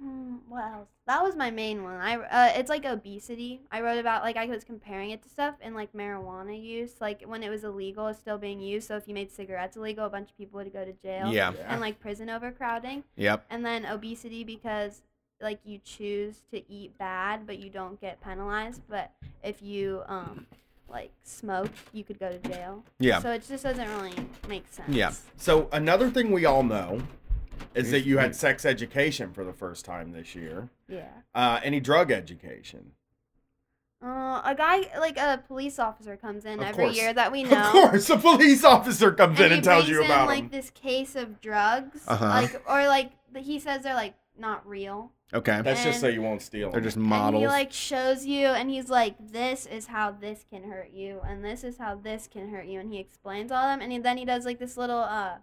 hmm, 0.00 0.36
what 0.48 0.64
else? 0.64 0.88
That 1.06 1.22
was 1.22 1.36
my 1.36 1.50
main 1.50 1.82
one. 1.82 2.00
I 2.00 2.16
uh, 2.16 2.52
it's 2.58 2.70
like 2.70 2.86
obesity. 2.86 3.60
I 3.70 3.82
wrote 3.82 3.98
about 3.98 4.22
like 4.22 4.36
I 4.36 4.46
was 4.46 4.64
comparing 4.64 5.10
it 5.10 5.22
to 5.24 5.28
stuff 5.28 5.56
and 5.60 5.74
like 5.74 5.92
marijuana 5.92 6.60
use. 6.60 6.92
Like 7.00 7.22
when 7.26 7.42
it 7.42 7.50
was 7.50 7.64
illegal, 7.64 8.06
it's 8.08 8.18
still 8.18 8.38
being 8.38 8.60
used. 8.60 8.88
So 8.88 8.96
if 8.96 9.06
you 9.06 9.12
made 9.14 9.30
cigarettes 9.30 9.76
illegal, 9.76 10.06
a 10.06 10.10
bunch 10.10 10.30
of 10.30 10.38
people 10.38 10.58
would 10.58 10.72
go 10.72 10.84
to 10.86 10.92
jail. 10.94 11.30
Yeah. 11.32 11.52
And 11.68 11.80
like 11.82 12.00
prison 12.00 12.30
overcrowding, 12.30 13.04
Yep. 13.16 13.44
and 13.50 13.64
then 13.64 13.84
obesity 13.84 14.42
because 14.42 15.02
like 15.40 15.60
you 15.64 15.78
choose 15.84 16.40
to 16.50 16.62
eat 16.72 16.96
bad, 16.96 17.46
but 17.46 17.58
you 17.58 17.68
don't 17.68 18.00
get 18.00 18.22
penalized. 18.22 18.80
But 18.88 19.12
if 19.42 19.60
you 19.60 20.02
um 20.06 20.46
like 20.88 21.10
smoke, 21.22 21.70
you 21.92 22.04
could 22.04 22.18
go 22.18 22.30
to 22.30 22.38
jail. 22.48 22.84
Yeah. 22.98 23.20
So 23.20 23.32
it 23.32 23.44
just 23.46 23.64
doesn't 23.64 23.88
really 23.96 24.14
make 24.48 24.64
sense. 24.70 24.88
Yeah. 24.88 25.12
So 25.36 25.68
another 25.72 26.10
thing 26.10 26.30
we 26.30 26.44
all 26.44 26.62
know 26.62 27.00
is 27.74 27.90
that 27.90 28.00
you 28.02 28.18
had 28.18 28.34
sex 28.36 28.64
education 28.64 29.32
for 29.32 29.44
the 29.44 29.52
first 29.52 29.84
time 29.84 30.12
this 30.12 30.34
year. 30.34 30.68
Yeah. 30.88 31.08
Uh, 31.34 31.60
any 31.62 31.80
drug 31.80 32.10
education? 32.10 32.92
Uh, 34.04 34.42
a 34.44 34.54
guy 34.54 34.90
like 35.00 35.16
a 35.16 35.42
police 35.48 35.78
officer 35.78 36.14
comes 36.16 36.44
in 36.44 36.60
Of 36.60 36.66
every 36.66 36.84
course. 36.86 36.96
year 36.96 37.14
that 37.14 37.32
we 37.32 37.42
know. 37.44 37.66
Of 37.66 37.72
course, 37.72 38.10
a 38.10 38.18
police 38.18 38.62
officer 38.62 39.12
comes 39.12 39.40
in 39.40 39.50
and 39.50 39.64
tells 39.64 39.88
you 39.88 40.00
in, 40.00 40.04
about 40.04 40.28
like 40.28 40.50
this 40.50 40.68
case 40.70 41.16
of 41.16 41.40
drugs, 41.40 42.02
Uh-huh. 42.06 42.26
like 42.26 42.62
or 42.68 42.86
like 42.86 43.12
th- 43.32 43.46
he 43.46 43.58
says 43.58 43.82
they're 43.82 43.94
like 43.94 44.14
not 44.38 44.66
real. 44.68 45.10
Okay. 45.34 45.60
That's 45.62 45.82
just 45.82 46.00
so 46.00 46.06
you 46.06 46.22
won't 46.22 46.42
steal. 46.42 46.70
They're 46.70 46.80
them. 46.80 46.84
just 46.86 46.96
And 46.96 47.06
models. 47.06 47.42
he 47.42 47.46
like 47.48 47.72
shows 47.72 48.24
you, 48.24 48.46
and 48.46 48.70
he's 48.70 48.88
like, 48.88 49.16
"This 49.18 49.66
is 49.66 49.88
how 49.88 50.12
this 50.12 50.44
can 50.48 50.64
hurt 50.64 50.90
you, 50.92 51.20
and 51.26 51.44
this 51.44 51.64
is 51.64 51.78
how 51.78 51.96
this 51.96 52.28
can 52.28 52.50
hurt 52.50 52.66
you," 52.66 52.78
and 52.80 52.92
he 52.92 52.98
explains 53.00 53.50
all 53.50 53.66
them, 53.66 53.80
and 53.80 53.90
he, 53.92 53.98
then 53.98 54.16
he 54.16 54.24
does 54.24 54.44
like 54.44 54.58
this 54.58 54.76
little 54.76 55.00
uh 55.00 55.38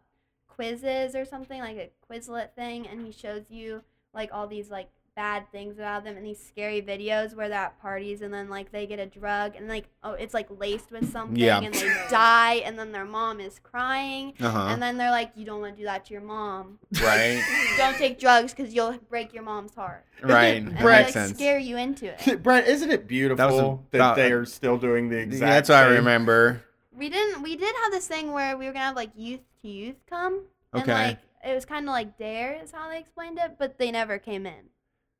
quizzes 0.47 1.15
or 1.15 1.25
something 1.25 1.59
like 1.59 1.77
a 1.77 1.89
Quizlet 2.09 2.53
thing, 2.55 2.87
and 2.87 3.05
he 3.05 3.11
shows 3.11 3.43
you 3.49 3.83
like 4.13 4.29
all 4.33 4.47
these 4.47 4.69
like 4.69 4.89
bad 5.15 5.49
things 5.51 5.77
about 5.77 6.03
them 6.05 6.15
and 6.15 6.25
these 6.25 6.39
scary 6.41 6.81
videos 6.81 7.35
where 7.35 7.49
they're 7.49 7.57
at 7.59 7.79
parties 7.81 8.21
and 8.21 8.33
then 8.33 8.49
like 8.49 8.71
they 8.71 8.87
get 8.87 8.97
a 8.97 9.05
drug 9.05 9.55
and 9.57 9.67
like 9.67 9.85
oh 10.03 10.13
it's 10.13 10.33
like 10.33 10.47
laced 10.57 10.89
with 10.89 11.11
something 11.11 11.35
Yeah. 11.37 11.59
and 11.59 11.73
they 11.73 11.87
die 12.09 12.55
and 12.65 12.79
then 12.79 12.93
their 12.93 13.03
mom 13.05 13.41
is 13.41 13.59
crying 13.59 14.33
uh-huh. 14.39 14.67
and 14.69 14.81
then 14.81 14.97
they're 14.97 15.11
like 15.11 15.31
you 15.35 15.45
don't 15.45 15.59
want 15.59 15.75
to 15.75 15.81
do 15.81 15.85
that 15.85 16.05
to 16.05 16.13
your 16.13 16.21
mom 16.21 16.79
right. 17.03 17.43
don't 17.77 17.97
take 17.97 18.19
drugs 18.19 18.53
because 18.53 18.73
you'll 18.73 18.97
break 19.09 19.33
your 19.33 19.43
mom's 19.43 19.75
heart 19.75 20.05
Right. 20.23 20.57
and 20.57 20.67
That 20.71 20.77
they 20.79 20.83
like 20.85 21.09
sense. 21.09 21.33
scare 21.37 21.59
you 21.59 21.75
into 21.77 22.13
it 22.31 22.41
Brent, 22.41 22.67
isn't 22.67 22.89
it 22.89 23.05
beautiful 23.07 23.83
that, 23.91 23.97
about- 23.97 24.15
they 24.15 24.31
are 24.31 24.45
still 24.45 24.77
doing 24.77 25.09
the 25.09 25.17
Yeah, 25.17 25.21
exact? 25.23 25.49
that's 25.51 25.69
what 25.69 25.77
I 25.79 25.87
remember. 25.95 26.63
we 26.95 27.09
didn't 27.09 27.41
we 27.41 27.57
did 27.57 27.75
have 27.83 27.91
this 27.91 28.07
thing 28.07 28.31
where 28.31 28.55
we 28.55 28.65
were 28.65 28.71
gonna 28.71 28.85
have 28.85 28.95
like 28.95 29.11
youth 29.15 29.41
to 29.61 29.67
youth 29.67 29.97
come 30.09 30.43
and 30.73 30.87
like 30.87 31.19
it 31.45 31.53
was 31.53 31.65
kind 31.65 31.85
of 31.85 31.91
like 31.91 32.17
dare 32.17 32.53
is 32.63 32.71
how 32.71 32.87
they 32.87 32.99
explained 32.99 33.37
it 33.43 33.55
but 33.59 33.77
they 33.77 33.91
never 33.91 34.17
came 34.17 34.45
in 34.45 34.69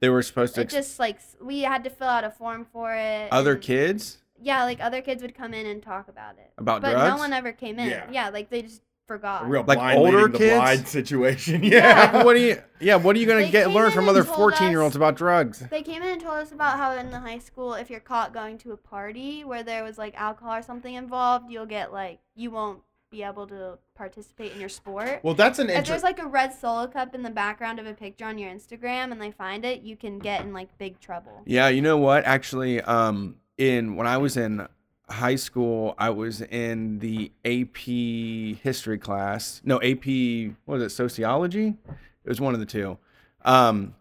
They 0.01 0.09
were 0.09 0.21
supposed 0.23 0.55
to 0.55 0.61
it 0.61 0.63
ex- 0.65 0.73
just 0.73 0.99
like 0.99 1.19
we 1.41 1.61
had 1.61 1.83
to 1.85 1.89
fill 1.89 2.07
out 2.09 2.23
a 2.23 2.31
form 2.31 2.65
for 2.73 2.93
it 2.93 3.31
other 3.31 3.53
and- 3.53 3.61
kids 3.61 4.17
yeah 4.43 4.63
like 4.63 4.79
other 4.81 5.01
kids 5.01 5.21
would 5.21 5.35
come 5.35 5.53
in 5.53 5.65
and 5.67 5.81
talk 5.83 6.07
about 6.07 6.37
it 6.39 6.51
about 6.57 6.81
but 6.81 6.91
drugs. 6.93 7.09
no 7.11 7.17
one 7.17 7.31
ever 7.33 7.51
came 7.51 7.77
in 7.79 7.89
Yeah. 7.89 8.07
yeah, 8.11 8.29
like 8.29 8.49
they 8.49 8.63
just 8.63 8.81
forgot 9.07 9.43
A 9.43 9.45
real 9.45 9.63
Like 9.67 9.77
blind 9.77 9.99
older 9.99 10.17
leading 10.17 10.31
the 10.31 10.37
kids? 10.39 10.55
blind 10.55 10.87
situation. 10.87 11.63
Yeah. 11.63 12.13
Yeah. 12.15 12.23
What 12.23 12.33
do 12.35 12.39
you? 12.39 12.61
Yeah, 12.79 12.95
what 12.95 13.15
are 13.15 13.19
you 13.19 13.25
gonna 13.27 13.41
They 13.41 13.51
get 13.51 13.69
learn 13.71 13.91
from 13.91 14.07
other 14.09 14.23
told 14.23 14.37
fourteen 14.37 14.69
year 14.71 14.81
olds 14.81 14.95
about 14.95 15.15
drugs? 15.15 15.59
they 15.69 15.83
came 15.83 16.01
in 16.01 16.09
and 16.09 16.21
told 16.21 16.35
us 16.37 16.51
about 16.51 16.77
how 16.77 16.93
in 16.93 17.11
the 17.11 17.19
high 17.19 17.39
school 17.39 17.73
if 17.73 17.89
you're 17.89 17.99
caught 17.99 18.33
going 18.33 18.57
to 18.59 18.71
a 18.71 18.77
party 18.77 19.43
where 19.43 19.63
there 19.63 19.83
was 19.83 19.97
like 19.97 20.13
alcohol 20.19 20.55
or 20.55 20.61
something 20.63 20.93
involved 20.95 21.51
you'll 21.51 21.65
get 21.67 21.91
like 21.93 22.19
you 22.35 22.49
won't 22.51 22.79
be 23.11 23.23
able 23.23 23.45
to 23.45 23.77
participate 23.93 24.53
in 24.53 24.59
your 24.59 24.69
sport 24.69 25.19
well, 25.21 25.33
that's 25.33 25.59
an 25.59 25.69
if 25.69 25.85
there's 25.85 26.01
like 26.01 26.19
a 26.19 26.25
red 26.25 26.53
solo 26.53 26.87
cup 26.87 27.13
in 27.13 27.21
the 27.21 27.29
background 27.29 27.77
of 27.77 27.85
a 27.85 27.93
picture 27.93 28.25
on 28.25 28.37
your 28.37 28.49
Instagram 28.49 29.11
and 29.11 29.21
they 29.21 29.31
find 29.31 29.65
it, 29.65 29.81
you 29.81 29.97
can 29.97 30.17
get 30.17 30.41
in 30.41 30.53
like 30.53 30.75
big 30.77 30.99
trouble. 30.99 31.41
Yeah, 31.45 31.67
you 31.67 31.81
know 31.81 31.97
what? 31.97 32.23
Actually, 32.23 32.81
um, 32.81 33.35
in 33.57 33.95
when 33.95 34.07
I 34.07 34.17
was 34.17 34.37
in 34.37 34.67
high 35.09 35.35
school, 35.35 35.93
I 35.97 36.09
was 36.09 36.41
in 36.41 36.99
the 36.99 37.31
AP 37.43 38.61
history 38.63 38.97
class. 38.97 39.61
No, 39.63 39.75
AP 39.81 40.05
what 40.65 40.79
was 40.79 40.83
it? 40.83 40.89
Sociology. 40.89 41.75
It 42.23 42.29
was 42.29 42.39
one 42.39 42.53
of 42.53 42.59
the 42.59 42.65
two, 42.65 42.97
um, 43.43 43.95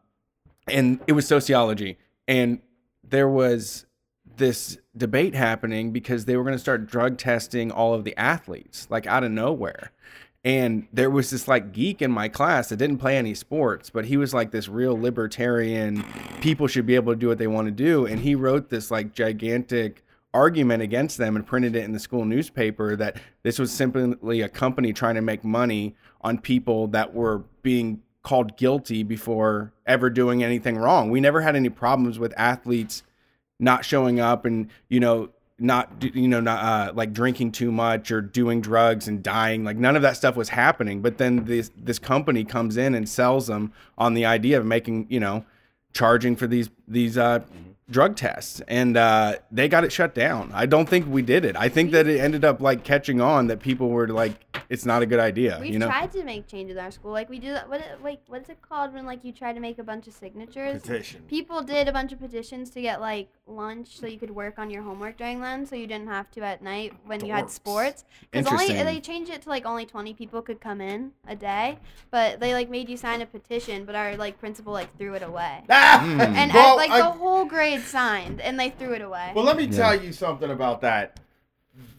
and 0.69 1.01
it 1.07 1.13
was 1.13 1.27
sociology. 1.27 1.99
And 2.29 2.61
there 3.03 3.29
was 3.29 3.87
this 4.41 4.79
debate 4.97 5.37
happening 5.37 5.93
because 5.93 6.25
they 6.25 6.37
were 6.37 6.43
going 6.43 6.57
to 6.57 6.59
start 6.59 6.87
drug 6.87 7.17
testing 7.17 7.71
all 7.71 7.95
of 7.95 8.03
the 8.03 8.17
athletes, 8.19 8.89
like 8.91 9.07
out 9.07 9.23
of 9.23 9.31
nowhere. 9.31 9.93
And 10.43 10.89
there 10.93 11.11
was 11.11 11.31
this 11.31 11.47
like 11.47 11.73
geek 11.73 12.01
in 12.01 12.11
my 12.11 12.29
class 12.29 12.71
that 12.71 12.79
didn't 12.79 12.99
play 12.99 13.17
any 13.17 13.35
sports, 13.35 13.91
but 13.91 14.07
he 14.07 14.17
was 14.17 14.33
like 14.35 14.51
this 14.51 14.69
real 14.69 14.99
libertarian. 14.99 16.05
People 16.41 16.67
should 16.67 16.87
be 16.87 16.95
able 16.95 17.13
to 17.13 17.19
do 17.19 17.29
what 17.29 17.39
they 17.39 17.47
want 17.47 17.67
to 17.67 17.73
do. 17.73 18.07
And 18.07 18.21
he 18.21 18.35
wrote 18.35 18.71
this 18.71 18.91
like 18.91 19.13
gigantic 19.13 20.03
argument 20.33 20.83
against 20.83 21.19
them 21.19 21.37
and 21.37 21.47
printed 21.47 21.77
it 21.77 21.85
in 21.85 21.93
the 21.93 21.99
school 21.99 22.25
newspaper 22.25 22.97
that 22.97 23.17
this 23.43 23.59
was 23.59 23.71
simply 23.71 24.41
a 24.41 24.49
company 24.49 24.93
trying 24.93 25.17
to 25.17 25.21
make 25.21 25.45
money 25.45 25.95
on 26.23 26.39
people 26.39 26.87
that 26.89 27.13
were 27.13 27.45
being 27.63 28.01
called 28.23 28.57
guilty 28.57 29.03
before 29.03 29.73
ever 29.87 30.09
doing 30.09 30.43
anything 30.43 30.77
wrong. 30.77 31.11
We 31.11 31.21
never 31.21 31.41
had 31.43 31.57
any 31.57 31.69
problems 31.69 32.19
with 32.19 32.33
athletes 32.37 33.03
not 33.61 33.85
showing 33.85 34.19
up 34.19 34.45
and 34.45 34.69
you 34.89 34.99
know 34.99 35.31
not 35.61 36.03
you 36.03 36.27
know 36.27 36.41
not 36.41 36.65
uh, 36.65 36.93
like 36.95 37.13
drinking 37.13 37.53
too 37.53 37.71
much 37.71 38.11
or 38.11 38.21
doing 38.21 38.61
drugs 38.61 39.07
and 39.07 39.23
dying 39.23 39.63
like 39.63 39.77
none 39.77 39.95
of 39.95 40.03
that 40.03 40.17
stuff 40.17 40.35
was 40.35 40.49
happening. 40.49 41.03
But 41.03 41.19
then 41.19 41.45
this 41.45 41.71
this 41.77 41.99
company 41.99 42.45
comes 42.45 42.77
in 42.77 42.95
and 42.95 43.09
sells 43.09 43.47
them 43.47 43.73
on 43.99 44.15
the 44.15 44.25
idea 44.25 44.59
of 44.59 44.65
making 44.65 45.07
you 45.11 45.21
know 45.21 45.45
charging 45.93 46.35
for 46.35 46.47
these 46.47 46.71
these 46.89 47.19
uh 47.19 47.41
drug 47.91 48.17
tests 48.17 48.61
and 48.69 48.97
uh 48.97 49.35
they 49.51 49.69
got 49.69 49.85
it 49.85 49.93
shut 49.93 50.15
down 50.15 50.51
i 50.55 50.65
don't 50.65 50.89
think 50.89 51.07
we 51.09 51.23
did 51.23 51.45
it 51.45 51.57
i 51.57 51.69
think 51.69 51.91
that 51.91 52.07
it 52.07 52.21
ended 52.21 52.45
up 52.45 52.61
like 52.61 52.85
catching 52.85 53.21
on 53.21 53.49
that 53.49 53.61
people 53.61 53.89
were 53.91 54.09
like 54.09 54.33
it's 54.71 54.87
not 54.87 55.03
a 55.03 55.07
good 55.07 55.19
idea 55.19 55.59
We've 55.61 55.73
you 55.73 55.79
know 55.81 55.87
tried 55.87 56.13
to 56.13 56.23
make 56.23 56.47
changes 56.47 56.77
in 56.77 56.85
our 56.85 56.93
school. 56.93 57.11
Like 57.11 57.29
we 57.29 57.41
do 57.41 57.51
that. 57.53 57.69
What 57.69 57.81
it, 57.81 58.03
like 58.05 58.21
what's 58.29 58.49
it 58.49 58.63
called 58.63 58.95
when 58.95 59.05
like 59.05 59.25
you 59.25 59.33
try 59.33 59.53
to 59.53 59.59
make 59.59 59.81
a 59.81 59.83
bunch 59.83 60.07
of 60.07 60.15
signatures? 60.15 60.83
Petition. 60.83 61.23
People 61.29 61.63
did 61.63 61.89
a 61.89 61.93
bunch 61.93 62.13
of 62.13 62.21
petitions 62.21 62.71
to 62.71 62.81
get 62.81 63.01
like 63.01 63.29
lunch 63.49 63.99
so 63.99 64.07
you 64.07 64.17
could 64.17 64.31
work 64.31 64.61
on 64.61 64.71
your 64.71 64.83
homework 64.83 65.17
during 65.17 65.41
lunch 65.41 65.69
so 65.69 65.75
you 65.77 65.89
didn't 65.89 66.07
have 66.07 66.31
to 66.33 66.43
at 66.43 66.63
night 66.63 66.95
when 67.05 67.25
you 67.25 67.33
had 67.33 67.51
sports. 67.51 68.05
Because 68.31 68.47
only 68.47 68.67
Interesting. 68.67 68.87
they 68.87 69.01
changed 69.01 69.31
it 69.33 69.43
to 69.43 69.49
like 69.49 69.67
only 69.67 69.87
twenty 69.87 70.15
people 70.15 70.41
could 70.41 70.61
come 70.61 70.81
in 70.81 71.11
a 71.27 71.35
day, 71.35 71.79
but 72.13 72.39
they 72.39 72.55
like 72.55 72.71
made 72.71 72.89
you 72.89 72.97
sign 72.97 73.23
a 73.23 73.27
petition, 73.27 73.85
but 73.85 73.97
our 73.97 74.17
like 74.17 74.39
principal 74.39 74.73
like 74.73 74.97
threw 74.97 75.15
it 75.15 75.23
away. 75.23 75.65
Ah! 75.69 76.01
Mm. 76.01 76.21
And 76.21 76.53
Well, 76.53 76.75
uh, 76.75 76.77
like 76.77 76.91
I- 76.93 76.99
the 76.99 77.11
whole 77.11 77.45
grade 77.45 77.80
signed, 77.85 78.41
and 78.41 78.59
they 78.59 78.71
threw 78.71 78.93
it 78.93 79.03
away. 79.03 79.33
Well, 79.35 79.45
let 79.45 79.57
me 79.57 79.65
Yeah. 79.65 79.77
tell 79.77 80.03
you 80.03 80.13
something 80.13 80.51
about 80.51 80.81
that. 80.83 81.19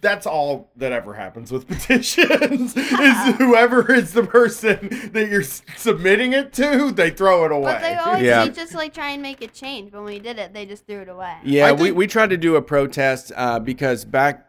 That's 0.02 0.28
all 0.28 0.70
that 0.76 0.92
ever 0.92 1.14
happens 1.14 1.52
with 1.52 1.68
petitions. 1.68 2.76
is 2.76 3.36
whoever 3.38 3.92
is 3.94 4.14
the 4.14 4.24
person 4.24 5.10
that 5.14 5.30
you're 5.30 5.42
s- 5.42 5.62
submitting 5.78 6.34
it 6.34 6.54
to, 6.54 6.92
they 6.92 7.10
throw 7.10 7.46
it 7.46 7.52
away. 7.52 7.64
but 7.74 7.82
they 7.82 7.96
always 7.96 8.24
Yeah. 8.24 8.44
teach 8.46 8.58
us 8.60 8.74
like 8.74 8.94
try 8.94 9.12
and 9.12 9.22
make 9.22 9.42
a 9.42 9.48
change. 9.48 9.92
But 9.92 10.04
when 10.04 10.14
we 10.14 10.20
did 10.20 10.38
it, 10.40 10.54
they 10.54 10.66
just 10.66 10.86
threw 10.86 11.00
it 11.02 11.10
away. 11.10 11.36
Yeah, 11.44 11.68
I 11.68 11.72
we, 11.72 11.86
think- 11.86 11.98
we 11.98 12.08
tried 12.08 12.30
to 12.32 12.38
do 12.38 12.56
a 12.58 12.62
protest 12.62 13.32
uh, 13.36 13.60
because 13.60 14.06
back 14.06 14.46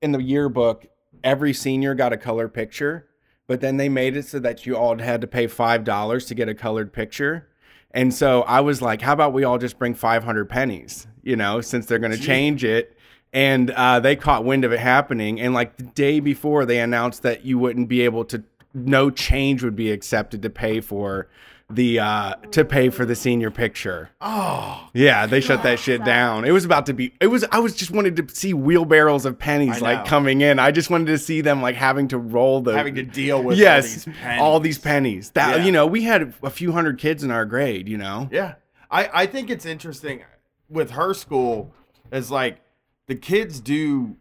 in 0.00 0.12
the 0.12 0.22
yearbook, 0.22 0.86
every 1.22 1.52
senior 1.52 1.94
got 1.94 2.12
a 2.12 2.16
color 2.16 2.48
picture, 2.48 3.08
but 3.46 3.60
then 3.60 3.76
they 3.76 3.88
made 3.88 4.16
it 4.16 4.26
so 4.26 4.38
that 4.38 4.64
you 4.66 4.76
all 4.76 4.98
had 4.98 5.20
to 5.20 5.26
pay 5.26 5.46
five 5.46 5.84
dollars 5.84 6.24
to 6.26 6.34
get 6.34 6.48
a 6.48 6.54
colored 6.54 6.92
picture. 6.92 7.48
And 7.94 8.12
so 8.12 8.42
I 8.42 8.60
was 8.60 8.82
like, 8.82 9.00
how 9.00 9.12
about 9.12 9.32
we 9.32 9.44
all 9.44 9.56
just 9.56 9.78
bring 9.78 9.94
500 9.94 10.48
pennies, 10.48 11.06
you 11.22 11.36
know, 11.36 11.60
since 11.60 11.86
they're 11.86 12.00
going 12.00 12.12
to 12.12 12.18
change 12.18 12.64
it. 12.64 12.98
And 13.32 13.70
uh, 13.70 14.00
they 14.00 14.16
caught 14.16 14.44
wind 14.44 14.64
of 14.64 14.72
it 14.72 14.80
happening. 14.80 15.40
And 15.40 15.54
like 15.54 15.76
the 15.76 15.84
day 15.84 16.18
before, 16.20 16.66
they 16.66 16.80
announced 16.80 17.22
that 17.22 17.44
you 17.44 17.58
wouldn't 17.58 17.88
be 17.88 18.02
able 18.02 18.24
to, 18.26 18.42
no 18.74 19.10
change 19.10 19.62
would 19.62 19.76
be 19.76 19.92
accepted 19.92 20.42
to 20.42 20.50
pay 20.50 20.80
for 20.80 21.28
the, 21.74 21.98
uh, 22.00 22.34
to 22.52 22.64
pay 22.64 22.88
for 22.90 23.04
the 23.04 23.14
senior 23.14 23.50
picture. 23.50 24.10
oh, 24.20 24.88
Yeah, 24.94 25.26
they 25.26 25.40
shut 25.40 25.62
that 25.64 25.78
shit 25.78 26.04
down. 26.04 26.44
It 26.44 26.50
was 26.52 26.64
about 26.64 26.86
to 26.86 26.94
be. 26.94 27.12
It 27.20 27.26
was. 27.26 27.44
I 27.50 27.58
was 27.58 27.74
just 27.74 27.90
wanted 27.90 28.16
to 28.16 28.34
see 28.34 28.54
wheelbarrows 28.54 29.24
of 29.24 29.38
pennies 29.38 29.80
like 29.80 30.04
coming 30.06 30.40
in. 30.40 30.58
I 30.58 30.70
just 30.70 30.90
wanted 30.90 31.06
to 31.08 31.18
see 31.18 31.40
them 31.40 31.60
like 31.62 31.74
having 31.76 32.08
to 32.08 32.18
roll 32.18 32.60
the 32.60 32.76
having 32.76 32.94
to 32.96 33.02
deal 33.02 33.42
with 33.42 33.58
yes, 33.58 33.84
all 33.84 33.92
these 34.12 34.16
pennies. 34.18 34.40
all 34.42 34.60
these 34.60 34.78
pennies. 34.78 35.30
That 35.30 35.58
Yeah. 35.58 35.64
you 35.64 35.72
know, 35.72 35.86
we 35.86 36.02
had 36.02 36.34
a 36.42 36.50
few 36.50 36.72
hundred 36.72 36.98
kids 36.98 37.22
in 37.24 37.30
our 37.30 37.44
grade. 37.44 37.88
You 37.88 37.98
know, 37.98 38.28
Yeah. 38.32 38.54
I, 38.90 39.10
I 39.22 39.26
think 39.26 39.50
it's 39.50 39.66
interesting 39.66 40.22
with 40.68 40.92
her 40.92 41.14
school 41.14 41.72
is 42.12 42.30
like 42.30 42.60
the 43.06 43.14
kids 43.16 43.60
do 43.60 44.16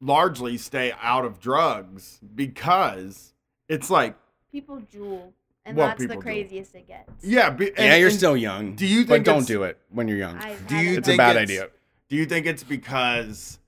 largely 0.00 0.56
stay 0.56 0.92
out 1.02 1.24
of 1.24 1.40
drugs 1.40 2.20
because 2.34 3.32
it's 3.68 3.90
like 3.90 4.16
People 4.52 4.80
Juul, 4.94 5.32
and 5.66 5.76
Well, 5.76 5.88
that's 5.88 6.00
the 6.00 6.08
people 6.08 6.20
Juul. 6.22 6.24
craziest 6.24 6.74
it 6.74 6.86
gets. 6.86 7.10
yeah, 7.24 7.50
be, 7.50 7.68
and, 7.68 7.78
yeah, 7.78 7.94
you're 7.96 8.08
and 8.08 8.16
still 8.16 8.36
young. 8.36 8.74
Do 8.74 8.86
you 8.86 8.98
think 9.04 9.08
but 9.08 9.24
don't 9.24 9.46
do 9.46 9.62
it 9.64 9.78
when 9.90 10.08
you're 10.08 10.18
young. 10.18 10.36
I've 10.38 10.66
Do 10.66 10.76
you 10.76 10.92
it 10.92 10.98
it's 10.98 11.08
a 11.08 11.16
bad 11.16 11.36
it's- 11.36 11.50
idea. 11.50 11.68
Do 12.08 12.16
you 12.16 12.26
think 12.26 12.46
it's 12.46 12.62
because 12.62 13.58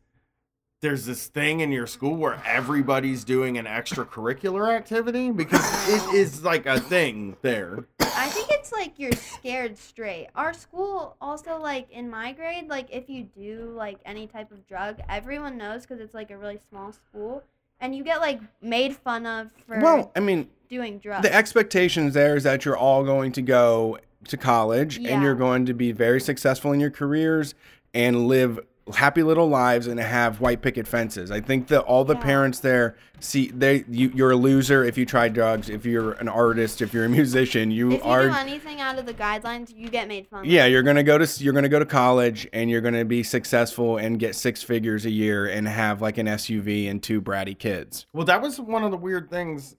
there's 0.83 1.07
this 1.07 1.27
thing 1.27 1.61
in 1.61 1.73
your 1.73 1.87
school 1.87 2.15
where 2.17 2.41
everybody's 2.45 3.25
doing 3.25 3.57
an 3.57 3.65
extracurricular 3.65 4.75
activity? 4.77 5.31
Because 5.31 5.65
it 5.89 6.15
is 6.15 6.45
like 6.45 6.67
a 6.67 6.79
thing 6.79 7.37
there. 7.43 7.87
I 8.01 8.29
think 8.29 8.49
it's 8.51 8.73
like 8.73 8.99
you're 8.99 9.13
scared 9.13 9.79
straight. 9.79 10.29
Our 10.35 10.53
school 10.53 11.17
also 11.21 11.59
like 11.59 11.91
in 11.91 12.11
my 12.11 12.33
grade, 12.33 12.69
like 12.69 12.89
if 12.91 13.09
you 13.09 13.25
do 13.25 13.73
like 13.75 13.99
any 14.05 14.27
type 14.27 14.53
of 14.53 14.67
drug, 14.69 15.01
everyone 15.09 15.57
knows 15.57 15.83
because 15.83 16.01
it's 16.01 16.15
like 16.15 16.31
a 16.31 16.37
really 16.37 16.61
small 16.69 16.93
school, 16.93 17.43
and 17.81 17.95
you 17.95 18.03
get 18.05 18.21
like 18.21 18.41
made 18.63 18.97
fun 18.97 19.27
of 19.27 19.51
for 19.67 19.79
Well, 19.81 20.13
I 20.17 20.21
mean, 20.21 20.49
doing 20.69 20.99
drugs. 20.99 21.23
the 21.23 21.35
expectations 21.35 22.15
there 22.15 22.37
is 22.37 22.43
that 22.45 22.65
you're 22.65 22.77
all 22.77 23.05
going 23.05 23.33
to 23.33 23.43
go 23.43 23.99
to 24.29 24.37
college 24.37 24.99
Yeah. 24.99 25.15
and 25.15 25.23
you're 25.23 25.35
going 25.35 25.67
to 25.67 25.75
be 25.75 25.93
very 25.93 26.21
successful 26.21 26.73
in 26.73 26.81
your 26.81 26.91
careers 26.91 27.55
and 27.95 28.27
live 28.29 28.59
happy 28.95 29.23
little 29.23 29.49
lives 29.49 29.87
and 29.89 29.99
have 29.99 30.41
white 30.41 30.63
picket 30.63 30.87
fences. 30.87 31.31
I 31.31 31.41
think 31.41 31.67
that 31.69 31.81
all 31.81 32.05
the 32.05 32.15
Yeah. 32.15 32.21
parents 32.23 32.61
there 32.61 32.95
see 33.19 33.49
they 33.49 33.85
you, 33.89 34.13
you're 34.15 34.31
a 34.31 34.37
loser 34.37 34.85
if 34.85 34.97
you 34.97 35.05
try 35.05 35.29
drugs. 35.29 35.69
If 35.69 35.85
you're 35.85 36.13
an 36.13 36.29
artist, 36.29 36.81
if 36.81 36.95
you're 36.95 37.05
a 37.05 37.09
musician, 37.21 37.71
you 37.73 37.93
If 37.93 38.05
you 38.05 38.11
are 38.11 38.29
do 38.29 38.35
anything 38.35 38.81
out 38.81 38.99
of 38.99 39.07
the 39.07 39.15
guidelines, 39.15 39.75
you 39.77 39.89
get 39.89 40.07
made 40.07 40.29
fun 40.29 40.41
of. 40.41 40.47
yeah, 40.47 40.67
you're 40.67 40.83
gonna 40.85 41.03
go 41.03 41.19
to 41.19 41.45
you're 41.45 41.53
gonna 41.53 41.69
go 41.69 41.79
to 41.81 41.85
college 41.87 42.47
and 42.53 42.71
you're 42.71 42.81
gonna 42.81 43.05
be 43.05 43.23
successful 43.25 43.97
and 43.97 44.19
get 44.21 44.37
six 44.37 44.63
figures 44.63 45.05
a 45.05 45.11
year 45.11 45.47
and 45.47 45.67
have 45.67 46.01
like 46.01 46.17
an 46.19 46.27
SUV 46.29 46.89
and 46.89 47.03
two 47.03 47.21
bratty 47.21 47.59
kids. 47.59 48.07
Well, 48.13 48.27
that 48.27 48.41
was 48.41 48.61
one 48.61 48.85
of 48.85 48.93
the 48.93 48.97
weird 48.99 49.29
things 49.31 49.75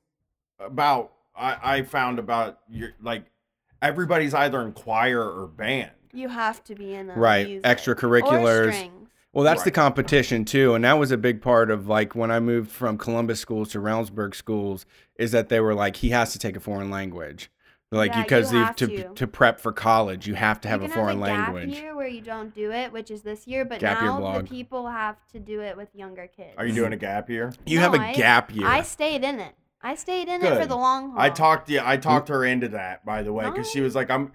about 0.59 1.13
I, 1.35 1.57
I 1.77 1.81
found 1.83 2.19
about 2.19 2.59
your 2.69 2.89
like 3.01 3.23
everybody's 3.81 4.33
either 4.33 4.59
in 4.63 4.73
choir 4.73 5.21
or 5.23 5.47
band. 5.47 5.91
You 6.13 6.29
have 6.29 6.63
to 6.63 6.73
be 6.73 6.95
in 6.95 7.11
a 7.11 7.13
Right, 7.13 7.47
music. 7.47 7.63
extracurriculars. 7.63 8.89
Or 9.37 9.41
strings. 9.41 9.45
Well, 9.45 9.55
that's 9.55 9.63
the 9.63 9.71
competition 9.71 10.45
too, 10.45 10.73
and 10.73 10.83
that 10.83 10.93
was 10.99 11.11
a 11.11 11.17
big 11.17 11.41
part 11.41 11.69
of 11.69 11.87
like 11.87 12.15
when 12.15 12.31
I 12.31 12.39
moved 12.39 12.71
from 12.71 12.97
Columbus 12.97 13.39
schools 13.39 13.69
to 13.69 13.79
Reynoldsburg 13.79 14.35
schools 14.35 14.85
is 15.15 15.31
that 15.31 15.49
they 15.49 15.59
were 15.59 15.75
like 15.75 15.97
he 15.97 16.09
has 16.09 16.33
to 16.33 16.39
take 16.39 16.55
a 16.55 16.59
foreign 16.59 16.89
language. 16.89 17.51
Like 17.89 18.11
Yeah, 18.11 18.23
because 18.23 18.51
you 18.51 18.59
you 18.59 18.65
have 18.65 18.75
to, 18.77 18.87
to. 18.87 19.13
to 19.13 19.27
prep 19.27 19.61
for 19.61 19.71
college, 19.71 20.27
you 20.27 20.33
have 20.35 20.59
to 20.61 20.67
have 20.67 20.81
you 20.81 20.87
a 20.87 20.89
can 20.89 20.97
foreign 20.97 21.21
have 21.21 21.27
a 21.29 21.53
language. 21.53 21.69
Gap 21.75 21.83
year 21.83 21.95
where 21.95 22.07
you 22.07 22.21
don't 22.21 22.53
do 22.53 22.71
it, 22.71 22.91
which 22.91 23.11
is 23.11 23.21
this 23.21 23.47
year, 23.47 23.63
but 23.63 23.79
Gap 23.79 24.01
now 24.01 24.19
blog. 24.19 24.43
the 24.43 24.49
people 24.49 24.87
have 24.87 25.15
to 25.31 25.39
do 25.39 25.61
it 25.61 25.77
with 25.77 25.87
younger 25.95 26.27
kids. 26.27 26.53
Are 26.57 26.65
you 26.65 26.73
doing 26.73 26.91
a 26.91 26.97
gap 26.97 27.29
year? 27.29 27.53
You 27.65 27.79
have 27.79 27.93
a 27.93 28.13
gap 28.13 28.53
year. 28.53 28.67
I 28.67 28.81
stayed 28.81 29.23
in 29.23 29.39
it. 29.39 29.53
I 29.81 29.93
stayed 29.95 30.27
in 30.27 30.43
it 30.43 30.57
for 30.59 30.65
the 30.65 30.75
long 30.75 31.11
haul. 31.11 31.19
I 31.19 31.29
talked 31.29 31.69
yeah, 31.69 31.87
I 31.87 31.97
talked 31.97 32.29
her 32.29 32.43
into 32.43 32.69
that 32.69 33.05
by 33.05 33.21
the 33.21 33.31
way 33.31 33.45
because 33.45 33.69
she 33.69 33.79
was 33.79 33.93
like, 33.95 34.09
"I'm." 34.09 34.31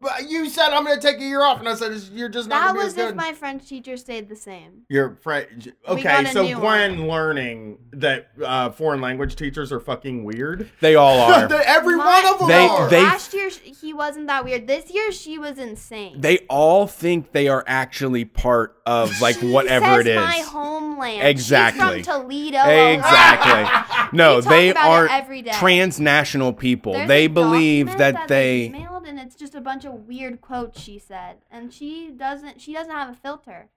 But 0.00 0.28
you 0.30 0.48
said 0.48 0.68
I'm 0.70 0.84
going 0.84 0.98
to 0.98 1.02
take 1.06 1.18
a 1.18 1.24
year 1.24 1.42
off, 1.42 1.58
and 1.58 1.68
I 1.68 1.74
said, 1.74 2.00
"You're 2.12 2.28
just 2.28 2.48
not 2.48 2.60
That 2.60 2.74
going 2.74 2.74
to 2.76 2.80
be 2.80 2.84
was 2.84 2.92
as 2.92 2.96
good." 2.96 3.10
if 3.10 3.14
my 3.16 3.32
French 3.32 3.66
teacher 3.68 3.96
stayed 3.96 4.28
the 4.28 4.36
same. 4.36 4.82
Your 4.88 5.16
friend. 5.16 5.72
Okay, 5.88 6.02
got 6.02 6.24
a 6.26 6.28
so 6.28 6.44
new 6.44 6.56
Gwen 6.58 7.08
learning 7.08 7.78
that 7.92 8.28
uh, 8.42 8.70
foreign 8.70 9.00
language 9.00 9.34
teachers 9.34 9.72
are 9.72 9.80
fucking 9.80 10.22
weird. 10.24 10.70
they 10.80 10.94
all 10.94 11.18
are. 11.32 11.48
They- 11.48 11.56
Every 11.66 11.96
My- 11.96 12.22
one 12.22 12.32
of 12.32 12.38
them 12.38 12.48
They- 12.48 12.66
are. 12.66 12.88
they- 12.88 13.02
Last 13.02 13.34
year 13.34 13.50
sh- 13.50 13.58
he 13.80 13.92
wasn't 13.92 14.28
that 14.28 14.44
weird. 14.44 14.68
This 14.68 14.90
year 14.94 15.10
she 15.10 15.38
was 15.38 15.58
insane. 15.58 16.20
they 16.20 16.38
all 16.48 16.86
think 16.86 17.32
they 17.32 17.48
are 17.48 17.64
actually 17.66 18.24
part 18.24 18.76
of 18.86 19.20
like 19.20 19.40
She 19.40 19.50
whatever 19.50 19.84
says 19.86 20.06
it 20.06 20.10
is. 20.10 20.16
My 20.16 20.38
homeland. 20.46 21.26
Exactly. 21.26 21.98
She's 21.98 22.06
from 22.06 22.22
Toledo. 22.22 22.58
Exactly. 22.68 23.90
No, 24.12 24.36
We 24.36 24.42
talk 24.42 24.50
they 24.50 24.68
about 24.70 24.83
it 24.83 24.83
are 24.88 25.08
transnational 25.52 26.52
people. 26.52 26.92
There's 26.92 27.08
they 27.08 27.26
believe 27.26 27.86
that 27.98 28.28
they 28.28 28.68
they 28.68 28.78
mailed, 28.78 29.06
and 29.06 29.18
it's 29.18 29.34
just 29.34 29.54
a 29.54 29.60
bunch 29.60 29.84
of 29.84 30.06
weird 30.08 30.40
quotes 30.40 30.80
she 30.80 30.98
said, 30.98 31.38
and 31.50 31.72
she 31.72 32.10
doesn't. 32.10 32.60
She 32.60 32.72
doesn't 32.72 32.92
have 32.92 33.10
a 33.10 33.14
filter. 33.14 33.68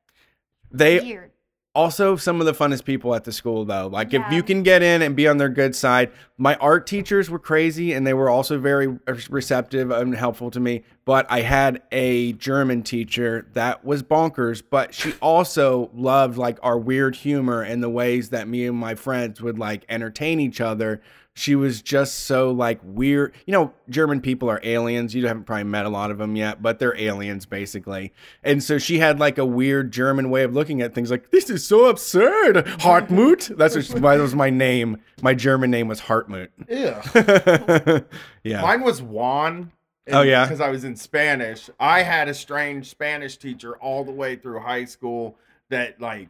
they 0.71 0.99
Weird. 0.99 1.31
Also 1.77 2.15
some 2.15 2.39
of 2.39 2.47
the 2.47 2.53
funnest 2.53 2.85
people 2.85 3.13
at 3.13 3.23
the 3.23 3.31
school 3.31 3.63
though. 3.63 3.85
Like 3.85 4.11
if 4.13 4.23
you 4.31 4.41
can 4.41 4.63
get 4.63 4.81
in 4.81 5.03
and 5.03 5.15
be 5.15 5.27
on 5.27 5.37
their 5.37 5.49
good 5.49 5.75
side 5.75 6.11
my 6.37 6.55
art 6.55 6.85
teachers 6.85 7.29
were 7.29 7.39
crazy 7.39 7.93
and 7.93 8.05
they 8.05 8.13
were 8.13 8.29
also 8.29 8.59
very 8.59 8.97
receptive 9.29 9.89
and 9.89 10.15
helpful 10.15 10.51
to 10.51 10.59
me 10.59 10.83
but 11.05 11.25
i 11.29 11.41
had 11.41 11.81
a 11.91 12.33
german 12.33 12.83
teacher 12.83 13.47
that 13.53 13.83
was 13.83 14.03
bonkers 14.03 14.61
but 14.67 14.93
she 14.93 15.13
also 15.21 15.89
loved 15.93 16.37
like 16.37 16.59
our 16.61 16.77
weird 16.77 17.15
humor 17.15 17.61
and 17.61 17.81
the 17.81 17.89
ways 17.89 18.29
that 18.29 18.47
me 18.47 18.67
and 18.67 18.77
my 18.77 18.93
friends 18.93 19.41
would 19.41 19.57
like 19.57 19.83
entertain 19.89 20.39
each 20.39 20.61
other 20.61 21.01
she 21.37 21.55
was 21.55 21.81
just 21.81 22.25
so 22.25 22.51
like 22.51 22.79
weird 22.83 23.33
you 23.45 23.51
know 23.51 23.73
german 23.89 24.21
people 24.21 24.49
are 24.49 24.59
aliens 24.63 25.15
you 25.15 25.25
haven't 25.27 25.43
probably 25.43 25.63
met 25.63 25.85
a 25.85 25.89
lot 25.89 26.11
of 26.11 26.17
them 26.17 26.35
yet 26.35 26.61
but 26.61 26.79
they're 26.79 26.97
aliens 26.97 27.45
basically 27.45 28.13
and 28.43 28.63
so 28.63 28.77
she 28.77 28.99
had 28.99 29.19
like 29.19 29.37
a 29.37 29.45
weird 29.45 29.91
german 29.91 30.29
way 30.29 30.43
of 30.43 30.53
looking 30.53 30.81
at 30.81 30.93
things 30.93 31.09
like 31.09 31.31
this 31.31 31.49
is 31.49 31.65
so 31.65 31.85
absurd 31.85 32.55
hartmut 32.79 33.55
that's 33.57 33.75
what 33.75 33.85
she, 33.85 33.93
that 33.93 34.19
was 34.19 34.35
my 34.35 34.49
name 34.49 34.97
my 35.21 35.33
german 35.33 35.71
name 35.71 35.87
was 35.87 36.01
hartmut 36.01 36.49
yeah. 36.69 38.01
yeah 38.43 38.61
Mine 38.61 38.81
was 38.81 39.01
Juan. 39.01 39.71
Oh, 40.09 40.21
yeah? 40.21 40.45
because 40.45 40.61
I 40.61 40.69
was 40.69 40.83
in 40.83 40.95
Spanish. 40.95 41.69
I 41.79 42.03
had 42.03 42.29
a 42.29 42.33
strange 42.33 42.89
Spanish 42.89 43.37
teacher 43.37 43.75
all 43.77 44.05
the 44.05 44.11
way 44.11 44.35
through 44.35 44.59
high 44.59 44.85
school 44.85 45.37
that 45.69 45.99
like. 45.99 46.29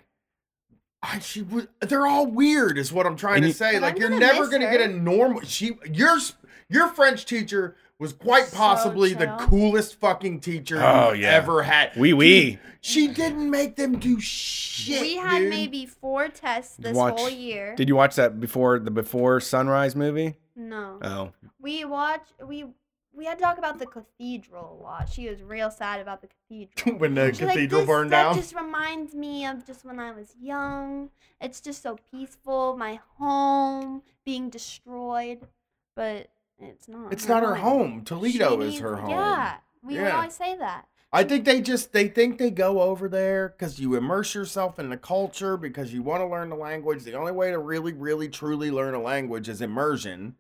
I, 1.04 1.20
she 1.20 1.42
was. 1.44 1.68
They're 1.82 2.08
all 2.08 2.26
weird, 2.28 2.78
is 2.78 2.92
what 2.92 3.06
I'm 3.06 3.16
trying 3.16 3.36
And 3.38 3.44
to 3.44 3.48
you- 3.50 3.54
say. 3.54 3.80
Like 3.80 3.96
I'm 3.96 4.00
you're 4.02 4.10
gonna 4.10 4.20
never 4.26 4.48
gonna 4.48 4.66
her. 4.68 4.78
get 4.78 4.90
a 4.90 4.94
normal. 4.94 5.42
She 5.42 5.78
your 5.92 6.18
your 6.70 6.88
French 6.90 7.26
teacher 7.26 7.76
was 8.00 8.14
quite 8.14 8.46
So 8.46 8.58
possibly 8.58 9.14
the 9.14 9.28
coolest 9.40 10.00
fucking 10.00 10.40
teacher 10.42 10.80
Oh, 10.84 11.14
you 11.14 11.24
yeah. 11.24 11.30
ever 11.32 11.64
had. 11.64 11.92
Oui, 11.98 12.14
oui. 12.14 12.52
Dude, 12.52 12.60
She 12.82 13.08
didn't 13.08 13.50
make 13.50 13.76
them 13.76 13.98
do 13.98 14.20
shit. 14.20 15.02
we 15.02 15.16
had 15.18 15.40
dude. 15.40 15.50
maybe 15.50 15.86
four 15.88 16.28
tests 16.30 16.76
this 16.78 16.96
Watch- 16.96 17.18
whole 17.20 17.30
year. 17.30 17.76
did 17.76 17.88
you 17.90 17.96
watch 17.96 18.16
that 18.16 18.40
before 18.40 18.78
the 18.80 18.92
before 18.92 19.40
sunrise 19.40 19.96
movie 19.96 20.36
no, 20.56 20.98
oh 21.04 21.32
we 21.60 21.86
watched. 21.86 22.34
We 22.46 22.66
we 23.18 23.26
had 23.26 23.38
to 23.40 23.44
talk 23.44 23.58
about 23.58 23.80
the 23.80 23.86
cathedral 23.88 24.78
a 24.80 24.84
lot. 24.84 25.10
She 25.10 25.28
was 25.28 25.42
real 25.42 25.72
sad 25.72 26.00
about 26.00 26.22
the 26.22 26.28
cathedral. 26.50 26.98
when 27.00 27.16
the 27.16 27.30
She's 27.30 27.40
cathedral 27.40 27.82
"This- 27.82 27.88
burned 27.88 28.12
that 28.12 28.24
down. 28.24 28.36
just 28.36 28.56
reminds 28.56 29.14
me 29.16 29.46
of 29.46 29.66
just 29.66 29.84
when 29.84 30.00
I 30.00 30.12
was 30.12 30.36
young. 30.40 31.10
It's 31.42 31.60
just 31.60 31.82
so 31.82 31.98
peaceful. 32.12 32.78
My 32.78 33.00
home 33.18 34.04
being 34.26 34.50
destroyed, 34.50 35.40
but 35.96 36.28
it's 36.60 36.88
not. 36.88 37.12
It's 37.12 37.28
not 37.28 37.44
her 37.44 37.56
home. 37.56 38.00
She 38.00 38.06
Toledo 38.06 38.62
is 38.62 38.70
needs- 38.72 38.82
her 38.82 38.96
home. 38.98 39.10
Yeah, 39.10 39.58
we 39.84 39.96
Yeah. 39.96 40.16
always 40.16 40.34
say 40.34 40.56
that. 40.58 40.86
I 41.14 41.24
think 41.24 41.46
they 41.46 41.62
just 41.62 41.94
they 41.94 42.10
think 42.10 42.38
they 42.38 42.52
go 42.52 42.82
over 42.82 43.08
there 43.08 43.50
because 43.50 43.80
you 43.80 43.96
immerse 43.96 44.36
yourself 44.36 44.78
in 44.78 44.90
the 44.90 44.98
culture 44.98 45.56
because 45.56 45.94
you 45.94 46.04
want 46.04 46.22
to 46.22 46.28
learn 46.28 46.50
the 46.50 46.56
language. 46.56 47.04
The 47.04 47.14
only 47.14 47.32
way 47.32 47.50
to 47.52 47.58
really, 47.60 47.94
really, 47.94 48.28
truly 48.28 48.70
learn 48.72 48.94
a 48.94 49.02
language 49.02 49.48
is 49.48 49.62
immersion. 49.62 50.36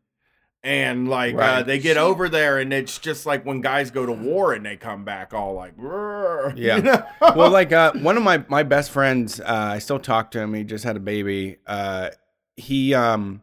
And 0.68 1.08
like 1.08 1.34
uh, 1.36 1.64
they 1.64 1.80
get 1.80 1.96
over 1.96 2.28
there, 2.28 2.58
and 2.60 2.74
it's 2.74 2.98
just 3.00 3.26
like 3.26 3.46
when 3.46 3.62
guys 3.62 3.90
go 3.90 4.06
to 4.06 4.12
war 4.12 4.52
and 4.52 4.66
they 4.66 4.76
come 4.76 5.06
back 5.06 5.34
all 5.34 5.54
like, 5.54 5.78
"Brr," 5.78 6.52
you 6.58 6.66
Yeah. 6.68 6.78
know? 6.80 7.04
well, 7.38 7.50
like 7.50 7.72
uh, 7.72 7.94
one 7.94 8.18
of 8.18 8.24
my 8.24 8.44
my 8.50 8.64
best 8.64 8.92
friends, 8.92 9.40
uh, 9.40 9.46
I 9.48 9.80
still 9.80 9.98
talk 9.98 10.30
to 10.32 10.40
him. 10.42 10.54
He 10.54 10.66
just 10.66 10.84
had 10.84 10.98
a 10.98 11.00
baby. 11.00 11.56
Uh, 11.66 12.10
he 12.58 12.94
um, 12.94 13.42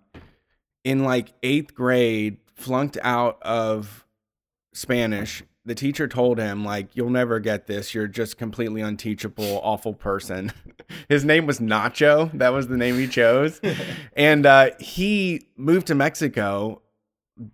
in 0.84 1.02
like 1.04 1.32
eighth 1.42 1.74
grade, 1.74 2.36
flunked 2.56 2.98
out 3.02 3.38
of 3.42 4.04
Spanish. 4.74 5.42
The 5.64 5.74
teacher 5.74 6.06
told 6.06 6.38
him 6.38 6.62
like, 6.62 6.94
"You'll 6.94 7.08
never 7.08 7.40
get 7.40 7.66
this. 7.66 7.94
You're 7.94 8.06
just 8.06 8.36
completely 8.36 8.82
unteachable, 8.82 9.60
awful 9.62 9.94
person." 9.94 10.52
His 11.08 11.24
name 11.24 11.46
was 11.46 11.58
Nacho. 11.58 12.30
That 12.36 12.52
was 12.52 12.68
the 12.68 12.76
name 12.76 12.98
he 12.98 13.08
chose, 13.08 13.62
and 14.14 14.44
uh, 14.44 14.72
he 14.78 15.46
moved 15.56 15.86
to 15.86 15.94
Mexico, 15.94 16.82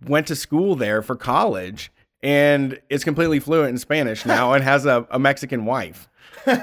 went 0.07 0.27
to 0.27 0.35
school 0.35 0.75
there 0.75 1.01
for 1.01 1.15
college. 1.15 1.91
And 2.23 2.79
is 2.87 3.03
completely 3.03 3.39
fluent 3.39 3.71
in 3.71 3.77
Spanish 3.79 4.27
now 4.27 4.53
and 4.53 4.63
has 4.63 4.85
a, 4.85 5.07
a 5.09 5.17
Mexican 5.17 5.65
wife. 5.65 6.07
Showed 6.45 6.55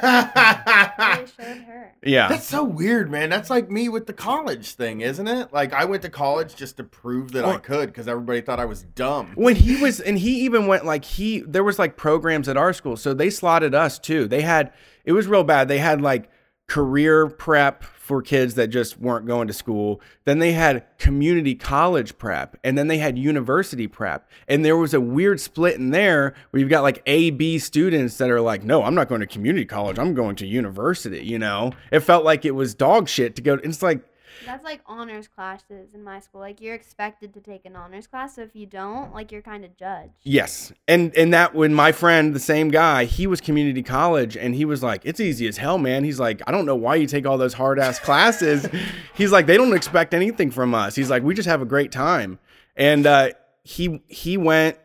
her. 1.66 1.94
Yeah. 2.02 2.28
That's 2.28 2.46
so 2.46 2.62
weird, 2.62 3.10
man. 3.10 3.28
That's 3.28 3.50
like 3.50 3.70
me 3.70 3.88
with 3.88 4.06
the 4.06 4.12
college 4.12 4.74
thing, 4.74 5.00
isn't 5.00 5.26
it? 5.26 5.52
Like 5.52 5.72
I 5.72 5.84
went 5.84 6.02
to 6.02 6.10
college 6.10 6.54
just 6.54 6.76
to 6.76 6.84
prove 6.84 7.32
that 7.32 7.44
I 7.44 7.56
could 7.58 7.88
because 7.88 8.06
everybody 8.08 8.40
thought 8.40 8.60
I 8.60 8.64
was 8.66 8.82
dumb. 8.82 9.32
when 9.34 9.56
he 9.56 9.80
was 9.82 10.00
and 10.00 10.18
he 10.18 10.40
even 10.44 10.66
went 10.66 10.84
like 10.84 11.04
he 11.04 11.40
there 11.40 11.64
was 11.64 11.78
like 11.78 11.96
programs 11.96 12.48
at 12.48 12.56
our 12.56 12.72
school 12.72 12.96
so 12.96 13.12
they 13.14 13.30
slotted 13.30 13.74
us 13.74 13.98
too 13.98 14.28
they 14.28 14.42
had 14.42 14.72
it 15.04 15.12
was 15.12 15.26
real 15.26 15.44
bad 15.44 15.66
they 15.68 15.78
had 15.78 16.00
like 16.00 16.30
career 16.68 17.28
prep 17.28 17.82
for 17.82 18.22
kids 18.22 18.54
that 18.54 18.68
just 18.68 18.98
weren't 18.98 19.26
going 19.26 19.48
to 19.48 19.54
school. 19.54 20.00
Then 20.24 20.38
they 20.38 20.52
had 20.52 20.84
community 20.98 21.54
college 21.54 22.16
prep 22.16 22.56
and 22.62 22.78
then 22.78 22.88
they 22.88 22.98
had 22.98 23.18
university 23.18 23.86
prep. 23.86 24.30
And 24.46 24.64
there 24.64 24.76
was 24.76 24.94
a 24.94 25.00
weird 25.00 25.40
split 25.40 25.76
in 25.76 25.90
there 25.90 26.34
where 26.50 26.60
you've 26.60 26.70
got 26.70 26.82
like 26.82 27.02
a 27.06 27.30
b 27.30 27.58
students 27.58 28.18
that 28.18 28.30
are 28.30 28.40
like 28.40 28.62
no 28.62 28.82
i'm 28.82 28.94
not 28.94 29.08
going 29.08 29.20
to 29.20 29.26
community 29.26 29.64
college. 29.64 29.98
I'm 29.98 30.14
going 30.14 30.36
to 30.36 30.46
university 30.46 31.24
you 31.24 31.38
know? 31.38 31.72
It 31.90 32.00
felt 32.00 32.24
like 32.24 32.44
it 32.44 32.52
was 32.52 32.74
dog 32.74 33.08
shit 33.08 33.34
to 33.36 33.42
go 33.42 33.54
it's 33.54 33.82
like 33.82 34.02
That's 34.46 34.64
like 34.64 34.80
honors 34.86 35.28
classes 35.28 35.94
in 35.94 36.02
my 36.02 36.20
school. 36.20 36.40
Like 36.40 36.60
you're 36.60 36.74
expected 36.74 37.34
to 37.34 37.40
take 37.40 37.64
an 37.64 37.76
honors 37.76 38.06
class, 38.06 38.36
so 38.36 38.42
if 38.42 38.54
you 38.54 38.66
don't, 38.66 39.12
like 39.12 39.32
you're 39.32 39.42
kind 39.42 39.64
of 39.64 39.76
judged. 39.76 40.12
Yes. 40.22 40.72
And 40.86 41.14
and 41.16 41.32
that 41.34 41.54
when 41.54 41.74
my 41.74 41.92
friend, 41.92 42.34
the 42.34 42.40
same 42.40 42.68
guy, 42.68 43.04
he 43.04 43.26
was 43.26 43.40
community 43.40 43.82
college 43.82 44.36
and 44.36 44.54
he 44.54 44.64
was 44.64 44.82
like, 44.82 45.02
It's 45.04 45.20
easy 45.20 45.46
as 45.48 45.56
hell, 45.56 45.78
man. 45.78 46.04
He's 46.04 46.20
like, 46.20 46.42
I 46.46 46.52
don't 46.52 46.66
know 46.66 46.76
why 46.76 46.96
you 46.96 47.06
take 47.06 47.26
all 47.26 47.38
those 47.38 47.54
hard 47.54 47.78
ass 47.78 47.98
classes. 47.98 48.68
He's 49.14 49.32
like, 49.32 49.46
they 49.46 49.56
don't 49.56 49.74
expect 49.74 50.14
anything 50.14 50.50
from 50.50 50.74
us. 50.74 50.94
He's 50.94 51.10
like, 51.10 51.22
we 51.22 51.34
just 51.34 51.48
have 51.48 51.62
a 51.62 51.66
great 51.66 51.92
time. 51.92 52.38
And 52.76 53.06
uh 53.06 53.30
he 53.64 54.02
he 54.06 54.36
went 54.36 54.78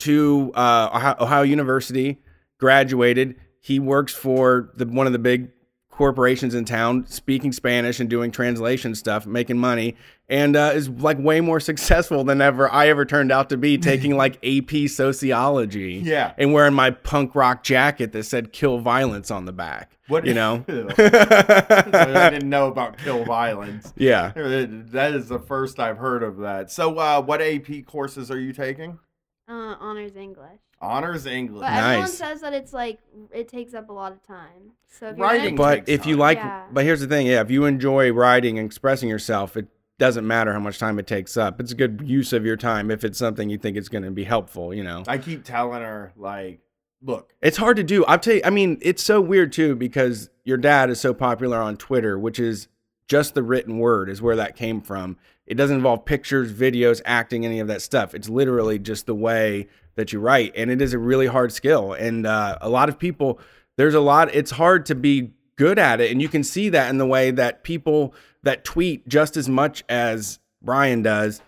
to 0.00 0.52
uh 0.54 0.90
Ohio, 0.94 1.16
Ohio 1.20 1.42
University, 1.42 2.18
graduated. 2.58 3.36
He 3.60 3.78
works 3.78 4.12
for 4.12 4.70
the 4.76 4.86
one 4.86 5.06
of 5.06 5.12
the 5.12 5.18
big 5.18 5.50
corporations 5.98 6.54
in 6.54 6.64
town 6.64 7.04
speaking 7.08 7.50
Spanish 7.50 7.98
and 7.98 8.08
doing 8.08 8.30
translation 8.30 8.94
stuff, 8.94 9.26
making 9.26 9.58
money, 9.58 9.96
and 10.28 10.54
uh, 10.54 10.70
is 10.72 10.88
like 10.88 11.18
way 11.18 11.40
more 11.40 11.58
successful 11.70 12.22
than 12.22 12.40
ever 12.40 12.70
I 12.72 12.86
ever 12.88 13.04
turned 13.04 13.32
out 13.32 13.48
to 13.50 13.56
be 13.56 13.76
taking 13.90 14.16
like 14.16 14.38
AP 14.46 14.88
sociology. 14.88 16.00
Yeah. 16.04 16.34
And 16.38 16.52
wearing 16.52 16.72
my 16.72 16.92
punk 16.92 17.34
rock 17.34 17.64
jacket 17.64 18.12
that 18.12 18.22
said 18.22 18.52
kill 18.52 18.78
violence 18.78 19.32
on 19.32 19.44
the 19.44 19.52
back. 19.52 19.98
What 20.06 20.24
You 20.24 20.34
know? 20.34 20.64
I 20.68 22.30
didn't 22.30 22.48
know 22.48 22.68
about 22.68 22.96
kill 22.98 23.24
violence. 23.24 23.92
yeah. 23.96 24.30
That 24.36 25.14
is 25.14 25.28
the 25.28 25.40
first 25.40 25.80
I've 25.80 25.98
heard 25.98 26.22
of 26.22 26.38
that. 26.38 26.70
So, 26.70 26.96
uh, 26.96 27.20
what 27.20 27.42
AP 27.42 27.84
courses 27.86 28.30
are 28.30 28.38
you 28.38 28.52
taking? 28.52 29.00
Uh, 29.48 29.74
honors 29.80 30.14
English. 30.14 30.60
Honors 30.80 31.26
English. 31.26 31.60
But 31.62 31.72
everyone 31.72 32.00
Nice. 32.02 32.14
says 32.14 32.40
that 32.42 32.52
it's 32.54 32.72
like 32.72 32.98
it 33.32 33.48
takes 33.48 33.74
up 33.74 33.88
a 33.88 33.92
lot 33.92 34.12
of 34.12 34.22
time. 34.26 34.72
So 34.88 35.08
if 35.08 35.16
you're 35.16 35.26
Writing 35.26 35.56
gonna- 35.56 35.56
But 35.56 35.74
takes 35.86 35.90
if 35.90 36.06
you 36.06 36.14
time. 36.14 36.20
like, 36.20 36.38
Yeah. 36.38 36.62
but 36.72 36.84
here's 36.84 37.00
the 37.00 37.06
thing, 37.06 37.26
yeah, 37.26 37.40
if 37.40 37.50
you 37.50 37.64
enjoy 37.64 38.12
writing 38.12 38.58
and 38.58 38.66
expressing 38.66 39.08
yourself, 39.08 39.56
it 39.56 39.66
doesn't 39.98 40.26
matter 40.26 40.52
how 40.52 40.60
much 40.60 40.78
time 40.78 40.98
it 41.00 41.06
takes 41.08 41.36
up. 41.36 41.60
It's 41.60 41.72
a 41.72 41.74
good 41.74 42.02
use 42.04 42.32
of 42.32 42.46
your 42.46 42.56
time 42.56 42.90
if 42.90 43.02
it's 43.02 43.18
something 43.18 43.50
you 43.50 43.58
think 43.58 43.76
it's 43.76 43.88
going 43.88 44.04
to 44.04 44.12
be 44.12 44.22
helpful. 44.24 44.72
You 44.72 44.84
know, 44.84 45.02
I 45.08 45.18
keep 45.18 45.42
telling 45.42 45.82
her, 45.82 46.12
like, 46.16 46.60
look, 47.02 47.34
it's 47.42 47.56
hard 47.56 47.76
to 47.78 47.82
do. 47.82 48.04
I'll 48.04 48.18
tell 48.20 48.34
you. 48.34 48.42
I 48.44 48.50
mean, 48.50 48.78
it's 48.80 49.02
so 49.02 49.20
weird 49.20 49.52
too 49.52 49.74
because 49.74 50.30
your 50.44 50.56
dad 50.56 50.90
is 50.90 51.00
so 51.00 51.12
popular 51.12 51.58
on 51.58 51.76
Twitter, 51.76 52.16
which 52.16 52.38
is 52.38 52.68
just 53.08 53.34
the 53.34 53.42
written 53.42 53.78
word 53.78 54.08
is 54.08 54.22
where 54.22 54.36
that 54.36 54.54
came 54.54 54.80
from. 54.80 55.16
It 55.48 55.56
doesn't 55.56 55.76
involve 55.76 56.04
pictures, 56.04 56.52
videos, 56.52 57.00
acting, 57.06 57.46
any 57.46 57.58
of 57.58 57.68
that 57.68 57.80
stuff. 57.80 58.14
It's 58.14 58.28
literally 58.28 58.78
just 58.78 59.06
the 59.06 59.14
way 59.14 59.66
that 59.96 60.12
you 60.12 60.20
write, 60.20 60.52
and 60.54 60.70
it 60.70 60.82
is 60.82 60.92
a 60.92 60.98
really 60.98 61.26
hard 61.26 61.52
skill. 61.52 61.94
And 61.94 62.26
uh, 62.26 62.58
a 62.60 62.68
lot 62.68 62.90
of 62.90 62.98
people, 62.98 63.40
there's 63.76 63.94
a 63.94 64.00
lot. 64.00 64.34
It's 64.34 64.52
hard 64.52 64.84
to 64.86 64.94
be 64.94 65.32
good 65.56 65.78
at 65.78 66.00
it, 66.02 66.12
and 66.12 66.20
you 66.20 66.28
can 66.28 66.44
see 66.44 66.68
that 66.68 66.90
in 66.90 66.98
the 66.98 67.06
way 67.06 67.30
that 67.30 67.64
people 67.64 68.14
that 68.42 68.62
tweet 68.62 69.08
just 69.08 69.38
as 69.38 69.48
much 69.48 69.82
as 69.88 70.38
Brian 70.62 71.02
does 71.02 71.40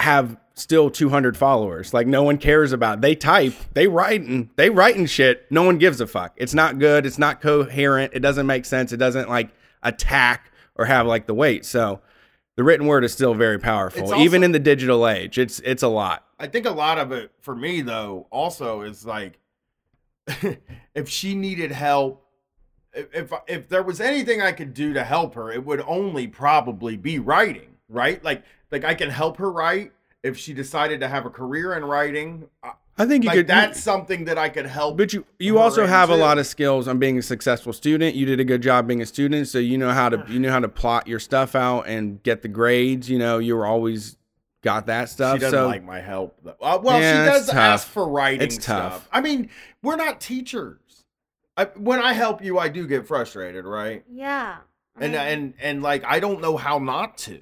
have 0.00 0.36
still 0.54 0.90
200 0.90 1.36
followers. 1.36 1.94
Like 1.94 2.08
no 2.08 2.24
one 2.24 2.36
cares 2.36 2.72
about. 2.72 3.00
They 3.00 3.14
type, 3.14 3.54
they 3.74 3.86
write, 3.86 4.22
and 4.22 4.50
they 4.56 4.70
writing 4.70 5.06
shit. 5.06 5.46
No 5.50 5.62
one 5.62 5.78
gives 5.78 6.00
a 6.00 6.06
fuck. 6.06 6.34
It's 6.36 6.54
not 6.54 6.80
good. 6.80 7.06
It's 7.06 7.18
not 7.18 7.40
coherent. 7.40 8.12
It 8.12 8.20
doesn't 8.20 8.46
make 8.46 8.64
sense. 8.64 8.92
It 8.92 8.96
doesn't 8.96 9.28
like 9.28 9.50
attack 9.82 10.52
or 10.74 10.84
have 10.86 11.06
like 11.06 11.26
the 11.26 11.34
weight. 11.34 11.64
So 11.64 12.00
the 12.60 12.64
written 12.64 12.86
word 12.86 13.04
is 13.04 13.12
still 13.14 13.32
very 13.32 13.58
powerful, 13.58 14.02
It's 14.02 14.20
even 14.20 14.44
in 14.44 14.52
the 14.52 14.58
digital 14.58 15.08
age. 15.08 15.38
It's 15.38 15.60
it's 15.60 15.82
a 15.82 15.88
lot. 15.88 16.26
I 16.38 16.46
think 16.46 16.66
a 16.66 16.70
lot 16.70 16.98
of 16.98 17.10
it 17.10 17.32
for 17.40 17.56
me 17.56 17.80
though 17.80 18.26
also 18.30 18.82
is 18.82 19.06
like 19.06 19.38
if 20.94 21.08
she 21.08 21.34
needed 21.34 21.72
help 21.72 22.22
if 22.92 23.32
if, 23.48 23.70
there 23.70 23.82
was 23.82 23.98
anything 23.98 24.42
I 24.42 24.52
could 24.52 24.74
do 24.74 24.92
to 24.92 25.02
help 25.04 25.36
her 25.36 25.50
it 25.50 25.64
would 25.64 25.82
only 25.86 26.26
probably 26.26 26.98
be 26.98 27.18
writing 27.18 27.76
right 27.88 28.22
like 28.22 28.42
like 28.70 28.84
I 28.84 28.92
can 28.92 29.08
help 29.08 29.38
her 29.38 29.50
write 29.50 29.92
if 30.22 30.36
she 30.36 30.52
decided 30.52 31.00
to 31.00 31.08
have 31.08 31.24
a 31.24 31.30
career 31.30 31.74
in 31.78 31.84
writing 31.86 32.46
I 33.00 33.06
think 33.06 33.24
you 33.24 33.28
like 33.28 33.36
could. 33.38 33.46
that's 33.46 33.80
something 33.80 34.26
that 34.26 34.36
I 34.36 34.50
could 34.50 34.66
help 34.66 34.98
But 34.98 35.12
you 35.12 35.24
you 35.38 35.58
also 35.58 35.84
in, 35.84 35.88
have 35.88 36.10
a 36.10 36.16
lot 36.16 36.36
of 36.38 36.46
skills 36.46 36.86
on 36.86 36.98
being 36.98 37.16
a 37.18 37.22
successful 37.22 37.72
student. 37.72 38.14
You 38.14 38.26
did 38.26 38.40
a 38.40 38.44
good 38.44 38.62
job 38.62 38.86
being 38.86 39.00
a 39.00 39.06
student, 39.06 39.48
so 39.48 39.58
you 39.58 39.78
know 39.78 39.90
how 39.90 40.10
to 40.10 40.24
you 40.30 40.38
know 40.38 40.50
how 40.50 40.60
to 40.60 40.68
plot 40.68 41.06
your 41.06 41.18
stuff 41.18 41.54
out 41.54 41.86
and 41.86 42.22
get 42.22 42.42
the 42.42 42.48
grades. 42.48 43.08
You 43.08 43.18
know, 43.18 43.38
you 43.38 43.56
were 43.56 43.64
always 43.64 44.16
got 44.62 44.86
that 44.86 45.08
stuff. 45.08 45.36
She 45.36 45.40
doesn't 45.40 45.58
so 45.58 45.66
like 45.66 45.82
my 45.82 46.00
help. 46.00 46.36
Though. 46.42 46.56
Uh, 46.60 46.78
well, 46.82 47.00
Yeah, 47.00 47.24
she 47.24 47.36
it's 47.38 47.46
does 47.46 47.56
ask 47.56 47.88
for 47.88 48.06
writing 48.06 48.42
It's 48.42 48.56
stuff. 48.56 48.92
tough. 48.92 49.08
I 49.10 49.22
mean, 49.22 49.48
we're 49.82 49.96
not 49.96 50.20
teachers. 50.20 50.76
I, 51.56 51.64
when 51.76 52.00
I 52.00 52.12
help 52.12 52.44
you, 52.44 52.58
I 52.58 52.68
do 52.68 52.86
get 52.86 53.06
frustrated, 53.06 53.64
right? 53.64 54.04
Yeah. 54.10 54.58
And 54.98 55.12
mean, 55.12 55.20
and 55.20 55.54
and 55.60 55.82
like 55.82 56.04
I 56.04 56.20
don't 56.20 56.42
know 56.42 56.58
how 56.58 56.78
not 56.78 57.16
to. 57.18 57.40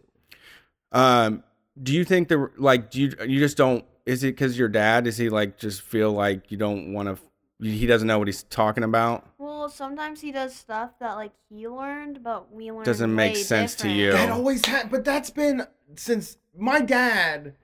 Um, 0.92 1.42
do 1.82 1.92
you 1.92 2.04
think 2.04 2.28
the 2.28 2.50
like 2.56 2.90
do 2.90 3.00
you 3.00 3.12
you 3.26 3.38
just 3.40 3.56
don't? 3.56 3.84
Is 4.08 4.24
it 4.24 4.28
because 4.28 4.58
your 4.58 4.70
dad? 4.70 5.06
Is 5.06 5.18
he 5.18 5.28
like 5.28 5.58
just 5.58 5.82
feel 5.82 6.12
like 6.12 6.50
you 6.50 6.56
don't 6.56 6.94
want 6.94 7.08
to? 7.08 7.18
He 7.62 7.86
doesn't 7.86 8.08
know 8.08 8.18
what 8.18 8.26
he's 8.26 8.44
talking 8.44 8.82
about. 8.82 9.28
well, 9.36 9.68
sometimes 9.68 10.22
he 10.22 10.32
does 10.32 10.54
stuff 10.54 10.92
that 10.98 11.12
like 11.16 11.32
he 11.50 11.68
learned, 11.68 12.22
but 12.24 12.50
we 12.50 12.70
learned. 12.70 12.82
It. 12.82 12.86
Doesn't 12.86 13.14
make 13.14 13.34
way 13.34 13.42
sense 13.42 13.74
to 13.74 13.82
different. 13.82 13.98
you. 13.98 14.12
That 14.12 14.30
always 14.30 14.64
had, 14.64 14.90
but 14.90 15.04
that's 15.04 15.28
been 15.28 15.66
since 15.96 16.38
my 16.56 16.80
dad. 16.80 17.54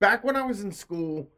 Back 0.00 0.24
when 0.24 0.34
I 0.34 0.42
was 0.42 0.62
in 0.62 0.72
school, 0.72 1.28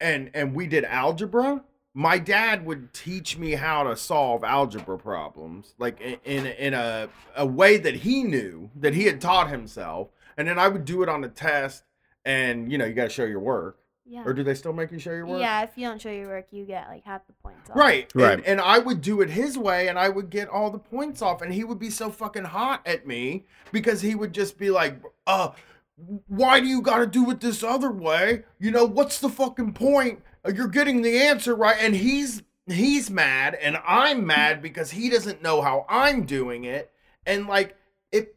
and 0.00 0.28
and 0.34 0.56
we 0.56 0.66
did 0.66 0.84
algebra. 0.84 1.62
My 1.94 2.18
dad 2.18 2.66
would 2.66 2.92
teach 2.92 3.38
me 3.38 3.52
how 3.52 3.84
to 3.84 3.96
solve 3.96 4.42
algebra 4.42 4.98
problems, 4.98 5.74
like 5.78 6.00
in 6.00 6.18
in, 6.24 6.46
in 6.46 6.74
a 6.74 7.08
a 7.36 7.46
way 7.46 7.76
that 7.76 7.94
he 7.94 8.24
knew 8.24 8.70
that 8.74 8.94
he 8.94 9.04
had 9.04 9.20
taught 9.20 9.50
himself, 9.50 10.08
and 10.36 10.48
then 10.48 10.58
I 10.58 10.66
would 10.66 10.84
do 10.84 11.04
it 11.04 11.08
on 11.08 11.22
a 11.22 11.28
test. 11.28 11.84
And 12.24 12.72
you 12.72 12.76
know, 12.76 12.86
you 12.86 12.92
got 12.92 13.04
to 13.04 13.08
show 13.08 13.24
your 13.24 13.40
work, 13.40 13.79
Yeah. 14.10 14.24
or 14.26 14.32
do 14.32 14.42
they 14.42 14.54
still 14.54 14.72
make 14.72 14.90
you 14.90 14.98
show 14.98 15.12
your 15.12 15.24
work? 15.24 15.40
Yeah, 15.40 15.62
if 15.62 15.70
you 15.76 15.86
don't 15.86 16.02
show 16.02 16.10
your 16.10 16.26
work, 16.26 16.48
you 16.50 16.64
get 16.64 16.88
like 16.88 17.04
half 17.04 17.24
the 17.28 17.32
points 17.34 17.70
off. 17.70 17.76
Right. 17.76 18.10
Right. 18.12 18.38
And, 18.38 18.44
and 18.44 18.60
I 18.60 18.80
would 18.80 19.00
do 19.02 19.20
it 19.20 19.30
his 19.30 19.56
way 19.56 19.86
and 19.86 19.96
I 19.96 20.08
would 20.08 20.30
get 20.30 20.48
all 20.48 20.72
the 20.72 20.80
points 20.80 21.22
off. 21.22 21.42
And 21.42 21.54
he 21.54 21.62
would 21.62 21.78
be 21.78 21.90
so 21.90 22.10
fucking 22.10 22.46
hot 22.46 22.82
at 22.84 23.06
me 23.06 23.46
because 23.70 24.00
he 24.00 24.16
would 24.16 24.32
just 24.32 24.58
be 24.58 24.68
like, 24.68 25.00
uh, 25.28 25.50
why 26.26 26.58
do 26.58 26.66
you 26.66 26.82
got 26.82 26.98
to 26.98 27.06
do 27.06 27.30
it 27.30 27.40
this 27.40 27.62
other 27.62 27.92
way? 27.92 28.42
You 28.58 28.72
know, 28.72 28.84
what's 28.84 29.20
the 29.20 29.28
fucking 29.28 29.74
point? 29.74 30.22
Uh, 30.44 30.50
You're 30.52 30.66
getting 30.66 31.02
the 31.02 31.16
answer 31.16 31.54
right. 31.54 31.76
And 31.78 31.94
he's 31.94 32.42
he's 32.66 33.10
mad 33.10 33.54
and 33.54 33.78
I'm 33.86 34.26
mad 34.26 34.60
because 34.62 34.90
he 34.90 35.08
doesn't 35.08 35.40
know 35.40 35.62
how 35.62 35.86
I'm 35.88 36.26
doing 36.26 36.64
it. 36.64 36.90
And 37.24 37.46
like 37.46 37.76
it 38.10 38.34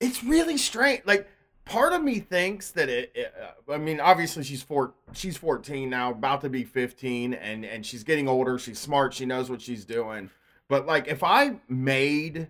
it's 0.00 0.24
really 0.24 0.56
strange. 0.56 1.02
Like 1.06 1.28
part 1.66 1.92
of 1.92 2.02
me 2.02 2.20
thinks 2.20 2.70
that 2.70 2.88
it, 2.88 3.12
it 3.14 3.34
uh, 3.40 3.72
I 3.72 3.76
mean 3.76 4.00
obviously 4.00 4.44
she's 4.44 4.62
four 4.62 4.94
she's 5.12 5.36
14 5.36 5.90
now 5.90 6.12
about 6.12 6.40
to 6.40 6.48
be 6.48 6.64
15 6.64 7.34
and 7.34 7.64
and 7.64 7.84
she's 7.84 8.04
getting 8.04 8.28
older 8.28 8.58
she's 8.58 8.78
smart 8.78 9.12
she 9.12 9.26
knows 9.26 9.50
what 9.50 9.60
she's 9.60 9.84
doing 9.84 10.30
but 10.68 10.86
like 10.86 11.08
if 11.08 11.22
I 11.22 11.56
made 11.68 12.48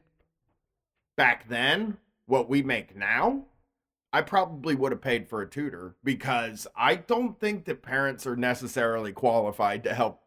back 1.17 1.49
then 1.49 1.97
what 2.27 2.49
we 2.49 2.63
make 2.63 2.95
now 2.95 3.47
I 4.13 4.23
probably 4.23 4.75
would 4.75 4.93
have 4.93 5.01
paid 5.01 5.29
for 5.29 5.43
a 5.43 5.49
tutor 5.49 5.97
because 6.05 6.67
I 6.77 6.95
don't 6.95 7.39
think 7.41 7.65
that 7.65 7.83
parents 7.83 8.27
are 8.27 8.37
necessarily 8.37 9.13
qualified 9.13 9.83
to 9.85 9.95
help 9.95 10.21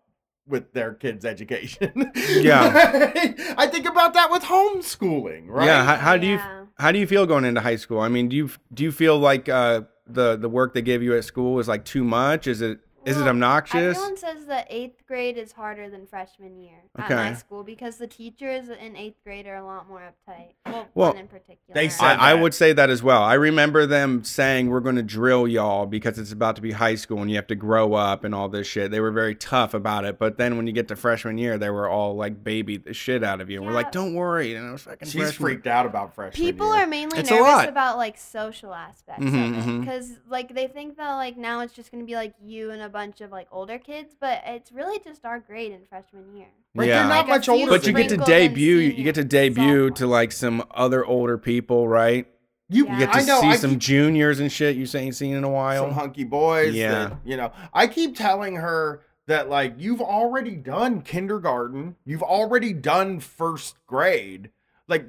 with 0.47 0.73
their 0.73 0.93
kids' 0.93 1.25
education. 1.25 2.11
Yeah. 2.27 2.71
I 3.57 3.67
think 3.67 3.87
about 3.87 4.13
that 4.13 4.29
with 4.31 4.43
homeschooling, 4.43 5.47
right? 5.47 5.65
Yeah. 5.65 5.83
How, 5.85 5.95
how 5.95 6.17
do 6.17 6.27
you 6.27 6.35
Yeah. 6.35 6.58
How 6.79 6.91
do 6.91 6.99
you 6.99 7.05
feel 7.05 7.25
going 7.25 7.43
into 7.43 7.61
high 7.61 7.75
school? 7.75 7.99
I 7.99 8.07
mean, 8.07 8.29
do 8.29 8.35
you 8.35 8.49
do 8.73 8.83
you 8.83 8.91
feel 8.91 9.17
like 9.17 9.49
uh, 9.49 9.81
the 10.07 10.37
the 10.37 10.49
work 10.49 10.73
they 10.73 10.81
gave 10.81 11.03
you 11.03 11.15
at 11.15 11.25
school 11.25 11.59
is 11.59 11.67
like 11.67 11.85
too 11.85 12.03
much? 12.03 12.47
Is 12.47 12.61
it 12.61 12.79
is 13.05 13.15
it 13.17 13.21
Well, 13.21 13.29
obnoxious? 13.29 13.97
Everyone 13.97 14.17
says 14.17 14.45
that 14.47 14.67
eighth 14.69 15.05
grade 15.07 15.37
is 15.37 15.51
harder 15.53 15.89
than 15.89 16.05
freshman 16.05 16.59
year 16.59 16.83
at 16.97 17.05
Okay. 17.05 17.15
my 17.15 17.33
school 17.33 17.63
because 17.63 17.97
the 17.97 18.07
teachers 18.07 18.69
in 18.69 18.95
eighth 18.95 19.23
grade 19.23 19.47
are 19.47 19.55
a 19.55 19.63
lot 19.65 19.87
more 19.87 20.01
uptight. 20.01 20.53
Well, 20.65 20.87
Well, 20.93 21.09
one 21.09 21.17
in 21.17 21.27
particular. 21.27 21.73
they 21.73 21.89
said 21.89 22.17
I, 22.19 22.31
I 22.31 22.33
would 22.33 22.53
say 22.53 22.73
that 22.73 22.89
as 22.89 23.01
well. 23.01 23.23
I 23.23 23.35
remember 23.35 23.85
them 23.85 24.23
saying 24.23 24.69
we're 24.69 24.79
going 24.81 24.97
to 24.97 25.03
drill 25.03 25.47
y'all 25.47 25.85
because 25.85 26.19
it's 26.19 26.31
about 26.31 26.55
to 26.57 26.61
be 26.61 26.71
high 26.73 26.95
school 26.95 27.21
and 27.21 27.29
you 27.29 27.35
have 27.37 27.47
to 27.47 27.55
grow 27.55 27.93
up 27.93 28.23
and 28.23 28.35
all 28.35 28.49
this 28.49 28.67
shit. 28.67 28.91
They 28.91 28.99
were 28.99 29.11
very 29.11 29.35
tough 29.35 29.73
about 29.73 30.05
it. 30.05 30.19
But 30.19 30.37
then 30.37 30.57
when 30.57 30.67
you 30.67 30.73
get 30.73 30.87
to 30.89 30.95
freshman 30.95 31.37
year, 31.37 31.57
they 31.57 31.69
were 31.69 31.87
all 31.87 32.15
like 32.15 32.43
baby 32.43 32.77
the 32.77 32.93
shit 32.93 33.23
out 33.23 33.39
of 33.41 33.49
you. 33.49 33.57
And 33.59 33.65
we're 33.67 33.73
like, 33.73 33.91
don't 33.91 34.13
worry. 34.13 34.55
And 34.55 34.67
I 34.67 34.71
was 34.71 34.81
fucking 34.83 35.07
She's 35.07 35.13
freshman. 35.21 35.45
freaked 35.47 35.67
out 35.67 35.85
about 35.85 36.13
freshman 36.13 36.45
People 36.45 36.73
year. 36.75 36.83
are 36.83 36.87
mainly 36.87 37.19
It's 37.19 37.29
nervous 37.31 37.67
about 37.67 37.97
like 37.97 38.17
social 38.17 38.73
aspects 38.73 39.23
Mhm, 39.23 39.57
of 39.59 39.63
mhm. 39.65 39.77
it 39.77 39.79
because 39.81 40.11
like 40.27 40.53
they 40.53 40.67
think 40.67 40.97
that 40.97 41.15
like 41.15 41.37
now 41.37 41.61
it's 41.61 41.73
just 41.73 41.91
gonna 41.91 42.03
be 42.03 42.15
like 42.15 42.33
you 42.41 42.71
and 42.71 42.81
a 42.81 42.88
bunch 42.89 43.21
of 43.21 43.31
like 43.31 43.47
older 43.51 43.77
kids, 43.79 44.15
but 44.19 44.41
it's 44.45 44.71
really 44.71 44.99
just 44.99 45.25
our 45.25 45.39
grade 45.39 45.71
in 45.71 45.81
freshman 45.89 46.35
year. 46.35 46.47
Right, 46.75 46.87
Yeah. 46.87 46.99
they're 46.99 47.07
not 47.09 47.27
Like 47.27 47.27
much 47.27 47.49
older 47.49 47.71
But 47.71 47.87
you 47.87 47.93
get 47.93 48.09
to 48.09 48.17
me. 48.17 48.23
sprinkled 48.23 48.29
in 48.29 48.35
debut. 48.49 48.75
You 48.77 49.03
get 49.03 49.15
to 49.15 49.23
debut 49.23 49.91
to 49.91 50.07
like 50.07 50.31
some 50.31 50.63
other 50.71 51.05
older 51.05 51.37
people, 51.37 51.87
right? 51.87 52.27
You, 52.69 52.85
Yeah. 52.85 52.93
You 52.93 52.99
get 52.99 53.13
to 53.13 53.19
I 53.19 53.23
know, 53.23 53.41
see 53.41 53.47
I 53.47 53.55
some 53.55 53.71
keep- 53.71 53.79
juniors 53.79 54.39
and 54.39 54.51
shit 54.51 54.75
you 54.75 54.85
ain't 54.99 55.15
seen 55.15 55.35
in 55.35 55.43
a 55.43 55.49
while. 55.49 55.85
some 55.85 55.93
hunky 55.93 56.23
boys. 56.23 56.75
Yeah. 56.75 56.91
Yeah. 56.91 57.15
you 57.23 57.37
know, 57.37 57.51
I 57.73 57.87
keep 57.87 58.15
telling 58.15 58.57
her 58.57 59.01
that 59.27 59.49
like 59.49 59.75
you've 59.77 60.01
already 60.01 60.55
done 60.55 61.01
kindergarten, 61.01 61.95
you've 62.05 62.23
already 62.23 62.73
done 62.73 63.19
first 63.19 63.75
grade. 63.87 64.49
Like, 64.87 65.05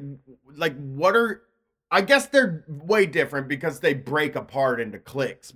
like 0.57 0.77
what 0.77 1.17
are? 1.17 1.43
I 1.91 2.03
guess 2.03 2.27
they're 2.27 2.65
way 2.69 3.05
different 3.07 3.49
because 3.49 3.81
they 3.81 3.95
break 3.95 4.37
apart 4.37 4.81
into 4.81 4.99
cliques 4.99 5.53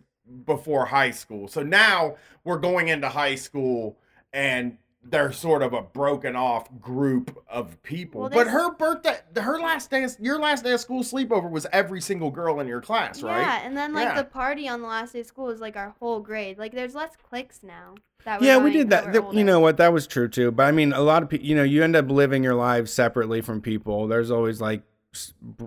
before 0.47 0.87
high 0.87 1.11
school. 1.11 1.49
So 1.49 1.62
now 1.62 2.16
we're 2.45 2.59
going 2.59 2.89
into 2.89 3.09
high 3.09 3.35
school 3.35 3.99
and 4.33 4.79
they're 5.07 5.33
sort 5.33 5.62
of 5.62 5.75
a 5.75 5.83
broken 5.83 6.35
off 6.35 6.66
group 6.81 7.37
of 7.47 7.81
people. 7.83 8.22
Well, 8.22 8.31
but 8.31 8.47
her 8.47 8.72
birthday, 8.72 9.18
her 9.37 9.59
last 9.61 9.91
day, 9.91 10.03
of- 10.05 10.16
your 10.18 10.39
last 10.39 10.64
day 10.64 10.72
of 10.72 10.81
school 10.81 11.03
sleepover 11.03 11.51
was 11.51 11.66
every 11.72 12.01
single 12.01 12.31
girl 12.31 12.59
in 12.61 12.66
your 12.66 12.81
class, 12.81 13.22
right? 13.22 13.41
Yeah, 13.41 13.61
and 13.64 13.77
then 13.77 13.93
like 13.93 14.07
Yeah. 14.09 14.14
the 14.22 14.25
party 14.25 14.66
on 14.66 14.81
the 14.81 14.89
last 14.89 15.12
day 15.12 15.20
of 15.20 15.27
school 15.27 15.45
was 15.47 15.61
like 15.61 15.77
our 15.77 15.95
whole 16.01 16.20
grade. 16.20 16.57
Like 16.59 16.72
there's 16.72 16.95
less 16.95 17.11
cliques 17.22 17.62
now. 17.62 17.97
That 18.25 18.41
Yeah, 18.41 18.57
we 18.57 18.72
did 18.72 18.89
that. 18.91 19.12
we're 19.12 19.35
You 19.35 19.45
know 19.45 19.61
what? 19.61 19.77
That 19.77 19.93
was 19.93 20.07
true 20.07 20.27
too. 20.29 20.51
But 20.51 20.64
I 20.64 20.72
mean, 20.72 20.95
a 20.95 21.03
lot 21.03 21.22
of 21.22 21.29
people, 21.29 21.47
you 21.47 21.55
know, 21.55 21.64
you 21.64 21.85
end 21.85 21.97
up 21.97 22.09
living 22.11 22.43
your 22.43 22.55
lives 22.55 22.91
separately 22.91 23.43
from 23.43 23.61
people. 23.61 24.09
There's 24.09 24.31
always 24.31 24.62
like, 24.62 24.81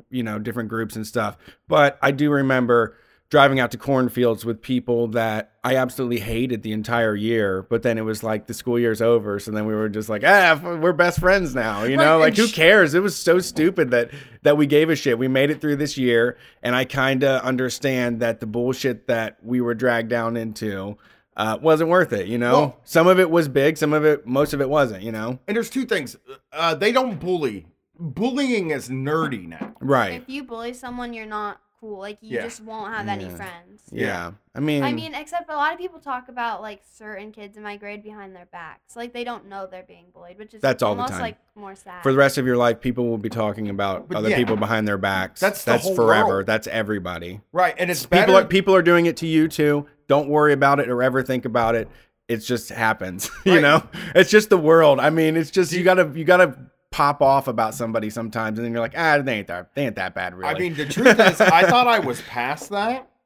you 0.10 0.24
know, 0.24 0.40
different 0.40 0.70
groups 0.70 0.96
and 0.96 1.06
stuff. 1.06 1.38
But 1.68 2.00
I 2.02 2.10
do 2.10 2.32
remember 2.32 2.98
driving 3.30 3.60
out 3.60 3.72
to 3.72 3.78
cornfields 3.78 4.46
with 4.46 4.62
people 4.62 5.08
that 5.10 5.52
I 5.64 5.76
absolutely 5.76 6.20
hated 6.20 6.64
the 6.64 6.72
entire 6.72 7.14
year. 7.16 7.64
But 7.70 7.84
then 7.84 7.98
it 7.98 8.02
was 8.04 8.24
like 8.24 8.48
the 8.48 8.54
school 8.54 8.80
year's 8.80 9.02
over. 9.02 9.38
So 9.40 9.52
then 9.52 9.66
we 9.66 9.76
were 9.76 9.90
just 9.90 10.08
like, 10.08 10.24
ah, 10.26 10.58
we're 10.64 10.94
best 10.94 11.20
friends 11.20 11.54
now. 11.54 11.84
You 11.84 11.98
know, 11.98 12.20
like 12.20 12.38
who 12.38 12.48
cares? 12.48 12.94
It 12.94 13.02
was 13.04 13.18
so 13.18 13.40
stupid 13.40 13.92
that, 13.92 14.12
that 14.44 14.56
we 14.56 14.66
gave 14.66 14.90
a 14.90 14.96
shit. 14.96 15.20
We 15.20 15.28
made 15.28 15.50
it 15.50 15.60
through 15.60 15.76
this 15.76 15.98
year. 15.98 16.38
And 16.64 16.74
I 16.74 16.86
kind 16.86 17.24
of 17.26 17.42
understand 17.42 18.22
that 18.22 18.40
the 18.40 18.46
bullshit 18.48 19.08
that 19.08 19.38
we 19.44 19.60
were 19.60 19.74
dragged 19.76 20.10
down 20.10 20.38
into 20.38 20.98
uh, 21.36 21.58
wasn't 21.62 21.90
worth 21.90 22.14
it. 22.14 22.28
You 22.28 22.38
know, 22.38 22.52
Well- 22.54 22.80
some 22.86 23.08
of 23.08 23.20
it 23.20 23.30
was 23.30 23.50
big, 23.50 23.78
some 23.78 23.92
of 23.92 24.06
it, 24.06 24.26
most 24.26 24.54
of 24.54 24.62
it 24.62 24.70
wasn't. 24.70 25.04
You 25.04 25.12
know, 25.12 25.38
And 25.48 25.56
there's 25.58 25.70
two 25.70 25.86
things. 25.86 26.16
Uh, 26.54 26.76
they 26.76 26.94
don't 26.94 27.20
bully. 27.20 27.68
Bullying 28.00 28.72
is 28.72 28.90
nerdy 28.90 29.48
now. 29.48 29.74
right? 29.82 30.22
If 30.22 30.30
you 30.30 30.44
bully 30.44 30.74
someone, 30.74 31.14
you're 31.14 31.26
not 31.26 31.60
cool. 31.80 32.00
Like 32.00 32.18
you 32.22 32.36
Yeah. 32.38 32.44
just 32.44 32.62
won't 32.64 32.94
have 32.94 33.08
any 33.08 33.30
friends. 33.30 33.84
yeah. 33.92 34.32
I 34.56 34.60
mean, 34.60 34.84
I 34.84 34.92
mean, 34.94 35.14
except 35.14 35.50
a 35.50 35.56
lot 35.56 35.72
of 35.74 35.78
people 35.80 36.00
talk 36.00 36.30
about 36.30 36.62
like 36.62 36.82
certain 36.96 37.32
kids 37.32 37.58
in 37.58 37.64
my 37.64 37.78
grade 37.78 38.02
behind 38.04 38.36
their 38.36 38.48
backs. 38.48 38.96
Like 38.96 39.14
they 39.14 39.24
don't 39.24 39.48
know 39.48 39.68
they're 39.70 39.84
being 39.84 40.06
bullied, 40.14 40.38
which 40.40 40.54
is 40.56 40.62
That's 40.62 40.82
all 40.82 40.96
the 40.96 41.06
time. 41.06 41.22
like 41.22 41.38
more 41.56 41.76
sad. 41.76 42.02
for 42.04 42.12
the 42.12 42.18
rest 42.18 42.38
of 42.40 42.46
your 42.46 42.58
life, 42.58 42.82
people 42.82 43.08
will 43.08 43.18
be 43.20 43.30
talking 43.30 43.70
about 43.70 44.08
But 44.08 44.18
other 44.18 44.30
yeah. 44.30 44.38
people 44.38 44.56
behind 44.56 44.88
their 44.88 44.98
backs. 44.98 45.40
That's 45.40 45.64
the 45.64 45.72
that's 45.74 45.84
whole 45.84 45.96
forever. 45.96 46.28
world. 46.28 46.46
That's 46.48 46.68
everybody. 46.68 47.42
Right. 47.52 47.76
And 47.78 47.92
it's 47.92 48.04
People 48.06 48.34
better. 48.34 48.34
are, 48.34 48.46
people 48.46 48.74
are 48.76 48.82
doing 48.82 49.06
it 49.06 49.18
to 49.18 49.28
you 49.28 49.48
too. 49.48 49.86
Don't 50.08 50.30
worry 50.30 50.54
about 50.54 50.80
it 50.80 50.90
or 50.90 51.04
ever 51.04 51.22
think 51.22 51.46
about 51.46 51.76
it. 51.76 51.88
It 52.28 52.38
just 52.38 52.70
happens. 52.70 53.30
you 53.46 53.62
know, 53.62 53.84
it's 54.16 54.30
just 54.32 54.50
the 54.50 54.58
world. 54.58 55.00
I 55.00 55.10
mean, 55.12 55.38
it's 55.38 55.52
just 55.52 55.72
you 55.72 55.84
gotta 55.84 56.12
you 56.14 56.26
gotta 56.26 56.58
pop 56.98 57.22
off 57.22 57.48
about 57.48 57.76
somebody 57.76 58.10
sometimes, 58.10 58.58
and 58.58 58.66
then 58.66 58.72
you're 58.74 58.82
like, 58.82 58.96
ah, 58.98 59.20
they 59.20 59.36
ain't 59.36 59.48
that 59.48 59.76
they 59.76 59.86
ain't 59.86 59.96
that 59.98 60.16
bad, 60.16 60.34
really. 60.34 60.50
I 60.50 60.58
mean, 60.58 60.74
the 60.74 60.86
truth 60.86 61.20
is, 61.20 61.40
I 61.40 61.70
thought 61.70 61.86
I 61.86 62.00
was 62.00 62.22
past 62.22 62.72
that. 62.72 63.08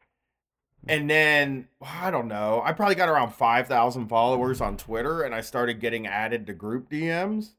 And 0.88 1.07
then, 1.07 1.67
I 1.80 2.09
don't 2.09 2.28
know, 2.28 2.59
I 2.65 2.74
probably 2.74 2.95
got 2.95 3.07
around 3.07 3.36
5,000 3.36 4.07
followers 4.07 4.61
on 4.61 4.78
Twitter 4.78 5.22
and 5.22 5.36
I 5.36 5.41
started 5.41 5.80
getting 5.80 6.07
added 6.07 6.47
to 6.47 6.53
group 6.53 6.89
DMs. 6.89 7.51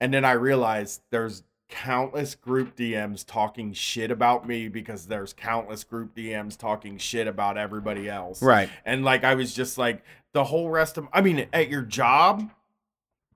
And 0.00 0.12
then 0.12 0.24
I 0.24 0.32
realized 0.32 1.02
there's 1.10 1.44
countless 1.68 2.34
group 2.34 2.74
DMs 2.74 3.24
talking 3.24 3.72
shit 3.72 4.10
about 4.10 4.48
me 4.48 4.66
because 4.66 5.06
there's 5.06 5.32
countless 5.32 5.84
group 5.84 6.16
DMs 6.16 6.58
talking 6.58 6.98
shit 6.98 7.28
about 7.28 7.56
everybody 7.56 8.08
else. 8.08 8.42
right. 8.42 8.68
And 8.84 9.04
like, 9.04 9.22
I 9.22 9.36
was 9.36 9.54
just 9.54 9.78
like, 9.78 10.02
the 10.32 10.42
whole 10.42 10.68
rest 10.68 10.98
of, 10.98 11.06
I 11.12 11.20
mean, 11.20 11.46
at 11.52 11.68
your 11.68 11.82
job, 11.82 12.50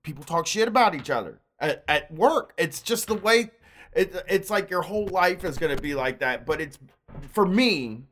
people 0.03 0.25
talk 0.25 0.45
shit 0.45 0.67
about 0.67 0.93
each 0.93 1.09
other. 1.09 1.39
At, 1.61 1.83
at 1.87 2.13
work, 2.13 2.53
it's 2.57 2.81
just 2.81 3.07
the 3.07 3.15
way, 3.15 3.51
it, 3.93 4.13
it's 4.27 4.49
like 4.49 4.69
your 4.69 4.81
whole 4.81 5.07
life 5.07 5.45
is 5.45 5.57
going 5.57 5.75
to 5.75 5.81
be 5.81 5.95
like 5.95 6.19
that. 6.19 6.45
But 6.45 6.59
it's, 6.59 6.77
for 7.31 7.45
me, 7.45 8.03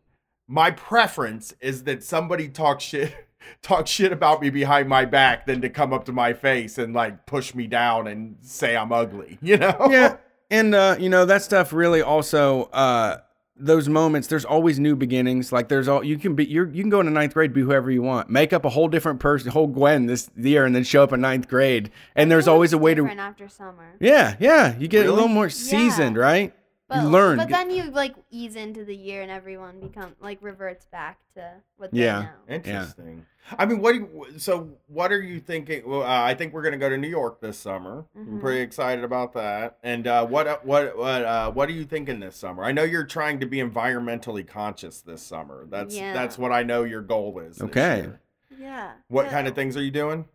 my 0.47 0.71
preference 0.71 1.53
is 1.59 1.83
that 1.83 2.03
somebody 2.03 2.47
talk 2.47 2.79
shit. 2.79 3.25
Talk 3.63 3.87
shit 3.87 4.11
about 4.11 4.41
me 4.41 4.51
behind 4.51 4.87
my 4.89 5.05
back 5.05 5.47
than 5.47 5.61
to 5.61 5.69
come 5.69 5.91
up 5.91 6.05
to 6.05 6.11
my 6.11 6.33
face 6.33 6.77
and 6.77 6.93
like 6.93 7.25
push 7.25 7.55
me 7.55 7.65
down 7.67 8.05
and 8.05 8.35
say 8.41 8.77
I'm 8.77 8.91
ugly, 8.91 9.39
you 9.41 9.57
know? 9.57 9.87
yeah 9.89 10.17
and 10.51 10.75
uh 10.75 10.95
you 10.99 11.09
know 11.09 11.25
that 11.25 11.41
stuff 11.41 11.73
really 11.73 12.01
also 12.01 12.63
uh 12.65 13.17
those 13.59 13.89
moments 13.89 14.27
there's 14.27 14.45
always 14.45 14.79
new 14.79 14.95
beginnings. 14.95 15.51
Like 15.51 15.67
there's 15.67 15.87
all 15.87 16.03
you 16.03 16.17
can 16.17 16.35
be 16.35 16.45
you're 16.45 16.67
you 16.69 16.81
can 16.81 16.89
go 16.89 16.99
into 16.99 17.11
ninth 17.11 17.33
grade 17.33 17.53
be 17.53 17.61
whoever 17.61 17.91
you 17.91 18.01
want. 18.01 18.29
Make 18.29 18.53
up 18.53 18.65
a 18.65 18.69
whole 18.69 18.87
different 18.87 19.19
person 19.19 19.51
whole 19.51 19.67
gwen 19.67 20.05
this 20.05 20.29
year 20.35 20.65
and 20.65 20.73
then 20.73 20.83
show 20.83 21.03
up 21.03 21.13
in 21.13 21.21
ninth 21.21 21.47
grade. 21.47 21.91
And 22.15 22.31
there's 22.31 22.47
always 22.47 22.73
a 22.73 22.77
way 22.77 22.95
to 22.95 23.05
after 23.07 23.47
summer. 23.49 23.95
yeah 23.99 24.35
yeah 24.39 24.77
you 24.77 24.87
get 24.87 25.05
a 25.05 25.11
little 25.11 25.27
more 25.27 25.49
seasoned 25.49 26.17
right 26.17 26.53
But, 26.89 27.03
you 27.03 27.09
learn 27.09 27.37
But 27.37 27.49
then 27.49 27.69
you 27.69 27.83
like 27.91 28.15
ease 28.31 28.55
into 28.55 28.83
the 28.83 28.95
year 28.95 29.21
and 29.21 29.29
everyone 29.29 29.79
become 29.79 30.15
like 30.19 30.39
reverts 30.41 30.87
back 30.87 31.19
to 31.35 31.51
what 31.77 31.91
they 31.91 31.99
Yeah. 31.99 32.21
know. 32.23 32.55
Interesting. 32.55 33.25
I 33.57 33.65
mean, 33.67 33.79
what? 33.79 33.93
Do 33.93 33.99
you, 33.99 34.39
so, 34.39 34.69
what 34.87 35.11
are 35.11 35.21
you 35.21 35.39
thinking? 35.39 35.83
Well, 35.87 36.01
uh, 36.03 36.07
I 36.23 36.33
think 36.33 36.51
we're 36.53 36.61
going 36.63 36.71
to 36.73 36.77
go 36.79 36.89
to 36.89 36.97
New 36.97 37.07
York 37.07 37.41
this 37.41 37.57
summer. 37.59 38.05
I'm 38.15 38.37
Mhm. 38.37 38.41
pretty 38.41 38.61
excited 38.61 39.03
about 39.03 39.33
that. 39.33 39.77
And 39.83 40.05
uh, 40.07 40.25
what 40.25 40.65
what 40.65 40.97
what 40.97 41.23
uh, 41.23 41.51
what 41.51 41.69
are 41.69 41.73
you 41.73 41.85
thinking 41.85 42.19
this 42.19 42.35
summer? 42.35 42.63
I 42.63 42.71
know 42.71 42.83
you're 42.83 43.05
trying 43.05 43.39
to 43.39 43.45
be 43.45 43.57
environmentally 43.57 44.45
conscious 44.47 45.01
this 45.01 45.21
summer. 45.21 45.65
That's 45.69 45.95
Yeah. 45.95 46.13
that's 46.13 46.37
what 46.39 46.51
I 46.51 46.63
know 46.63 46.83
your 46.83 47.01
goal 47.01 47.39
is. 47.39 47.61
Okay. 47.61 48.09
Yeah. 48.57 48.93
What 49.09 49.25
Yeah. 49.27 49.31
kind 49.31 49.47
of 49.47 49.53
things 49.55 49.77
are 49.77 49.83
you 49.83 49.91
doing? 49.91 50.25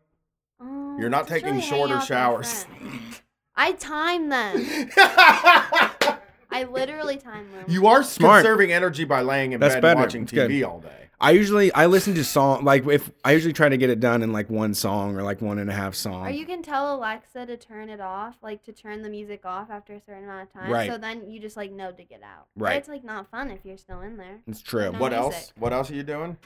Um, 0.60 0.96
You're 1.00 1.10
not 1.10 1.26
taking 1.28 1.50
really 1.56 1.62
shorter 1.62 1.94
out 1.94 2.00
with 2.00 2.10
my 2.10 2.16
showers. 2.16 2.66
I 3.56 3.72
time 3.72 4.28
them. 4.28 4.88
I 6.54 6.64
literally 6.64 7.16
time 7.16 7.50
them. 7.52 7.64
you 7.68 7.86
are 7.86 8.02
Smart. 8.02 8.42
conserving 8.44 8.72
energy 8.72 9.04
by 9.04 9.20
laying 9.22 9.52
in 9.52 9.60
That's 9.60 9.74
bed 9.74 9.80
better. 9.82 9.92
and 9.92 10.00
watching 10.00 10.22
It's 10.22 10.32
good. 10.32 10.50
TV 10.50 10.66
all 10.66 10.80
day. 10.80 11.08
i 11.20 11.30
usually 11.30 11.72
i 11.74 11.86
listen 11.86 12.14
to 12.14 12.24
song 12.24 12.64
like 12.64 12.86
if 12.86 13.10
i 13.24 13.32
usually 13.32 13.52
try 13.52 13.68
to 13.68 13.76
get 13.76 13.88
it 13.90 14.00
done 14.00 14.22
in 14.22 14.32
like 14.32 14.50
one 14.50 14.74
song 14.74 15.16
or 15.16 15.22
like 15.22 15.40
one 15.40 15.58
and 15.58 15.70
a 15.70 15.72
half 15.72 15.94
song 15.94 16.26
Or 16.26 16.30
you 16.30 16.44
can 16.46 16.62
tell 16.62 16.96
Alexa 16.96 17.46
to 17.46 17.56
turn 17.56 17.88
it 17.88 18.00
off, 18.00 18.36
like 18.42 18.62
to 18.64 18.72
turn 18.72 19.02
the 19.02 19.08
music 19.10 19.44
off 19.44 19.70
after 19.70 19.94
a 19.94 20.00
certain 20.00 20.24
amount 20.24 20.48
of 20.48 20.52
time. 20.52 20.70
Right. 20.70 20.90
So 20.90 20.98
then 20.98 21.30
you 21.30 21.40
just 21.40 21.56
like 21.56 21.70
know 21.72 21.92
to 21.92 22.02
get 22.04 22.22
out. 22.22 22.46
But 22.56 22.64
Right. 22.64 22.76
it's 22.76 22.88
like 22.88 23.04
not 23.04 23.30
fun 23.30 23.50
if 23.50 23.60
you're 23.64 23.76
still 23.78 24.00
in 24.00 24.16
there. 24.16 24.40
it's 24.46 24.60
true 24.62 24.90
No 24.92 24.98
What 24.98 25.12
music. 25.12 25.34
else? 25.34 25.52
What 25.56 25.72
else 25.72 25.90
are 25.90 25.94
you 25.94 26.02
doing? 26.02 26.36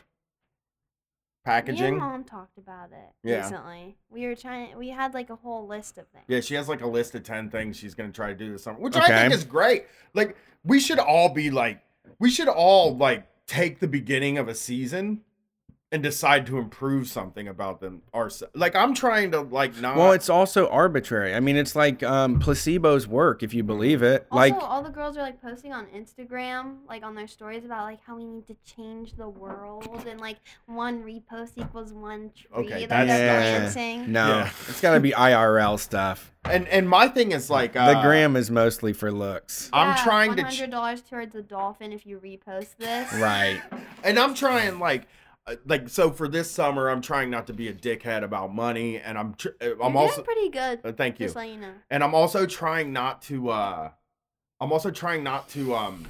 Me 1.48 1.52
Packaging. 1.54 1.84
and 1.86 1.96
mom 1.98 2.24
talked 2.24 2.58
about 2.58 2.90
it 2.92 3.12
Yeah. 3.28 3.42
recently. 3.42 3.96
We 4.10 4.26
were 4.26 4.34
trying. 4.34 4.76
We 4.76 4.88
had 4.90 5.14
like 5.14 5.30
a 5.30 5.36
whole 5.36 5.66
list 5.66 5.98
of 5.98 6.06
things. 6.08 6.24
Yeah, 6.28 6.40
she 6.40 6.54
has 6.54 6.68
like 6.68 6.82
a 6.82 6.86
list 6.86 7.14
of 7.14 7.22
10 7.22 7.50
things 7.50 7.76
she's 7.76 7.94
going 7.94 8.10
to 8.10 8.14
try 8.14 8.28
to 8.28 8.34
do 8.34 8.52
this 8.52 8.62
summer, 8.64 8.78
which 8.78 8.96
I 8.96 9.06
think 9.06 9.32
is 9.34 9.44
great. 9.44 9.86
Like, 10.14 10.36
we 10.64 10.78
should 10.80 10.98
all 10.98 11.28
be 11.30 11.50
like, 11.50 11.80
we 12.18 12.30
should 12.30 12.48
all 12.48 12.96
like 12.96 13.26
take 13.46 13.80
the 13.80 13.88
beginning 13.88 14.36
of 14.38 14.46
a 14.48 14.54
season 14.54 15.22
and 15.90 16.02
decide 16.02 16.46
to 16.46 16.58
improve 16.58 17.08
something 17.08 17.48
about 17.48 17.80
them. 17.80 18.02
Or 18.12 18.30
like, 18.54 18.76
I'm 18.76 18.92
trying 18.92 19.30
to 19.30 19.40
like 19.40 19.80
not. 19.80 19.96
well 19.96 20.12
it's 20.12 20.28
also 20.28 20.68
arbitrary 20.68 21.34
i 21.34 21.40
mean 21.40 21.56
it's 21.56 21.74
like 21.74 22.02
um 22.02 22.38
placebos 22.38 23.06
work 23.06 23.42
if 23.42 23.54
you 23.54 23.62
believe 23.64 24.02
it 24.02 24.26
Also, 24.30 24.36
like 24.38 24.54
all 24.62 24.82
the 24.82 24.90
girls 24.90 25.16
are 25.16 25.22
like 25.22 25.40
posting 25.40 25.72
on 25.72 25.86
Instagram, 25.86 26.76
like 26.88 27.02
on 27.02 27.14
their 27.14 27.26
stories 27.26 27.64
about 27.64 27.84
like 27.84 28.00
how 28.06 28.16
we 28.16 28.24
need 28.26 28.46
to 28.48 28.56
change 28.66 29.14
the 29.16 29.28
world, 29.28 29.88
and 30.06 30.20
like 30.20 30.36
one 30.66 31.02
repost 31.02 31.52
equals 31.56 31.92
one 31.94 32.30
tree 32.36 32.48
Okay, 32.66 32.86
that 32.86 33.06
that's 33.06 33.08
they're 33.08 33.60
not- 33.62 33.72
planting. 33.72 34.12
no 34.12 34.28
Yeah. 34.28 34.50
it's 34.68 34.80
got 34.82 34.92
to 34.94 35.00
be 35.00 35.12
irl 35.12 35.78
stuff 35.78 36.32
and 36.44 36.68
and 36.68 36.88
my 36.88 37.08
thing 37.08 37.32
is 37.32 37.48
like, 37.50 37.76
uh, 37.76 37.94
the 37.94 38.00
gram 38.02 38.36
is 38.36 38.50
mostly 38.50 38.92
for 38.92 39.10
looks 39.10 39.70
I'm 39.72 39.96
trying 40.04 40.36
to 40.36 40.42
one 40.42 40.52
ch- 40.52 40.58
hundred 40.58 40.70
dollars 40.72 41.00
towards 41.02 41.34
a 41.34 41.42
dolphin 41.42 41.92
if 41.92 42.04
you 42.04 42.18
repost 42.18 42.76
this. 42.78 43.10
right 43.14 43.62
and 44.04 44.18
I'm 44.18 44.34
trying 44.34 44.78
like. 44.78 45.06
Uh, 45.48 45.56
Like 45.66 45.88
so 45.88 46.10
for 46.10 46.28
this 46.28 46.50
summer, 46.50 46.88
I'm 46.88 47.00
trying 47.02 47.30
not 47.30 47.46
to 47.48 47.52
be 47.52 47.68
a 47.68 47.72
dickhead 47.74 48.22
about 48.22 48.54
money, 48.54 48.98
and 48.98 49.16
I'm 49.18 49.34
tr- 49.34 49.48
uh, 49.60 49.70
I'm 49.82 49.92
You're 49.94 50.02
also 50.02 50.22
pretty 50.22 50.48
good. 50.50 50.80
uh, 50.84 50.92
thank 50.92 51.18
you. 51.20 51.28
You 51.28 51.56
know. 51.56 51.72
and 51.90 52.04
I'm 52.04 52.14
also 52.14 52.46
trying 52.46 52.92
not 52.92 53.22
to 53.22 53.50
uh 53.50 53.90
I'm 54.60 54.72
also 54.72 54.90
trying 54.90 55.22
not 55.24 55.48
to 55.50 55.74
um 55.74 56.06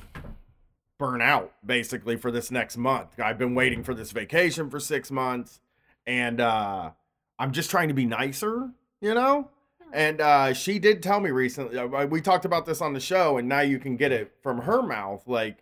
burn 0.99 1.21
out 1.23 1.53
basically 1.65 2.17
for 2.17 2.31
this 2.31 2.51
next 2.51 2.77
month. 2.77 3.19
I've 3.21 3.39
been 3.39 3.55
waiting 3.55 3.85
for 3.85 3.95
this 3.95 4.11
vacation 4.11 4.69
for 4.69 4.81
6 4.81 5.11
months 5.11 5.61
and 6.07 6.41
uh 6.41 6.91
I'm 7.39 7.53
just 7.53 7.71
trying 7.71 7.89
to 7.89 7.95
be 7.95 8.05
nicer, 8.05 8.71
you 9.01 9.15
know? 9.15 9.49
And 9.93 10.21
uh 10.21 10.53
she 10.55 10.79
did 10.79 11.03
tell 11.03 11.21
me 11.21 11.31
recently 11.31 11.79
uh, 11.79 12.07
we 12.07 12.21
talked 12.21 12.45
about 12.45 12.67
this 12.67 12.81
on 12.81 12.95
the 12.95 13.01
show 13.01 13.39
and 13.39 13.49
now 13.49 13.61
you 13.61 13.79
can 13.79 13.97
get 13.97 14.11
it 14.13 14.33
from 14.43 14.63
her 14.63 14.83
mouth 14.83 15.23
like 15.29 15.59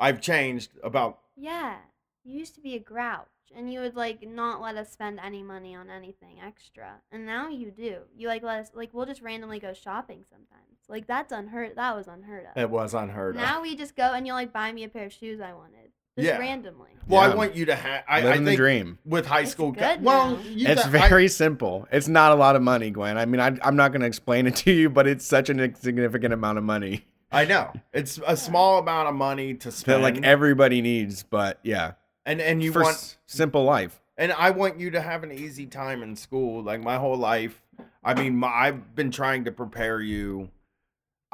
I've 0.00 0.20
changed 0.20 0.70
about 0.82 1.18
Yeah, 1.36 1.76
you 2.24 2.38
used 2.38 2.54
to 2.54 2.60
be 2.60 2.74
a 2.74 2.78
grouch, 2.78 3.26
and 3.56 3.72
you 3.72 3.80
would 3.80 3.96
like 3.96 4.26
not 4.26 4.60
let 4.60 4.76
us 4.76 4.90
spend 4.92 5.18
any 5.22 5.42
money 5.42 5.74
on 5.74 5.90
anything 5.90 6.36
extra, 6.44 6.94
and 7.10 7.26
now 7.26 7.48
you 7.48 7.70
do. 7.70 7.98
You 8.16 8.28
like 8.28 8.42
let 8.42 8.60
us 8.60 8.70
like 8.74 8.90
we'll 8.92 9.06
just 9.06 9.22
randomly 9.22 9.58
go 9.58 9.72
shopping 9.72 10.24
sometimes. 10.30 10.58
Like 10.88 11.06
that's 11.06 11.32
unheard. 11.32 11.76
That 11.76 11.96
was 11.96 12.08
unheard 12.08 12.46
of. 12.46 12.60
it 12.60 12.70
was 12.70 12.94
unheard 12.94 13.36
of. 13.36 13.42
Now 13.42 13.62
we 13.62 13.76
just 13.76 13.96
go 13.96 14.12
and 14.12 14.26
you'll 14.26 14.36
like 14.36 14.52
buy 14.52 14.72
me 14.72 14.84
a 14.84 14.88
pair 14.88 15.06
of 15.06 15.12
shoes 15.12 15.40
I 15.40 15.52
wanted, 15.52 15.90
just 16.16 16.26
Yeah. 16.26 16.38
randomly. 16.38 16.90
well, 17.08 17.26
Yeah. 17.26 17.32
I 17.32 17.36
want 17.36 17.54
you 17.54 17.64
to 17.66 17.74
have 17.74 18.04
I, 18.08 18.20
I 18.20 18.24
living 18.24 18.44
the 18.44 18.56
dream 18.56 18.98
with 19.04 19.26
high 19.26 19.42
It's 19.42 19.52
school 19.52 19.72
good 19.72 20.02
well, 20.02 20.36
now. 20.36 20.42
you 20.42 20.68
it's 20.68 20.84
got- 20.84 20.94
I- 20.94 21.08
very 21.08 21.28
simple. 21.28 21.86
It's 21.92 22.08
not 22.08 22.32
a 22.32 22.34
lot 22.34 22.56
of 22.56 22.62
money, 22.62 22.90
Gwen. 22.90 23.16
I 23.16 23.24
mean, 23.26 23.40
I, 23.40 23.56
I'm 23.62 23.76
not 23.76 23.92
going 23.92 24.00
to 24.02 24.06
explain 24.06 24.46
it 24.46 24.56
to 24.56 24.72
you, 24.72 24.90
but 24.90 25.06
it's 25.06 25.24
such 25.26 25.48
an 25.50 25.60
insignificant 25.60 26.32
amount 26.34 26.58
of 26.58 26.64
money 26.64 27.06
I 27.34 27.46
know. 27.46 27.72
It's 27.94 28.20
a 28.26 28.36
small 28.36 28.78
amount 28.78 29.08
of 29.08 29.14
money 29.14 29.54
to 29.54 29.68
that 29.68 29.72
spend. 29.72 30.02
like 30.02 30.22
everybody 30.22 30.82
needs. 30.82 31.22
But 31.22 31.60
yeah, 31.62 31.92
and 32.26 32.40
and 32.40 32.62
you 32.62 32.72
for 32.72 32.82
want 32.82 32.94
s- 32.96 33.16
simple 33.26 33.64
life. 33.64 34.00
and 34.16 34.32
I 34.32 34.50
want 34.50 34.78
you 34.78 34.90
to 34.92 35.00
have 35.00 35.22
an 35.24 35.32
easy 35.32 35.66
time 35.66 36.02
in 36.02 36.16
school. 36.16 36.62
Like 36.62 36.80
my 36.82 36.96
whole 36.98 37.16
life, 37.16 37.62
I 38.04 38.14
mean, 38.14 38.36
my, 38.36 38.48
I've 38.48 38.94
been 38.94 39.10
trying 39.10 39.44
to 39.44 39.52
prepare 39.52 40.00
you. 40.00 40.50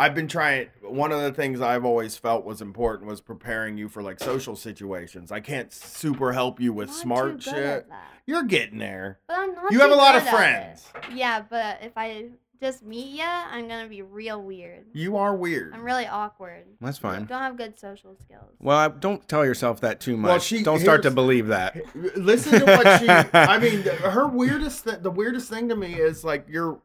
I've 0.01 0.15
been 0.15 0.28
trying. 0.28 0.69
One 0.82 1.10
of 1.10 1.20
the 1.20 1.32
things 1.32 1.60
I've 1.60 1.85
always 1.85 2.16
felt 2.16 2.44
was 2.44 2.62
important 2.62 3.09
was 3.09 3.20
preparing 3.20 3.77
you 3.77 3.89
for 3.89 4.01
like 4.01 4.20
social 4.20 4.55
situations. 4.55 5.32
I 5.32 5.40
can't 5.40 5.73
super 5.73 6.32
help 6.32 6.60
you 6.60 6.73
with 6.73 6.89
I'm 6.89 6.94
not 6.94 7.02
smart 7.02 7.28
too 7.40 7.51
good 7.51 7.56
shit. 7.56 7.65
at 7.66 7.89
that. 7.89 8.12
You're 8.24 8.44
getting 8.44 8.78
there. 8.78 9.19
But 9.27 9.39
I'm 9.39 9.55
not 9.55 9.73
You 9.73 9.81
have 9.81 9.89
too 9.89 9.94
a 9.94 9.97
lot 9.97 10.12
good 10.12 10.23
of 10.23 10.28
at 10.28 10.35
it. 10.35 10.36
friends. 10.36 10.93
Yeah, 11.12 11.43
but 11.51 11.78
if 11.82 11.93
I 11.97 12.27
just 12.60 12.82
meet 12.82 13.16
ya, 13.16 13.24
I'm 13.51 13.68
gonna 13.68 13.89
be 13.89 14.02
real 14.02 14.43
weird. 14.43 14.86
You 14.93 15.16
are 15.16 15.35
weird. 15.35 15.74
I'm 15.74 15.82
really 15.82 16.06
awkward. 16.06 16.64
That's 16.80 16.98
I 16.98 17.01
fine. 17.01 17.24
Don't 17.26 17.40
have 17.43 17.56
good 17.56 17.78
social 17.78 18.16
skills. 18.24 18.51
Well, 18.59 18.76
I- 18.76 18.89
don't 18.89 19.26
tell 19.28 19.44
yourself 19.44 19.80
that 19.82 20.01
too 20.01 20.16
much. 20.16 20.28
Well, 20.28 20.39
she- 20.40 20.62
don't 20.62 20.80
start 20.80 21.02
to 21.05 21.10
believe 21.10 21.48
that. 21.48 21.76
Listen 22.16 22.60
to 22.60 22.64
what 22.66 23.01
she. 23.01 23.09
I 23.09 23.59
mean, 23.60 23.82
her 23.82 24.26
weirdest. 24.26 24.85
Th- 24.85 24.98
the 25.01 25.10
weirdest 25.10 25.48
thing 25.51 25.68
to 25.68 25.76
me 25.76 25.94
is 25.94 26.24
like 26.24 26.47
you're, 26.48 26.80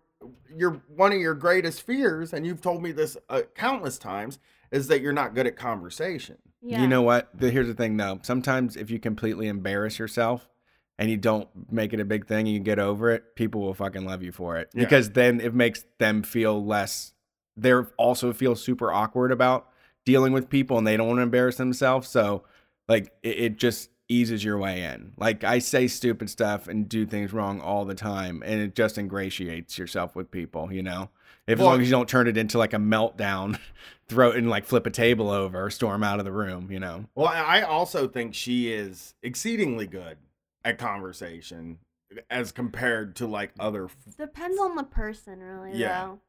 you're 0.56 0.82
one 0.96 1.12
of 1.12 1.20
your 1.20 1.34
greatest 1.34 1.82
fears, 1.82 2.34
and 2.34 2.46
you've 2.46 2.62
told 2.62 2.82
me 2.84 2.92
this 2.92 3.18
uh, 3.30 3.42
countless 3.56 3.98
times, 3.98 4.40
is 4.72 4.88
that 4.88 5.02
you're 5.02 5.14
not 5.14 5.34
good 5.36 5.48
at 5.48 5.56
conversation. 5.56 6.38
Yeah. 6.62 6.82
You 6.82 6.88
know 6.88 7.02
what? 7.02 7.30
The, 7.38 7.50
here's 7.52 7.68
the 7.68 7.74
thing, 7.74 7.98
though. 7.98 8.20
Sometimes 8.24 8.78
if 8.78 8.90
you 8.90 8.98
completely 9.00 9.48
embarrass 9.48 10.00
yourself 10.00 10.48
and 11.00 11.10
you 11.10 11.18
don't 11.18 11.48
make 11.72 11.94
it 11.94 12.00
a 12.00 12.06
big 12.06 12.28
thing 12.28 12.48
and 12.48 12.54
you 12.54 12.60
get 12.60 12.80
over 12.80 13.10
it, 13.12 13.36
people 13.36 13.62
will 13.62 13.74
fucking 13.74 14.06
love 14.06 14.22
you 14.24 14.32
for 14.32 14.58
it 14.58 14.70
Yeah. 14.74 14.84
because 14.84 15.10
then 15.12 15.42
it 15.42 15.54
makes 15.54 15.86
them 15.98 16.24
feel 16.24 16.64
less. 16.64 17.14
They 17.58 17.74
also 17.98 18.34
feel 18.34 18.56
super 18.56 18.92
awkward 18.92 19.32
about 19.32 19.70
dealing 20.06 20.34
with 20.34 20.50
people 20.50 20.78
and 20.78 20.86
they 20.86 20.98
don't 20.98 21.08
want 21.08 21.18
to 21.20 21.24
embarrass 21.24 21.58
themselves. 21.58 22.08
So, 22.10 22.44
like, 22.88 23.12
it, 23.24 23.38
it 23.40 23.58
just 23.58 23.90
eases 24.10 24.44
your 24.44 24.58
way 24.58 24.84
in. 24.84 25.14
Like, 25.18 25.44
I 25.44 25.60
say 25.60 25.88
stupid 25.88 26.30
stuff 26.30 26.68
and 26.68 26.88
do 26.90 27.06
things 27.06 27.32
wrong 27.34 27.62
all 27.62 27.86
the 27.86 27.96
time, 27.96 28.44
and 28.46 28.60
it 28.62 28.76
just 28.76 28.98
ingratiates 28.98 29.78
yourself 29.78 30.16
with 30.16 30.30
people, 30.30 30.72
you 30.74 30.84
know? 30.84 31.10
If 31.48 31.60
as 31.60 31.66
long 31.66 31.82
as 31.82 31.88
you 31.88 31.92
don't 31.92 32.08
turn 32.08 32.28
it 32.28 32.38
into 32.38 32.58
like 32.58 32.74
a 32.74 32.78
meltdown, 32.78 33.58
throw 34.10 34.32
it 34.32 34.38
and 34.38 34.50
like 34.50 34.66
flip 34.66 34.86
a 34.86 34.90
table 34.92 35.30
over, 35.30 35.66
or 35.66 35.70
storm 35.70 36.04
out 36.04 36.20
of 36.20 36.26
the 36.26 36.32
room, 36.32 36.70
you 36.72 36.80
know? 36.80 37.06
Well, 37.16 37.28
I 37.28 37.62
also 37.62 38.08
think 38.08 38.34
she 38.36 38.72
is 38.72 39.16
exceedingly 39.24 39.88
good 39.88 40.18
at 40.66 40.78
conversation 40.78 41.80
as 42.30 42.52
compared 42.52 43.16
to 43.18 43.28
like 43.28 43.52
other. 43.60 43.86
f- 43.86 43.96
Depends 44.18 44.60
on 44.60 44.76
the 44.76 44.84
person, 44.84 45.40
really. 45.40 45.78
Yeah. 45.78 46.06
Though. 46.06 46.20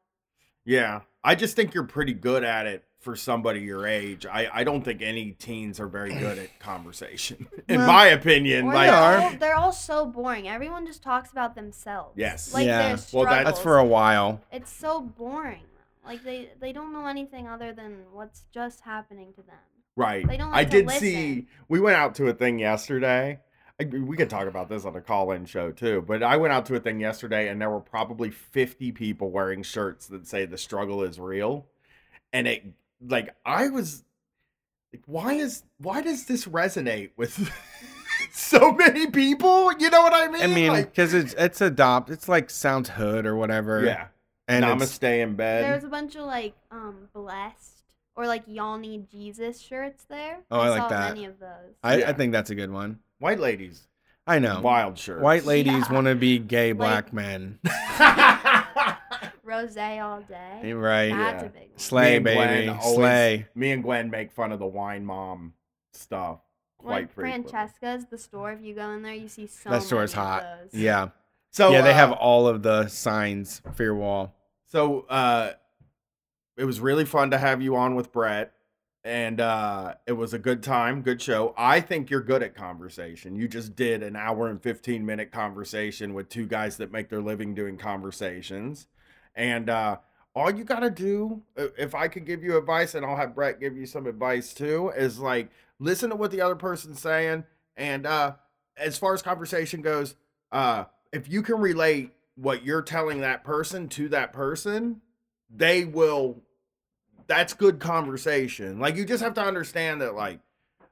Yeah, 0.67 1.01
I 1.23 1.35
just 1.35 1.55
think 1.55 1.75
you're 1.75 1.83
pretty 1.83 2.13
good 2.13 2.43
at 2.43 2.65
it 2.65 2.83
for 2.99 3.15
somebody 3.15 3.59
your 3.59 3.85
age. 3.85 4.25
I 4.25 4.49
I 4.51 4.63
don't 4.63 4.81
think 4.83 5.03
any 5.03 5.33
teens 5.33 5.79
are 5.79 5.87
very 5.87 6.11
good 6.15 6.39
at 6.39 6.59
conversation, 6.59 7.47
in 7.69 7.77
Well, 7.81 7.87
my 7.87 8.07
opinion. 8.07 8.65
Like, 8.65 8.89
they're, 8.89 9.19
all, 9.21 9.31
they're 9.37 9.55
all 9.55 9.71
so 9.71 10.07
boring. 10.07 10.47
Everyone 10.49 10.87
just 10.87 11.03
talks 11.03 11.31
about 11.31 11.53
themselves. 11.53 12.13
Yes. 12.17 12.51
Like 12.51 12.65
Yeah. 12.65 12.95
their 12.95 12.97
Well, 13.13 13.25
that- 13.25 13.45
That's 13.45 13.59
for 13.59 13.77
a 13.77 13.85
while. 13.85 14.41
It's 14.51 14.71
so 14.71 15.01
boring. 15.01 15.61
Like 16.03 16.23
they 16.23 16.49
they 16.59 16.73
don't 16.73 16.91
know 16.91 17.05
anything 17.05 17.47
other 17.47 17.71
than 17.71 17.97
what's 18.11 18.45
just 18.51 18.81
happening 18.81 19.33
to 19.33 19.43
them. 19.43 19.55
Right. 19.95 20.27
They 20.27 20.35
don't 20.37 20.49
I 20.51 20.57
like 20.61 20.71
to 20.71 20.77
did 20.77 20.87
listen. 20.87 20.99
see. 21.01 21.47
We 21.69 21.79
went 21.79 21.95
out 21.97 22.15
to 22.15 22.27
a 22.27 22.33
thing 22.33 22.57
yesterday. 22.57 23.39
I, 23.79 23.83
we 23.85 24.15
could 24.15 24.29
talk 24.29 24.47
about 24.47 24.69
this 24.69 24.85
on 24.85 24.95
a 24.95 25.01
call-in 25.01 25.45
show 25.45 25.71
too. 25.71 26.03
But 26.07 26.23
I 26.23 26.37
went 26.37 26.53
out 26.53 26.65
to 26.67 26.75
a 26.75 26.79
thing 26.79 26.99
yesterday, 26.99 27.49
and 27.49 27.61
there 27.61 27.69
were 27.69 27.81
probably 27.81 28.29
fifty 28.29 28.91
people 28.91 29.31
wearing 29.31 29.63
shirts 29.63 30.07
that 30.07 30.27
say 30.27 30.45
"the 30.45 30.57
struggle 30.57 31.03
is 31.03 31.19
real," 31.19 31.65
and 32.31 32.47
it 32.47 32.63
like 33.05 33.35
I 33.45 33.67
was 33.69 34.03
like, 34.93 35.03
why 35.05 35.33
is 35.33 35.63
why 35.79 36.01
does 36.01 36.25
this 36.25 36.45
resonate 36.45 37.11
with 37.17 37.51
so 38.31 38.71
many 38.71 39.07
people? 39.07 39.71
You 39.77 39.89
know 39.89 40.01
what 40.03 40.13
I 40.13 40.27
mean? 40.29 40.41
I 40.43 40.47
mean, 40.47 40.69
Like, 40.71 40.91
because 40.91 41.13
it's 41.13 41.33
it's 41.33 41.59
adopt. 41.59 42.09
It's 42.09 42.29
like 42.29 42.49
sounds 42.49 42.89
hood 42.89 43.25
or 43.25 43.35
whatever. 43.35 43.83
yeah. 43.83 44.07
and 44.47 44.63
it's, 44.63 44.97
Namaste 44.99 45.21
in 45.21 45.35
bed. 45.35 45.65
there 45.65 45.75
was 45.75 45.83
a 45.83 45.89
bunch 45.89 46.15
of 46.15 46.25
like 46.25 46.55
um 46.71 47.09
blessed 47.13 47.71
or 48.15 48.25
like 48.27 48.43
y'all 48.47 48.77
need 48.77 49.09
Jesus 49.09 49.59
shirts 49.59 50.05
there. 50.05 50.39
Oh, 50.49 50.61
I 50.61 50.69
like 50.69 50.81
saw 50.83 50.87
that. 50.87 51.13
many 51.13 51.25
of 51.25 51.39
those. 51.39 51.75
I, 51.83 51.97
Yeah. 51.97 52.09
I 52.09 52.13
think 52.13 52.31
that's 52.31 52.49
a 52.49 52.55
good 52.55 52.71
one. 52.71 52.99
White 53.19 53.39
ladies, 53.39 53.87
I 54.27 54.39
know. 54.39 54.61
wild 54.61 54.97
shirts. 54.97 55.21
White 55.21 55.45
ladies 55.45 55.85
Yeah. 55.87 55.93
want 55.93 56.07
to 56.07 56.15
be 56.15 56.39
gay 56.39 56.73
Like- 56.73 57.11
black 57.11 57.13
men. 57.13 57.59
Rose 59.43 59.77
all 59.77 60.21
day. 60.21 60.73
Right. 60.73 61.11
That's 61.11 61.43
Yeah. 61.43 61.47
a 61.47 61.49
big 61.49 61.69
one. 61.69 61.77
Slay, 61.79 62.09
Me 62.09 62.15
and 62.17 62.23
Gwen 62.25 62.47
baby. 62.47 62.69
always- 62.69 62.95
Slay. 62.95 63.47
Me 63.55 63.71
and 63.71 63.83
Gwen 63.83 64.09
make 64.09 64.31
fun 64.31 64.51
of 64.51 64.59
the 64.59 64.65
wine 64.65 65.05
mom 65.05 65.53
stuff 65.93 66.39
quite 66.79 66.91
Like 66.93 67.11
frequently. 67.13 67.51
Francesca's, 67.51 68.05
the 68.09 68.17
store. 68.17 68.51
If 68.53 68.61
you 68.63 68.73
go 68.73 68.89
in 68.91 69.03
there, 69.03 69.13
you 69.13 69.27
see 69.27 69.45
so. 69.47 69.69
That 69.69 69.83
store's 69.83 70.15
many 70.15 70.27
of 70.27 70.33
hot. 70.33 70.43
those. 70.71 70.73
Yeah. 70.79 71.09
So 71.51 71.71
yeah, 71.71 71.81
they 71.81 71.93
have 71.93 72.11
uh, 72.11 72.15
all 72.15 72.47
of 72.47 72.63
the 72.63 72.87
signs 72.87 73.61
for 73.75 73.83
your 73.83 73.95
wall. 73.95 74.35
So 74.65 75.01
uh, 75.01 75.53
it 76.57 76.65
was 76.65 76.79
really 76.81 77.05
fun 77.05 77.31
to 77.31 77.37
have 77.37 77.61
you 77.61 77.75
on 77.75 77.95
with 77.95 78.11
Brett, 78.11 78.51
and 79.05 79.39
uh, 79.39 79.93
it 80.07 80.13
was 80.13 80.33
a 80.33 80.39
good 80.39 80.63
time, 80.63 81.03
good 81.03 81.21
show. 81.21 81.53
I 81.55 81.79
think 81.79 82.09
you're 82.09 82.21
good 82.21 82.41
at 82.41 82.55
conversation. 82.55 83.35
You 83.35 83.47
just 83.47 83.75
did 83.75 84.01
an 84.01 84.15
hour 84.15 84.47
and 84.47 84.59
fifteen 84.61 85.05
minute 85.05 85.31
conversation 85.31 86.15
with 86.15 86.27
two 86.27 86.47
guys 86.47 86.77
that 86.77 86.91
make 86.91 87.09
their 87.09 87.21
living 87.21 87.53
doing 87.53 87.77
conversations, 87.77 88.87
and 89.35 89.69
uh, 89.69 89.97
all 90.35 90.49
you 90.49 90.63
gotta 90.63 90.89
do, 90.89 91.43
if 91.55 91.93
I 91.93 92.07
could 92.07 92.25
give 92.25 92.43
you 92.43 92.57
advice, 92.57 92.95
and 92.95 93.05
I'll 93.05 93.15
have 93.15 93.35
Brett 93.35 93.59
give 93.59 93.77
you 93.77 93.85
some 93.85 94.07
advice 94.07 94.55
too, 94.55 94.91
is 94.97 95.19
like 95.19 95.51
listen 95.79 96.09
to 96.09 96.15
what 96.15 96.31
the 96.31 96.41
other 96.41 96.55
person's 96.55 96.99
saying, 96.99 97.43
and 97.77 98.07
uh, 98.07 98.33
as 98.75 98.97
far 98.97 99.13
as 99.13 99.21
conversation 99.21 99.83
goes, 99.83 100.15
uh, 100.51 100.85
if 101.13 101.31
you 101.31 101.43
can 101.43 101.59
relate 101.59 102.11
what 102.33 102.65
you're 102.65 102.81
telling 102.81 103.21
that 103.21 103.43
person 103.43 103.87
to 103.89 104.09
that 104.09 104.33
person, 104.33 105.01
they 105.55 105.85
will. 105.85 106.41
That's 107.27 107.53
good 107.53 107.79
conversation. 107.79 108.79
Like 108.79 108.95
you 108.95 109.05
just 109.05 109.23
have 109.23 109.33
to 109.35 109.43
understand 109.43 110.01
that 110.01 110.15
like 110.15 110.39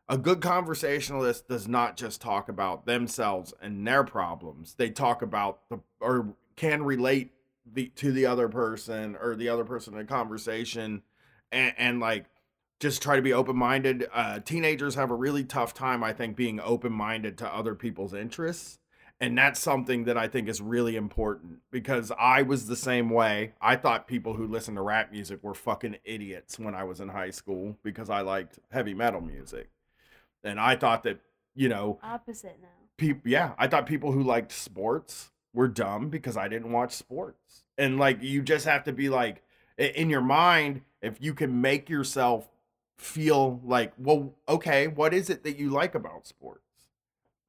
a 0.10 0.18
good 0.18 0.42
conversationalist 0.42 1.48
does 1.48 1.68
not 1.68 1.96
just 1.96 2.22
talk 2.22 2.50
about 2.50 2.86
themselves 2.86 3.54
and 3.62 3.86
their 3.88 4.04
problems. 4.04 4.76
They 4.76 4.90
talk 4.90 5.22
about 5.22 5.60
the 5.70 5.80
or 6.00 6.34
can 6.56 6.84
relate 6.84 7.32
the 7.72 7.88
to 7.96 8.12
the 8.12 8.26
other 8.26 8.50
person 8.50 9.16
or 9.22 9.36
the 9.36 9.50
other 9.50 9.64
person 9.64 9.94
in 9.94 10.02
a 10.02 10.06
conversation 10.06 11.04
and, 11.52 11.74
and 11.78 12.00
like 12.00 12.26
just 12.80 13.02
try 13.02 13.16
to 13.16 13.22
be 13.22 13.32
open 13.32 13.56
minded. 13.56 14.08
Uh, 14.14 14.40
teenagers 14.40 14.96
have 14.96 15.10
a 15.10 15.16
really 15.16 15.44
tough 15.44 15.74
time, 15.74 16.04
I 16.04 16.12
think, 16.12 16.36
being 16.36 16.60
open 16.60 16.92
minded 16.92 17.38
to 17.38 17.48
other 17.48 17.76
people's 17.76 18.14
interests. 18.14 18.80
And 19.24 19.38
that's 19.38 19.60
something 19.60 20.04
that 20.04 20.18
I 20.18 20.28
think 20.28 20.50
is 20.50 20.60
really 20.60 20.98
important 20.98 21.60
because 21.72 22.12
I 22.20 22.42
was 22.42 22.68
the 22.68 22.76
same 22.76 23.10
way. 23.10 23.54
I 23.62 23.78
thought 23.78 24.06
people 24.06 24.34
who 24.34 24.46
listened 24.46 24.76
to 24.76 24.82
rap 24.82 25.12
music 25.14 25.42
were 25.42 25.54
fucking 25.54 25.96
idiots 26.04 26.60
when 26.60 26.76
I 26.76 26.84
was 26.84 27.00
in 27.00 27.08
high 27.08 27.30
school 27.30 27.78
because 27.84 28.10
I 28.10 28.20
liked 28.20 28.60
heavy 28.70 28.94
metal 28.94 29.22
music. 29.22 29.70
And 30.44 30.60
I 30.60 30.76
thought 30.76 31.04
that, 31.04 31.22
you 31.56 31.70
know, 31.70 32.00
Opposite 32.04 32.58
now. 32.62 32.68
people 32.98 33.22
yeah 33.30 33.54
i 33.58 33.66
thought 33.68 33.86
people 33.86 34.12
who 34.12 34.22
liked 34.22 34.52
sports 34.52 35.32
were 35.54 35.68
dumb 35.68 36.10
because 36.10 36.36
i 36.36 36.48
didn't 36.48 36.72
watch 36.72 36.92
sports 36.92 37.64
and 37.78 37.98
like 37.98 38.22
you 38.22 38.42
just 38.42 38.66
have 38.66 38.84
to 38.84 38.92
be 38.92 39.08
like 39.10 39.42
in 39.78 40.10
your 40.10 40.22
mind 40.22 40.82
if 41.02 41.22
you 41.22 41.34
can 41.34 41.62
make 41.62 41.90
yourself 41.90 42.50
feel 42.98 43.62
like 43.64 43.94
well 43.98 44.34
okay 44.48 44.88
what 44.88 45.14
is 45.14 45.30
it 45.30 45.44
that 45.44 45.58
you 45.58 45.70
like 45.70 45.96
about 45.96 46.28
sports 46.28 46.63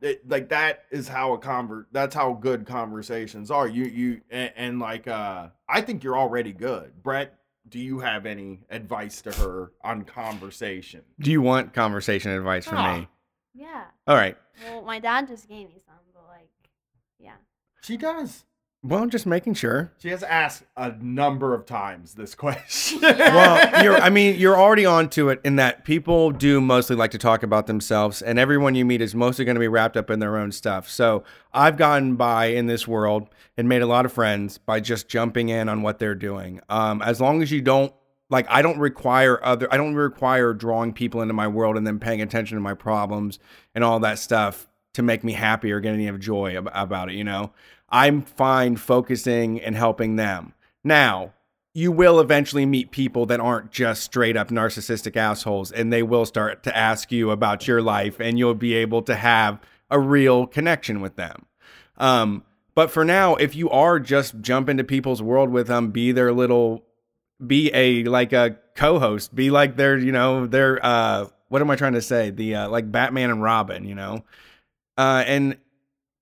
it, 0.01 0.29
like 0.29 0.49
that 0.51 0.85
is 0.91 1.09
how 1.09 1.33
a 1.33 1.39
convert 1.39 1.87
that's 1.93 2.15
how 2.15 2.33
good 2.35 2.66
conversations 2.66 3.51
are 3.51 3.66
you 3.69 3.85
you 3.85 4.21
and, 4.31 4.53
and 4.57 4.79
like 4.81 5.07
uh 5.09 5.49
i 5.69 5.81
think 5.81 6.03
you're 6.05 6.19
already 6.19 6.53
good 6.53 7.03
brett 7.03 7.35
do 7.69 7.79
you 7.79 8.01
have 8.01 8.27
any 8.27 8.61
advice 8.71 9.23
to 9.23 9.33
her 9.33 9.73
on 9.83 10.03
conversation 10.05 11.03
Do 11.19 11.31
you 11.31 11.41
want 11.41 11.73
conversation 11.73 12.31
advice 12.33 12.66
from 12.66 12.77
Ah. 12.79 12.97
me? 12.99 13.09
Yeah. 13.55 13.85
All 14.07 14.16
right. 14.16 14.37
Well, 14.69 14.83
my 14.83 14.99
dad 14.99 15.29
just 15.29 15.49
gave 15.49 15.69
me 15.69 15.81
some, 15.87 15.95
but 16.12 16.25
like, 16.29 16.51
yeah. 17.19 17.37
she 17.83 17.97
does 17.97 18.45
Well, 18.86 19.06
just 19.06 19.24
making 19.24 19.55
sure. 19.55 19.93
She 19.98 20.11
has 20.11 20.23
asked 20.23 20.65
a 20.77 20.93
number 21.01 21.55
of 21.55 21.65
times 21.65 22.15
this 22.15 22.35
question. 22.35 23.01
well, 23.01 23.82
you're 23.82 23.97
I 23.97 24.11
mean, 24.11 24.39
you're 24.39 24.61
already 24.61 24.85
onto 24.85 25.31
it 25.31 25.40
in 25.43 25.56
that 25.56 25.85
people 25.85 26.31
do 26.31 26.61
mostly 26.61 26.94
like 26.94 27.11
to 27.12 27.19
talk 27.19 27.43
about 27.43 27.66
themselves 27.66 28.20
and 28.20 28.39
everyone 28.39 28.74
you 28.74 28.85
meet 28.85 29.01
is 29.01 29.15
mostly 29.15 29.47
going 29.47 29.55
to 29.55 29.61
be 29.61 29.69
wrapped 29.69 29.97
up 29.97 30.11
in 30.11 30.19
their 30.19 30.36
own 30.36 30.52
stuff. 30.52 30.89
So, 30.90 31.24
I've 31.55 31.78
gotten 31.78 32.16
by 32.16 32.47
in 32.47 32.66
this 32.66 32.86
world 32.86 33.28
and 33.56 33.69
made 33.69 33.81
a 33.81 33.86
lot 33.86 34.05
of 34.05 34.12
friends 34.12 34.59
by 34.59 34.81
just 34.81 35.09
jumping 35.09 35.48
in 35.48 35.69
on 35.70 35.81
what 35.81 35.98
they're 35.98 36.15
doing. 36.15 36.61
Um, 36.69 37.01
as 37.01 37.20
long 37.23 37.43
as 37.43 37.51
you 37.51 37.62
don't 37.62 37.93
like 38.28 38.47
I 38.51 38.61
don't 38.61 38.78
require 38.78 39.43
other 39.43 39.66
I 39.73 39.78
don't 39.78 39.94
require 39.94 40.52
drawing 40.52 40.93
people 40.93 41.23
into 41.23 41.32
my 41.32 41.48
world 41.48 41.78
and 41.78 41.86
then 41.86 41.98
paying 41.98 42.20
attention 42.20 42.56
to 42.59 42.61
my 42.61 42.74
problems 42.74 43.39
and 43.74 43.82
all 43.82 44.01
that 44.01 44.19
stuff 44.19 44.69
to 44.94 45.02
make 45.02 45.24
me 45.24 45.32
happy 45.32 45.73
or 45.73 45.81
get 45.81 45.93
any 45.94 46.06
of 46.06 46.20
joy 46.20 46.56
ab- 46.56 46.70
about 46.73 47.09
it, 47.11 47.15
you 47.15 47.24
know. 47.24 47.52
I'm 47.89 48.23
fine 48.23 48.77
focusing 48.77 49.61
and 49.61 49.77
helping 49.77 50.16
them. 50.16 50.55
Now, 50.82 51.32
you 51.74 51.90
will 51.90 52.20
eventually 52.20 52.66
meet 52.66 52.93
people 52.93 53.27
that 53.27 53.40
aren't 53.40 53.73
just 53.73 54.02
straight 54.02 54.36
up 54.36 54.48
narcissistic 54.48 55.16
assholes 55.16 55.73
and 55.73 55.93
they 55.93 56.02
will 56.02 56.24
start 56.24 56.62
to 56.62 56.77
ask 56.77 57.11
you 57.11 57.31
about 57.31 57.66
your 57.66 57.82
life 57.82 58.20
and 58.20 58.39
you'll 58.39 58.55
be 58.55 58.74
able 58.74 59.02
to 59.02 59.16
have 59.16 59.59
a 59.90 59.98
real 59.98 60.47
connection 60.47 61.01
with 61.01 61.16
them. 61.16 61.47
Um, 61.97 62.44
but 62.74 62.90
for 62.90 63.05
now, 63.05 63.35
if 63.36 63.55
you 63.55 63.70
are 63.70 63.98
just 63.98 64.40
jump 64.40 64.69
into 64.69 64.85
people's 64.85 65.23
world 65.23 65.51
with 65.51 65.66
them, 65.66 65.90
be 65.90 66.12
their 66.12 66.32
little, 66.32 66.85
be 67.44 67.73
a 67.74 68.05
like 68.05 68.32
a 68.32 68.56
co-host, 68.77 69.35
be 69.35 69.51
like 69.51 69.77
their, 69.77 69.97
you 69.97 70.12
know, 70.12 70.47
their 70.47 70.85
uh, 70.85 71.27
what 71.48 71.61
am 71.61 71.70
I 71.70 71.77
trying 71.77 71.93
to 71.93 72.02
say? 72.02 72.31
The 72.31 72.55
uh, 72.56 72.69
like 72.69 72.90
Batman 72.90 73.31
and 73.31 73.43
Robin, 73.43 73.85
you 73.85 73.94
know, 73.94 74.24
uh, 74.97 75.23
and 75.27 75.56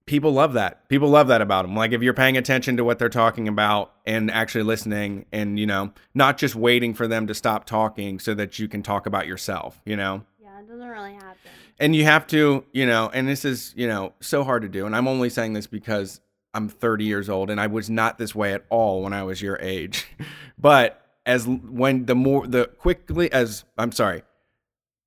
people 0.07 0.33
love 0.33 0.55
that. 0.55 0.89
People 0.89 1.09
love 1.09 1.29
that 1.29 1.41
about 1.41 1.63
them. 1.63 1.75
Like 1.77 1.93
if 1.93 2.03
you're 2.03 2.15
paying 2.15 2.37
attention 2.37 2.77
to 2.77 2.85
what 2.85 2.99
they're 2.99 3.09
talking 3.09 3.49
about 3.49 3.93
and 4.07 4.31
actually 4.31 4.65
listening, 4.65 5.27
and 5.33 5.59
you 5.59 5.67
know, 5.67 5.93
not 6.15 6.39
just 6.39 6.55
waiting 6.55 6.95
for 6.95 7.07
them 7.07 7.27
to 7.27 7.35
stop 7.35 7.65
talking 7.65 8.19
so 8.19 8.35
that 8.35 8.59
you 8.59 8.69
can 8.69 8.83
talk 8.83 9.07
about 9.07 9.27
yourself, 9.27 9.81
you 9.85 9.97
know. 9.97 10.25
Yeah, 10.41 10.61
it 10.61 10.69
doesn't 10.69 10.89
really 10.89 11.15
happen. 11.15 11.37
And 11.79 11.97
you 11.97 12.05
have 12.05 12.27
to, 12.29 12.65
you 12.73 12.87
know, 12.87 13.11
and 13.13 13.29
this 13.29 13.45
is, 13.45 13.73
you 13.77 13.89
know, 13.89 14.13
so 14.21 14.45
hard 14.45 14.63
to 14.63 14.69
do. 14.69 14.87
And 14.87 14.95
I'm 14.95 15.09
only 15.09 15.31
saying 15.31 15.55
this 15.55 15.67
because 15.67 16.21
I'm 16.55 16.69
30 16.69 17.05
years 17.05 17.29
old 17.29 17.51
and 17.51 17.61
I 17.61 17.67
was 17.67 17.89
not 17.89 18.19
this 18.19 18.35
way 18.35 18.53
at 18.53 18.65
all 18.69 19.03
when 19.03 19.13
I 19.13 19.23
was 19.23 19.41
your 19.41 19.59
age. 19.61 20.07
but 20.59 20.99
as 21.25 21.47
when 21.47 22.07
the 22.07 22.15
more 22.15 22.47
the 22.47 22.67
quickly 22.67 23.33
as 23.33 23.65
I'm 23.79 23.93
sorry, 23.93 24.23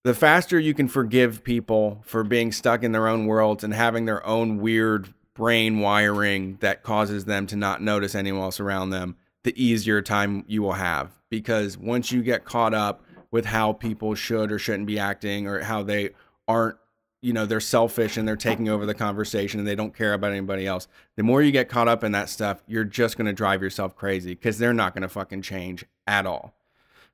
the 0.05 0.13
faster 0.13 0.59
you 0.59 0.75
can 0.75 0.87
forgive 0.87 1.43
people 1.43 1.99
for 2.05 2.23
being 2.23 2.51
stuck 2.51 2.83
in 2.83 2.91
their 2.91 3.07
own 3.07 3.25
worlds 3.25 3.63
and 3.63 3.73
having 3.73 4.05
their 4.05 4.23
own 4.23 4.59
weird 4.59 5.11
brain 5.33 5.79
wiring 5.79 6.57
that 6.61 6.83
causes 6.83 7.25
them 7.25 7.47
to 7.47 7.55
not 7.55 7.81
notice 7.81 8.13
anyone 8.13 8.43
else 8.43 8.59
around 8.59 8.91
them, 8.91 9.15
the 9.45 9.61
easier 9.61 10.03
time 10.03 10.45
you 10.47 10.61
will 10.61 10.73
have. 10.73 11.11
Because 11.31 11.75
once 11.75 12.11
you 12.11 12.21
get 12.21 12.45
caught 12.45 12.75
up 12.75 13.03
with 13.31 13.45
how 13.45 13.73
people 13.73 14.13
should 14.13 14.51
or 14.51 14.59
shouldn't 14.59 14.85
be 14.85 14.99
acting 14.99 15.47
or 15.47 15.61
how 15.61 15.81
they 15.81 16.11
aren't 16.47 16.77
you 17.23 17.33
know 17.33 17.47
they're 17.47 17.59
selfish 17.59 18.15
and 18.15 18.27
they're 18.27 18.35
taking 18.35 18.69
over 18.69 18.85
the 18.85 18.93
conversation 18.93 19.59
and 19.59 19.67
they 19.67 19.73
don't 19.73 19.95
care 19.95 20.13
about 20.13 20.29
anybody 20.29 20.67
else 20.67 20.87
the 21.15 21.23
more 21.23 21.41
you 21.41 21.51
get 21.51 21.67
caught 21.67 21.87
up 21.87 22.03
in 22.03 22.11
that 22.11 22.29
stuff 22.29 22.61
you're 22.67 22.83
just 22.83 23.17
going 23.17 23.25
to 23.25 23.33
drive 23.33 23.63
yourself 23.63 23.95
crazy 23.95 24.35
because 24.35 24.59
they're 24.59 24.75
not 24.75 24.93
going 24.93 25.01
to 25.01 25.09
fucking 25.09 25.41
change 25.41 25.83
at 26.05 26.27
all 26.27 26.53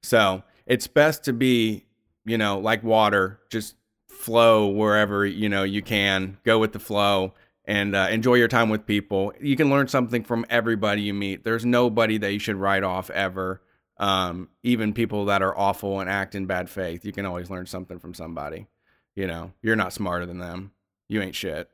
so 0.03 0.43
it's 0.65 0.85
best 0.85 1.23
to 1.23 1.31
be 1.31 1.85
you 2.25 2.37
know 2.37 2.59
like 2.59 2.83
water 2.83 3.39
just 3.49 3.75
flow 4.09 4.67
wherever 4.67 5.25
you 5.25 5.49
know 5.49 5.63
you 5.63 5.81
can 5.81 6.37
go 6.43 6.59
with 6.59 6.73
the 6.73 6.79
flow 6.79 7.33
and 7.65 7.95
uh, 7.95 8.07
enjoy 8.11 8.35
your 8.35 8.47
time 8.47 8.69
with 8.69 8.85
people 8.85 9.33
you 9.39 9.55
can 9.55 9.69
learn 9.69 9.87
something 9.87 10.23
from 10.23 10.45
everybody 10.49 11.01
you 11.01 11.13
meet 11.13 11.43
there's 11.43 11.65
nobody 11.65 12.17
that 12.17 12.31
you 12.33 12.39
should 12.39 12.55
write 12.55 12.83
off 12.83 13.09
ever 13.11 13.61
um, 13.97 14.49
even 14.63 14.93
people 14.93 15.25
that 15.25 15.41
are 15.41 15.57
awful 15.57 15.99
and 15.99 16.09
act 16.09 16.35
in 16.35 16.45
bad 16.45 16.69
faith 16.69 17.05
you 17.05 17.11
can 17.11 17.25
always 17.25 17.49
learn 17.49 17.65
something 17.65 17.99
from 17.99 18.13
somebody 18.13 18.67
you 19.15 19.27
know, 19.27 19.51
you're 19.61 19.75
not 19.75 19.91
smarter 19.93 20.25
than 20.25 20.39
them. 20.39 20.71
You 21.09 21.21
ain't 21.21 21.35
shit. 21.35 21.69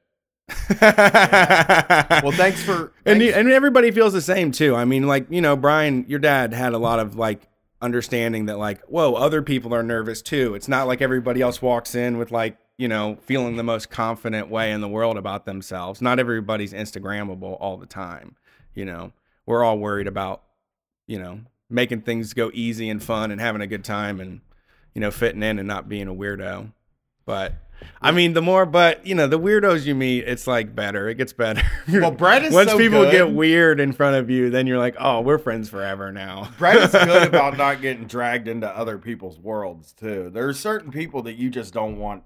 Well, 0.82 2.32
thanks 2.32 2.64
for 2.64 2.92
and 3.06 3.20
thanks- 3.22 3.36
and 3.36 3.52
everybody 3.52 3.92
feels 3.92 4.14
the 4.14 4.22
same 4.22 4.52
too. 4.52 4.76
I 4.76 4.86
mean, 4.86 5.08
like 5.08 5.28
you 5.30 5.42
know, 5.42 5.56
Brian, 5.56 6.06
your 6.08 6.20
dad 6.20 6.54
had 6.54 6.74
a 6.74 6.78
lot 6.78 7.00
of 7.00 7.16
like 7.16 7.48
understanding 7.82 8.46
that 8.46 8.58
like, 8.58 8.82
whoa, 8.86 9.14
other 9.14 9.42
people 9.42 9.74
are 9.74 9.84
nervous 9.84 10.22
too. 10.22 10.56
It's 10.56 10.68
not 10.68 10.88
like 10.88 11.02
everybody 11.02 11.42
else 11.42 11.62
walks 11.62 11.96
in 11.96 12.18
with 12.18 12.32
like 12.32 12.58
you 12.78 12.88
know 12.88 13.18
feeling 13.22 13.56
the 13.56 13.64
most 13.64 13.90
confident 13.90 14.50
way 14.50 14.72
in 14.72 14.82
the 14.82 14.88
world 14.88 15.18
about 15.18 15.46
themselves. 15.46 16.02
Not 16.02 16.20
everybody's 16.20 16.74
Instagrammable 16.74 17.58
all 17.60 17.78
the 17.78 17.86
time. 17.86 18.36
You 18.74 18.86
know, 18.86 19.14
we're 19.46 19.64
all 19.64 19.78
worried 19.78 20.08
about 20.08 20.44
you 21.08 21.20
know 21.20 21.42
making 21.70 22.02
things 22.02 22.34
go 22.34 22.50
easy 22.54 22.90
and 22.90 23.04
fun 23.04 23.32
and 23.32 23.42
having 23.42 23.62
a 23.62 23.68
good 23.68 23.84
time 23.84 24.20
and 24.20 24.42
you 24.94 25.02
know 25.02 25.12
fitting 25.12 25.44
in 25.44 25.60
and 25.60 25.68
not 25.68 25.90
being 25.90 26.08
a 26.08 26.14
weirdo. 26.16 26.72
But 27.26 27.54
I 28.02 28.12
mean, 28.12 28.34
the 28.34 28.42
more, 28.42 28.66
but 28.66 29.06
you 29.06 29.16
know, 29.16 29.28
the 29.28 29.40
weirdos 29.40 29.86
you 29.86 29.96
meet, 29.96 30.28
it's 30.28 30.46
like 30.48 30.76
better. 30.76 31.10
It 31.10 31.16
gets 31.16 31.34
better. 31.34 31.62
Well, 31.88 32.12
Brett 32.12 32.44
is 32.44 32.54
Once 32.54 32.72
so 32.72 32.78
people 32.78 33.04
good. 33.04 33.12
get 33.12 33.32
weird 33.32 33.80
in 33.80 33.92
front 33.94 34.18
of 34.18 34.30
you, 34.30 34.50
then 34.50 34.68
you're 34.68 34.78
like, 34.78 34.96
oh, 35.00 35.22
we're 35.22 35.38
friends 35.38 35.70
forever 35.70 36.12
now. 36.12 36.50
Brett 36.58 36.76
is 36.78 36.92
good 36.92 37.28
about 37.34 37.58
not 37.58 37.82
getting 37.82 38.06
dragged 38.08 38.48
into 38.48 38.68
other 38.68 38.98
people's 38.98 39.40
worlds 39.40 39.94
too. 39.94 40.30
There 40.30 40.48
are 40.48 40.54
certain 40.54 40.92
people 40.92 41.22
that 41.24 41.34
you 41.34 41.50
just 41.50 41.74
don't 41.74 41.98
want 41.98 42.24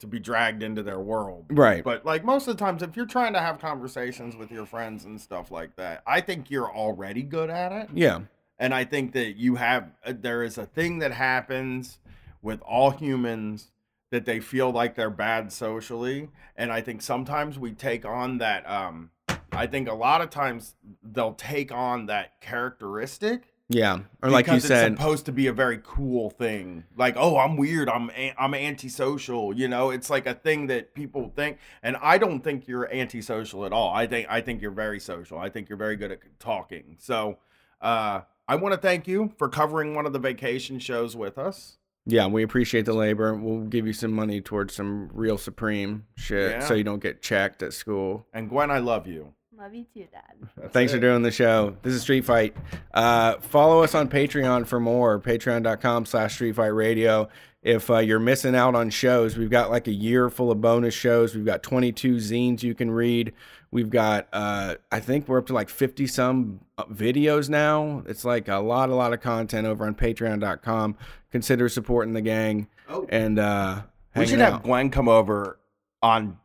to 0.00 0.06
be 0.06 0.18
dragged 0.18 0.62
into 0.62 0.82
their 0.82 0.98
world. 0.98 1.46
right. 1.50 1.84
But 1.84 2.04
like 2.04 2.24
most 2.24 2.48
of 2.48 2.56
the 2.56 2.64
times, 2.64 2.82
if 2.82 2.96
you're 2.96 3.06
trying 3.06 3.34
to 3.34 3.40
have 3.40 3.58
conversations 3.60 4.34
with 4.36 4.50
your 4.50 4.66
friends 4.66 5.04
and 5.04 5.20
stuff 5.20 5.50
like 5.50 5.76
that, 5.76 6.02
I 6.06 6.20
think 6.20 6.50
you're 6.50 6.70
already 6.70 7.22
good 7.22 7.50
at 7.50 7.70
it. 7.72 7.88
Yeah. 7.94 8.20
And 8.58 8.74
I 8.74 8.84
think 8.84 9.12
that 9.12 9.36
you 9.36 9.56
have 9.56 9.90
uh, 10.04 10.12
there 10.18 10.42
is 10.42 10.56
a 10.58 10.66
thing 10.66 10.98
that 11.00 11.12
happens 11.12 11.98
with 12.42 12.60
all 12.62 12.90
humans 12.90 13.70
that 14.12 14.26
they 14.26 14.40
feel 14.40 14.70
like 14.70 14.94
they're 14.94 15.08
bad 15.08 15.50
socially, 15.50 16.28
and 16.54 16.70
I 16.70 16.82
think 16.82 17.00
sometimes 17.00 17.58
we 17.58 17.72
take 17.72 18.04
on 18.04 18.36
that. 18.38 18.68
Um, 18.70 19.10
I 19.50 19.66
think 19.66 19.88
a 19.88 19.94
lot 19.94 20.20
of 20.20 20.28
times 20.28 20.74
they'll 21.02 21.32
take 21.32 21.72
on 21.72 22.06
that 22.06 22.38
characteristic. 22.42 23.54
Yeah. 23.70 24.00
Or 24.22 24.28
like 24.28 24.48
you 24.48 24.60
said, 24.60 24.98
supposed 24.98 25.24
to 25.26 25.32
be 25.32 25.46
a 25.46 25.52
very 25.54 25.80
cool 25.82 26.28
thing. 26.28 26.84
Like, 26.94 27.14
oh, 27.16 27.38
I'm 27.38 27.56
weird. 27.56 27.88
I'm 27.88 28.10
a- 28.10 28.34
I'm 28.38 28.52
antisocial. 28.54 29.56
You 29.56 29.66
know, 29.66 29.88
it's 29.88 30.10
like 30.10 30.26
a 30.26 30.34
thing 30.34 30.66
that 30.66 30.94
people 30.94 31.32
think. 31.34 31.56
And 31.82 31.96
I 32.02 32.18
don't 32.18 32.44
think 32.44 32.68
you're 32.68 32.92
antisocial 32.92 33.64
at 33.64 33.72
all. 33.72 33.94
I 33.94 34.06
think 34.06 34.26
I 34.28 34.42
think 34.42 34.60
you're 34.60 34.72
very 34.72 35.00
social. 35.00 35.38
I 35.38 35.48
think 35.48 35.70
you're 35.70 35.78
very 35.78 35.96
good 35.96 36.12
at 36.12 36.18
talking. 36.38 36.96
So, 36.98 37.38
uh, 37.80 38.22
I 38.46 38.56
want 38.56 38.74
to 38.74 38.78
thank 38.80 39.08
you 39.08 39.32
for 39.38 39.48
covering 39.48 39.94
one 39.94 40.04
of 40.04 40.12
the 40.12 40.18
vacation 40.18 40.78
shows 40.78 41.16
with 41.16 41.38
us. 41.38 41.78
Yeah, 42.06 42.26
we 42.26 42.42
appreciate 42.42 42.84
the 42.84 42.92
labor. 42.94 43.34
We'll 43.34 43.60
give 43.60 43.86
you 43.86 43.92
some 43.92 44.12
money 44.12 44.40
towards 44.40 44.74
some 44.74 45.10
real 45.12 45.38
supreme 45.38 46.04
shit 46.16 46.50
Yeah. 46.52 46.60
so 46.66 46.74
you 46.74 46.84
don't 46.84 47.02
get 47.02 47.22
checked 47.22 47.62
at 47.62 47.72
school. 47.72 48.26
And 48.32 48.48
Gwen, 48.48 48.70
I 48.70 48.78
love 48.78 49.06
you. 49.06 49.34
Love 49.56 49.74
you 49.74 49.84
too, 49.94 50.06
Dad. 50.10 50.70
Thanks 50.72 50.92
for 50.92 50.98
doing 50.98 51.22
the 51.22 51.30
show. 51.30 51.76
This 51.82 51.94
is 51.94 52.02
Street 52.02 52.24
Fight. 52.24 52.56
Uh, 52.92 53.36
follow 53.40 53.82
us 53.84 53.94
on 53.94 54.08
Patreon 54.08 54.66
for 54.66 54.80
more. 54.80 55.20
Patreon.com 55.20 56.06
slash 56.06 56.34
Street 56.34 56.56
Fight 56.56 56.68
Radio. 56.74 57.28
If 57.62 57.88
uh, 57.88 57.98
you're 57.98 58.18
missing 58.18 58.56
out 58.56 58.74
on 58.74 58.90
shows, 58.90 59.36
we've 59.36 59.50
got 59.50 59.70
like 59.70 59.86
a 59.86 59.92
year 59.92 60.28
full 60.30 60.50
of 60.50 60.60
bonus 60.60 60.94
shows. 60.94 61.36
We've 61.36 61.44
got 61.44 61.62
22 61.62 62.16
zines 62.16 62.64
you 62.64 62.74
can 62.74 62.90
read. 62.90 63.32
We've 63.72 63.90
got, 63.90 64.28
uh, 64.32 64.74
I 64.92 65.00
think 65.00 65.26
we're 65.26 65.38
up 65.38 65.46
to 65.46 65.54
like 65.54 65.68
50 65.70 66.06
some 66.06 66.60
uh, 66.78 66.84
videos 66.84 67.48
now. 67.48 68.02
It's 68.06 68.24
like 68.24 68.46
a 68.48 68.58
lot, 68.58 68.90
a 68.90 68.94
lot 68.94 69.12
of 69.14 69.20
content 69.22 69.66
over 69.66 69.84
on 69.86 69.94
Patreon.com. 69.94 70.96
Consider 71.30 71.68
supporting 71.70 72.12
the 72.12 72.20
gang 72.20 72.68
Oh, 72.88 73.06
and 73.08 73.38
uh, 73.38 73.82
we 74.14 74.26
should 74.26 74.40
out. 74.42 74.52
have 74.52 74.62
Gwen 74.62 74.90
come 74.90 75.08
over 75.08 75.58
on 76.02 76.36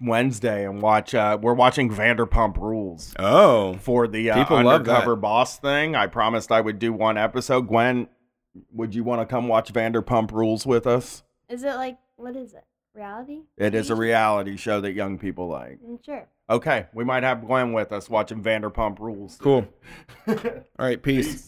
Wednesday 0.00 0.66
and 0.66 0.82
watch. 0.82 1.14
Uh, 1.14 1.38
we're 1.40 1.54
watching 1.54 1.90
Vanderpump 1.90 2.56
Rules. 2.58 3.14
Oh, 3.18 3.74
for 3.80 4.06
the 4.06 4.30
uh, 4.30 4.34
People 4.42 4.56
love 4.62 4.84
that. 4.84 4.90
undercover 4.90 5.16
boss 5.16 5.58
thing. 5.58 5.96
I 5.96 6.06
promised 6.06 6.52
I 6.52 6.60
would 6.60 6.78
do 6.78 6.92
one 6.92 7.16
episode. 7.16 7.68
Gwen, 7.68 8.08
would 8.72 8.94
you 8.94 9.02
want 9.04 9.20
to 9.22 9.26
come 9.26 9.48
watch 9.48 9.72
Vanderpump 9.72 10.30
Rules 10.32 10.66
with 10.66 10.86
us? 10.86 11.22
Is 11.48 11.62
it 11.64 11.74
like 11.76 11.98
what 12.16 12.36
is 12.36 12.52
it? 12.52 12.64
Reality? 12.94 13.40
It 13.56 13.74
is 13.74 13.90
a 13.90 13.94
reality 13.94 14.56
show 14.56 14.80
that 14.82 14.92
young 14.92 15.18
people 15.18 15.48
like. 15.48 15.78
Mm, 15.82 16.04
Sure. 16.04 16.28
Okay, 16.50 16.86
we 16.94 17.04
might 17.04 17.24
have 17.24 17.46
Glenn 17.46 17.72
with 17.74 17.92
us 17.92 18.08
watching 18.08 18.42
Vanderpump 18.42 18.98
Rules. 19.00 19.36
cool. 19.40 19.66
All 20.28 20.36
right, 20.78 21.02
peace. 21.02 21.47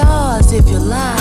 stars 0.00 0.52
if 0.52 0.68
you 0.68 0.78
like. 0.78 1.19